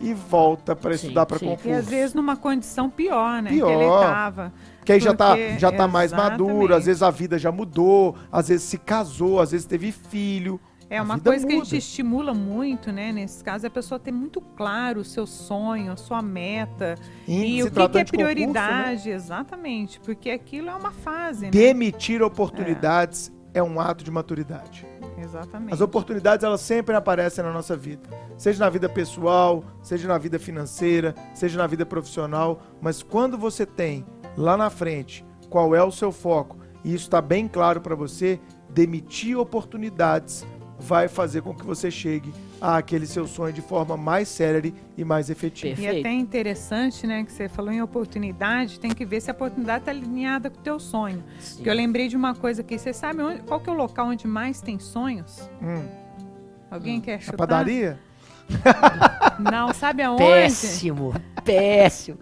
e 0.00 0.14
volta 0.14 0.74
para 0.74 0.94
estudar 0.94 1.26
para 1.26 1.38
concurso. 1.38 1.68
E 1.68 1.72
às 1.72 1.88
vezes 1.88 2.14
numa 2.14 2.36
condição 2.36 2.88
pior, 2.88 3.42
né? 3.42 3.50
Pior. 3.50 3.66
Que 3.66 3.72
ele 3.72 3.84
estava. 3.84 4.52
Que 4.88 4.92
aí 4.94 5.00
já 5.00 5.12
tá, 5.12 5.36
já 5.58 5.70
tá 5.70 5.86
mais 5.86 6.14
maduro, 6.14 6.74
às 6.74 6.86
vezes 6.86 7.02
a 7.02 7.10
vida 7.10 7.38
já 7.38 7.52
mudou, 7.52 8.16
às 8.32 8.48
vezes 8.48 8.64
se 8.64 8.78
casou, 8.78 9.38
às 9.38 9.50
vezes 9.50 9.66
teve 9.66 9.92
filho. 9.92 10.58
É 10.88 11.02
uma 11.02 11.20
coisa 11.20 11.42
muda. 11.42 11.46
que 11.46 11.60
a 11.60 11.64
gente 11.64 11.76
estimula 11.76 12.32
muito, 12.32 12.90
né? 12.90 13.12
Nesse 13.12 13.44
caso, 13.44 13.66
é 13.66 13.68
a 13.68 13.70
pessoa 13.70 14.00
ter 14.00 14.12
muito 14.12 14.40
claro 14.40 15.02
o 15.02 15.04
seu 15.04 15.26
sonho, 15.26 15.92
a 15.92 15.96
sua 15.98 16.22
meta 16.22 16.94
e, 17.26 17.58
e 17.58 17.62
o 17.62 17.70
que, 17.70 17.88
que 17.90 17.98
é 17.98 18.04
prioridade, 18.04 18.86
concurso, 18.86 19.08
né? 19.10 19.14
exatamente, 19.14 20.00
porque 20.00 20.30
aquilo 20.30 20.70
é 20.70 20.74
uma 20.74 20.90
fase. 20.90 21.44
Né? 21.44 21.50
Demitir 21.50 22.22
oportunidades 22.22 23.30
é. 23.52 23.58
é 23.58 23.62
um 23.62 23.78
ato 23.78 24.02
de 24.02 24.10
maturidade. 24.10 24.86
Exatamente. 25.18 25.74
As 25.74 25.82
oportunidades 25.82 26.44
elas 26.44 26.62
sempre 26.62 26.94
aparecem 26.94 27.44
na 27.44 27.52
nossa 27.52 27.76
vida, 27.76 28.08
seja 28.38 28.64
na 28.64 28.70
vida 28.70 28.88
pessoal, 28.88 29.62
seja 29.82 30.08
na 30.08 30.16
vida 30.16 30.38
financeira, 30.38 31.14
seja 31.34 31.58
na 31.58 31.66
vida 31.66 31.84
profissional, 31.84 32.62
mas 32.80 33.02
quando 33.02 33.36
você 33.36 33.66
tem 33.66 34.06
lá 34.38 34.56
na 34.56 34.70
frente 34.70 35.24
qual 35.50 35.74
é 35.74 35.82
o 35.82 35.90
seu 35.90 36.12
foco 36.12 36.56
e 36.84 36.94
isso 36.94 37.04
está 37.04 37.20
bem 37.20 37.48
claro 37.48 37.80
para 37.80 37.94
você, 37.94 38.38
demitir 38.70 39.36
oportunidades 39.36 40.46
vai 40.78 41.08
fazer 41.08 41.42
com 41.42 41.52
que 41.52 41.66
você 41.66 41.90
chegue 41.90 42.32
àquele 42.60 43.04
seu 43.04 43.26
sonho 43.26 43.52
de 43.52 43.60
forma 43.60 43.96
mais 43.96 44.28
séria 44.28 44.72
e 44.96 45.04
mais 45.04 45.28
efetiva. 45.28 45.74
Perfeito. 45.74 45.96
E 45.96 46.00
até 46.00 46.12
interessante, 46.12 47.04
né, 47.04 47.24
que 47.24 47.32
você 47.32 47.48
falou 47.48 47.72
em 47.72 47.82
oportunidade, 47.82 48.78
tem 48.78 48.92
que 48.92 49.04
ver 49.04 49.20
se 49.20 49.28
a 49.28 49.34
oportunidade 49.34 49.80
está 49.80 49.90
alinhada 49.90 50.48
com 50.48 50.60
o 50.60 50.62
teu 50.62 50.78
sonho. 50.78 51.22
Sim. 51.40 51.64
Que 51.64 51.68
eu 51.68 51.74
lembrei 51.74 52.06
de 52.06 52.16
uma 52.16 52.32
coisa 52.32 52.62
aqui, 52.62 52.78
você 52.78 52.92
sabe 52.92 53.20
onde, 53.22 53.42
qual 53.42 53.58
que 53.58 53.68
é 53.68 53.72
o 53.72 53.76
local 53.76 54.06
onde 54.06 54.28
mais 54.28 54.60
tem 54.60 54.78
sonhos? 54.78 55.50
Hum. 55.60 55.84
Alguém 56.70 56.98
hum. 56.98 57.00
quer 57.00 57.20
chutar? 57.20 57.34
A 57.34 57.38
padaria? 57.38 57.98
Não, 59.40 59.74
sabe 59.74 60.02
aonde? 60.04 60.22
Péssimo, 60.22 61.12
péssimo. 61.44 62.18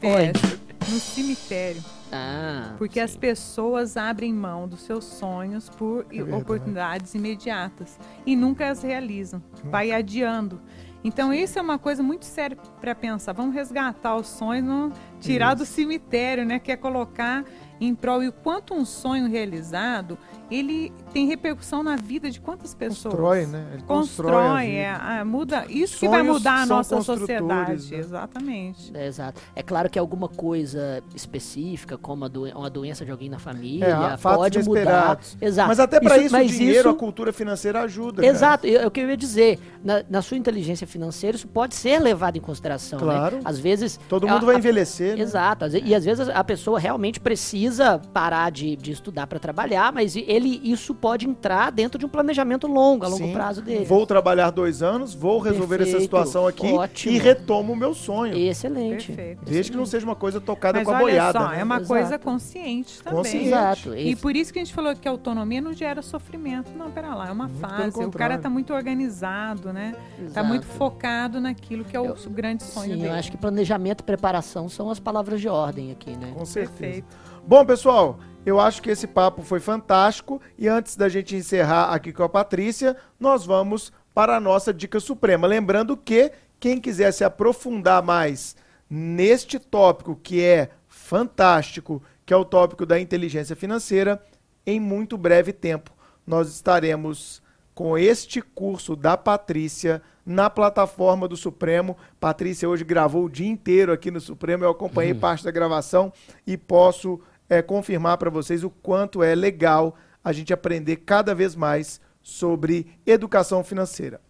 Péssimo. 0.00 0.59
No 0.88 0.98
cemitério. 0.98 1.82
Ah, 2.12 2.74
Porque 2.76 2.98
sim. 2.98 3.04
as 3.04 3.16
pessoas 3.16 3.96
abrem 3.96 4.32
mão 4.34 4.66
dos 4.66 4.80
seus 4.82 5.04
sonhos 5.04 5.68
por 5.68 6.06
é 6.10 6.22
oportunidades 6.34 7.14
imediatas 7.14 7.98
e 8.26 8.34
nunca 8.34 8.68
as 8.68 8.82
realizam. 8.82 9.42
Vai 9.64 9.92
adiando. 9.92 10.60
Então, 11.02 11.32
isso 11.32 11.58
é 11.58 11.62
uma 11.62 11.78
coisa 11.78 12.02
muito 12.02 12.24
séria 12.26 12.56
para 12.80 12.94
pensar. 12.94 13.32
Vamos 13.32 13.54
resgatar 13.54 14.16
os 14.16 14.26
sonhos, 14.26 14.66
não 14.66 14.92
tirar 15.20 15.54
isso. 15.54 15.64
do 15.64 15.66
cemitério, 15.66 16.44
né? 16.44 16.58
Que 16.58 16.72
é 16.72 16.76
colocar 16.76 17.44
em 17.80 17.94
prol. 17.94 18.22
E 18.22 18.28
o 18.28 18.32
quanto 18.32 18.74
um 18.74 18.84
sonho 18.84 19.28
realizado 19.28 20.18
ele 20.50 20.92
tem 21.12 21.26
repercussão 21.26 21.82
na 21.82 21.96
vida 21.96 22.30
de 22.30 22.40
quantas 22.40 22.74
pessoas? 22.74 23.14
Constrói, 23.14 23.46
né? 23.46 23.66
Ele 23.72 23.82
constrói, 23.82 24.32
constrói 24.32 24.66
é, 24.70 24.98
é, 25.20 25.24
muda. 25.24 25.64
Isso 25.68 25.98
Sonhos 25.98 25.98
que 25.98 26.08
vai 26.08 26.22
mudar 26.22 26.62
a 26.62 26.66
nossa 26.66 27.00
sociedade, 27.02 27.92
né? 27.92 27.98
exatamente. 27.98 28.90
É, 28.94 29.06
exato. 29.06 29.40
É 29.54 29.62
claro 29.62 29.88
que 29.88 29.98
alguma 29.98 30.28
coisa 30.28 31.02
específica, 31.14 31.96
como 31.96 32.28
do, 32.28 32.44
uma 32.46 32.68
doença 32.68 33.04
de 33.04 33.12
alguém 33.12 33.28
na 33.28 33.38
família, 33.38 33.86
é, 33.86 34.16
pode 34.16 34.62
mudar. 34.64 35.20
Exato. 35.40 35.68
Mas 35.68 35.78
até 35.78 36.00
para 36.00 36.18
isso, 36.18 36.36
isso 36.36 36.54
o 36.54 36.58
dinheiro, 36.58 36.78
isso... 36.80 36.88
a 36.88 36.94
cultura 36.94 37.32
financeira 37.32 37.82
ajuda. 37.82 38.26
Exato. 38.26 38.66
É 38.66 38.86
o 38.86 38.90
que 38.90 39.00
eu 39.00 39.08
ia 39.08 39.16
dizer. 39.16 39.58
Na, 39.82 40.02
na, 40.10 40.20
sua 40.20 40.36
inteligência 40.36 40.86
financeira, 40.86 41.36
isso 41.36 41.48
pode 41.48 41.74
ser 41.74 41.98
levado 42.00 42.36
em 42.36 42.40
consideração. 42.40 42.98
Né? 42.98 43.04
Claro. 43.04 43.36
Né? 43.36 43.42
Às 43.44 43.58
vezes. 43.58 43.98
Todo 44.08 44.26
mundo 44.26 44.42
a, 44.42 44.46
vai 44.46 44.56
envelhecer. 44.56 45.09
A, 45.12 45.16
né? 45.16 45.22
Exato. 45.22 45.64
E 45.84 45.94
às 45.94 46.04
vezes 46.04 46.28
a 46.28 46.44
pessoa 46.44 46.78
realmente 46.78 47.20
precisa 47.20 48.00
parar 48.12 48.50
de, 48.50 48.76
de 48.76 48.92
estudar 48.92 49.26
para 49.26 49.38
trabalhar, 49.38 49.92
mas 49.92 50.16
ele 50.16 50.60
isso 50.64 50.94
pode 50.94 51.28
entrar 51.28 51.70
dentro 51.70 51.98
de 51.98 52.06
um 52.06 52.08
planejamento 52.08 52.66
longo, 52.66 53.04
a 53.04 53.08
longo 53.08 53.24
Sim. 53.24 53.32
prazo 53.32 53.62
dele. 53.62 53.84
Vou 53.84 54.06
trabalhar 54.06 54.50
dois 54.50 54.82
anos, 54.82 55.14
vou 55.14 55.38
resolver 55.38 55.78
Perfeito. 55.78 55.96
essa 55.96 56.04
situação 56.04 56.46
aqui 56.46 56.66
Ótimo. 56.66 57.14
e 57.14 57.18
retomo 57.18 57.72
o 57.72 57.76
meu 57.76 57.94
sonho. 57.94 58.36
Excelente. 58.36 59.12
Perfeito. 59.12 59.44
Desde 59.44 59.70
que 59.70 59.76
não 59.76 59.86
seja 59.86 60.04
uma 60.04 60.16
coisa 60.16 60.40
tocada 60.40 60.78
Mas 60.78 60.86
com 60.86 60.94
a 60.94 60.98
boiada. 60.98 61.38
Só, 61.38 61.48
né? 61.48 61.60
É 61.60 61.64
uma 61.64 61.76
Exato. 61.76 61.88
coisa 61.88 62.18
consciente 62.18 63.02
também. 63.02 63.18
Consciente. 63.18 63.46
Exato. 63.46 63.94
E 63.96 64.16
por 64.16 64.36
isso 64.36 64.52
que 64.52 64.58
a 64.58 64.64
gente 64.64 64.74
falou 64.74 64.94
que 64.94 65.08
a 65.08 65.10
autonomia 65.10 65.60
não 65.60 65.72
gera 65.72 66.02
sofrimento. 66.02 66.70
Não, 66.76 66.90
pera 66.90 67.14
lá, 67.14 67.28
é 67.28 67.32
uma 67.32 67.48
muito 67.48 67.60
fase. 67.60 68.04
O 68.04 68.10
cara 68.12 68.36
está 68.36 68.48
muito 68.48 68.72
organizado, 68.72 69.72
né? 69.72 69.94
Está 70.26 70.42
muito 70.42 70.66
focado 70.66 71.40
naquilo 71.40 71.84
que 71.84 71.96
é 71.96 72.00
o 72.00 72.06
eu, 72.06 72.16
grande 72.30 72.62
sonho 72.62 72.92
sim, 72.92 72.96
dele. 72.96 73.08
Eu 73.08 73.14
acho 73.14 73.30
que 73.30 73.36
planejamento 73.36 74.00
e 74.00 74.04
preparação 74.04 74.68
são 74.68 74.90
as 74.90 74.99
palavras 75.00 75.40
de 75.40 75.48
ordem 75.48 75.90
aqui, 75.90 76.16
né? 76.16 76.32
Com 76.36 76.44
certeza. 76.44 76.78
Perfeito. 76.78 77.16
Bom, 77.46 77.64
pessoal, 77.64 78.18
eu 78.44 78.60
acho 78.60 78.82
que 78.82 78.90
esse 78.90 79.06
papo 79.06 79.42
foi 79.42 79.60
fantástico 79.60 80.40
e 80.58 80.68
antes 80.68 80.96
da 80.96 81.08
gente 81.08 81.34
encerrar 81.34 81.92
aqui 81.92 82.12
com 82.12 82.22
a 82.22 82.28
Patrícia, 82.28 82.96
nós 83.18 83.44
vamos 83.44 83.92
para 84.14 84.36
a 84.36 84.40
nossa 84.40 84.72
dica 84.72 85.00
suprema. 85.00 85.46
Lembrando 85.46 85.96
que 85.96 86.32
quem 86.58 86.80
quiser 86.80 87.12
se 87.12 87.24
aprofundar 87.24 88.02
mais 88.02 88.56
neste 88.88 89.58
tópico 89.58 90.18
que 90.22 90.42
é 90.42 90.70
fantástico, 90.88 92.02
que 92.26 92.32
é 92.32 92.36
o 92.36 92.44
tópico 92.44 92.84
da 92.84 93.00
inteligência 93.00 93.56
financeira, 93.56 94.22
em 94.66 94.78
muito 94.78 95.16
breve 95.16 95.52
tempo 95.52 95.92
nós 96.26 96.48
estaremos 96.48 97.42
com 97.80 97.96
este 97.96 98.42
curso 98.42 98.94
da 98.94 99.16
Patrícia 99.16 100.02
na 100.26 100.50
plataforma 100.50 101.26
do 101.26 101.34
Supremo. 101.34 101.96
Patrícia 102.20 102.68
hoje 102.68 102.84
gravou 102.84 103.24
o 103.24 103.30
dia 103.30 103.48
inteiro 103.48 103.90
aqui 103.90 104.10
no 104.10 104.20
Supremo, 104.20 104.62
eu 104.62 104.70
acompanhei 104.70 105.14
uhum. 105.14 105.18
parte 105.18 105.42
da 105.42 105.50
gravação 105.50 106.12
e 106.46 106.58
posso 106.58 107.18
é, 107.48 107.62
confirmar 107.62 108.18
para 108.18 108.28
vocês 108.28 108.62
o 108.62 108.68
quanto 108.68 109.22
é 109.22 109.34
legal 109.34 109.96
a 110.22 110.30
gente 110.30 110.52
aprender 110.52 110.96
cada 110.96 111.34
vez 111.34 111.56
mais 111.56 112.02
sobre 112.22 112.86
educação 113.06 113.64
financeira. 113.64 114.20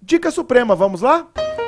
Dica 0.00 0.30
Suprema, 0.30 0.76
vamos 0.76 1.00
lá? 1.00 1.26
Chiquinho, 1.34 1.65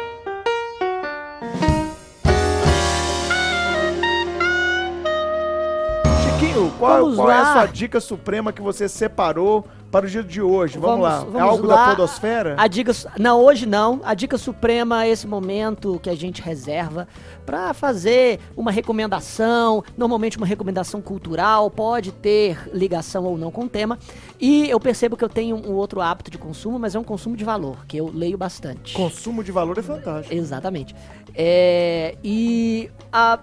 qual, 6.78 7.14
qual 7.14 7.30
é 7.30 7.38
a 7.38 7.52
sua 7.52 7.66
dica 7.66 8.00
suprema 8.00 8.52
que 8.52 8.62
você 8.62 8.88
separou 8.88 9.66
para 9.90 10.06
o 10.06 10.08
dia 10.08 10.22
de 10.22 10.40
hoje. 10.40 10.78
Vamos, 10.78 11.00
vamos 11.00 11.02
lá. 11.02 11.18
Vamos 11.18 11.34
é 11.36 11.40
algo 11.40 11.66
lá. 11.66 11.86
da 11.86 11.90
podosfera? 11.90 12.54
A 12.58 12.66
dica, 12.66 12.92
não, 13.18 13.40
hoje 13.40 13.66
não. 13.66 14.00
A 14.04 14.14
dica 14.14 14.36
suprema 14.36 15.04
é 15.04 15.10
esse 15.10 15.26
momento 15.26 15.98
que 16.02 16.10
a 16.10 16.14
gente 16.14 16.42
reserva 16.42 17.08
para 17.46 17.72
fazer 17.72 18.38
uma 18.56 18.70
recomendação, 18.70 19.82
normalmente 19.96 20.36
uma 20.36 20.46
recomendação 20.46 21.00
cultural, 21.00 21.70
pode 21.70 22.12
ter 22.12 22.68
ligação 22.72 23.24
ou 23.24 23.38
não 23.38 23.50
com 23.50 23.64
o 23.64 23.68
tema. 23.68 23.98
E 24.38 24.68
eu 24.68 24.78
percebo 24.78 25.16
que 25.16 25.24
eu 25.24 25.28
tenho 25.28 25.56
um 25.56 25.72
outro 25.72 26.00
hábito 26.00 26.30
de 26.30 26.38
consumo, 26.38 26.78
mas 26.78 26.94
é 26.94 26.98
um 26.98 27.04
consumo 27.04 27.36
de 27.36 27.44
valor, 27.44 27.86
que 27.86 27.96
eu 27.96 28.10
leio 28.12 28.36
bastante. 28.36 28.94
Consumo 28.94 29.42
de 29.42 29.50
valor 29.50 29.78
é 29.78 29.82
fantástico. 29.82 30.34
Exatamente. 30.34 30.94
É, 31.34 32.16
e 32.22 32.90
a 33.10 33.38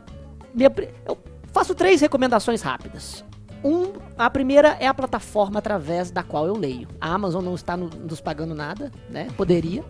minha, 0.54 0.72
eu 1.08 1.18
faço 1.56 1.74
três 1.74 2.02
recomendações 2.02 2.62
rápidas. 2.62 3.24
Um, 3.64 3.94
a 4.18 4.30
primeira 4.30 4.76
é 4.78 4.88
a 4.88 4.94
plataforma 4.94 5.60
através 5.60 6.12
da 6.12 6.22
qual 6.22 6.46
eu 6.46 6.54
leio. 6.54 6.86
A 7.00 7.14
Amazon 7.14 7.46
não 7.46 7.56
está 7.56 7.78
no, 7.78 7.90
nos 7.90 8.20
pagando 8.20 8.54
nada, 8.54 8.92
né? 9.10 9.30
Poderia. 9.38 9.82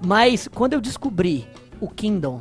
Mas 0.00 0.46
quando 0.46 0.74
eu 0.74 0.80
descobri 0.80 1.48
o 1.80 1.88
Kindle, 1.88 2.38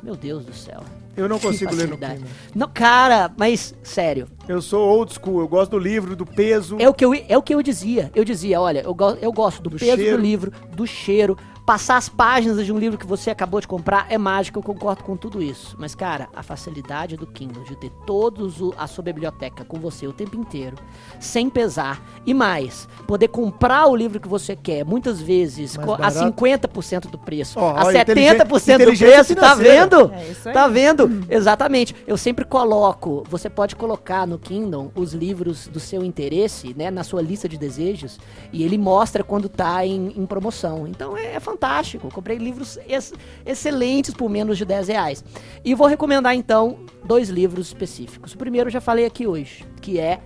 meu 0.00 0.14
Deus 0.14 0.44
do 0.44 0.54
céu. 0.54 0.80
Eu 1.16 1.28
não 1.28 1.40
consigo 1.40 1.74
ler 1.74 1.88
no 1.88 1.98
Kindle. 1.98 2.28
Não, 2.54 2.68
cara, 2.68 3.32
mas 3.36 3.74
sério. 3.82 4.28
Eu 4.46 4.62
sou 4.62 4.88
old 4.88 5.12
school, 5.12 5.40
eu 5.40 5.48
gosto 5.48 5.72
do 5.72 5.78
livro, 5.80 6.14
do 6.14 6.24
peso. 6.24 6.76
É 6.78 6.88
o 6.88 6.94
que 6.94 7.04
eu, 7.04 7.12
é 7.12 7.36
o 7.36 7.42
que 7.42 7.52
eu 7.52 7.60
dizia. 7.60 8.12
Eu 8.14 8.24
dizia, 8.24 8.60
olha, 8.60 8.82
eu, 8.82 8.94
go, 8.94 9.10
eu 9.20 9.32
gosto 9.32 9.60
do, 9.60 9.70
do 9.70 9.76
peso 9.76 9.96
cheiro. 9.96 10.16
do 10.16 10.22
livro, 10.22 10.52
do 10.72 10.86
cheiro, 10.86 11.36
Passar 11.68 11.98
as 11.98 12.08
páginas 12.08 12.64
de 12.64 12.72
um 12.72 12.78
livro 12.78 12.96
que 12.96 13.06
você 13.06 13.28
acabou 13.28 13.60
de 13.60 13.68
comprar 13.68 14.06
é 14.08 14.16
mágico, 14.16 14.58
eu 14.58 14.62
concordo 14.62 15.04
com 15.04 15.18
tudo 15.18 15.42
isso. 15.42 15.76
Mas, 15.78 15.94
cara, 15.94 16.30
a 16.34 16.42
facilidade 16.42 17.14
do 17.14 17.26
Kindle 17.26 17.62
de 17.62 17.76
ter 17.76 17.90
todos 18.06 18.56
a 18.78 18.86
sua 18.86 19.04
biblioteca 19.04 19.66
com 19.66 19.78
você 19.78 20.06
o 20.06 20.12
tempo 20.14 20.34
inteiro, 20.34 20.78
sem 21.20 21.50
pesar. 21.50 22.02
E 22.24 22.32
mais, 22.32 22.88
poder 23.06 23.28
comprar 23.28 23.86
o 23.86 23.94
livro 23.94 24.18
que 24.18 24.26
você 24.26 24.56
quer, 24.56 24.82
muitas 24.82 25.20
vezes 25.20 25.78
a 25.78 26.10
50% 26.10 27.10
do 27.10 27.18
preço, 27.18 27.60
oh, 27.60 27.66
a 27.66 27.84
70% 27.92 28.86
do 28.86 28.96
preço, 28.96 29.36
tá 29.36 29.54
vendo? 29.54 30.10
É 30.10 30.50
tá 30.50 30.68
vendo? 30.68 31.04
Hum. 31.04 31.20
Exatamente. 31.28 31.94
Eu 32.06 32.16
sempre 32.16 32.46
coloco, 32.46 33.24
você 33.28 33.50
pode 33.50 33.76
colocar 33.76 34.26
no 34.26 34.38
Kindle 34.38 34.90
os 34.94 35.12
livros 35.12 35.68
do 35.68 35.78
seu 35.78 36.02
interesse, 36.02 36.74
né, 36.74 36.90
na 36.90 37.04
sua 37.04 37.20
lista 37.20 37.46
de 37.46 37.58
desejos, 37.58 38.18
e 38.54 38.62
ele 38.64 38.78
mostra 38.78 39.22
quando 39.22 39.50
tá 39.50 39.84
em, 39.84 40.14
em 40.16 40.24
promoção. 40.24 40.88
Então 40.88 41.14
é, 41.14 41.34
é 41.34 41.40
fantástico 41.40 41.57
fantástico. 41.58 42.08
Comprei 42.10 42.38
livros 42.38 42.78
ex 42.88 43.12
excelentes 43.44 44.14
por 44.14 44.30
menos 44.30 44.56
de 44.56 44.64
10 44.64 44.88
reais. 44.88 45.24
E 45.64 45.74
vou 45.74 45.88
recomendar 45.88 46.34
então 46.34 46.78
dois 47.04 47.28
livros 47.28 47.66
específicos. 47.66 48.32
O 48.34 48.38
primeiro 48.38 48.68
eu 48.68 48.72
já 48.72 48.80
falei 48.80 49.04
aqui 49.04 49.26
hoje, 49.26 49.66
que 49.82 49.98
é 49.98 50.20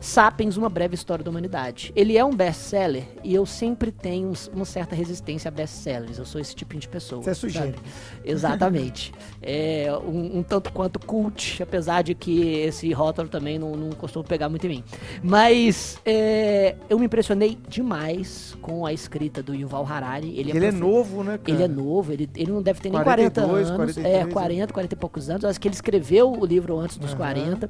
Sapiens, 0.00 0.56
Uma 0.56 0.68
Breve 0.68 0.94
História 0.94 1.24
da 1.24 1.30
Humanidade. 1.30 1.92
Ele 1.96 2.16
é 2.16 2.24
um 2.24 2.32
best-seller 2.32 3.04
e 3.24 3.34
eu 3.34 3.44
sempre 3.44 3.90
tenho 3.90 4.32
uma 4.52 4.64
certa 4.64 4.94
resistência 4.94 5.48
a 5.48 5.50
best-sellers. 5.50 6.18
Eu 6.18 6.24
sou 6.24 6.40
esse 6.40 6.54
tipo 6.54 6.76
de 6.76 6.88
pessoa. 6.88 7.22
Você 7.22 7.30
é 7.30 7.34
sujeito. 7.34 7.82
Exatamente. 8.24 9.12
é 9.42 9.92
um, 10.06 10.38
um, 10.38 10.42
tanto 10.42 10.72
quanto 10.72 11.00
cult, 11.00 11.60
apesar 11.60 12.02
de 12.02 12.14
que 12.14 12.60
esse 12.60 12.92
rótulo 12.92 13.28
também 13.28 13.58
não, 13.58 13.72
não 13.72 13.90
costuma 13.90 14.24
pegar 14.24 14.48
muito 14.48 14.66
em 14.66 14.70
mim. 14.70 14.84
Mas 15.20 15.98
é, 16.06 16.76
eu 16.88 16.98
me 16.98 17.06
impressionei 17.06 17.58
demais 17.68 18.56
com 18.62 18.86
a 18.86 18.92
escrita 18.92 19.42
do 19.42 19.52
Yuval 19.52 19.84
Harari. 19.84 20.38
Ele, 20.38 20.52
é, 20.52 20.56
ele 20.56 20.66
é 20.66 20.72
novo, 20.72 21.24
né, 21.24 21.38
cara? 21.38 21.50
Ele 21.50 21.62
é 21.64 21.68
novo, 21.68 22.12
ele, 22.12 22.30
ele 22.36 22.52
não 22.52 22.62
deve 22.62 22.80
ter 22.80 22.90
nem 22.90 23.02
42, 23.02 23.68
40 23.68 23.80
anos. 23.80 23.94
43, 23.94 24.28
é, 24.28 24.32
40, 24.32 24.72
40 24.72 24.94
e 24.94 24.96
poucos 24.96 25.28
anos. 25.28 25.44
Acho 25.44 25.60
que 25.60 25.66
ele 25.66 25.74
escreveu 25.74 26.32
o 26.32 26.46
livro 26.46 26.78
antes 26.78 26.96
dos 26.98 27.10
uhum. 27.10 27.16
40. 27.16 27.68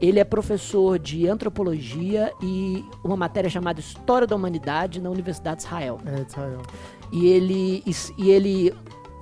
Ele 0.00 0.18
é 0.18 0.24
professor 0.24 0.98
de 0.98 1.28
antropologia 1.28 1.67
e 1.74 2.84
uma 3.02 3.16
matéria 3.16 3.50
chamada 3.50 3.80
História 3.80 4.26
da 4.26 4.36
Humanidade 4.36 5.00
na 5.00 5.10
Universidade 5.10 5.58
de 5.58 5.66
Israel. 5.66 5.98
É, 6.06 6.22
Israel. 6.22 6.62
E 7.12 7.26
ele, 7.26 7.82
e 8.16 8.30
ele 8.30 8.74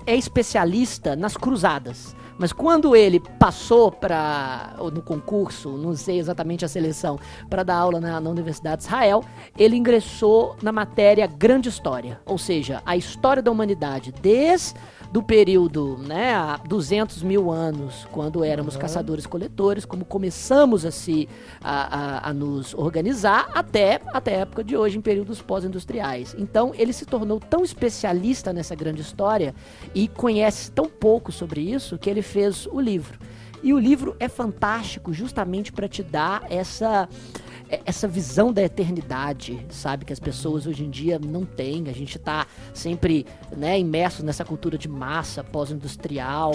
é 0.06 0.14
especialista 0.14 1.16
nas 1.16 1.36
cruzadas. 1.36 2.14
Mas 2.38 2.52
quando 2.52 2.94
ele 2.94 3.18
passou 3.18 3.90
para 3.90 4.76
no 4.92 5.00
concurso, 5.00 5.70
não 5.70 5.94
sei 5.94 6.18
exatamente 6.18 6.64
a 6.64 6.68
seleção, 6.68 7.18
para 7.48 7.62
dar 7.62 7.76
aula 7.76 7.98
na, 7.98 8.20
na, 8.20 8.30
Universidade 8.30 8.82
de 8.82 8.88
Israel, 8.88 9.24
ele 9.58 9.76
ingressou 9.76 10.54
na 10.62 10.70
matéria 10.70 11.26
Grande 11.26 11.68
História, 11.68 12.20
ou 12.26 12.36
seja, 12.36 12.82
a 12.84 12.96
história 12.96 13.42
da 13.42 13.50
humanidade 13.50 14.12
desde 14.12 14.74
do 15.16 15.22
período, 15.22 15.96
né, 15.96 16.34
há 16.34 16.60
200 16.68 17.22
mil 17.22 17.50
anos, 17.50 18.06
quando 18.12 18.44
éramos 18.44 18.74
uhum. 18.74 18.82
caçadores-coletores, 18.82 19.86
como 19.86 20.04
começamos 20.04 20.84
a 20.84 20.90
se 20.90 21.26
a, 21.58 22.26
a, 22.26 22.28
a, 22.28 22.34
nos 22.34 22.74
organizar 22.74 23.48
até, 23.54 23.98
até 24.12 24.34
a 24.34 24.38
época 24.40 24.62
de 24.62 24.76
hoje, 24.76 24.98
em 24.98 25.00
períodos 25.00 25.40
pós-industriais. 25.40 26.36
Então, 26.38 26.74
ele 26.76 26.92
se 26.92 27.06
tornou 27.06 27.40
tão 27.40 27.64
especialista 27.64 28.52
nessa 28.52 28.74
grande 28.74 29.00
história 29.00 29.54
e 29.94 30.06
conhece 30.06 30.70
tão 30.70 30.84
pouco 30.84 31.32
sobre 31.32 31.62
isso 31.62 31.96
que 31.96 32.10
ele 32.10 32.20
fez 32.20 32.66
o 32.66 32.78
livro. 32.78 33.18
E 33.62 33.72
o 33.72 33.78
livro 33.78 34.14
é 34.20 34.28
fantástico 34.28 35.14
justamente 35.14 35.72
para 35.72 35.88
te 35.88 36.02
dar 36.02 36.42
essa 36.50 37.08
essa 37.84 38.06
visão 38.06 38.52
da 38.52 38.62
eternidade, 38.62 39.64
sabe? 39.70 40.04
Que 40.04 40.12
as 40.12 40.20
pessoas 40.20 40.66
hoje 40.66 40.84
em 40.84 40.90
dia 40.90 41.18
não 41.18 41.44
têm. 41.44 41.88
A 41.88 41.92
gente 41.92 42.16
está 42.16 42.46
sempre 42.72 43.26
né, 43.56 43.78
imerso 43.78 44.24
nessa 44.24 44.44
cultura 44.44 44.78
de 44.78 44.88
massa, 44.88 45.42
pós-industrial, 45.42 46.52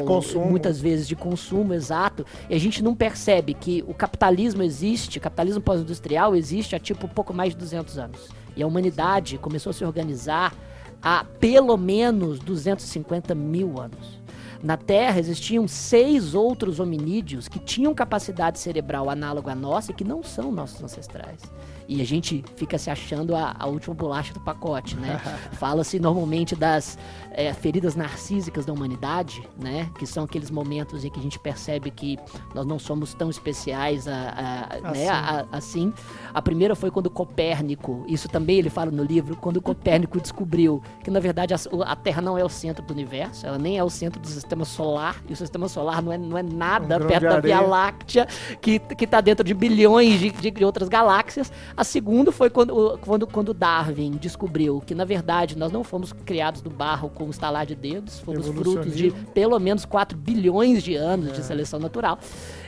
muitas 0.47 0.80
vezes 0.80 1.07
de 1.07 1.16
consumo, 1.16 1.74
exato. 1.74 2.26
E 2.49 2.55
a 2.55 2.59
gente 2.59 2.84
não 2.84 2.95
percebe 2.95 3.53
que 3.53 3.84
o 3.88 3.93
capitalismo 3.93 4.64
existe, 4.64 5.18
o 5.18 5.22
capitalismo 5.22 5.62
pós-industrial 5.62 6.36
existe 6.36 6.76
há 6.76 6.80
tipo 6.80 7.07
pouco 7.07 7.34
mais 7.34 7.53
de 7.53 7.59
200 7.59 7.97
anos. 7.97 8.30
E 8.55 8.64
a 8.64 8.68
humanidade 8.68 9.38
começou 9.38 9.72
a 9.72 9.74
se 9.74 9.84
organizar 9.84 10.53
há 11.01 11.26
pelo 11.39 11.76
menos 11.78 12.39
250 12.39 13.34
mil 13.34 13.80
anos. 13.80 14.21
Na 14.64 14.78
Terra 14.78 15.20
existiam 15.20 15.68
seis 15.68 16.36
outros 16.36 16.80
hominídeos 16.80 17.47
que 17.47 17.57
tinham 17.57 17.95
capacidade 17.95 18.59
cerebral 18.59 19.09
análoga 19.09 19.53
à 19.53 19.55
nossa 19.55 19.91
e 19.91 19.95
que 19.95 20.03
não 20.03 20.22
são 20.22 20.51
nossos 20.51 20.84
ancestrais. 20.84 21.41
E 21.88 22.02
a 22.02 22.06
gente 22.06 22.44
fica 22.56 22.78
se 22.78 22.90
achando 22.90 23.36
a, 23.36 23.56
a 23.58 23.68
última 23.68 23.94
bolacha 23.94 24.34
do 24.34 24.40
pacote, 24.40 24.96
né? 24.96 25.20
Fala-se 25.54 26.00
normalmente 26.00 26.56
das 26.56 26.98
é, 27.32 27.54
feridas 27.54 27.96
narcísicas 27.96 28.66
da 28.66 28.74
humanidade, 28.74 29.48
né? 29.60 29.90
Que 29.98 30.06
são 30.06 30.24
aqueles 30.24 30.50
momentos 30.50 31.04
em 31.04 31.10
que 31.10 31.20
a 31.20 31.24
gente 31.24 31.40
percebe 31.40 31.92
que 31.92 32.18
nós 32.54 32.66
não 32.66 32.80
somos 32.80 33.14
tão 33.14 33.30
especiais 33.30 34.08
a, 34.08 34.14
a, 34.14 34.90
assim. 34.90 35.00
Né? 35.00 35.10
A, 35.10 35.46
assim. 35.52 35.94
A 36.34 36.42
primeira 36.42 36.76
foi 36.76 36.92
quando 36.92 37.10
Copérnico, 37.10 38.04
isso 38.08 38.30
também 38.30 38.58
ele 38.58 38.70
fala 38.70 38.92
no 38.92 39.04
livro, 39.04 39.36
quando 39.36 39.62
Copérnico 39.62 40.20
descobriu 40.20 40.82
que 41.04 41.12
na 41.12 41.20
verdade 41.20 41.54
a, 41.54 41.96
Terra 41.96 42.22
não 42.22 42.38
é 42.38 42.44
o 42.44 42.50
centro 42.50 42.84
do 42.86 42.94
universo, 42.94 43.46
ela 43.46 43.58
nem 43.58 43.78
é 43.78 43.84
o 43.84 43.90
centro 43.90 44.20
do 44.20 44.28
sistema 44.28 44.66
solar, 44.66 45.22
e 45.28 45.34
o 45.34 45.36
sistema 45.36 45.68
solar 45.68 46.02
não 46.02 46.12
é, 46.12 46.18
não 46.18 46.38
é 46.38 46.44
nada 46.44 46.98
um 46.98 47.08
perto 47.08 47.24
da 47.24 47.40
Via 47.40 47.62
Láctea, 47.62 48.28
que 48.62 48.82
está 49.00 49.22
dentro 49.22 49.44
de 49.44 49.54
bilhões 49.54 50.20
de, 50.20 50.32
de 50.32 50.66
outras 50.66 50.90
galáxias. 50.90 51.52
A 51.76 51.84
segunda 51.84 52.32
foi 52.32 52.50
quando, 52.50 52.98
quando, 53.00 53.28
quando 53.28 53.54
Darwin 53.54 54.12
descobriu 54.12 54.82
que, 54.86 54.94
na 54.94 55.06
verdade, 55.06 55.58
nós 55.58 55.72
não 55.72 55.84
fomos 55.84 56.14
criados 56.14 56.62
do 56.62 56.70
barro 56.70 57.10
com 57.10 57.30
estalar 57.30 57.66
de 57.66 57.76
dedos, 57.76 58.20
fomos 58.20 58.48
frutos 58.48 58.96
de 58.96 59.12
pelo 59.34 59.58
menos 59.60 59.86
4 59.86 60.18
bilhões 60.18 60.84
de 60.84 60.96
anos 60.96 61.30
é. 61.30 61.32
de 61.32 61.44
seleção 61.44 61.80
natural. 61.80 62.20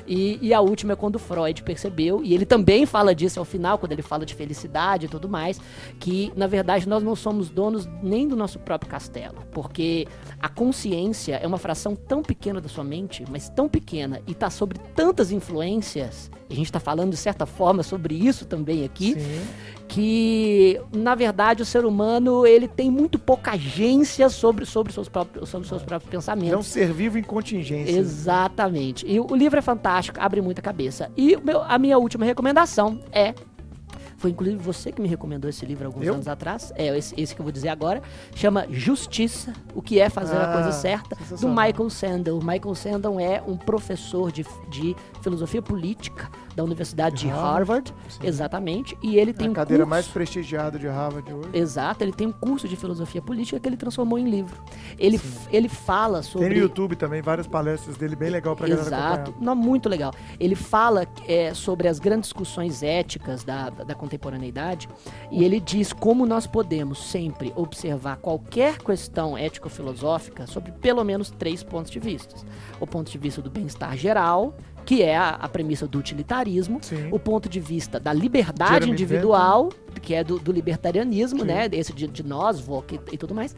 E, 0.08 0.40
e, 0.42 0.54
a 0.54 0.62
última 0.62 0.94
é 0.94 0.96
quando 0.96 1.18
Freud 1.18 1.64
percebeu, 1.64 2.24
e 2.24 2.34
ele 2.34 2.46
também 2.46 2.86
fala 2.86 3.16
disso 3.16 3.40
ao 3.40 3.46
final, 3.46 3.78
quando 3.78 3.92
ele 3.92 4.02
fala 4.02 4.26
de 4.26 4.36
felicidade 4.36 5.06
e 5.06 5.10
tudo 5.10 5.30
mais, 5.30 5.60
que 6.00 6.32
na 6.36 6.48
verdade 6.48 6.88
nós 6.88 7.02
não 7.04 7.16
somos 7.16 7.50
donos 7.50 7.88
nem 8.02 8.28
do 8.28 8.36
nosso 8.36 8.60
próprio 8.60 8.90
castelo, 8.90 9.44
porque 9.52 10.08
a 10.42 10.50
consciência 10.50 11.36
é 11.36 11.48
uma 11.48 11.58
fração 11.58 11.96
tão 11.96 12.22
pequena 12.22 12.60
da 12.60 12.68
sua 12.68 12.84
mente, 12.84 13.24
mas 13.30 13.50
tão 13.50 13.70
pequena, 13.70 14.22
e 14.28 14.32
está 14.32 14.50
sobre 14.50 14.78
tantas 14.96 15.32
influências, 15.32 16.30
e 16.50 16.54
a 16.54 16.56
gente 16.56 16.66
está 16.66 16.80
falando 16.80 17.12
de 17.12 17.18
certa 17.18 17.46
forma 17.46 17.84
sobre 17.84 18.16
isso 18.16 18.46
também 18.46 18.84
aqui, 18.84 19.14
Sim. 19.14 19.42
Que 19.88 20.80
na 20.92 21.14
verdade 21.16 21.62
o 21.62 21.66
ser 21.66 21.86
humano 21.86 22.46
ele 22.48 22.68
tem 22.68 22.90
muito 22.90 23.20
pouca 23.20 23.52
agência 23.52 24.30
sobre, 24.30 24.66
sobre, 24.66 24.92
seus, 24.94 25.10
próprios, 25.10 25.50
sobre 25.50 25.68
seus 25.68 25.84
próprios 25.84 26.10
pensamentos. 26.10 26.54
É 26.54 26.58
um 26.58 26.64
ser 26.64 26.92
vivo 26.92 27.18
em 27.18 27.24
contingência. 27.24 27.96
Exatamente. 27.98 29.06
E 29.08 29.20
o 29.20 29.36
livro 29.36 29.60
é 29.60 29.62
fantástico 29.62 30.20
abre 30.20 30.42
muita 30.42 30.62
cabeça. 30.62 31.12
E 31.16 31.38
meu, 31.38 31.62
a 31.62 31.78
minha 31.78 31.98
última 31.98 32.26
recomendação 32.26 33.00
é 33.12 33.34
foi 34.18 34.32
inclusive 34.32 34.58
você 34.58 34.90
que 34.90 35.02
me 35.02 35.08
recomendou 35.10 35.50
esse 35.50 35.66
livro 35.66 35.86
alguns 35.86 36.06
Eu? 36.08 36.14
anos 36.14 36.30
atrás. 36.30 36.72
É, 36.78 36.98
esse, 36.98 37.14
esse 37.20 37.36
que 37.36 37.42
eu 37.42 37.44
vou 37.44 37.52
dizer 37.52 37.68
agora. 37.68 38.02
Chama 38.34 38.66
Justiça, 38.70 39.52
o 39.76 39.82
que 39.82 40.00
é 40.00 40.10
fazer 40.10 40.38
a 40.38 40.50
Ah, 40.50 40.54
coisa 40.54 40.72
certa, 40.72 41.18
do. 41.42 41.50
Michael 41.50 41.90
Sandel. 41.90 42.40
Michael 42.40 42.74
Sandel 42.74 43.20
é 43.20 43.44
um 43.46 43.58
professor 43.58 44.32
de, 44.32 44.46
de 44.70 44.96
filosofia 45.24 45.62
política 45.62 46.30
da 46.56 46.64
Universidade 46.64 47.16
De 47.16 47.24
de 47.24 47.30
Harvard, 47.30 47.94
Sim. 48.10 48.20
exatamente, 48.28 48.98
e 49.02 49.18
ele 49.18 49.34
tem 49.34 49.48
a 49.48 49.52
um 49.52 49.54
cadeira 49.54 49.84
curso... 49.84 49.90
mais 49.90 50.08
prestigiada 50.08 50.78
de 50.78 50.88
Harvard 50.88 51.34
hoje. 51.34 51.50
Exato, 51.54 52.04
ele 52.04 52.12
tem 52.12 52.28
um 52.28 52.32
curso 52.32 52.68
de 52.68 52.76
filosofia 52.76 53.22
política 53.22 53.60
que 53.60 53.68
ele 53.68 53.78
transformou 53.78 54.20
em 54.20 54.30
livro. 54.30 54.62
Ele, 55.00 55.20
ele 55.52 55.70
fala 55.70 56.22
sobre... 56.22 56.50
Tem 56.50 56.58
no 56.58 56.64
YouTube 56.64 56.96
também 56.96 57.22
várias 57.22 57.48
palestras 57.48 57.98
dele, 57.98 58.16
bem 58.16 58.30
legal 58.30 58.56
pra 58.56 58.68
galera 58.68 58.86
Exato, 58.86 59.34
não, 59.40 59.56
muito 59.56 59.88
legal. 59.88 60.14
Ele 60.40 60.56
fala 60.56 61.08
é, 61.28 61.54
sobre 61.54 61.88
as 61.88 62.00
grandes 62.00 62.30
discussões 62.30 62.84
éticas 62.84 63.44
da, 63.44 63.70
da, 63.70 63.84
da 63.84 63.96
contemporaneidade 63.96 64.90
e 65.32 65.44
ele 65.44 65.60
diz 65.60 65.94
como 65.94 66.26
nós 66.26 66.46
podemos 66.46 67.10
sempre 67.10 67.54
observar 67.56 68.18
qualquer 68.18 68.78
questão 68.78 69.38
ético-filosófica 69.38 70.46
sobre 70.46 70.72
pelo 70.72 71.04
menos 71.04 71.30
três 71.32 71.64
pontos 71.64 71.92
de 71.92 72.00
vista. 72.00 72.36
O 72.80 72.88
ponto 72.88 73.10
de 73.10 73.18
vista 73.18 73.42
do 73.42 73.50
bem-estar 73.50 73.96
geral, 73.96 74.56
que 74.86 75.02
é 75.02 75.16
a, 75.16 75.30
a 75.30 75.48
premissa 75.48 75.88
do 75.88 75.98
utilitarismo, 75.98 76.80
Sim. 76.82 77.10
o 77.12 77.20
ponto 77.20 77.48
de 77.48 77.60
vista 77.60 78.00
da 78.00 78.12
liberdade 78.12 78.74
Jeremy 78.74 78.92
individual, 78.92 79.70
que 80.02 80.14
é 80.14 80.24
do, 80.24 80.40
do 80.40 80.52
libertarianismo, 80.52 81.42
Sim. 81.42 81.46
né? 81.46 81.70
Esse 81.72 81.94
de, 81.94 82.08
de 82.08 82.24
nós, 82.24 82.60
Volk 82.60 82.96
e, 82.96 83.16
e 83.16 83.18
tudo 83.18 83.34
mais. 83.34 83.56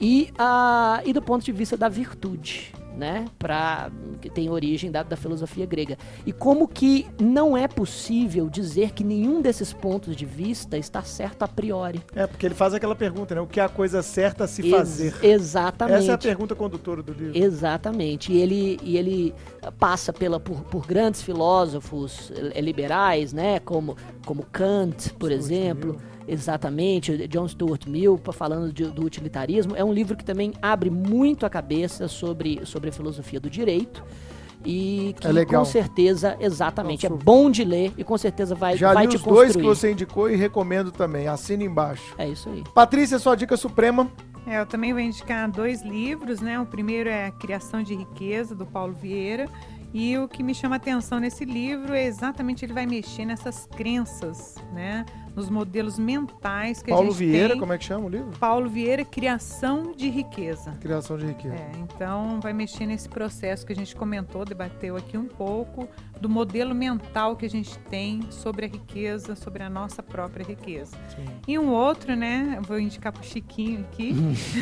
E, 0.00 0.30
a, 0.36 1.00
e 1.04 1.12
do 1.12 1.22
ponto 1.22 1.44
de 1.44 1.52
vista 1.52 1.76
da 1.76 1.88
virtude, 1.88 2.72
né? 2.96 3.26
Pra, 3.38 3.90
que 4.20 4.30
tem 4.30 4.48
origem 4.48 4.90
da, 4.90 5.02
da 5.02 5.16
filosofia 5.16 5.66
grega. 5.66 5.98
E 6.24 6.32
como 6.32 6.68
que 6.68 7.06
não 7.20 7.56
é 7.56 7.66
possível 7.66 8.48
dizer 8.48 8.92
que 8.92 9.04
nenhum 9.04 9.40
desses 9.42 9.72
pontos 9.72 10.16
de 10.16 10.24
vista 10.24 10.78
está 10.78 11.02
certo 11.02 11.42
a 11.42 11.48
priori. 11.48 12.00
É, 12.14 12.26
porque 12.26 12.46
ele 12.46 12.54
faz 12.54 12.74
aquela 12.74 12.94
pergunta, 12.94 13.34
né? 13.34 13.40
O 13.40 13.46
que 13.46 13.60
é 13.60 13.64
a 13.64 13.68
coisa 13.68 14.02
certa 14.02 14.44
a 14.44 14.48
se 14.48 14.62
Ex- 14.62 14.70
fazer? 14.70 15.14
Exatamente. 15.22 15.98
Essa 15.98 16.12
é 16.12 16.14
a 16.14 16.18
pergunta 16.18 16.54
condutora 16.54 17.02
do 17.02 17.12
livro. 17.12 17.36
Exatamente. 17.36 18.32
E 18.32 18.40
ele, 18.40 18.78
e 18.82 18.96
ele 18.96 19.34
passa 19.78 20.12
pela, 20.12 20.38
por, 20.38 20.62
por 20.64 20.86
grandes 20.86 21.22
filósofos 21.22 22.32
eh, 22.54 22.60
liberais, 22.60 23.32
né? 23.32 23.58
Como, 23.60 23.96
como 24.24 24.44
Kant, 24.50 25.12
por 25.14 25.32
exemplo. 25.32 26.00
Exatamente, 26.26 27.26
John 27.28 27.46
Stuart 27.48 27.86
Mill, 27.86 28.20
falando 28.32 28.72
de- 28.72 28.84
do 28.90 29.04
utilitarismo. 29.04 29.74
É 29.76 29.84
um 29.84 29.92
livro 29.92 30.16
que 30.16 30.24
também 30.24 30.52
abre 30.62 30.90
muito 30.90 31.44
a 31.46 31.50
cabeça 31.50 32.08
sobre, 32.08 32.60
sobre 32.64 32.90
a 32.90 32.92
filosofia 32.92 33.38
do 33.40 33.50
direito. 33.50 34.02
E 34.66 35.14
que 35.20 35.26
É 35.26 35.32
legal. 35.32 35.62
com 35.62 35.70
certeza, 35.70 36.36
exatamente, 36.40 37.06
Nossa. 37.06 37.20
é 37.20 37.24
bom 37.24 37.50
de 37.50 37.62
ler 37.64 37.92
e 37.98 38.02
com 38.04 38.16
certeza 38.16 38.54
vai, 38.54 38.78
Já 38.78 38.94
vai 38.94 39.04
li 39.04 39.10
te 39.10 39.16
os 39.16 39.22
dois 39.22 39.54
que 39.54 39.60
você 39.62 39.92
indicou 39.92 40.30
e 40.30 40.36
recomendo 40.36 40.90
também. 40.90 41.28
Assina 41.28 41.62
embaixo. 41.62 42.14
É 42.16 42.26
isso 42.26 42.48
aí. 42.48 42.64
Patrícia, 42.74 43.18
sua 43.18 43.34
dica 43.36 43.58
suprema. 43.58 44.10
É, 44.46 44.58
eu 44.60 44.64
também 44.66 44.92
vou 44.94 45.02
indicar 45.02 45.50
dois 45.50 45.82
livros, 45.82 46.40
né? 46.40 46.58
O 46.58 46.64
primeiro 46.64 47.10
é 47.10 47.30
Criação 47.32 47.82
de 47.82 47.94
Riqueza, 47.94 48.54
do 48.54 48.64
Paulo 48.64 48.94
Vieira. 48.94 49.50
E 49.92 50.16
o 50.16 50.26
que 50.26 50.42
me 50.42 50.54
chama 50.54 50.76
atenção 50.76 51.20
nesse 51.20 51.44
livro 51.44 51.92
é 51.92 52.04
exatamente 52.06 52.64
ele 52.64 52.72
vai 52.72 52.86
mexer 52.86 53.26
nessas 53.26 53.66
crenças, 53.66 54.54
né? 54.72 55.04
Nos 55.34 55.50
modelos 55.50 55.98
mentais 55.98 56.82
que 56.82 56.90
Paulo 56.90 57.08
a 57.08 57.10
gente 57.10 57.18
Vieira, 57.18 57.50
tem. 57.50 57.60
como 57.60 57.72
é 57.72 57.78
que 57.78 57.84
chama 57.84 58.06
o 58.06 58.08
livro? 58.08 58.30
Paulo 58.38 58.68
Vieira, 58.68 59.04
Criação 59.04 59.92
de 59.92 60.08
Riqueza. 60.08 60.72
Criação 60.80 61.16
de 61.18 61.26
riqueza. 61.26 61.54
É, 61.54 61.72
então 61.78 62.40
vai 62.40 62.52
mexer 62.52 62.86
nesse 62.86 63.08
processo 63.08 63.66
que 63.66 63.72
a 63.72 63.76
gente 63.76 63.94
comentou, 63.96 64.44
debateu 64.44 64.96
aqui 64.96 65.18
um 65.18 65.26
pouco, 65.26 65.88
do 66.20 66.28
modelo 66.28 66.74
mental 66.74 67.36
que 67.36 67.44
a 67.44 67.50
gente 67.50 67.76
tem 67.90 68.20
sobre 68.30 68.66
a 68.66 68.68
riqueza, 68.68 69.34
sobre 69.34 69.62
a 69.62 69.68
nossa 69.68 70.02
própria 70.02 70.44
riqueza. 70.44 70.96
Sim. 71.14 71.24
E 71.46 71.58
um 71.58 71.70
outro, 71.70 72.14
né, 72.14 72.58
vou 72.66 72.78
indicar 72.78 73.12
pro 73.12 73.24
Chiquinho 73.24 73.80
aqui, 73.80 74.14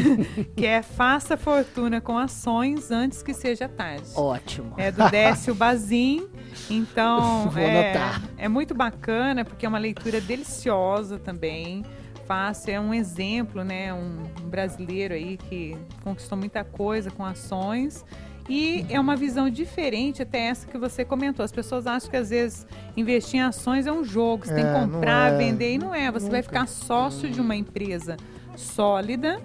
que 0.57 0.67
é 0.67 0.83
Faça 0.83 1.37
Fortuna 1.37 2.01
com 2.01 2.17
Ações 2.17 2.91
Antes 2.91 3.23
que 3.23 3.35
Seja 3.35 3.69
Tarde. 3.69 4.09
Ótimo. 4.17 4.75
É 4.77 4.91
do 4.91 5.09
Décio 5.11 5.55
Bazin. 5.55 6.27
Então, 6.71 7.49
Vou 7.53 7.63
é, 7.63 7.95
é 8.39 8.49
muito 8.49 8.75
bacana, 8.75 9.45
porque 9.45 9.67
é 9.67 9.69
uma 9.69 9.79
leitura 9.79 10.21
deliciosa 10.21 11.19
também. 11.19 11.85
Fácil, 12.27 12.71
é 12.73 12.81
um 12.81 12.95
exemplo, 12.95 13.65
né? 13.65 13.93
Um, 13.93 14.23
um 14.43 14.49
brasileiro 14.49 15.13
aí 15.15 15.37
que 15.37 15.77
conquistou 16.05 16.39
muita 16.39 16.63
coisa 16.65 17.11
com 17.11 17.25
ações. 17.25 18.05
E 18.49 18.85
é 18.89 18.99
uma 18.99 19.15
visão 19.15 19.49
diferente 19.49 20.23
até 20.23 20.47
essa 20.47 20.67
que 20.67 20.77
você 20.77 21.05
comentou. 21.05 21.45
As 21.45 21.53
pessoas 21.53 21.87
acham 21.87 22.11
que 22.11 22.17
às 22.17 22.31
vezes 22.31 22.67
investir 22.97 23.39
em 23.39 23.43
ações 23.43 23.87
é 23.87 23.93
um 23.93 24.03
jogo, 24.05 24.47
você 24.47 24.55
tem 24.55 24.65
É, 24.65 24.73
que 24.73 24.81
não 24.81 24.89
comprar, 24.91 25.33
é. 25.33 25.37
vender, 25.37 25.75
e 25.75 25.79
não 25.79 25.95
é. 25.95 26.11
Você 26.11 26.29
vai 26.29 26.41
Nunca. 26.41 26.43
ficar 26.49 26.67
sócio 26.69 27.31
de 27.31 27.41
uma 27.41 27.55
empresa 27.55 28.17
sólida 28.57 29.41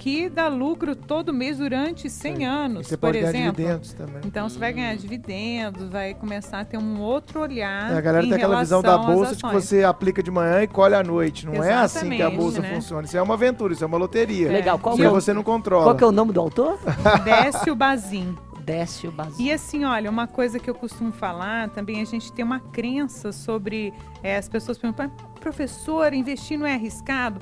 que 0.00 0.30
dá 0.30 0.48
lucro 0.48 0.96
todo 0.96 1.30
mês 1.30 1.58
durante 1.58 2.08
100 2.08 2.36
Sim. 2.36 2.40
E 2.40 2.44
anos, 2.46 2.86
você 2.86 2.96
por 2.96 3.08
pode 3.08 3.18
ganhar 3.20 3.30
exemplo. 3.34 3.52
dividendos 3.52 3.92
também. 3.92 4.22
Então 4.24 4.48
você 4.48 4.58
vai 4.58 4.72
ganhar 4.72 4.96
dividendos, 4.96 5.90
vai 5.90 6.14
começar 6.14 6.60
a 6.60 6.64
ter 6.64 6.78
um 6.78 6.98
outro 7.02 7.38
olhar. 7.40 7.92
É, 7.92 7.98
a 7.98 8.00
galera 8.00 8.24
em 8.24 8.30
tem 8.30 8.36
aquela 8.38 8.58
visão 8.60 8.80
da 8.80 8.96
bolsa 8.96 9.36
de 9.36 9.42
que 9.42 9.52
você 9.52 9.84
aplica 9.84 10.22
de 10.22 10.30
manhã 10.30 10.62
e 10.62 10.66
colhe 10.66 10.94
à 10.94 11.02
noite. 11.02 11.44
Não 11.44 11.62
é 11.62 11.74
assim 11.74 12.08
que 12.08 12.14
a 12.14 12.16
Exatamente, 12.16 12.36
bolsa 12.38 12.60
né? 12.62 12.74
funciona. 12.74 13.04
Isso 13.06 13.16
é 13.18 13.20
uma 13.20 13.34
aventura, 13.34 13.74
isso 13.74 13.84
é 13.84 13.86
uma 13.86 13.98
loteria. 13.98 14.50
Legal. 14.50 14.78
Qual, 14.78 14.94
Que 14.96 15.02
que 15.02 15.06
é, 15.06 15.10
você 15.10 15.34
não 15.34 15.42
controla. 15.42 15.84
qual 15.84 15.94
que 15.94 16.02
é 16.02 16.06
o 16.06 16.12
nome 16.12 16.32
do 16.32 16.40
autor? 16.40 16.78
Décio 17.22 17.74
Bazin. 17.74 18.34
Décio 18.64 19.10
Basílio. 19.10 19.50
E 19.50 19.52
assim, 19.52 19.84
olha, 19.84 20.08
uma 20.08 20.26
coisa 20.26 20.58
que 20.58 20.70
eu 20.70 20.74
costumo 20.74 21.12
falar 21.12 21.68
também, 21.70 22.00
a 22.00 22.04
gente 22.06 22.32
tem 22.32 22.42
uma 22.44 22.60
crença 22.60 23.32
sobre. 23.32 23.92
eh, 24.22 24.36
as 24.36 24.48
pessoas 24.48 24.78
perguntam, 24.78 25.06
"Ah, 25.06 25.40
professor, 25.40 26.12
investir 26.14 26.58
não 26.58 26.66
é 26.66 26.74
arriscado? 26.74 27.40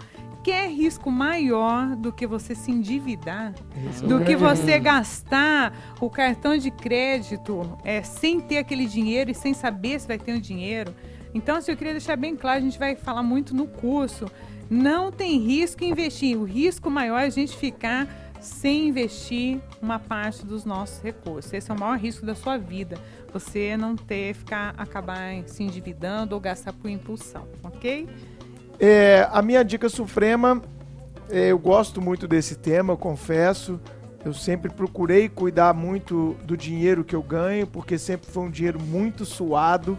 Quer 0.49 0.71
risco 0.71 1.11
maior 1.11 1.95
do 1.95 2.11
que 2.11 2.27
você 2.27 2.55
se 2.55 2.71
endividar? 2.71 3.53
Isso 3.91 4.03
é 4.03 4.07
um 4.07 4.09
do 4.09 4.19
que 4.25 4.35
grande 4.35 4.63
você 4.63 4.79
gastar 4.79 5.95
o 6.01 6.09
cartão 6.09 6.57
de 6.57 6.71
crédito 6.71 7.79
é, 7.85 8.03
sem 8.03 8.41
ter 8.41 8.57
aquele 8.57 8.87
dinheiro 8.87 9.31
e 9.31 9.35
sem 9.35 9.53
saber 9.53 10.01
se 10.01 10.09
vai 10.09 10.19
ter 10.19 10.33
o 10.33 10.41
dinheiro. 10.41 10.95
Então, 11.35 11.57
assim, 11.57 11.71
eu 11.71 11.77
queria 11.77 11.93
deixar 11.93 12.17
bem 12.17 12.35
claro, 12.35 12.61
a 12.61 12.63
gente 12.63 12.79
vai 12.79 12.97
falar 12.97 13.23
muito 13.23 13.55
no 13.55 13.67
curso. 13.67 14.25
Não 14.71 15.13
tem 15.13 15.39
risco 15.39 15.85
em 15.85 15.91
investir. 15.91 16.35
O 16.39 16.45
risco 16.45 16.91
maior 16.91 17.19
é 17.19 17.27
a 17.27 17.31
gente 17.31 17.55
ficar 17.55 18.09
sem 18.41 18.89
investir 18.89 19.61
uma 19.83 19.99
parte 19.99 20.47
dos 20.47 20.65
nossos 20.65 21.03
recursos. 21.03 21.53
Esse 21.53 21.71
é 21.71 21.75
o 21.75 21.79
maior 21.79 21.99
risco 21.99 22.25
da 22.25 22.35
sua 22.35 22.57
vida. 22.57 22.99
Você 23.35 23.77
não 23.77 23.95
ter, 23.95 24.33
ficar, 24.33 24.75
acabar 24.79 25.43
se 25.47 25.63
endividando 25.63 26.35
ou 26.35 26.41
gastar 26.41 26.73
por 26.73 26.89
impulsão, 26.89 27.47
ok? 27.63 28.09
É, 28.79 29.29
a 29.33 29.43
minha 29.43 29.63
dica 29.65 29.89
suprema, 29.89 30.63
é, 31.31 31.49
eu 31.49 31.59
gosto 31.59 32.01
muito 32.01 32.29
desse 32.29 32.57
tema, 32.57 32.93
eu 32.93 32.97
confesso. 32.97 33.81
Eu 34.25 34.35
sempre 34.35 34.71
procurei 34.71 35.29
cuidar 35.29 35.73
muito 35.75 36.37
do 36.45 36.57
dinheiro 36.57 37.05
que 37.05 37.15
eu 37.15 37.23
ganho, 37.23 37.67
porque 37.67 37.97
sempre 37.97 38.31
foi 38.31 38.43
um 38.45 38.51
dinheiro 38.51 38.81
muito 38.81 39.25
suado. 39.25 39.97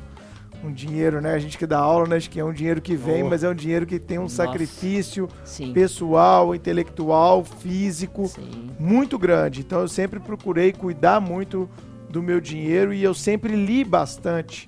Um 0.64 0.72
dinheiro, 0.74 1.22
né? 1.22 1.34
A 1.34 1.40
gente 1.40 1.58
que 1.58 1.66
dá 1.66 1.80
aula, 1.80 2.06
né? 2.06 2.18
Acho 2.18 2.30
que 2.30 2.38
é 2.38 2.44
um 2.44 2.52
dinheiro 2.52 2.82
que 2.82 2.94
vem, 2.94 3.24
Oh. 3.24 3.30
mas 3.30 3.46
é 3.46 3.50
um 3.50 3.56
dinheiro 3.56 3.86
que 3.86 3.98
tem 3.98 4.20
um 4.20 4.24
Nossa. 4.24 4.44
sacrifício 4.44 5.30
Sim. 5.46 5.72
pessoal, 5.72 6.54
intelectual, 6.54 7.46
físico 7.46 8.28
Sim. 8.28 8.70
muito 8.78 9.18
grande. 9.18 9.62
Então 9.62 9.80
eu 9.80 9.88
sempre 9.88 10.20
procurei 10.20 10.74
cuidar 10.74 11.22
muito 11.22 11.70
do 12.10 12.22
meu 12.22 12.42
dinheiro 12.42 12.94
e 12.94 13.02
eu 13.02 13.14
sempre 13.14 13.56
li 13.56 13.86
bastante 13.86 14.68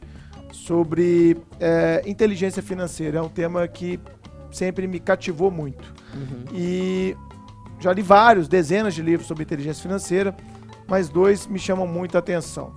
sobre 0.65 1.37
é, 1.59 2.03
inteligência 2.05 2.61
financeira. 2.61 3.17
É 3.17 3.21
um 3.21 3.29
tema 3.29 3.67
que 3.67 3.99
sempre 4.51 4.87
me 4.87 4.99
cativou 4.99 5.49
muito. 5.49 5.93
Uhum. 6.13 6.43
E 6.53 7.15
já 7.79 7.91
li 7.91 8.01
vários, 8.01 8.47
dezenas 8.47 8.93
de 8.93 9.01
livros 9.01 9.27
sobre 9.27 9.43
inteligência 9.43 9.81
financeira, 9.81 10.35
mas 10.87 11.09
dois 11.09 11.47
me 11.47 11.57
chamam 11.57 11.87
muito 11.87 12.15
a 12.15 12.19
atenção. 12.19 12.73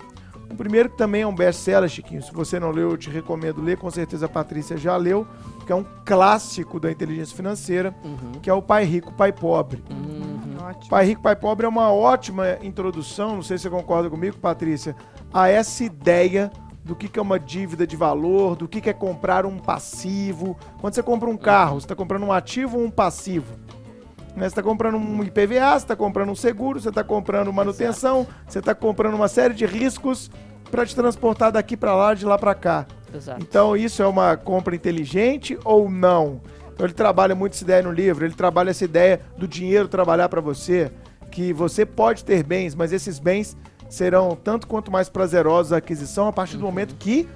O 0.51 0.55
primeiro 0.55 0.89
que 0.89 0.97
também 0.97 1.23
é 1.23 1.27
um 1.27 1.35
best-seller, 1.35 1.89
Chiquinho. 1.89 2.23
Se 2.23 2.33
você 2.33 2.61
não 2.61 2.71
leu, 2.71 2.91
eu 2.91 2.97
te 2.97 3.11
recomendo 3.11 3.61
ler. 3.61 3.77
Com 3.77 3.91
certeza 3.91 4.27
a 4.27 4.29
Patrícia 4.29 4.77
já 4.77 4.97
leu, 4.97 5.27
que 5.67 5.73
é 5.73 5.75
um 5.75 5.85
clássico 6.05 6.79
da 6.79 6.91
inteligência 6.91 7.37
financeira, 7.37 7.95
Uhum. 8.05 8.33
que 8.41 8.49
é 8.49 8.55
o 8.55 8.63
Pai 8.63 8.85
Rico, 8.85 9.13
Pai 9.13 9.33
Pobre. 9.33 9.83
Uhum. 9.91 10.35
Pai 10.89 11.05
Rico, 11.07 11.21
Pai 11.21 11.37
Pobre 11.37 11.67
é 11.67 11.69
uma 11.69 11.93
ótima 11.93 12.59
introdução, 12.63 13.35
não 13.35 13.43
sei 13.43 13.59
se 13.59 13.65
você 13.65 13.71
concorda 13.71 14.09
comigo, 14.09 14.37
Patrícia, 14.39 14.97
a 15.33 15.49
essa 15.49 15.85
ideia 15.85 16.51
do 16.85 16.95
que 16.95 17.09
que 17.09 17.19
é 17.19 17.23
uma 17.23 17.41
dívida 17.41 17.87
de 17.87 17.97
valor, 17.97 18.55
do 18.55 18.69
que 18.69 18.81
que 18.81 18.91
é 18.91 18.93
comprar 18.93 19.47
um 19.47 19.59
passivo. 19.59 20.57
Quando 20.81 20.95
você 20.95 21.03
compra 21.03 21.29
um 21.31 21.37
carro, 21.37 21.81
você 21.81 21.87
está 21.87 21.97
comprando 21.97 22.25
um 22.25 22.33
ativo 22.33 22.79
ou 22.79 22.85
um 22.85 22.91
passivo? 22.91 23.55
Né? 24.37 24.43
Você 24.43 24.47
está 24.47 24.63
comprando 24.63 24.97
um 24.97 25.23
IPVA, 25.25 25.71
você 25.71 25.77
está 25.77 25.97
comprando 25.97 26.31
um 26.31 26.37
seguro, 26.37 26.79
você 26.79 26.91
está 26.91 27.03
comprando 27.03 27.51
manutenção, 27.53 28.27
você 28.47 28.59
está 28.59 28.75
comprando 28.75 29.15
uma 29.15 29.29
série 29.29 29.55
de 29.55 29.65
riscos 29.65 30.31
para 30.71 30.85
te 30.85 30.95
transportar 30.95 31.51
daqui 31.53 31.77
para 31.77 31.95
lá, 31.95 32.13
de 32.13 32.27
lá 32.27 32.37
para 32.37 32.55
cá. 32.55 32.87
Exato. 33.15 33.43
Então 33.43 33.77
isso 33.77 34.03
é 34.03 34.07
uma 34.07 34.37
compra 34.37 34.75
inteligente 34.75 35.59
ou 35.65 35.89
não? 35.89 36.41
Então 36.75 36.85
ele 36.85 36.93
trabalha 36.93 37.35
muito 37.35 37.55
essa 37.55 37.65
ideia 37.65 37.83
no 37.83 37.93
livro, 37.93 38.27
ele 38.27 38.35
trabalha 38.35 38.71
essa 38.71 38.85
ideia 38.85 39.21
do 39.39 39.47
dinheiro 39.49 39.89
trabalhar 39.89 40.29
para 40.29 40.41
você, 40.41 40.91
que 41.31 41.53
você 41.53 41.87
pode 41.87 42.25
ter 42.25 42.43
bens, 42.43 42.75
mas 42.75 42.93
esses 42.93 43.19
bens 43.19 43.57
serão 43.95 44.37
tanto 44.37 44.67
quanto 44.67 44.91
mais 44.91 45.09
prazerosos 45.09 45.73
a 45.73 45.77
aquisição 45.79 46.29
a 46.29 46.33
partir 46.33 46.57
do 46.57 46.65
momento 46.65 46.95
que 46.97 47.29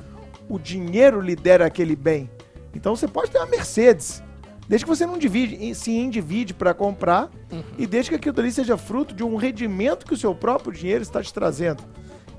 o 0.49 0.59
dinheiro 0.59 1.21
lidera 1.21 1.67
aquele 1.67 1.95
bem. 1.95 2.31
Então 2.75 2.95
você 2.97 3.07
pode 3.07 3.31
ter 3.31 3.39
uma 3.39 3.47
Mercedes, 3.47 4.23
desde 4.69 4.85
que 4.85 4.89
você 4.89 5.07
não 5.07 5.17
divide, 5.19 5.75
se 5.75 5.91
endivide 5.93 6.53
para 6.53 6.75
comprar 6.75 7.31
Uhum. 7.51 7.63
e 7.79 7.87
desde 7.87 8.11
que 8.11 8.17
aquilo 8.17 8.39
ali 8.41 8.53
seja 8.53 8.77
fruto 8.77 9.15
de 9.15 9.25
um 9.25 9.37
rendimento 9.37 10.05
que 10.05 10.13
o 10.13 10.17
seu 10.17 10.35
próprio 10.35 10.71
dinheiro 10.73 11.03
está 11.03 11.23
te 11.23 11.33
trazendo. 11.33 11.83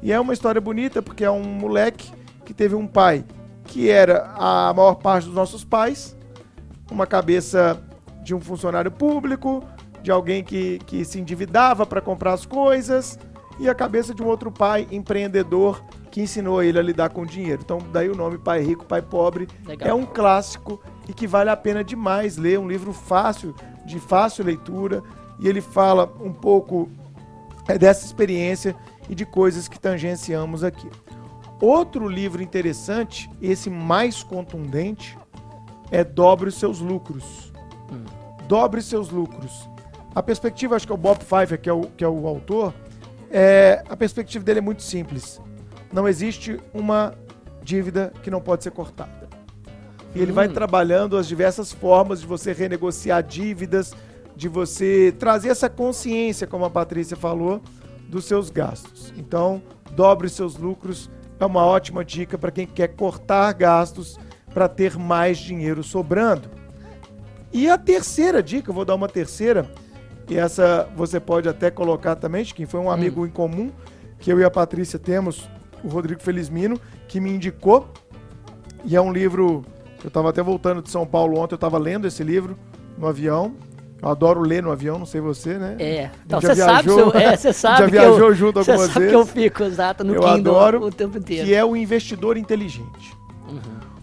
E 0.03 0.11
é 0.11 0.19
uma 0.19 0.33
história 0.33 0.61
bonita 0.61 1.01
porque 1.01 1.23
é 1.23 1.31
um 1.31 1.43
moleque 1.43 2.11
que 2.45 2.53
teve 2.53 2.75
um 2.75 2.85
pai 2.85 3.25
que 3.63 3.89
era 3.89 4.31
a 4.35 4.73
maior 4.73 4.95
parte 4.95 5.25
dos 5.25 5.33
nossos 5.33 5.63
pais, 5.63 6.15
uma 6.91 7.05
cabeça 7.07 7.81
de 8.23 8.33
um 8.35 8.39
funcionário 8.39 8.91
público, 8.91 9.63
de 10.01 10.11
alguém 10.11 10.43
que, 10.43 10.79
que 10.85 11.03
se 11.05 11.19
endividava 11.19 11.85
para 11.85 12.01
comprar 12.01 12.33
as 12.33 12.45
coisas, 12.45 13.17
e 13.59 13.69
a 13.69 13.75
cabeça 13.75 14.13
de 14.13 14.23
um 14.23 14.27
outro 14.27 14.51
pai 14.51 14.87
empreendedor 14.89 15.83
que 16.09 16.21
ensinou 16.21 16.63
ele 16.63 16.79
a 16.79 16.81
lidar 16.81 17.09
com 17.09 17.25
dinheiro. 17.25 17.61
Então, 17.63 17.79
daí 17.91 18.09
o 18.09 18.15
nome 18.15 18.37
Pai 18.37 18.61
Rico, 18.61 18.85
Pai 18.85 19.01
Pobre. 19.01 19.47
Legal. 19.65 19.89
É 19.89 19.93
um 19.93 20.05
clássico 20.05 20.81
e 21.07 21.13
que 21.13 21.27
vale 21.27 21.49
a 21.49 21.57
pena 21.57 21.83
demais 21.83 22.37
ler, 22.37 22.57
um 22.57 22.67
livro 22.67 22.93
fácil, 22.93 23.53
de 23.85 23.99
fácil 23.99 24.45
leitura, 24.45 25.03
e 25.39 25.47
ele 25.47 25.61
fala 25.61 26.11
um 26.21 26.31
pouco 26.31 26.89
é, 27.67 27.77
dessa 27.77 28.05
experiência 28.05 28.75
e 29.09 29.15
de 29.15 29.25
coisas 29.25 29.67
que 29.67 29.79
tangenciamos 29.79 30.63
aqui. 30.63 30.89
Outro 31.61 32.07
livro 32.07 32.41
interessante, 32.41 33.29
esse 33.41 33.69
mais 33.69 34.23
contundente, 34.23 35.17
é 35.91 36.03
Dobre 36.03 36.49
os 36.49 36.55
seus 36.55 36.79
lucros. 36.79 37.51
Dobre 38.47 38.79
os 38.79 38.85
seus 38.85 39.09
lucros. 39.09 39.69
A 40.15 40.23
perspectiva, 40.23 40.75
acho 40.75 40.87
que 40.87 40.91
é 40.91 40.95
o 40.95 40.97
Bob 40.97 41.19
Pfeiffer, 41.19 41.59
que 41.59 41.69
é 41.69 41.73
o, 41.73 41.81
que 41.81 42.03
é 42.03 42.07
o 42.07 42.27
autor, 42.27 42.73
é, 43.31 43.83
a 43.89 43.95
perspectiva 43.95 44.43
dele 44.43 44.59
é 44.59 44.61
muito 44.61 44.83
simples. 44.83 45.39
Não 45.91 46.07
existe 46.07 46.59
uma 46.73 47.13
dívida 47.63 48.11
que 48.23 48.31
não 48.31 48.41
pode 48.41 48.63
ser 48.63 48.71
cortada. 48.71 49.27
E 50.15 50.21
ele 50.21 50.31
vai 50.31 50.47
Hum. 50.47 50.53
trabalhando 50.53 51.17
as 51.17 51.27
diversas 51.27 51.71
formas 51.71 52.21
de 52.21 52.27
você 52.27 52.51
renegociar 52.51 53.21
dívidas, 53.21 53.93
de 54.35 54.47
você 54.47 55.13
trazer 55.19 55.49
essa 55.49 55.69
consciência, 55.69 56.47
como 56.47 56.65
a 56.65 56.69
Patrícia 56.69 57.15
falou, 57.15 57.61
dos 58.07 58.25
seus 58.25 58.49
gastos. 58.49 59.13
Então, 59.17 59.61
dobre 59.91 60.27
os 60.27 60.33
seus 60.33 60.55
lucros 60.55 61.09
é 61.39 61.45
uma 61.45 61.65
ótima 61.65 62.03
dica 62.03 62.37
para 62.37 62.51
quem 62.51 62.67
quer 62.67 62.89
cortar 62.89 63.53
gastos 63.53 64.17
para 64.53 64.67
ter 64.67 64.97
mais 64.97 65.37
dinheiro 65.37 65.83
sobrando. 65.83 66.49
E 67.53 67.69
a 67.69 67.77
terceira 67.77 68.43
dica, 68.43 68.69
eu 68.71 68.73
vou 68.75 68.83
dar 68.85 68.95
uma 68.95 69.07
terceira, 69.07 69.69
e 70.29 70.37
essa 70.37 70.87
você 70.95 71.19
pode 71.19 71.49
até 71.49 71.69
colocar 71.71 72.15
também, 72.15 72.43
que 72.45 72.65
foi 72.65 72.79
um 72.79 72.89
amigo 72.91 73.25
em 73.25 73.29
comum 73.29 73.71
que 74.19 74.31
eu 74.31 74.39
e 74.39 74.43
a 74.43 74.51
Patrícia 74.51 74.99
temos, 74.99 75.49
o 75.83 75.87
Rodrigo 75.87 76.21
Felizmino, 76.21 76.79
que 77.07 77.19
me 77.19 77.29
indicou. 77.31 77.87
E 78.83 78.95
é 78.95 79.01
um 79.01 79.11
livro, 79.11 79.63
eu 80.03 80.07
estava 80.09 80.29
até 80.29 80.41
voltando 80.43 80.81
de 80.81 80.89
São 80.89 81.05
Paulo 81.05 81.39
ontem, 81.39 81.53
eu 81.53 81.57
estava 81.57 81.77
lendo 81.77 82.05
esse 82.07 82.23
livro 82.23 82.57
no 82.97 83.07
avião. 83.07 83.53
Eu 84.01 84.07
adoro 84.07 84.39
ler 84.41 84.63
no 84.63 84.71
avião, 84.71 84.97
não 84.97 85.05
sei 85.05 85.19
você, 85.19 85.57
né? 85.57 85.75
É. 85.77 86.09
Então, 86.25 86.39
você 86.39 86.55
sabe, 86.55 86.89
seu- 86.89 87.11
é, 87.13 87.35
você 87.35 87.51
sabe 87.53 87.79
já 87.79 87.85
viajou 87.87 88.29
eu, 88.29 88.33
junto 88.33 88.59
algumas 88.59 88.79
sabe 88.91 88.99
vezes. 88.99 89.09
que 89.09 89.15
eu 89.15 89.25
fico, 89.25 89.63
exato, 89.63 90.03
no 90.05 90.15
Eu 90.15 90.21
Kindle 90.21 90.55
adoro, 90.57 90.85
o 90.85 90.89
tempo 90.91 91.17
inteiro. 91.17 91.45
Que 91.45 91.53
é 91.53 91.65
o 91.65 91.75
investidor 91.75 92.37
inteligente. 92.37 93.17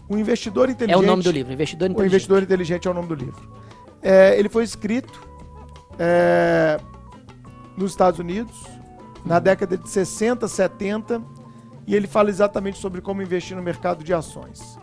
O 0.07 0.15
investidor 0.17 0.69
É 0.69 0.71
inteligente. 0.73 1.03
o 1.03 1.05
nome 1.07 1.23
do 1.23 1.31
livro, 1.31 1.51
Investidor 1.51 1.89
O 1.89 1.91
Inteligente. 1.91 2.11
Investidor 2.13 2.43
Inteligente 2.43 2.87
é 2.87 2.91
o 2.91 2.93
nome 2.93 3.07
do 3.07 3.15
livro. 3.15 3.41
É, 4.01 4.37
ele 4.39 4.49
foi 4.49 4.63
escrito 4.63 5.19
é, 5.99 6.79
nos 7.75 7.91
Estados 7.91 8.19
Unidos, 8.19 8.63
na 9.25 9.39
década 9.39 9.77
de 9.77 9.89
60, 9.89 10.47
70, 10.47 11.21
e 11.85 11.95
ele 11.95 12.07
fala 12.07 12.29
exatamente 12.29 12.77
sobre 12.79 13.01
como 13.01 13.21
investir 13.21 13.55
no 13.55 13.63
mercado 13.63 14.03
de 14.03 14.13
ações. 14.13 14.77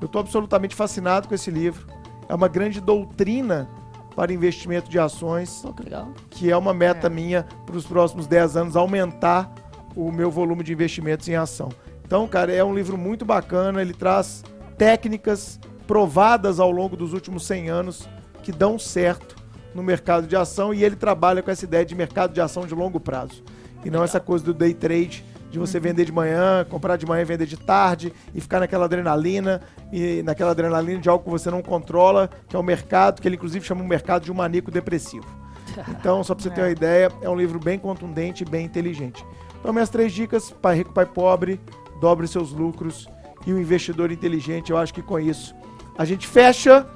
Eu 0.00 0.06
estou 0.06 0.20
absolutamente 0.20 0.74
fascinado 0.74 1.28
com 1.28 1.34
esse 1.34 1.50
livro. 1.50 1.86
É 2.28 2.34
uma 2.34 2.48
grande 2.48 2.80
doutrina 2.80 3.68
para 4.14 4.32
investimento 4.32 4.90
de 4.90 4.98
ações, 4.98 5.60
Pô, 5.62 5.72
que 5.72 5.90
que 6.30 6.50
é 6.50 6.56
uma 6.56 6.74
meta 6.74 7.08
minha 7.08 7.46
para 7.64 7.76
os 7.76 7.86
próximos 7.86 8.26
10 8.26 8.56
anos, 8.56 8.76
aumentar 8.76 9.52
o 9.94 10.10
meu 10.10 10.30
volume 10.30 10.62
de 10.62 10.72
investimentos 10.72 11.28
em 11.28 11.34
ação. 11.34 11.68
Então, 12.04 12.26
cara, 12.26 12.52
é 12.52 12.62
um 12.64 12.74
livro 12.74 12.98
muito 12.98 13.24
bacana, 13.24 13.80
ele 13.80 13.94
traz 13.94 14.42
técnicas 14.76 15.60
provadas 15.86 16.58
ao 16.58 16.70
longo 16.70 16.96
dos 16.96 17.12
últimos 17.12 17.46
100 17.46 17.68
anos 17.68 18.08
que 18.42 18.52
dão 18.52 18.78
certo 18.78 19.39
no 19.74 19.82
mercado 19.82 20.26
de 20.26 20.36
ação 20.36 20.74
e 20.74 20.84
ele 20.84 20.96
trabalha 20.96 21.42
com 21.42 21.50
essa 21.50 21.64
ideia 21.64 21.84
de 21.84 21.94
mercado 21.94 22.32
de 22.32 22.40
ação 22.40 22.66
de 22.66 22.74
longo 22.74 22.98
prazo. 22.98 23.42
E 23.84 23.90
não 23.90 24.04
essa 24.04 24.20
coisa 24.20 24.44
do 24.44 24.52
day 24.52 24.74
trade, 24.74 25.24
de 25.50 25.58
você 25.58 25.80
vender 25.80 26.04
de 26.04 26.12
manhã, 26.12 26.64
comprar 26.68 26.96
de 26.96 27.04
manhã 27.04 27.22
e 27.22 27.24
vender 27.24 27.46
de 27.46 27.56
tarde 27.56 28.12
e 28.34 28.40
ficar 28.40 28.60
naquela 28.60 28.84
adrenalina 28.84 29.60
e 29.92 30.22
naquela 30.22 30.52
adrenalina 30.52 31.00
de 31.00 31.08
algo 31.08 31.24
que 31.24 31.30
você 31.30 31.50
não 31.50 31.62
controla, 31.62 32.30
que 32.48 32.54
é 32.54 32.58
o 32.58 32.62
mercado, 32.62 33.20
que 33.20 33.26
ele 33.26 33.36
inclusive 33.36 33.64
chama 33.64 33.82
o 33.82 33.86
mercado 33.86 34.24
de 34.24 34.30
um 34.30 34.34
maníaco 34.34 34.70
depressivo. 34.70 35.26
Então, 35.88 36.22
só 36.24 36.34
para 36.34 36.42
você 36.42 36.50
ter 36.50 36.62
uma 36.62 36.70
ideia, 36.70 37.12
é 37.22 37.30
um 37.30 37.36
livro 37.36 37.58
bem 37.60 37.78
contundente 37.78 38.42
e 38.42 38.46
bem 38.46 38.66
inteligente. 38.66 39.24
Então, 39.60 39.72
minhas 39.72 39.88
três 39.88 40.12
dicas: 40.12 40.50
Pai 40.50 40.78
Rico, 40.78 40.92
Pai 40.92 41.06
Pobre, 41.06 41.60
dobre 42.00 42.26
seus 42.26 42.50
lucros 42.50 43.08
e 43.46 43.52
o 43.52 43.58
investidor 43.58 44.10
inteligente. 44.10 44.70
Eu 44.70 44.76
acho 44.76 44.92
que 44.92 45.00
com 45.00 45.18
isso 45.18 45.54
a 45.96 46.04
gente 46.04 46.26
fecha 46.26 46.86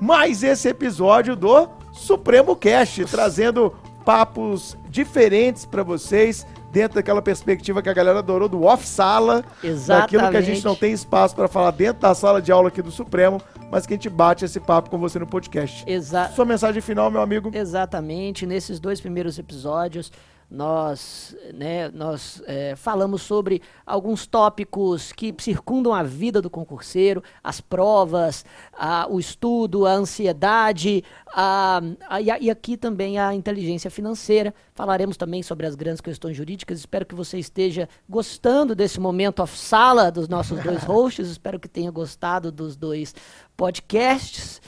mais 0.00 0.42
esse 0.42 0.68
episódio 0.68 1.34
do 1.34 1.68
Supremo 2.00 2.56
Cast, 2.56 3.04
trazendo 3.04 3.74
papos 4.06 4.76
diferentes 4.88 5.66
para 5.66 5.82
vocês. 5.82 6.46
Dentro 6.72 6.94
daquela 6.94 7.20
perspectiva 7.20 7.82
que 7.82 7.88
a 7.88 7.92
galera 7.92 8.20
adorou 8.20 8.48
do 8.48 8.62
off-sala, 8.62 9.44
daquilo 9.88 10.30
que 10.30 10.36
a 10.36 10.40
gente 10.40 10.64
não 10.64 10.76
tem 10.76 10.92
espaço 10.92 11.34
para 11.34 11.48
falar 11.48 11.72
dentro 11.72 12.00
da 12.02 12.14
sala 12.14 12.40
de 12.40 12.52
aula 12.52 12.68
aqui 12.68 12.80
do 12.80 12.92
Supremo, 12.92 13.42
mas 13.72 13.86
que 13.86 13.94
a 13.94 13.96
gente 13.96 14.08
bate 14.08 14.44
esse 14.44 14.60
papo 14.60 14.88
com 14.88 14.96
você 14.96 15.18
no 15.18 15.26
podcast. 15.26 15.84
Exa 15.84 16.28
Sua 16.28 16.44
mensagem 16.44 16.80
final, 16.80 17.10
meu 17.10 17.20
amigo? 17.20 17.50
Exatamente. 17.52 18.46
Nesses 18.46 18.78
dois 18.78 19.00
primeiros 19.00 19.36
episódios, 19.36 20.12
nós, 20.50 21.36
né, 21.54 21.88
nós 21.90 22.42
é, 22.46 22.74
falamos 22.74 23.22
sobre 23.22 23.62
alguns 23.86 24.26
tópicos 24.26 25.12
que 25.12 25.32
circundam 25.38 25.94
a 25.94 26.02
vida 26.02 26.42
do 26.42 26.50
concurseiro, 26.50 27.22
as 27.42 27.60
provas, 27.60 28.44
a- 28.72 29.06
o 29.08 29.20
estudo, 29.20 29.86
a 29.86 29.92
ansiedade, 29.92 31.04
a- 31.32 31.80
a- 32.08 32.20
e, 32.20 32.50
aqui 32.50 32.76
também 32.76 33.18
a 33.18 33.32
inteligência 33.32 33.90
financeira. 33.90 34.52
Falaremos 34.74 35.16
também 35.16 35.42
sobre 35.42 35.66
as 35.66 35.74
grandes 35.76 36.00
questões 36.00 36.36
jurídicas. 36.36 36.80
Espero 36.80 37.06
que 37.06 37.14
você 37.14 37.38
esteja 37.38 37.88
gostando 38.08 38.74
desse 38.74 38.98
momento 38.98 39.40
off-sala 39.42 40.10
dos 40.10 40.28
nossos 40.28 40.60
dois 40.62 40.82
hosts. 40.84 41.28
Espero 41.28 41.60
que 41.60 41.68
tenha 41.68 41.90
gostado 41.92 42.50
dos 42.50 42.74
dois 42.76 43.14
podcasts. 43.56 44.60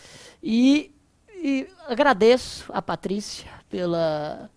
E 0.43 0.95
e 1.45 1.67
agradeço 1.89 2.71
a 2.73 2.81
Patrícia 2.81 3.51
pela 3.69 4.49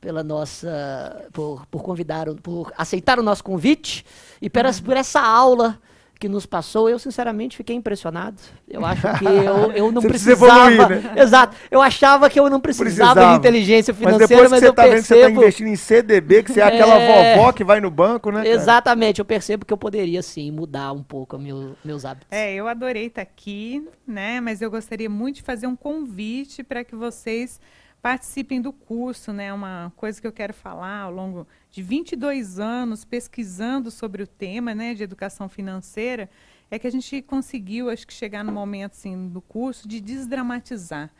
pela 0.00 0.22
nossa 0.22 1.26
por, 1.32 1.66
por 1.66 1.82
convidar 1.82 2.28
o- 2.28 2.36
por 2.36 2.72
aceitar 2.76 3.18
o 3.18 3.22
nosso 3.22 3.42
convite 3.44 4.04
e 4.40 4.48
por, 4.50 4.64
essa- 4.64 4.82
por 4.82 4.96
essa 4.96 5.20
aula 5.20 5.78
que 6.20 6.28
nos 6.28 6.44
passou, 6.46 6.90
eu 6.90 6.98
sinceramente 6.98 7.56
fiquei 7.56 7.76
impressionado. 7.76 8.42
Eu 8.68 8.84
acho 8.84 9.02
que 9.20 9.24
eu, 9.24 9.70
eu 9.70 9.92
não 9.92 10.02
Você 10.02 10.08
precisa 10.08 10.36
precisava. 10.36 10.72
evoluir, 10.72 11.02
né? 11.14 11.22
Exato. 11.22 11.56
Eu 11.70 11.80
achava 11.80 12.28
que 12.28 12.40
eu 12.40 12.50
não 12.50 12.58
precisava, 12.58 13.12
Precisava. 13.12 13.32
de 13.34 13.38
inteligência 13.38 13.92
Mas 13.94 13.98
financeira, 14.00 14.26
depois 14.26 14.50
mas, 14.50 14.58
que 14.58 14.64
você 14.66 14.68
eu 14.68 14.74
tá 14.74 14.82
vendo 14.82 14.94
que 14.96 15.02
você 15.02 15.14
tá 15.14 15.20
percebo. 15.20 15.40
investindo 15.40 15.68
em 15.68 15.76
CDB, 15.76 16.42
que 16.42 16.52
você 16.52 16.60
é 16.60 16.64
aquela 16.64 16.94
É. 16.98 17.36
vovó 17.36 17.52
que 17.52 17.62
vai 17.62 17.80
no 17.80 17.88
banco, 17.88 18.32
né? 18.32 18.38
cara? 18.42 18.48
Exatamente, 18.48 19.20
eu 19.20 19.24
percebo 19.24 19.64
que 19.64 19.72
eu 19.72 19.78
poderia 19.78 20.20
sim 20.20 20.50
mudar 20.50 20.90
um 20.92 21.04
pouco 21.04 21.38
meu- 21.38 21.76
meus 21.84 22.04
hábitos. 22.04 22.26
É, 22.32 22.52
eu 22.52 22.66
adorei 22.66 23.06
estar 23.06 23.22
aqui, 23.22 23.86
né? 24.04 24.40
Mas 24.40 24.60
eu 24.60 24.72
gostaria 24.72 25.08
muito 25.08 25.36
de 25.36 25.42
fazer 25.42 25.68
um 25.68 25.76
convite 25.76 26.64
para 26.64 26.82
que 26.82 26.96
vocês 26.96 27.60
participem 28.00 28.60
do 28.60 28.72
curso, 28.72 29.32
né? 29.32 29.52
Uma 29.52 29.92
coisa 29.96 30.20
que 30.20 30.26
eu 30.26 30.32
quero 30.32 30.54
falar 30.54 31.00
ao 31.00 31.12
longo 31.12 31.46
de 31.70 31.82
22 31.82 32.58
anos 32.58 33.04
pesquisando 33.04 33.90
sobre 33.90 34.22
o 34.22 34.26
tema, 34.26 34.74
né, 34.74 34.94
de 34.94 35.02
educação 35.02 35.48
financeira, 35.48 36.30
é 36.70 36.78
que 36.78 36.86
a 36.86 36.90
gente 36.90 37.22
conseguiu, 37.22 37.88
acho 37.88 38.06
que 38.06 38.12
chegar 38.12 38.44
no 38.44 38.52
momento 38.52 38.92
assim 38.92 39.28
do 39.28 39.40
curso 39.40 39.88
de 39.88 40.00
desdramatizar, 40.00 41.10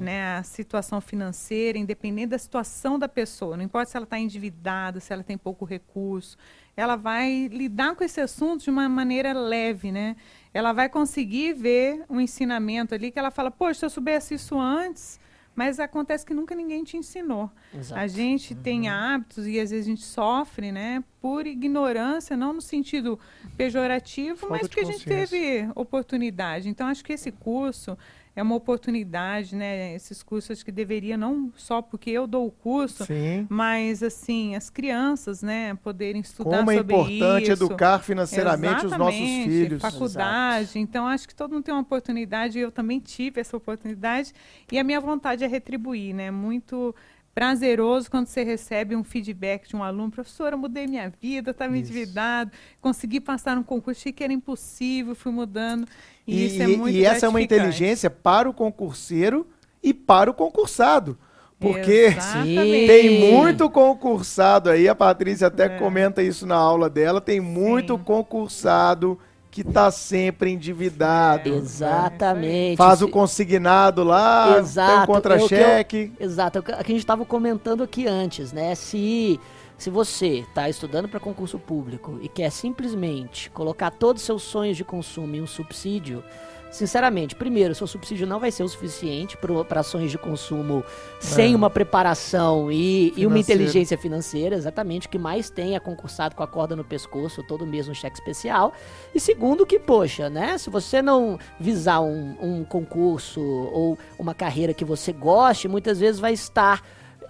né, 0.00 0.36
a 0.36 0.42
situação 0.42 1.00
financeira, 1.00 1.76
independente 1.76 2.28
da 2.28 2.38
situação 2.38 2.98
da 2.98 3.08
pessoa, 3.08 3.56
não 3.56 3.64
importa 3.64 3.90
se 3.90 3.96
ela 3.96 4.04
está 4.04 4.18
endividada, 4.18 5.00
se 5.00 5.12
ela 5.12 5.24
tem 5.24 5.36
pouco 5.36 5.64
recurso, 5.64 6.36
ela 6.76 6.94
vai 6.94 7.48
lidar 7.48 7.96
com 7.96 8.04
esse 8.04 8.20
assunto 8.20 8.62
de 8.62 8.70
uma 8.70 8.88
maneira 8.88 9.32
leve, 9.32 9.90
né? 9.90 10.16
Ela 10.54 10.72
vai 10.72 10.88
conseguir 10.88 11.52
ver 11.52 12.04
um 12.08 12.20
ensinamento 12.20 12.94
ali 12.94 13.10
que 13.10 13.18
ela 13.18 13.30
fala, 13.30 13.50
poxa, 13.50 13.80
se 13.80 13.84
eu 13.84 13.90
soubesse 13.90 14.34
isso 14.34 14.58
antes, 14.58 15.18
mas 15.54 15.78
acontece 15.78 16.24
que 16.24 16.32
nunca 16.32 16.54
ninguém 16.54 16.82
te 16.82 16.96
ensinou. 16.96 17.50
Exato. 17.74 18.00
A 18.00 18.06
gente 18.06 18.54
tem 18.54 18.88
hábitos 18.88 19.46
e 19.46 19.60
às 19.60 19.70
vezes 19.70 19.86
a 19.86 19.90
gente 19.90 20.02
sofre, 20.04 20.72
né, 20.72 21.04
por 21.20 21.46
ignorância, 21.46 22.36
não 22.36 22.52
no 22.52 22.60
sentido 22.60 23.18
pejorativo, 23.56 24.38
Falta 24.38 24.54
mas 24.54 24.62
porque 24.62 24.80
a 24.80 24.84
gente 24.84 25.04
teve 25.04 25.68
oportunidade. 25.74 26.68
Então 26.68 26.86
acho 26.86 27.04
que 27.04 27.12
esse 27.12 27.30
curso 27.30 27.96
é 28.34 28.42
uma 28.42 28.54
oportunidade, 28.54 29.54
né? 29.54 29.94
Esses 29.94 30.22
cursos 30.22 30.62
que 30.62 30.72
deveria 30.72 31.16
não 31.16 31.52
só 31.54 31.82
porque 31.82 32.10
eu 32.10 32.26
dou 32.26 32.46
o 32.46 32.50
curso, 32.50 33.04
Sim. 33.04 33.46
mas 33.48 34.02
assim 34.02 34.56
as 34.56 34.70
crianças, 34.70 35.42
né, 35.42 35.74
poderem 35.82 36.20
estudar 36.22 36.58
Como 36.58 36.70
é 36.70 36.78
sobre 36.78 36.94
importante 36.94 37.42
isso. 37.42 37.52
educar 37.52 37.98
financeiramente 37.98 38.86
os 38.86 38.96
nossos 38.96 39.20
Exatamente, 39.20 39.50
filhos. 39.50 39.82
Faculdade. 39.82 40.78
Então, 40.78 41.06
acho 41.06 41.28
que 41.28 41.34
todo 41.34 41.52
mundo 41.52 41.64
tem 41.64 41.74
uma 41.74 41.82
oportunidade, 41.82 42.58
e 42.58 42.62
eu 42.62 42.72
também 42.72 42.98
tive 42.98 43.40
essa 43.40 43.56
oportunidade. 43.56 44.32
E 44.70 44.78
a 44.78 44.84
minha 44.84 45.00
vontade 45.00 45.44
é 45.44 45.46
retribuir, 45.46 46.14
né? 46.14 46.30
Muito 46.30 46.94
prazeroso 47.34 48.10
quando 48.10 48.26
você 48.26 48.42
recebe 48.42 48.94
um 48.94 49.02
feedback 49.02 49.68
de 49.68 49.74
um 49.74 49.82
aluno, 49.82 50.10
professora, 50.10 50.56
mudei 50.56 50.86
minha 50.86 51.12
vida, 51.20 51.50
estava 51.52 51.76
Isso. 51.76 51.90
endividado, 51.90 52.50
consegui 52.80 53.20
passar 53.20 53.56
no 53.56 53.64
concurso, 53.64 54.00
achei 54.00 54.12
que 54.12 54.22
era 54.22 54.32
impossível, 54.32 55.14
fui 55.14 55.32
mudando. 55.32 55.86
E, 56.26 56.36
E, 56.36 56.46
isso 56.46 56.62
é 56.62 56.66
muito 56.66 56.94
e 56.96 57.04
essa 57.04 57.26
é 57.26 57.28
uma 57.28 57.40
inteligência 57.40 58.10
para 58.10 58.48
o 58.48 58.52
concurseiro 58.52 59.46
e 59.82 59.92
para 59.94 60.30
o 60.30 60.34
concursado. 60.34 61.18
Porque 61.58 62.12
Exatamente. 62.16 62.86
tem 62.86 63.20
muito 63.20 63.70
concursado 63.70 64.68
aí, 64.68 64.88
a 64.88 64.94
Patrícia 64.96 65.46
até 65.46 65.66
É. 65.66 65.68
comenta 65.78 66.20
isso 66.22 66.44
na 66.44 66.56
aula 66.56 66.90
dela, 66.90 67.20
tem 67.20 67.40
muito 67.40 67.96
Sim. 67.96 68.02
concursado 68.02 69.18
que 69.52 69.60
está 69.60 69.90
sempre 69.90 70.50
endividado. 70.50 71.52
É. 71.52 71.56
Exatamente. 71.58 72.78
Faz 72.78 73.02
o 73.02 73.08
consignado 73.08 74.02
lá, 74.02 74.56
Exato, 74.58 74.90
tem 74.90 74.98
é 74.98 75.02
um 75.02 75.06
contra-cheque. 75.06 76.12
Exato, 76.18 76.58
é 76.58 76.60
o 76.60 76.64
que 76.64 76.72
a 76.72 76.82
gente 76.82 76.96
estava 76.96 77.22
comentando 77.26 77.82
aqui 77.82 78.06
antes, 78.06 78.50
né? 78.50 78.74
Se, 78.74 79.38
se 79.76 79.90
você 79.90 80.38
está 80.38 80.70
estudando 80.70 81.06
para 81.06 81.20
concurso 81.20 81.58
público 81.58 82.18
e 82.22 82.28
quer 82.30 82.50
simplesmente 82.50 83.50
colocar 83.50 83.90
todos 83.90 84.22
os 84.22 84.26
seus 84.26 84.42
sonhos 84.42 84.74
de 84.74 84.84
consumo 84.84 85.36
em 85.36 85.42
um 85.42 85.46
subsídio, 85.46 86.24
sinceramente, 86.72 87.36
primeiro, 87.36 87.74
seu 87.74 87.86
subsídio 87.86 88.26
não 88.26 88.40
vai 88.40 88.50
ser 88.50 88.62
o 88.64 88.68
suficiente 88.68 89.36
para 89.68 89.80
ações 89.80 90.10
de 90.10 90.18
consumo 90.18 90.82
sem 91.20 91.52
É. 91.52 91.56
uma 91.56 91.68
preparação 91.70 92.72
e, 92.72 93.12
e 93.16 93.26
uma 93.26 93.38
inteligência 93.38 93.96
financeira, 93.98 94.56
exatamente, 94.56 95.06
o 95.06 95.10
que 95.10 95.18
mais 95.18 95.50
tem 95.50 95.76
é 95.76 95.80
concursado 95.80 96.34
com 96.34 96.42
a 96.42 96.46
corda 96.46 96.74
no 96.74 96.82
pescoço, 96.82 97.42
todo 97.46 97.66
mês 97.66 97.88
um 97.88 97.94
cheque 97.94 98.16
especial. 98.16 98.72
E 99.14 99.20
segundo 99.20 99.66
que, 99.66 99.78
poxa, 99.78 100.30
né, 100.30 100.56
se 100.56 100.70
você 100.70 101.02
não 101.02 101.38
visar 101.60 102.00
um, 102.00 102.36
um 102.40 102.64
concurso 102.64 103.40
ou 103.40 103.98
uma 104.18 104.34
carreira 104.34 104.72
que 104.72 104.84
você 104.84 105.12
goste, 105.12 105.68
muitas 105.68 106.00
vezes 106.00 106.18
vai 106.18 106.32
estar 106.32 106.82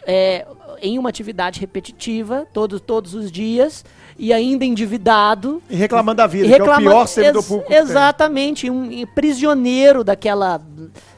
é, 0.07 0.47
em 0.81 0.99
uma 0.99 1.09
atividade 1.09 1.61
repetitiva 1.61 2.47
todos, 2.53 2.81
todos 2.81 3.15
os 3.15 3.31
dias 3.31 3.85
e 4.23 4.33
ainda 4.33 4.65
endividado. 4.65 5.61
E 5.69 5.75
reclamando 5.75 6.19
da 6.19 6.29
vida, 6.29 6.47
que 6.47 6.55
é 6.55 6.63
o 6.63 6.77
pior 6.77 7.07
servidor 7.09 7.43
público. 7.43 7.73
Exatamente, 7.73 8.71
um, 8.71 8.89
e 8.89 9.05
prisioneiro 9.05 10.05
daquela, 10.05 10.63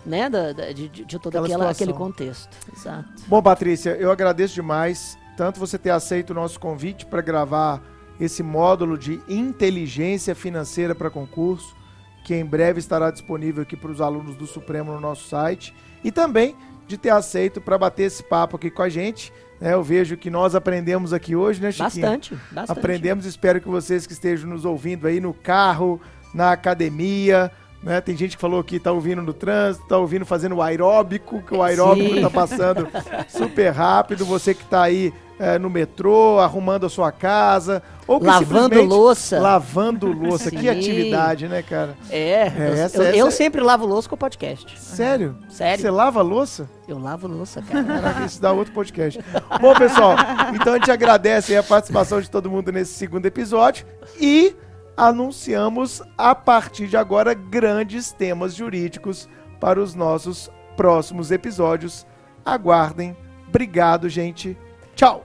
né, 0.07 0.31
da, 0.31 0.55
da- 0.55 0.73
de, 0.73 0.89
de- 0.89 1.19
todo 1.19 1.37
Aquela 1.37 1.69
aquele 1.69 1.93
contexto. 1.93 2.49
Exato. 2.75 3.05
Bom, 3.27 3.43
Patrícia, 3.43 3.91
eu 3.91 4.11
agradeço 4.11 4.55
demais 4.55 5.19
tanto 5.37 5.61
você 5.61 5.77
ter 5.77 5.91
aceito 5.91 6.31
o 6.31 6.35
nosso 6.35 6.59
convite 6.59 7.05
para 7.05 7.21
gravar 7.21 7.83
esse 8.19 8.43
módulo 8.43 8.97
de 8.97 9.21
inteligência 9.29 10.35
financeira 10.35 10.95
para 10.95 11.11
concurso, 11.11 11.77
que 12.25 12.35
em 12.35 12.45
breve 12.45 12.79
estará 12.79 13.11
disponível 13.11 13.65
aqui 13.65 13.77
para 13.77 13.91
os 13.91 14.01
alunos 14.01 14.35
do 14.35 14.47
Supremo 14.47 14.93
no 14.95 15.01
nosso 15.01 15.29
site, 15.29 15.75
e 16.03 16.11
também 16.11 16.57
de 16.87 16.97
ter 16.97 17.11
aceito 17.11 17.61
para 17.61 17.77
bater 17.77 18.05
esse 18.05 18.23
papo 18.23 18.57
aqui 18.57 18.71
com 18.71 18.81
a 18.81 18.89
gente. 18.89 19.31
Né? 19.61 19.75
eu 19.75 19.83
vejo 19.83 20.17
que 20.17 20.31
nós 20.31 20.55
aprendemos 20.55 21.13
aqui 21.13 21.35
hoje, 21.37 21.61
né, 21.61 21.71
Chiquinho? 21.71 22.07
Bastante, 22.07 22.35
bastante. 22.51 22.79
Aprendemos, 22.79 23.27
espero 23.27 23.61
que 23.61 23.69
vocês 23.69 24.07
que 24.07 24.13
estejam 24.13 24.49
nos 24.49 24.65
ouvindo 24.65 25.07
aí 25.07 25.21
no 25.21 25.33
carro, 25.33 26.01
na 26.35 26.53
academia, 26.53 27.51
né? 27.85 28.01
Tem 28.01 28.17
gente 28.17 28.37
que 28.37 28.41
falou 28.41 28.65
que 28.65 28.81
tá 28.81 28.91
ouvindo 28.91 29.21
no 29.21 29.35
trânsito, 29.35 29.87
tá 29.87 29.99
ouvindo 29.99 30.25
fazendo 30.25 30.57
o 30.57 30.63
aeróbico, 30.63 31.43
que 31.43 31.55
o 31.55 31.63
aeróbico 31.63 32.15
Sim. 32.15 32.23
tá 32.23 32.31
passando 32.31 32.89
super 33.29 33.71
rápido. 33.71 34.25
Você 34.25 34.55
que 34.55 34.65
tá 34.65 34.83
aí 34.83 35.13
eh, 35.45 35.59
no 35.59 35.69
metrô, 35.69 36.39
arrumando 36.39 36.87
a 36.87 36.89
sua 36.89 37.13
casa, 37.13 37.83
ou 38.07 38.23
Lavando 38.23 38.83
louça. 38.83 39.39
Lavando 39.41 40.07
louça. 40.07 40.51
Que 40.55 40.69
atividade, 40.69 41.47
né, 41.49 41.63
cara? 41.63 41.97
É, 42.11 42.47
eu, 42.47 42.73
essa- 42.75 42.99
eu- 42.99 43.03
essa 43.07 43.17
eu 43.17 43.27
é- 43.27 43.31
sempre 43.31 43.61
lavo 43.61 43.85
louça 43.87 44.09
com 44.09 44.15
o 44.15 44.19
podcast. 44.19 44.79
Sério? 44.81 45.37
Sério. 45.49 45.83
Você 45.83 45.91
lava 45.91 46.23
louça? 46.23 46.69
Eu 46.89 46.99
lavo 46.99 47.27
louça, 47.29 47.63
cara. 47.63 47.85
Caraca, 47.85 48.25
Isso 48.27 48.41
dá 48.41 48.53
outro 48.53 48.73
podcast. 48.73 49.21
Bom, 49.61 49.75
pessoal, 49.75 50.17
então 50.55 50.75
a 50.75 50.77
gente 50.77 50.91
agradece 50.91 51.57
a 51.57 51.63
participação 51.63 52.21
de 52.21 52.31
todo 52.31 52.51
mundo 52.51 52.71
nesse 52.73 52.95
segundo 52.95 53.27
episódio 53.27 53.87
e 54.21 54.55
anunciamos 54.97 56.03
a 56.17 56.35
partir 56.35 56.87
de 56.87 56.97
agora 56.97 57.35
grandes 57.35 58.13
temas 58.13 58.55
jurídicos 58.55 59.29
para 59.61 59.81
os 59.81 59.95
nossos 59.95 60.51
próximos 60.77 61.31
episódios. 61.31 62.07
Aguardem. 62.45 63.17
Obrigado, 63.49 64.09
gente. 64.09 64.57
Tchau. 64.95 65.25